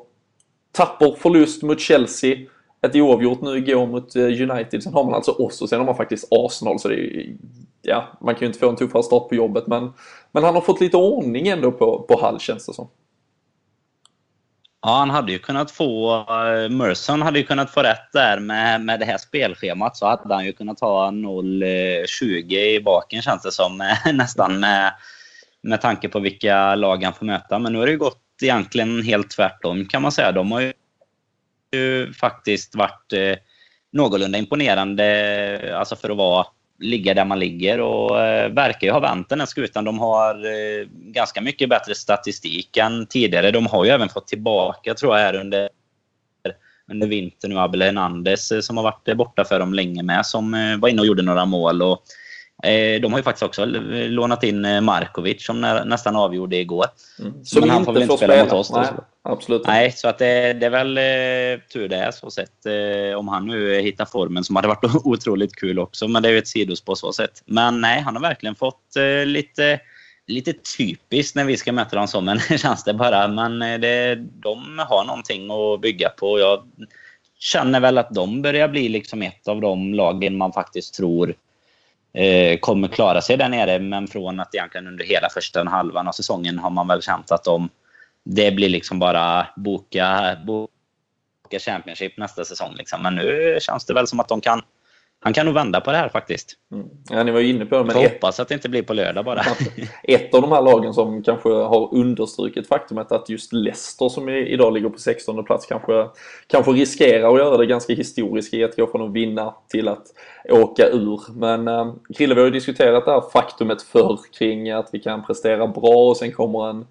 tapper 0.73 1.14
förlust 1.18 1.62
mot 1.62 1.81
Chelsea. 1.81 2.37
Ett 2.83 2.97
oavgjort 2.97 3.41
nu 3.41 3.57
igår 3.57 3.87
mot 3.87 4.16
eh, 4.16 4.23
United. 4.23 4.83
Sen 4.83 4.95
har 4.95 5.05
man 5.05 5.14
alltså 5.14 5.31
oss 5.31 5.62
och 5.62 5.68
sen 5.68 5.79
har 5.79 5.87
man 5.87 5.97
faktiskt 5.97 6.29
Arsenal. 6.31 6.79
Så 6.79 6.89
det 6.89 6.95
är, 6.95 7.37
ja, 7.83 8.18
man 8.21 8.35
kan 8.35 8.41
ju 8.41 8.47
inte 8.47 8.59
få 8.59 8.68
en 8.68 8.77
tuffare 8.77 9.03
start 9.03 9.29
på 9.29 9.35
jobbet. 9.35 9.66
Men, 9.66 9.93
men 10.33 10.45
han 10.45 10.55
har 10.55 10.62
fått 10.62 10.81
lite 10.81 10.97
ordning 10.97 11.49
ändå 11.49 11.73
på, 11.73 12.03
på 12.09 12.21
Hall 12.21 12.41
känns 12.41 12.66
det 12.66 12.73
som. 12.73 12.89
Ja, 14.83 14.91
han 14.91 15.11
hade 15.11 15.33
ju 15.33 15.39
kunnat 15.39 15.71
få... 15.71 16.18
Uh, 16.18 16.71
Merson 16.71 17.23
hade 17.23 17.39
ju 17.39 17.47
kunnat 17.47 17.71
få 17.71 17.83
rätt 17.83 18.12
där 18.12 18.41
med, 18.41 18.81
med 18.81 19.01
det 19.01 19.07
här 19.07 19.18
spelschemat. 19.18 19.97
Så 19.97 20.07
hade 20.07 20.35
han 20.35 20.47
ju 20.47 20.53
kunnat 20.53 20.81
ha 20.81 21.11
0-20 21.11 22.53
eh, 22.53 22.77
i 22.77 22.83
baken 22.85 23.23
känns 23.23 23.43
det 23.43 23.53
som. 23.53 23.83
nästan 24.12 24.61
med, 24.61 24.93
med 25.62 25.81
tanke 25.81 26.09
på 26.09 26.21
vilka 26.21 26.75
lag 26.75 27.05
han 27.05 27.14
får 27.14 27.27
möta. 27.27 27.59
Men 27.59 27.73
nu 27.73 27.79
har 27.79 27.87
det 27.87 27.93
ju 27.93 27.99
gått 27.99 28.18
egentligen 28.43 29.03
helt 29.03 29.30
tvärtom 29.30 29.86
kan 29.86 30.03
man 30.03 30.12
säga. 30.12 30.32
De 30.32 30.53
har 30.53 30.61
ju, 30.61 30.72
ju 31.72 32.12
faktiskt 32.12 32.74
varit 32.74 33.12
eh, 33.12 33.36
någorlunda 33.93 34.38
imponerande 34.38 35.76
alltså 35.78 35.97
för 35.97 36.11
att 36.11 36.16
vara 36.16 36.47
ligga 36.80 37.14
där 37.14 37.24
man 37.24 37.38
ligger 37.38 37.80
och 37.80 38.20
eh, 38.20 38.53
verkar 38.53 38.86
ju 38.86 38.93
ha 38.93 39.01
vänt 39.01 39.28
den 39.28 39.41
här 39.41 39.47
skutan. 39.47 39.84
De 39.84 39.99
har 39.99 40.34
eh, 40.34 40.86
ganska 40.93 41.41
mycket 41.41 41.68
bättre 41.68 41.95
statistik 41.95 42.76
än 42.76 43.07
tidigare. 43.07 43.51
De 43.51 43.66
har 43.66 43.84
ju 43.84 43.91
även 43.91 44.09
fått 44.09 44.28
tillbaka, 44.28 44.95
tror 44.95 45.16
jag, 45.16 45.24
här 45.24 45.34
under, 45.34 45.68
under 46.91 47.07
vintern 47.07 47.51
nu, 47.51 47.59
Abel 47.59 47.82
Hernandez 47.82 48.53
eh, 48.53 48.61
som 48.61 48.76
har 48.76 48.84
varit 48.84 49.09
eh, 49.09 49.14
borta 49.14 49.45
för 49.45 49.59
dem 49.59 49.74
länge 49.74 50.03
med, 50.03 50.26
som 50.26 50.55
eh, 50.55 50.76
var 50.76 50.88
inne 50.88 51.01
och 51.01 51.07
gjorde 51.07 51.22
några 51.22 51.45
mål. 51.45 51.82
Och 51.82 52.03
de 53.02 53.12
har 53.12 53.18
ju 53.18 53.22
faktiskt 53.22 53.42
också 53.42 53.64
lånat 53.64 54.44
in 54.44 54.64
eh, 54.64 54.80
Markovic 54.80 55.46
som 55.46 55.61
nästan 55.61 56.16
avgjorde 56.16 56.56
igår. 56.56 56.86
Mm. 57.18 57.44
Som 57.44 57.61
Men 57.61 57.70
han 57.70 57.84
får 57.84 57.92
väl 57.92 58.02
inte 58.02 58.16
spela, 58.16 58.44
mot 58.44 58.52
oss. 58.52 58.72
Nej, 58.72 58.86
absolut 59.22 59.66
Nej, 59.66 59.92
så 59.92 60.08
att 60.08 60.18
det, 60.18 60.52
det 60.52 60.66
är 60.66 60.70
väl 60.70 60.98
eh, 60.98 61.62
tur 61.72 61.88
det 61.88 61.96
är 61.96 62.11
så 62.11 62.30
sett. 62.30 62.66
Om 63.16 63.28
han 63.28 63.46
nu 63.46 63.80
hittar 63.80 64.04
formen 64.04 64.44
som 64.44 64.56
hade 64.56 64.68
varit 64.68 64.94
otroligt 65.04 65.56
kul 65.56 65.78
också. 65.78 66.08
Men 66.08 66.22
det 66.22 66.28
är 66.28 66.32
ju 66.32 66.38
ett 66.38 66.48
sidospår 66.48 66.94
så 66.94 67.12
sett. 67.12 67.42
Men 67.46 67.80
nej, 67.80 68.00
han 68.00 68.16
har 68.16 68.22
verkligen 68.22 68.54
fått 68.54 68.96
lite 69.24 69.80
lite 70.26 70.52
typiskt 70.76 71.36
när 71.36 71.44
vi 71.44 71.56
ska 71.56 71.72
möta 71.72 71.96
dem 71.96 72.08
så, 72.08 72.20
men 72.20 72.38
känns 72.38 72.84
det 72.84 72.94
bara. 72.94 73.28
Men 73.28 73.58
det, 73.80 74.14
de 74.14 74.78
har 74.88 75.04
någonting 75.04 75.50
att 75.50 75.80
bygga 75.80 76.08
på. 76.08 76.38
Jag 76.38 76.62
känner 77.38 77.80
väl 77.80 77.98
att 77.98 78.14
de 78.14 78.42
börjar 78.42 78.68
bli 78.68 78.88
liksom 78.88 79.22
ett 79.22 79.48
av 79.48 79.61
de 79.61 79.94
lagen 79.94 80.36
man 80.36 80.52
faktiskt 80.52 80.94
tror 80.94 81.34
eh, 82.12 82.58
kommer 82.58 82.88
klara 82.88 83.20
sig 83.20 83.36
där 83.36 83.48
nere. 83.48 83.78
Men 83.78 84.08
från 84.08 84.40
att 84.40 84.54
egentligen 84.54 84.86
under 84.86 85.04
hela 85.04 85.28
första 85.28 85.68
halvan 85.68 86.08
av 86.08 86.12
säsongen 86.12 86.58
har 86.58 86.70
man 86.70 86.88
väl 86.88 87.02
känt 87.02 87.32
att 87.32 87.44
de, 87.44 87.68
det 88.24 88.50
blir 88.50 88.68
liksom 88.68 88.98
bara 88.98 89.46
boka, 89.56 90.36
boka 90.46 91.58
Championship 91.58 92.16
nästa 92.16 92.44
säsong. 92.44 92.74
Liksom. 92.74 93.02
Men 93.02 93.14
nu 93.14 93.58
känns 93.61 93.84
det 93.84 93.94
väl 93.94 94.06
som 94.06 94.20
att 94.20 94.28
de 94.28 94.40
kan 94.40 94.62
han 95.23 95.33
kan 95.33 95.47
nog 95.47 95.55
vända 95.55 95.81
på 95.81 95.93
det 95.93 95.97
här 95.97 96.09
faktiskt. 96.09 96.55
Mm. 96.73 96.87
Ja, 97.11 97.23
ni 97.23 97.31
var 97.33 97.41
ju 97.41 97.49
inne 97.49 97.66
på 97.66 97.79
det. 97.79 97.85
Men 97.85 97.97
ett... 97.97 98.12
hoppas 98.12 98.41
att 98.41 98.49
det 98.49 98.55
inte 98.55 98.68
blir 98.68 98.83
på 98.83 98.95
lördag 98.95 99.25
bara. 99.25 99.43
ett 100.03 100.35
av 100.35 100.43
de 100.43 100.53
här 100.53 100.62
lagen 100.62 100.95
som 100.95 101.23
kanske 101.23 101.49
har 101.49 101.95
understrukit 101.95 102.68
faktumet 102.68 103.12
att 103.12 103.29
just 103.29 103.53
Leicester 103.53 104.09
som 104.09 104.29
idag 104.29 104.73
ligger 104.73 104.89
på 104.89 104.99
16 104.99 105.45
plats 105.45 105.66
kanske, 105.66 106.09
kanske 106.47 106.71
riskerar 106.71 107.33
att 107.33 107.39
göra 107.39 107.57
det 107.57 107.66
ganska 107.66 107.95
historiskt 107.95 108.55
i 108.55 108.64
att 108.64 108.77
gå 108.77 108.87
från 108.87 109.03
att 109.03 109.12
vinna 109.12 109.55
till 109.68 109.89
att 109.89 110.07
åka 110.49 110.89
ur. 110.89 111.21
Men 111.33 111.68
äh, 111.68 111.95
Krille, 112.16 112.35
vi 112.35 112.41
har 112.41 112.47
ju 112.47 112.53
diskuterat 112.53 113.05
det 113.05 113.12
här 113.12 113.31
faktumet 113.33 113.83
förr 113.83 114.18
kring 114.39 114.71
att 114.71 114.89
vi 114.93 114.99
kan 114.99 115.25
prestera 115.27 115.66
bra 115.66 116.09
och 116.09 116.16
sen 116.16 116.33
kommer 116.33 116.71
en 116.71 116.87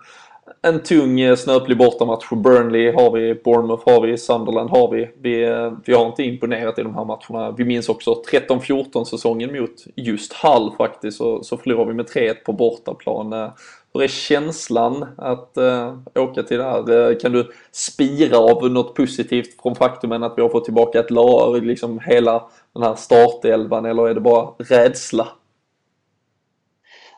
en 0.62 0.84
tung 0.84 1.20
eh, 1.20 1.36
snöplig 1.36 1.78
bortamatch. 1.78 2.30
Burnley 2.30 2.92
har 2.92 3.12
vi, 3.12 3.34
Bournemouth 3.34 3.84
har 3.86 4.02
vi, 4.02 4.18
Sunderland 4.18 4.70
har 4.70 4.92
vi. 4.92 5.10
Vi, 5.22 5.44
eh, 5.44 5.74
vi 5.86 5.94
har 5.94 6.06
inte 6.08 6.24
imponerat 6.24 6.80
i 6.80 6.84
de 6.84 6.96
här 6.96 7.06
matcherna. 7.06 7.52
Vi 7.52 7.66
minns 7.66 7.90
också 7.90 8.24
13-14 8.32 9.04
säsongen 9.04 9.60
mot 9.60 9.86
just 9.96 10.34
Hull 10.34 10.72
faktiskt. 10.78 11.18
Så, 11.18 11.44
så 11.44 11.58
förlorar 11.58 11.86
vi 11.86 11.94
med 11.94 12.06
3-1 12.06 12.34
på 12.34 12.54
bortaplan. 12.54 13.34
Eh, 13.34 13.50
hur 13.94 14.04
är 14.04 14.08
känslan 14.08 15.06
att 15.18 15.58
äh, 15.58 15.94
åka 16.16 16.44
till 16.44 16.58
det 16.58 16.64
här? 16.64 17.20
Kan 17.20 17.32
du 17.32 17.52
spira 17.72 18.38
av 18.38 18.72
något 18.72 18.96
positivt 18.96 19.62
från 19.62 19.76
faktumen 19.76 20.24
att 20.24 20.34
vi 20.38 20.42
har 20.42 20.50
fått 20.50 20.66
tillbaka 20.66 21.00
ett 21.00 21.12
lag, 21.12 21.66
liksom 21.66 22.00
hela 22.06 22.44
den 22.74 22.84
här 22.84 22.96
startelvan 22.96 23.86
eller 23.86 24.10
är 24.10 24.14
det 24.14 24.22
bara 24.22 24.50
rädsla? 24.58 25.28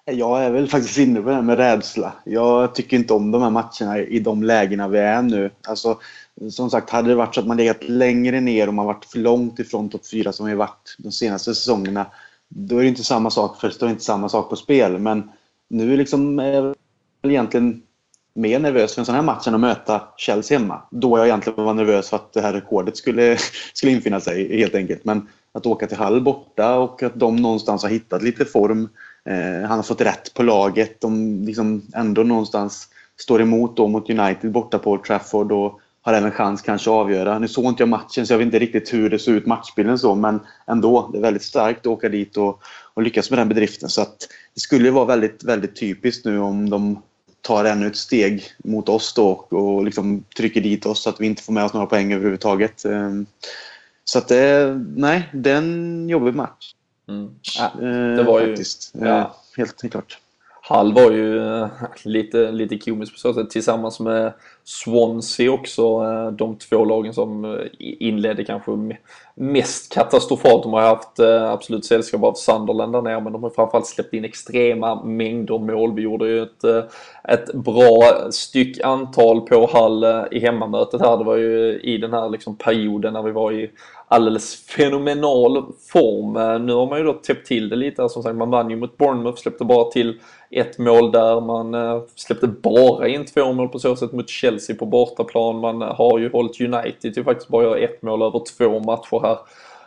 Jag 0.05 0.43
är 0.43 0.51
väl 0.51 0.67
faktiskt 0.67 0.97
inne 0.97 1.21
på 1.21 1.29
det 1.29 1.35
här 1.35 1.41
med 1.41 1.57
rädsla. 1.57 2.13
Jag 2.23 2.75
tycker 2.75 2.97
inte 2.97 3.13
om 3.13 3.31
de 3.31 3.41
här 3.41 3.49
matcherna 3.49 3.99
i 3.99 4.19
de 4.19 4.43
lägena 4.43 4.87
vi 4.87 4.99
är 4.99 5.21
nu. 5.21 5.51
Alltså, 5.67 5.99
som 6.49 6.69
sagt, 6.69 6.89
hade 6.89 7.09
det 7.09 7.15
varit 7.15 7.35
så 7.35 7.41
att 7.41 7.47
man 7.47 7.57
legat 7.57 7.83
längre 7.83 8.39
ner 8.39 8.67
och 8.67 8.73
man 8.73 8.85
varit 8.85 9.05
för 9.05 9.19
långt 9.19 9.59
ifrån 9.59 9.89
topp 9.89 10.07
4 10.11 10.31
som 10.31 10.45
vi 10.45 10.55
varit 10.55 10.95
de 10.97 11.11
senaste 11.11 11.55
säsongerna, 11.55 12.05
då 12.49 12.77
är 12.77 12.81
det 12.81 12.87
inte 12.87 13.03
samma 13.03 13.29
sak, 13.29 13.61
för 13.61 13.67
det 13.67 13.73
står 13.73 13.89
inte 13.89 14.03
samma 14.03 14.29
sak 14.29 14.49
på 14.49 14.55
spel. 14.55 14.99
Men 14.99 15.31
nu 15.69 15.97
liksom 15.97 16.39
är 16.39 16.75
jag 17.21 17.31
egentligen 17.31 17.81
mer 18.33 18.59
nervös 18.59 18.93
för 18.93 19.01
en 19.01 19.05
sån 19.05 19.15
här 19.15 19.21
match 19.21 19.47
än 19.47 19.55
att 19.55 19.59
möta 19.59 20.01
Chelsea 20.17 20.59
hemma. 20.59 20.81
Då 20.91 21.17
jag 21.17 21.27
egentligen 21.27 21.65
var 21.65 21.73
nervös 21.73 22.09
för 22.09 22.15
att 22.15 22.33
det 22.33 22.41
här 22.41 22.53
rekordet 22.53 22.97
skulle, 22.97 23.37
skulle 23.73 23.91
infinna 23.91 24.19
sig 24.19 24.57
helt 24.57 24.75
enkelt. 24.75 25.05
Men 25.05 25.27
att 25.51 25.65
åka 25.65 25.87
till 25.87 25.97
Hall 25.97 26.21
borta 26.21 26.77
och 26.77 27.03
att 27.03 27.15
de 27.15 27.35
någonstans 27.35 27.83
har 27.83 27.89
hittat 27.89 28.23
lite 28.23 28.45
form 28.45 28.89
Eh, 29.29 29.67
han 29.67 29.77
har 29.77 29.83
fått 29.83 30.01
rätt 30.01 30.33
på 30.33 30.43
laget. 30.43 31.01
De 31.01 31.43
liksom 31.43 31.81
ändå 31.95 32.23
någonstans 32.23 32.87
står 33.19 33.41
emot 33.41 33.77
då 33.77 33.87
mot 33.87 34.09
United 34.09 34.51
borta 34.51 34.79
på 34.79 34.91
Old 34.91 35.03
Trafford 35.03 35.51
och 35.51 35.79
har 36.01 36.13
även 36.13 36.31
chans 36.31 36.61
kanske 36.61 36.89
att 36.89 36.95
avgöra. 36.95 37.39
Nu 37.39 37.47
såg 37.47 37.65
inte 37.65 37.81
jag 37.81 37.89
matchen 37.89 38.27
så 38.27 38.33
jag 38.33 38.37
vet 38.37 38.45
inte 38.45 38.59
riktigt 38.59 38.93
hur 38.93 39.09
det 39.09 39.19
såg 39.19 39.33
ut 39.33 39.45
matchbilden 39.45 39.99
så 39.99 40.15
men 40.15 40.39
ändå, 40.67 41.09
det 41.11 41.17
är 41.17 41.21
väldigt 41.21 41.43
starkt 41.43 41.79
att 41.79 41.87
åka 41.87 42.09
dit 42.09 42.37
och, 42.37 42.61
och 42.93 43.03
lyckas 43.03 43.29
med 43.29 43.39
den 43.39 43.49
bedriften. 43.49 43.89
Så 43.89 44.01
att 44.01 44.27
det 44.53 44.59
skulle 44.59 44.91
vara 44.91 45.05
väldigt, 45.05 45.43
väldigt 45.43 45.79
typiskt 45.79 46.25
nu 46.25 46.39
om 46.39 46.69
de 46.69 47.01
tar 47.41 47.65
ännu 47.65 47.87
ett 47.87 47.97
steg 47.97 48.43
mot 48.63 48.89
oss 48.89 49.13
då 49.13 49.29
och 49.31 49.85
liksom 49.85 50.23
trycker 50.37 50.61
dit 50.61 50.85
oss 50.85 51.03
så 51.03 51.09
att 51.09 51.21
vi 51.21 51.25
inte 51.25 51.43
får 51.43 51.53
med 51.53 51.65
oss 51.65 51.73
några 51.73 51.87
poäng 51.87 52.13
överhuvudtaget. 52.13 52.85
Eh, 52.85 53.11
så 54.03 54.17
att 54.17 54.27
det, 54.27 54.75
nej, 54.95 55.29
det 55.33 55.51
är 55.51 55.57
en 55.57 56.09
jobbig 56.09 56.35
match. 56.35 56.73
Mm. 57.11 57.35
Ja, 57.57 57.71
det 58.15 58.23
var 58.23 58.41
ju... 58.41 58.47
Faktiskt. 58.47 58.91
Ja. 58.93 59.35
Helt, 59.57 59.91
klart. 59.91 60.19
Hall 60.61 60.93
var 60.93 61.11
ju 61.11 61.37
äh, 61.37 61.69
lite, 62.03 62.51
lite 62.51 62.77
komisk 62.77 63.13
på 63.13 63.19
så 63.19 63.33
sätt 63.33 63.49
tillsammans 63.49 63.99
med 63.99 64.33
Swansea 64.63 65.51
också. 65.51 65.81
Eh, 65.81 66.31
de 66.31 66.55
två 66.55 66.85
lagen 66.85 67.13
som 67.13 67.45
eh, 67.45 67.61
inledde 67.79 68.43
kanske 68.43 68.71
mest 69.35 69.93
katastrofalt. 69.93 70.63
De 70.63 70.73
har 70.73 70.81
haft 70.81 71.19
eh, 71.19 71.51
absolut 71.51 71.85
sällskap 71.85 72.23
av 72.23 72.33
Sunderland 72.33 72.93
där 72.93 73.01
nere 73.01 73.21
men 73.21 73.33
de 73.33 73.43
har 73.43 73.49
framförallt 73.49 73.87
släppt 73.87 74.13
in 74.13 74.25
extrema 74.25 75.03
mängder 75.03 75.57
mål. 75.57 75.93
Vi 75.95 76.01
gjorde 76.01 76.27
ju 76.27 76.43
ett, 76.43 76.63
ett 77.23 77.53
bra 77.53 78.03
styck 78.31 78.81
antal 78.81 79.41
på 79.41 79.69
Hall 79.73 80.05
i 80.31 80.39
hemmamötet 80.39 81.01
här. 81.01 81.17
Det 81.17 81.23
var 81.23 81.35
ju 81.35 81.79
i 81.79 81.97
den 81.97 82.13
här 82.13 82.29
liksom 82.29 82.55
perioden 82.55 83.13
när 83.13 83.21
vi 83.21 83.31
var 83.31 83.51
i 83.51 83.71
alldeles 84.07 84.55
fenomenal 84.55 85.63
form. 85.91 86.65
Nu 86.65 86.73
har 86.73 86.87
man 86.89 86.99
ju 86.99 87.05
då 87.05 87.13
täppt 87.13 87.47
till 87.47 87.69
det 87.69 87.75
lite. 87.75 88.09
Som 88.09 88.23
sagt, 88.23 88.35
man 88.35 88.49
vann 88.49 88.69
ju 88.69 88.75
mot 88.75 88.97
Bournemouth, 88.97 89.41
släppte 89.41 89.65
bara 89.65 89.91
till 89.91 90.19
ett 90.49 90.77
mål 90.77 91.11
där. 91.11 91.41
Man 91.41 91.75
släppte 92.15 92.47
bara 92.47 93.07
in 93.07 93.25
två 93.25 93.53
mål 93.53 93.69
på 93.69 93.79
så 93.79 93.95
sätt 93.95 94.11
mot 94.11 94.29
Chelsea 94.29 94.50
på 94.79 94.85
bortaplan. 94.85 95.59
Man 95.59 95.81
har 95.81 96.19
ju 96.19 96.31
hållit 96.31 96.61
United 96.61 97.13
till 97.13 97.23
faktiskt 97.23 97.49
bara 97.49 97.63
göra 97.63 97.77
ett 97.77 98.01
mål 98.01 98.21
över 98.21 98.41
två 98.57 98.79
matcher 98.79 99.21
här. 99.21 99.37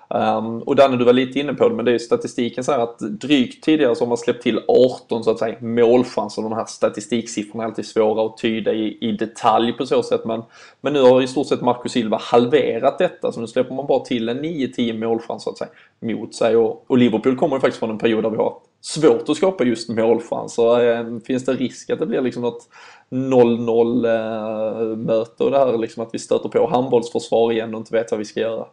Um, 0.08 0.62
och 0.62 0.76
Danne, 0.76 0.96
du 0.96 1.04
var 1.04 1.12
lite 1.12 1.38
inne 1.38 1.54
på 1.54 1.68
det, 1.68 1.74
men 1.74 1.84
det 1.84 1.90
är 1.90 1.92
ju 1.92 1.98
statistiken 1.98 2.64
så 2.64 2.72
här 2.72 2.78
att 2.78 2.98
drygt 2.98 3.64
tidigare 3.64 3.94
så 3.94 4.04
har 4.04 4.08
man 4.08 4.18
släppt 4.18 4.42
till 4.42 4.60
18 4.68 5.24
så 5.24 5.30
att 5.30 5.38
säga 5.38 5.56
målchanser. 5.60 6.42
De 6.42 6.52
här 6.52 6.64
statistiksiffrorna 6.64 7.64
är 7.64 7.68
alltid 7.68 7.86
svåra 7.86 8.26
att 8.26 8.36
tyda 8.36 8.72
i, 8.72 8.98
i 9.00 9.12
detalj 9.12 9.72
på 9.72 9.86
så 9.86 10.02
sätt. 10.02 10.24
Men, 10.24 10.42
men 10.80 10.92
nu 10.92 11.00
har 11.00 11.22
i 11.22 11.26
stort 11.26 11.46
sett 11.46 11.60
Marcus 11.60 11.92
Silva 11.92 12.18
halverat 12.20 12.98
detta, 12.98 13.32
så 13.32 13.40
nu 13.40 13.46
släpper 13.46 13.74
man 13.74 13.86
bara 13.86 14.04
till 14.04 14.28
en 14.28 14.44
9-10 14.44 14.98
målchanser, 14.98 15.44
så 15.44 15.50
att 15.50 15.58
säga 15.58 15.70
mot 16.16 16.34
sig. 16.34 16.56
Och, 16.56 16.84
och 16.86 16.98
Liverpool 16.98 17.36
kommer 17.36 17.56
ju 17.56 17.60
faktiskt 17.60 17.78
från 17.78 17.90
en 17.90 17.98
period 17.98 18.24
där 18.24 18.30
vi 18.30 18.36
har 18.36 18.54
svårt 18.80 19.28
att 19.28 19.36
skapa 19.36 19.64
just 19.64 19.88
målchanser. 19.88 20.80
Ehm, 20.80 21.20
finns 21.20 21.44
det 21.44 21.52
risk 21.52 21.90
att 21.90 21.98
det 21.98 22.06
blir 22.06 22.20
liksom 22.20 22.42
något 22.42 22.68
0-0-möte 23.10 25.42
eh, 25.42 25.46
och 25.46 25.50
det 25.50 25.58
här 25.58 25.78
liksom 25.78 26.02
att 26.02 26.14
vi 26.14 26.18
stöter 26.18 26.48
på 26.48 26.70
handbollsförsvar 26.70 27.52
igen 27.52 27.74
och 27.74 27.80
inte 27.80 27.94
vet 27.94 28.10
vad 28.10 28.18
vi 28.18 28.24
ska 28.24 28.40
göra? 28.40 28.66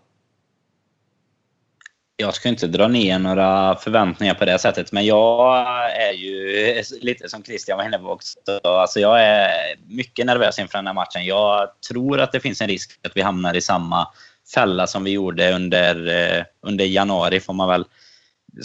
jag 2.22 2.36
ska 2.36 2.50
inte 2.50 2.68
dra 2.68 2.88
ner 2.88 3.20
några 3.20 3.76
förväntningar 3.76 4.34
på 4.34 4.46
det 4.46 4.60
sättet, 4.60 4.92
men 4.92 5.06
jag 5.06 5.66
är 5.96 6.14
ju 6.14 6.76
lite 7.02 7.30
som 7.30 7.44
Christian 7.44 7.78
var 7.78 7.86
inne 7.86 8.00
på 8.00 8.10
också. 8.10 8.40
Alltså 8.64 9.00
jag 9.00 9.24
är 9.24 9.50
mycket 9.88 10.26
nervös 10.26 10.60
inför 10.60 10.78
den 10.78 10.88
här 10.88 10.94
matchen. 10.94 11.26
Jag 11.26 11.70
tror 11.90 12.20
att 12.20 12.32
det 12.32 12.40
finns 12.40 12.62
en 12.62 12.68
risk 12.68 13.00
att 13.04 13.18
vi 13.18 13.22
hamnar 13.22 13.54
i 13.54 13.62
samma 13.62 14.08
fälla 14.54 14.88
som 14.88 15.04
vi 15.04 15.12
gjorde 15.12 15.54
under, 15.54 16.08
eh, 16.08 16.44
under 16.62 16.86
januari, 16.86 17.40
får 17.40 17.54
man 17.54 17.70
väl 17.70 17.86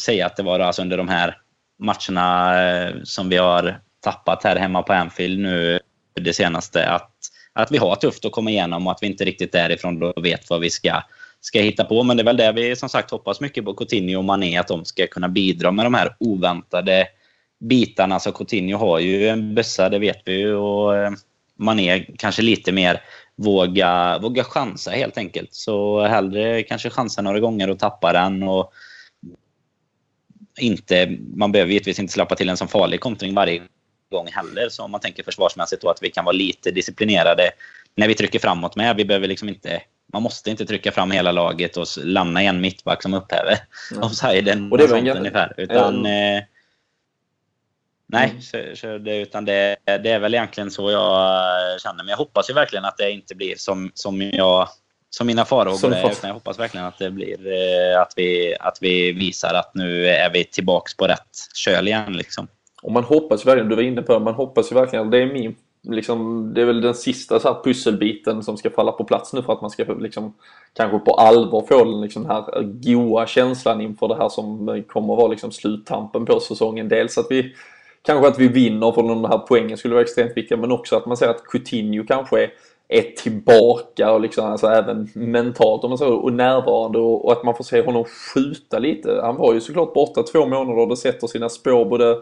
säga 0.00 0.26
att 0.26 0.36
det 0.36 0.42
var 0.42 0.60
alltså 0.60 0.82
under 0.82 0.96
de 0.96 1.08
här 1.08 1.38
matcherna 1.78 2.62
eh, 2.62 2.94
som 3.04 3.28
vi 3.28 3.36
har 3.36 3.80
tappat 4.06 4.44
här 4.44 4.56
hemma 4.56 4.82
på 4.82 4.92
Anfield 4.92 5.38
nu 5.38 5.80
det 6.14 6.32
senaste. 6.32 6.88
Att, 6.88 7.10
att 7.52 7.70
vi 7.70 7.78
har 7.78 7.96
tufft 7.96 8.24
att 8.24 8.32
komma 8.32 8.50
igenom 8.50 8.86
och 8.86 8.92
att 8.92 9.02
vi 9.02 9.06
inte 9.06 9.24
riktigt 9.24 9.52
därifrån 9.52 9.98
då 9.98 10.12
vet 10.16 10.50
vad 10.50 10.60
vi 10.60 10.70
ska 10.70 11.02
ska 11.40 11.60
hitta 11.60 11.84
på. 11.84 12.02
Men 12.02 12.16
det 12.16 12.22
är 12.22 12.24
väl 12.24 12.36
det 12.36 12.52
vi 12.52 12.76
som 12.76 12.88
sagt 12.88 13.10
hoppas 13.10 13.40
mycket 13.40 13.64
på 13.64 13.74
Coutinho 13.74 14.18
och 14.18 14.24
Mané, 14.24 14.56
att 14.56 14.68
de 14.68 14.84
ska 14.84 15.06
kunna 15.06 15.28
bidra 15.28 15.70
med 15.70 15.86
de 15.86 15.94
här 15.94 16.16
oväntade 16.20 17.06
bitarna. 17.60 18.20
Så 18.20 18.32
Coutinho 18.32 18.78
har 18.78 18.98
ju 18.98 19.28
en 19.28 19.54
bössa, 19.54 19.88
det 19.88 19.98
vet 19.98 20.22
vi 20.24 20.32
ju. 20.32 20.54
Och 20.54 20.96
eh, 20.96 21.10
Mané 21.58 22.06
kanske 22.18 22.42
lite 22.42 22.72
mer 22.72 23.00
våga, 23.36 24.18
våga 24.18 24.44
chansa 24.44 24.90
helt 24.90 25.18
enkelt. 25.18 25.54
Så 25.54 26.02
hellre 26.02 26.62
kanske 26.62 26.90
chansa 26.90 27.22
några 27.22 27.40
gånger 27.40 27.70
och 27.70 27.78
tappa 27.78 28.12
den. 28.12 28.42
Och 28.42 28.72
inte, 30.60 31.18
man 31.34 31.52
behöver 31.52 31.72
givetvis 31.72 31.98
inte 31.98 32.12
släppa 32.12 32.34
till 32.34 32.48
en 32.48 32.56
sån 32.56 32.68
farlig 32.68 33.00
kontring 33.00 33.34
varje 33.34 33.62
gång 34.10 34.26
heller. 34.26 34.68
Så 34.68 34.82
om 34.82 34.90
man 34.90 35.00
tänker 35.00 35.22
försvarsmässigt 35.22 35.82
då 35.82 35.90
att 35.90 36.02
vi 36.02 36.10
kan 36.10 36.24
vara 36.24 36.36
lite 36.36 36.70
disciplinerade 36.70 37.50
när 37.94 38.08
vi 38.08 38.14
trycker 38.14 38.38
framåt 38.38 38.76
med. 38.76 38.96
Vi 38.96 39.04
behöver 39.04 39.28
liksom 39.28 39.48
inte 39.48 39.82
man 40.12 40.22
måste 40.22 40.50
inte 40.50 40.66
trycka 40.66 40.92
fram 40.92 41.10
hela 41.10 41.32
laget 41.32 41.76
och 41.76 41.86
lämna 41.96 42.42
en 42.42 42.60
mittback 42.60 43.02
som 43.02 43.14
upphäver 43.14 43.58
mm. 43.90 44.02
offsiden. 44.02 44.72
Och 44.72 44.78
det 44.78 44.86
var 44.86 44.98
sånt 44.98 45.16
ungefär. 45.16 45.54
Utan, 45.56 46.06
mm. 46.06 46.36
eh, 46.36 46.44
nej, 48.06 48.30
mm. 48.30 48.42
så, 48.42 48.58
så 48.74 48.98
det, 48.98 49.16
utan 49.16 49.44
det, 49.44 49.76
det, 49.84 50.10
är 50.10 50.18
väl 50.18 50.34
egentligen 50.34 50.70
så 50.70 50.90
jag 50.90 51.80
känner. 51.80 52.04
Men 52.04 52.08
jag 52.08 52.16
hoppas 52.16 52.50
ju 52.50 52.54
verkligen 52.54 52.84
att 52.84 52.96
det 52.96 53.10
inte 53.10 53.34
blir 53.34 53.54
som, 53.56 53.90
som, 53.94 54.22
jag, 54.22 54.68
som 55.10 55.26
mina 55.26 55.44
farhågor 55.44 55.94
är. 55.94 56.10
Utan 56.10 56.28
jag 56.28 56.34
hoppas 56.34 56.58
verkligen 56.58 56.86
att 56.86 56.98
det 56.98 57.10
blir 57.10 57.46
eh, 57.46 58.00
att, 58.00 58.12
vi, 58.16 58.56
att 58.60 58.78
vi 58.80 59.12
visar 59.12 59.54
att 59.54 59.74
nu 59.74 60.08
är 60.08 60.30
vi 60.30 60.44
tillbaks 60.44 60.96
på 60.96 61.06
rätt 61.06 61.36
köl 61.54 61.88
igen. 61.88 62.12
Liksom. 62.12 62.48
Och 62.82 62.92
man 62.92 63.04
hoppas 63.04 63.46
verkligen, 63.46 63.68
du 63.68 63.76
var 63.76 63.82
inne 63.82 64.02
på 64.02 64.12
det, 64.12 64.20
man 64.20 64.34
hoppas 64.34 64.72
ju 64.72 64.74
verkligen, 64.74 65.10
det 65.10 65.18
är 65.18 65.32
min 65.32 65.54
liksom, 65.88 66.50
det 66.54 66.60
är 66.60 66.64
väl 66.64 66.80
den 66.80 66.94
sista 66.94 67.40
så 67.40 67.48
här 67.48 67.62
pusselbiten 67.64 68.42
som 68.42 68.56
ska 68.56 68.70
falla 68.70 68.92
på 68.92 69.04
plats 69.04 69.32
nu 69.32 69.42
för 69.42 69.52
att 69.52 69.60
man 69.60 69.70
ska 69.70 69.84
liksom, 69.84 70.34
kanske 70.72 70.98
på 70.98 71.12
allvar 71.12 71.64
få 71.68 71.84
den 71.84 72.00
liksom, 72.00 72.26
här 72.26 72.62
goa 72.62 73.26
känslan 73.26 73.80
inför 73.80 74.08
det 74.08 74.16
här 74.16 74.28
som 74.28 74.66
kommer 74.88 75.14
att 75.14 75.18
vara 75.18 75.28
liksom, 75.28 75.52
sluttampen 75.52 76.26
på 76.26 76.40
säsongen. 76.40 76.88
Dels 76.88 77.18
att 77.18 77.26
vi 77.30 77.54
kanske 78.02 78.28
att 78.28 78.38
vi 78.38 78.48
vinner 78.48 78.92
för 78.92 79.02
de 79.02 79.24
här 79.24 79.38
poängen 79.38 79.76
skulle 79.76 79.94
vara 79.94 80.02
extremt 80.02 80.36
viktiga 80.36 80.58
men 80.58 80.72
också 80.72 80.96
att 80.96 81.06
man 81.06 81.16
ser 81.16 81.28
att 81.28 81.44
Coutinho 81.44 82.04
kanske 82.06 82.42
är, 82.42 82.50
är 82.88 83.02
tillbaka 83.02 84.12
och 84.12 84.20
liksom, 84.20 84.46
alltså 84.46 84.66
även 84.66 85.08
mentalt 85.14 85.84
om 85.84 85.90
man 85.90 85.98
så, 85.98 86.14
och 86.14 86.32
närvarande 86.32 86.98
och, 86.98 87.24
och, 87.24 87.32
att 87.32 87.44
man 87.44 87.54
får 87.54 87.64
se 87.64 87.82
honom 87.82 88.04
skjuta 88.04 88.78
lite. 88.78 89.20
Han 89.22 89.36
var 89.36 89.54
ju 89.54 89.60
såklart 89.60 89.94
borta 89.94 90.22
två 90.22 90.46
månader 90.46 90.78
och 90.78 90.88
det 90.88 90.96
sätter 90.96 91.26
sina 91.26 91.48
spår 91.48 91.84
både 91.84 92.16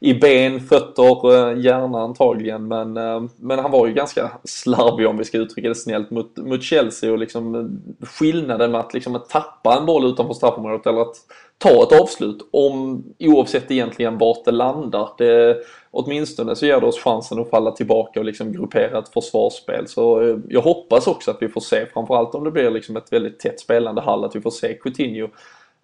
i 0.00 0.14
ben, 0.14 0.60
fötter, 0.60 1.34
eh, 1.34 1.60
hjärna 1.60 2.00
antagligen. 2.00 2.68
Men, 2.68 2.96
eh, 2.96 3.22
men 3.36 3.58
han 3.58 3.70
var 3.70 3.86
ju 3.86 3.92
ganska 3.92 4.30
slarvig 4.44 5.08
om 5.08 5.18
vi 5.18 5.24
ska 5.24 5.38
uttrycka 5.38 5.68
det 5.68 5.74
snällt 5.74 6.10
mot, 6.10 6.36
mot 6.36 6.62
Chelsea 6.62 7.12
och 7.12 7.18
liksom 7.18 7.54
eh, 7.54 8.06
skillnaden 8.06 8.70
med 8.70 8.80
att, 8.80 8.94
liksom, 8.94 9.16
att 9.16 9.28
tappa 9.28 9.78
en 9.78 9.86
boll 9.86 10.10
utanför 10.10 10.34
straffområdet 10.34 10.86
eller 10.86 11.00
att 11.00 11.16
ta 11.58 11.82
ett 11.82 12.00
avslut 12.00 12.48
om 12.52 13.04
oavsett 13.18 13.70
egentligen 13.70 14.18
vart 14.18 14.44
det 14.44 14.50
landar. 14.50 15.08
Det, 15.18 15.56
åtminstone 15.90 16.56
så 16.56 16.66
ger 16.66 16.80
det 16.80 16.86
oss 16.86 17.00
chansen 17.00 17.38
att 17.38 17.50
falla 17.50 17.70
tillbaka 17.70 18.20
och 18.20 18.26
liksom 18.26 18.52
gruppera 18.52 18.98
ett 18.98 19.08
försvarsspel. 19.08 19.88
Så 19.88 20.38
jag 20.48 20.60
hoppas 20.60 21.06
också 21.06 21.30
att 21.30 21.42
vi 21.42 21.48
får 21.48 21.60
se, 21.60 21.86
framförallt 21.86 22.34
om 22.34 22.44
det 22.44 22.50
blir 22.50 22.70
liksom 22.70 22.96
ett 22.96 23.12
väldigt 23.12 23.40
tätt 23.40 23.60
spelande 23.60 24.00
Hall, 24.00 24.24
att 24.24 24.36
vi 24.36 24.40
får 24.40 24.50
se 24.50 24.74
Coutinho 24.74 25.28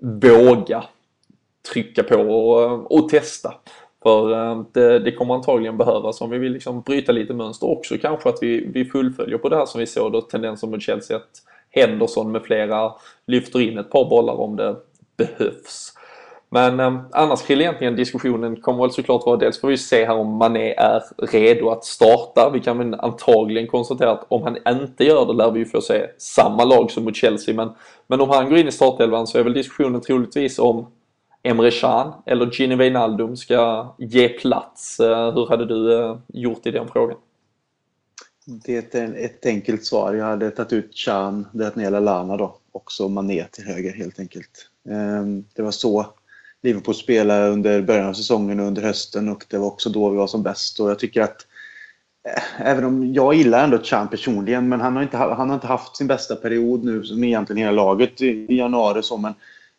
våga 0.02 0.84
trycka 1.72 2.02
på 2.02 2.16
och, 2.16 2.92
och 2.92 3.08
testa. 3.08 3.54
För 4.05 4.32
eh, 4.32 4.62
det, 4.72 4.98
det 4.98 5.12
kommer 5.12 5.34
antagligen 5.34 5.76
behövas 5.76 6.20
om 6.20 6.30
vi 6.30 6.38
vill 6.38 6.52
liksom 6.52 6.80
bryta 6.80 7.12
lite 7.12 7.34
mönster. 7.34 7.70
Också 7.70 7.98
kanske 7.98 8.28
att 8.28 8.38
vi, 8.40 8.70
vi 8.74 8.84
fullföljer 8.84 9.38
på 9.38 9.48
det 9.48 9.57
här 9.57 9.66
som 9.66 9.80
vi 9.80 9.86
såg 9.86 10.12
då 10.12 10.20
tendenser 10.20 10.66
mot 10.66 10.82
Chelsea 10.82 11.16
att 11.16 11.30
Henderson 11.70 12.32
med 12.32 12.42
flera 12.42 12.92
lyfter 13.26 13.61
in 13.61 13.78
ett 13.78 13.90
par 13.90 14.11
bollar 14.11 14.34
om 14.34 14.57
det 14.57 14.76
behövs. 15.16 15.92
Men 16.50 16.80
eh, 16.80 17.00
annars 17.12 17.42
kring 17.42 17.61
egentligen 17.61 17.96
diskussionen 17.96 18.57
kommer 18.57 18.80
väl 18.80 18.90
såklart 18.90 19.26
vara 19.26 19.36
dels 19.36 19.61
får 19.61 19.68
vi 19.68 19.78
se 19.78 20.05
här 20.05 20.16
om 20.16 20.36
Mané 20.36 20.74
är 20.74 21.02
redo 21.32 21.70
att 21.70 21.84
starta. 21.84 22.50
Vi 22.52 22.61
kan 22.61 22.78
väl 22.78 22.94
antagligen 22.94 23.66
konstatera 23.66 24.11
att 24.11 24.26
om 24.28 24.42
han 24.42 24.57
inte 24.68 25.05
gör 25.05 25.26
det 25.26 25.32
lär 25.32 25.50
vi 25.50 25.59
ju 25.59 25.66
få 25.66 25.80
se 25.80 26.07
samma 26.18 26.64
lag 26.64 26.90
som 26.90 27.05
mot 27.05 27.16
Chelsea. 27.16 27.55
Men, 27.55 27.70
men 28.07 28.20
om 28.20 28.30
han 28.30 28.48
går 28.48 28.59
in 28.59 28.68
i 28.68 28.72
startelvan 28.72 29.26
så 29.26 29.38
är 29.38 29.42
väl 29.42 29.52
diskussionen 29.52 30.00
troligtvis 30.00 30.59
om 30.59 30.86
Emre 31.47 31.70
Can 31.70 32.12
eller 32.26 32.51
Gini 32.53 32.76
Wijnaldum 32.76 33.36
ska 33.36 33.95
ge 33.99 34.28
plats. 34.28 35.01
Eh, 35.01 35.34
hur 35.34 35.49
hade 35.49 35.66
du 35.66 36.01
eh, 36.01 36.18
gjort 36.28 36.66
i 36.66 36.70
den 36.70 36.88
frågan? 36.88 37.16
Det 38.47 38.95
är 38.95 39.14
ett 39.16 39.47
enkelt 39.47 39.84
svar. 39.84 40.14
Jag 40.14 40.24
hade 40.24 40.51
tagit 40.51 40.72
ut 40.72 40.97
Chan, 40.97 41.47
det 41.53 41.76
ner 41.76 42.01
Lana 42.01 42.36
då. 42.36 42.57
Också 42.72 43.09
Mané 43.09 43.45
till 43.45 43.64
höger 43.64 43.92
helt 43.92 44.18
enkelt. 44.18 44.70
Ehm, 44.90 45.45
det 45.55 45.62
var 45.62 45.70
så 45.70 46.07
Liverpool 46.62 46.95
spelade 46.95 47.49
under 47.49 47.82
början 47.82 48.09
av 48.09 48.12
säsongen 48.12 48.61
och 48.61 48.66
under 48.66 48.82
hösten 48.82 49.28
och 49.28 49.45
det 49.49 49.59
var 49.59 49.66
också 49.66 49.90
då 49.90 50.11
vi 50.11 50.16
var 50.16 50.26
som 50.26 50.42
bäst. 50.42 50.80
Och 50.80 50.90
jag 50.90 50.99
tycker 50.99 51.22
att 51.22 51.47
eh, 52.28 52.66
Även 52.66 52.84
om 52.84 53.12
jag 53.14 53.34
gillar 53.34 53.64
ändå 53.64 53.78
Chan 53.82 54.09
personligen, 54.09 54.68
men 54.68 54.80
han 54.80 54.97
har, 54.97 55.03
inte, 55.03 55.16
han 55.16 55.49
har 55.49 55.55
inte 55.55 55.66
haft 55.66 55.97
sin 55.97 56.07
bästa 56.07 56.36
period 56.36 56.84
nu 56.84 57.05
som 57.05 57.24
egentligen 57.24 57.62
hela 57.62 57.72
laget 57.72 58.22
i, 58.22 58.26
i 58.26 58.57
januari. 58.57 59.03
Så, 59.03 59.16
men 59.16 59.34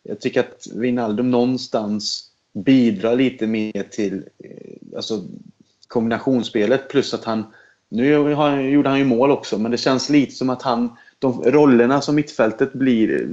jag 0.08 0.20
tycker 0.20 0.40
att 0.40 0.66
Wijnaldum 0.74 1.30
någonstans 1.30 2.30
bidrar 2.52 3.16
lite 3.16 3.46
mer 3.46 3.82
till 3.90 4.24
eh, 4.38 4.96
alltså, 4.96 5.24
kombinationsspelet 5.88 6.88
plus 6.88 7.14
att 7.14 7.24
han 7.24 7.44
nu 7.88 8.08
gjorde 8.70 8.88
han 8.88 8.98
ju 8.98 9.04
mål 9.04 9.30
också, 9.30 9.58
men 9.58 9.70
det 9.70 9.78
känns 9.78 10.10
lite 10.10 10.34
som 10.34 10.50
att 10.50 10.62
han 10.62 10.96
de 11.18 11.42
rollerna 11.42 12.00
som 12.00 12.14
mittfältet 12.14 12.72
blir 12.72 13.28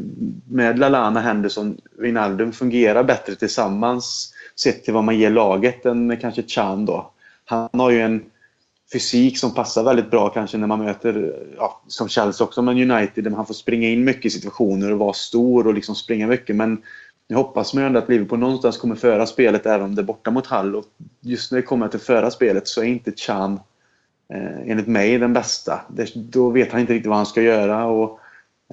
med 0.50 0.80
Lalana, 0.80 1.20
Henderson, 1.20 1.78
Wijnaldum 1.98 2.52
fungerar 2.52 3.04
bättre 3.04 3.36
tillsammans 3.36 4.34
sett 4.56 4.84
till 4.84 4.94
vad 4.94 5.04
man 5.04 5.18
ger 5.18 5.30
laget 5.30 5.86
än 5.86 6.08
med 6.08 6.22
kanske 6.22 6.44
Chan 6.44 6.86
då. 6.86 7.12
Han 7.46 7.70
har 7.74 7.92
ju 7.92 8.02
en 8.02 8.24
fysik 8.94 9.38
som 9.38 9.54
passar 9.54 9.84
väldigt 9.84 10.12
bra 10.12 10.30
kanske 10.30 10.58
när 10.58 10.68
man 10.68 10.80
möter, 10.80 11.44
ja, 11.58 11.82
som 11.88 12.10
Chelsea 12.10 12.46
också, 12.46 12.62
men 12.62 12.92
United 12.92 13.24
där 13.24 13.32
man 13.32 13.46
får 13.46 13.54
springa 13.54 13.88
in 13.88 14.04
mycket 14.04 14.26
i 14.26 14.30
situationer 14.30 14.92
och 14.92 15.00
vara 15.00 15.14
stor 15.14 15.68
och 15.68 15.74
liksom 15.74 15.96
springa 15.96 16.28
mycket. 16.28 16.56
Men 16.56 16.82
jag 17.28 17.38
hoppas 17.38 17.74
man 17.74 17.84
ändå 17.84 18.00
att 18.00 18.10
Liverpool 18.10 18.40
någonstans 18.40 18.78
kommer 18.78 18.96
föra 18.96 19.26
spelet 19.26 19.66
även 19.66 19.86
om 19.86 19.96
det 19.96 20.02
är 20.02 20.04
borta 20.04 20.32
mot 20.32 20.48
Hall. 20.48 20.76
Och 20.76 20.86
just 21.22 21.52
när 21.52 21.60
det 21.60 21.66
kommer 21.66 21.88
till 21.88 21.98
att 21.98 22.04
föra 22.04 22.32
spelet 22.32 22.68
så 22.68 22.82
är 22.82 22.86
inte 22.86 23.12
Chan 23.12 23.60
eh, 24.34 24.72
enligt 24.72 24.88
mig 24.88 25.18
den 25.18 25.34
bästa. 25.34 25.82
Det, 25.90 26.12
då 26.16 26.50
vet 26.50 26.72
han 26.72 26.82
inte 26.82 26.94
riktigt 26.94 27.10
vad 27.10 27.18
han 27.18 27.26
ska 27.26 27.42
göra 27.42 27.86
och 27.86 28.20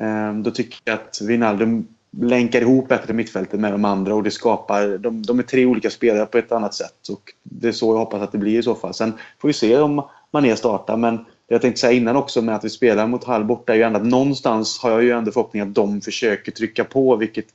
eh, 0.00 0.34
då 0.34 0.50
tycker 0.50 0.78
jag 0.84 0.94
att 0.94 1.20
Wijnaldum 1.22 1.86
länkar 2.10 2.60
ihop 2.60 2.88
bättre 2.88 3.14
mittfältet 3.14 3.60
med 3.60 3.72
de 3.72 3.84
andra 3.84 4.14
och 4.14 4.22
det 4.22 4.30
skapar... 4.30 4.98
De, 4.98 5.22
de 5.22 5.38
är 5.38 5.42
tre 5.42 5.66
olika 5.66 5.90
spelare 5.90 6.26
på 6.26 6.38
ett 6.38 6.52
annat 6.52 6.74
sätt 6.74 7.08
och 7.08 7.32
det 7.42 7.68
är 7.68 7.72
så 7.72 7.94
jag 7.94 7.98
hoppas 7.98 8.22
att 8.22 8.32
det 8.32 8.38
blir 8.38 8.58
i 8.58 8.62
så 8.62 8.74
fall. 8.74 8.94
Sen 8.94 9.12
får 9.38 9.48
vi 9.48 9.54
se 9.54 9.78
om 9.78 10.02
Mané 10.30 10.56
startar 10.56 10.96
men 10.96 11.16
det 11.16 11.24
jag 11.54 11.62
tänkte 11.62 11.80
säga 11.80 11.92
innan 11.92 12.16
också 12.16 12.42
med 12.42 12.54
att 12.54 12.64
vi 12.64 12.70
spelar 12.70 13.06
mot 13.06 13.24
Hall 13.24 13.44
borta 13.44 13.72
är 13.72 13.76
ju 13.76 13.82
ändå 13.82 13.98
att 13.98 14.06
någonstans 14.06 14.78
har 14.78 14.90
jag 14.90 15.02
ju 15.02 15.10
ändå 15.10 15.32
förhoppning 15.32 15.62
att 15.62 15.74
de 15.74 16.00
försöker 16.00 16.52
trycka 16.52 16.84
på 16.84 17.16
vilket 17.16 17.46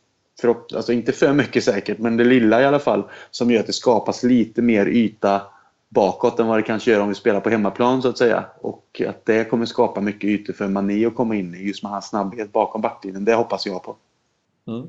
för, 0.42 0.56
alltså 0.76 0.94
inte 0.94 1.12
för 1.12 1.34
mycket 1.34 1.64
säkert, 1.64 2.00
men 2.00 2.18
det 2.18 2.24
lilla 2.24 2.62
i 2.62 2.66
alla 2.66 2.80
fall 2.80 3.04
som 3.32 3.52
gör 3.52 3.60
att 3.60 3.68
det 3.68 3.74
skapas 3.74 4.24
lite 4.24 4.62
mer 4.62 4.86
yta 4.86 5.42
bakåt 5.90 6.40
än 6.40 6.48
vad 6.48 6.58
det 6.58 6.64
kanske 6.64 6.92
gör 6.92 7.00
om 7.00 7.10
vi 7.10 7.16
spelar 7.16 7.40
på 7.40 7.50
hemmaplan 7.50 8.02
så 8.02 8.10
att 8.10 8.18
säga. 8.18 8.46
Och 8.62 9.02
att 9.08 9.26
det 9.26 9.50
kommer 9.50 9.66
skapa 9.66 10.02
mycket 10.02 10.30
ytor 10.30 10.54
för 10.54 10.68
Mané 10.68 11.06
att 11.06 11.16
komma 11.16 11.36
in 11.36 11.56
i 11.56 11.68
just 11.68 11.84
med 11.84 11.92
hans 11.92 12.10
snabbhet 12.10 12.52
bakom 12.52 12.82
backlinjen. 12.82 13.26
Det 13.26 13.34
hoppas 13.34 13.66
jag 13.66 13.84
på. 13.84 13.96
Mm. 14.68 14.88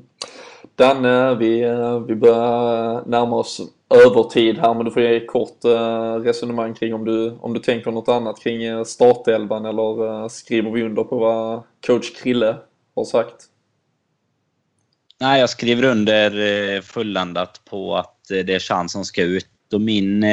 Danne, 0.75 1.35
vi, 1.35 1.59
vi 2.07 2.15
börjar 2.15 3.05
närma 3.05 3.35
oss 3.35 3.61
övertid 3.89 4.57
här 4.57 4.73
men 4.73 4.85
du 4.85 4.91
får 4.91 5.01
ge 5.01 5.15
ett 5.15 5.27
kort 5.27 5.65
eh, 5.65 6.13
resonemang 6.13 6.73
kring 6.73 6.93
om 6.93 7.05
du, 7.05 7.31
om 7.41 7.53
du 7.53 7.59
tänker 7.59 7.91
något 7.91 8.09
annat 8.09 8.39
kring 8.39 8.63
eh, 8.63 8.83
startelvan 8.83 9.65
eller 9.65 10.21
eh, 10.23 10.27
skriver 10.27 10.71
vi 10.71 10.83
under 10.83 11.03
på 11.03 11.17
vad 11.17 11.63
coach 11.87 12.21
Krille 12.21 12.57
har 12.95 13.05
sagt? 13.05 13.35
Nej, 15.19 15.39
jag 15.39 15.49
skriver 15.49 15.83
under 15.83 16.81
fulländat 16.81 17.61
på 17.69 17.95
att 17.95 18.15
det 18.29 18.53
är 18.53 18.59
chans 18.59 18.91
som 18.91 19.05
ska 19.05 19.23
ut 19.23 19.47
och 19.73 19.81
min, 19.81 20.25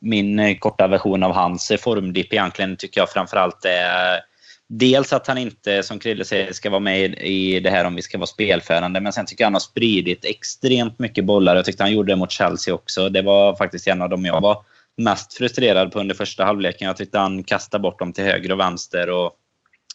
min 0.00 0.58
korta 0.58 0.86
version 0.86 1.22
av 1.22 1.32
hans 1.32 1.72
formdipp 1.80 2.32
egentligen 2.32 2.76
tycker 2.76 3.00
jag 3.00 3.10
framförallt 3.10 3.64
är 3.64 4.20
Dels 4.68 5.12
att 5.12 5.26
han 5.26 5.38
inte, 5.38 5.82
som 5.82 5.98
Krille 5.98 6.24
säger, 6.24 6.52
ska 6.52 6.70
vara 6.70 6.80
med 6.80 7.14
i 7.14 7.60
det 7.60 7.70
här 7.70 7.84
om 7.84 7.94
vi 7.94 8.02
ska 8.02 8.18
vara 8.18 8.26
spelförande. 8.26 9.00
Men 9.00 9.12
sen 9.12 9.26
tycker 9.26 9.44
jag 9.44 9.46
han 9.46 9.54
har 9.54 9.60
spridit 9.60 10.24
extremt 10.24 10.98
mycket 10.98 11.24
bollar. 11.24 11.56
Jag 11.56 11.64
tyckte 11.64 11.82
han 11.82 11.92
gjorde 11.92 12.12
det 12.12 12.16
mot 12.16 12.30
Chelsea 12.30 12.74
också. 12.74 13.08
Det 13.08 13.22
var 13.22 13.56
faktiskt 13.56 13.86
en 13.86 14.02
av 14.02 14.08
dem 14.08 14.24
jag 14.24 14.40
var 14.40 14.64
mest 14.96 15.32
frustrerad 15.32 15.92
på 15.92 16.00
under 16.00 16.14
första 16.14 16.44
halvleken. 16.44 16.86
Jag 16.86 16.96
tyckte 16.96 17.18
han 17.18 17.44
kastade 17.44 17.82
bort 17.82 17.98
dem 17.98 18.12
till 18.12 18.24
höger 18.24 18.52
och 18.52 18.60
vänster 18.60 19.10
och 19.10 19.32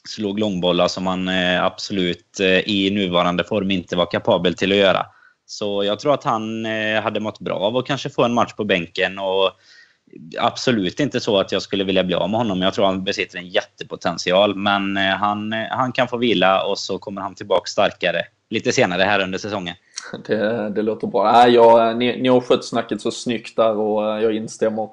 slog 0.09 0.39
långbollar 0.39 0.88
som 0.88 1.07
han 1.07 1.28
eh, 1.28 1.63
absolut 1.63 2.39
eh, 2.39 2.59
i 2.59 2.89
nuvarande 2.91 3.43
form 3.43 3.71
inte 3.71 3.95
var 3.95 4.11
kapabel 4.11 4.53
till 4.53 4.71
att 4.71 4.78
göra. 4.78 5.05
Så 5.45 5.84
jag 5.84 5.99
tror 5.99 6.13
att 6.13 6.24
han 6.24 6.65
eh, 6.65 7.01
hade 7.01 7.19
mått 7.19 7.39
bra 7.39 7.55
av 7.55 7.78
att 7.78 7.86
kanske 7.86 8.09
få 8.09 8.24
en 8.24 8.34
match 8.34 8.53
på 8.53 8.63
bänken. 8.63 9.19
Och 9.19 9.51
absolut 10.39 10.99
inte 10.99 11.20
så 11.20 11.39
att 11.39 11.51
jag 11.51 11.61
skulle 11.61 11.84
vilja 11.84 12.03
bli 12.03 12.16
av 12.16 12.30
med 12.30 12.39
honom. 12.39 12.61
Jag 12.61 12.74
tror 12.74 12.86
han 12.86 13.03
besitter 13.03 13.38
en 13.38 13.47
jättepotential. 13.47 14.55
Men 14.55 14.97
eh, 14.97 15.03
han, 15.03 15.53
eh, 15.53 15.66
han 15.70 15.91
kan 15.91 16.07
få 16.07 16.18
vila 16.18 16.64
och 16.66 16.80
så 16.80 16.97
kommer 16.97 17.22
han 17.22 17.36
tillbaka 17.36 17.66
starkare 17.66 18.22
lite 18.49 18.72
senare 18.72 19.03
här 19.03 19.20
under 19.20 19.38
säsongen. 19.38 19.76
Det, 20.28 20.70
det 20.70 20.82
låter 20.82 21.07
bra. 21.07 21.45
Äh, 21.45 21.53
jag, 21.53 21.89
eh, 21.89 21.97
ni, 21.97 22.22
ni 22.22 22.30
har 22.30 22.41
skött 22.41 22.66
snacket 22.66 23.01
så 23.01 23.11
snyggt 23.11 23.55
där 23.55 23.78
och 23.78 24.22
jag 24.22 24.36
instämmer 24.36 24.89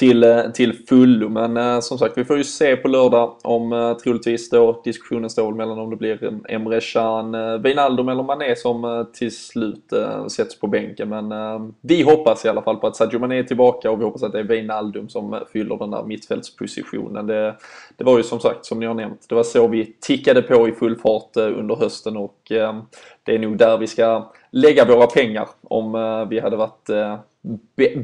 till, 0.00 0.24
eh, 0.24 0.42
till 0.42 0.86
fullo. 0.88 1.28
Men 1.28 1.56
eh, 1.56 1.80
som 1.80 1.98
sagt, 1.98 2.18
vi 2.18 2.24
får 2.24 2.36
ju 2.36 2.44
se 2.44 2.76
på 2.76 2.88
lördag 2.88 3.36
om 3.42 3.72
eh, 3.72 3.94
troligtvis 3.94 4.50
då 4.50 4.80
diskussionen 4.84 5.30
står 5.30 5.52
mellan 5.52 5.78
om 5.78 5.90
det 5.90 5.96
blir 5.96 6.40
Emre 6.48 6.80
Can, 6.80 7.34
eh, 7.34 7.58
Wijnaldum 7.58 8.08
eller 8.08 8.22
Mané 8.22 8.56
som 8.56 8.84
eh, 8.84 9.04
till 9.04 9.36
slut 9.36 9.92
eh, 9.92 10.26
sätts 10.26 10.60
på 10.60 10.66
bänken. 10.66 11.08
Men 11.08 11.32
eh, 11.32 11.60
vi 11.80 12.02
hoppas 12.02 12.44
i 12.44 12.48
alla 12.48 12.62
fall 12.62 12.76
på 12.76 12.86
att 12.86 12.96
Sadio 12.96 13.18
Mané 13.18 13.38
är 13.38 13.42
tillbaka 13.42 13.90
och 13.90 14.00
vi 14.00 14.04
hoppas 14.04 14.22
att 14.22 14.32
det 14.32 14.38
är 14.38 14.44
Wijnaldum 14.44 15.08
som 15.08 15.40
fyller 15.52 15.76
den 15.76 15.90
där 15.90 16.02
mittfältspositionen. 16.02 17.26
Det, 17.26 17.56
det 17.96 18.04
var 18.04 18.16
ju 18.16 18.22
som 18.22 18.40
sagt, 18.40 18.66
som 18.66 18.80
ni 18.80 18.86
har 18.86 18.94
nämnt, 18.94 19.26
det 19.28 19.34
var 19.34 19.42
så 19.42 19.68
vi 19.68 19.96
tickade 20.00 20.42
på 20.42 20.68
i 20.68 20.72
full 20.72 20.96
fart 20.96 21.36
eh, 21.36 21.58
under 21.58 21.76
hösten 21.76 22.16
och 22.16 22.52
eh, 22.52 22.82
det 23.22 23.34
är 23.34 23.38
nog 23.38 23.56
där 23.56 23.78
vi 23.78 23.86
ska 23.86 24.30
lägga 24.50 24.84
våra 24.84 25.06
pengar 25.06 25.48
om 25.62 25.92
vi 26.30 26.40
hade 26.40 26.56
varit 26.56 26.88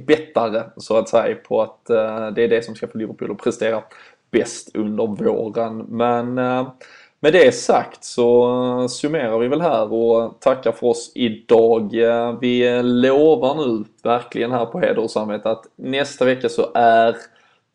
bettare 0.07 0.65
så 0.77 0.97
att 0.97 1.09
säga 1.09 1.37
på 1.37 1.63
att 1.63 1.87
uh, 1.91 2.35
det 2.35 2.45
är 2.45 2.49
det 2.49 2.65
som 2.65 2.75
ska 2.75 2.89
få 2.89 2.99
Liverpool 2.99 3.31
att 3.31 3.39
prestera 3.39 3.83
bäst 4.31 4.77
under 4.77 5.07
våren. 5.07 5.79
Men 5.79 6.39
uh, 6.39 6.69
med 7.21 7.33
det 7.33 7.55
sagt 7.55 8.05
så 8.05 8.53
uh, 8.81 8.87
summerar 8.87 9.39
vi 9.39 9.49
väl 9.49 9.61
här 9.61 9.93
och 9.93 10.41
tackar 10.41 10.73
för 10.73 10.87
oss 10.87 11.13
idag. 11.15 11.95
Eh, 11.95 12.39
vi 12.41 12.83
lovar 12.83 13.67
nu 13.67 13.85
verkligen 14.03 14.51
här 14.51 14.67
på 14.67 14.81
heder 14.81 14.99
och 14.99 15.11
samvete 15.11 15.51
att 15.51 15.65
nästa 15.77 16.25
vecka 16.25 16.49
så 16.49 16.71
är 16.75 17.17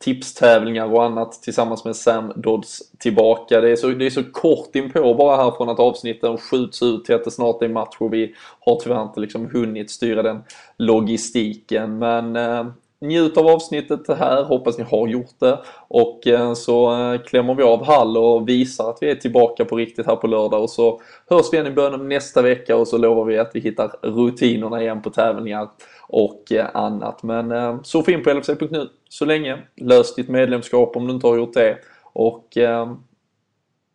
tipstävlingar 0.02 0.92
och 0.92 1.04
annat 1.04 1.32
tillsammans 1.32 1.84
med 1.84 1.96
Sam 1.96 2.32
Dodds 2.36 2.82
tillbaka. 2.98 3.60
Det 3.60 3.70
är, 3.70 3.76
så, 3.76 3.88
det 3.88 4.06
är 4.06 4.10
så 4.10 4.24
kort 4.32 4.76
inpå 4.76 5.14
bara 5.14 5.36
här 5.36 5.50
från 5.50 5.68
att 5.68 5.78
avsnitten 5.78 6.38
skjuts 6.38 6.82
ut 6.82 7.04
till 7.04 7.14
att 7.14 7.24
det 7.24 7.30
snart 7.30 7.62
är 7.62 7.68
match 7.68 7.96
och 7.98 8.12
vi 8.12 8.34
har 8.60 8.80
tyvärr 8.80 9.02
inte 9.02 9.20
liksom 9.20 9.50
hunnit 9.52 9.90
styra 9.90 10.22
den 10.22 10.42
logistiken. 10.78 11.98
Men 11.98 12.36
eh, 12.36 12.66
njut 13.02 13.36
av 13.36 13.46
avsnittet 13.46 14.08
här, 14.08 14.44
hoppas 14.44 14.78
ni 14.78 14.84
har 14.84 15.08
gjort 15.08 15.34
det. 15.38 15.58
Och 15.88 16.26
eh, 16.26 16.54
så 16.54 16.92
eh, 16.92 17.20
klämmer 17.20 17.54
vi 17.54 17.62
av 17.62 17.84
Hall 17.84 18.16
och 18.16 18.48
visar 18.48 18.90
att 18.90 18.98
vi 19.00 19.10
är 19.10 19.14
tillbaka 19.14 19.64
på 19.64 19.76
riktigt 19.76 20.06
här 20.06 20.16
på 20.16 20.26
lördag. 20.26 20.62
Och 20.62 20.70
så 20.70 21.00
hörs 21.30 21.46
vi 21.52 21.56
igen 21.56 21.72
i 21.72 21.74
början 21.74 21.94
av 21.94 22.04
nästa 22.04 22.42
vecka 22.42 22.76
och 22.76 22.88
så 22.88 22.98
lovar 22.98 23.24
vi 23.24 23.38
att 23.38 23.50
vi 23.54 23.60
hittar 23.60 23.92
rutinerna 24.02 24.82
igen 24.82 25.02
på 25.02 25.10
tävlingar 25.10 25.68
och 26.12 26.52
eh, 26.52 26.70
annat. 26.74 27.22
Men 27.22 27.52
eh, 27.52 27.82
surfa 27.82 28.12
in 28.12 28.22
på 28.22 28.32
LFC.nu 28.32 28.88
så 29.08 29.24
länge. 29.24 29.58
Lös 29.76 30.14
ditt 30.14 30.28
medlemskap 30.28 30.96
om 30.96 31.06
du 31.06 31.14
inte 31.14 31.26
har 31.26 31.36
gjort 31.36 31.54
det. 31.54 31.78
Och 32.02 32.56
eh, 32.56 32.92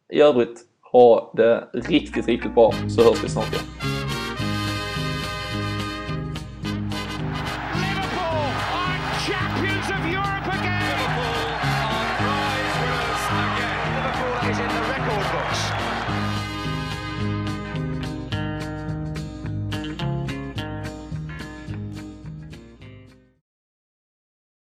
i 0.10 0.22
övrigt, 0.22 0.62
ha 0.92 1.34
det 1.36 1.68
riktigt, 1.74 2.28
riktigt 2.28 2.56
bra 2.56 2.74
så 2.90 3.04
hörs 3.04 3.24
vi 3.24 3.30
snart 3.30 3.54
igen. 3.54 3.97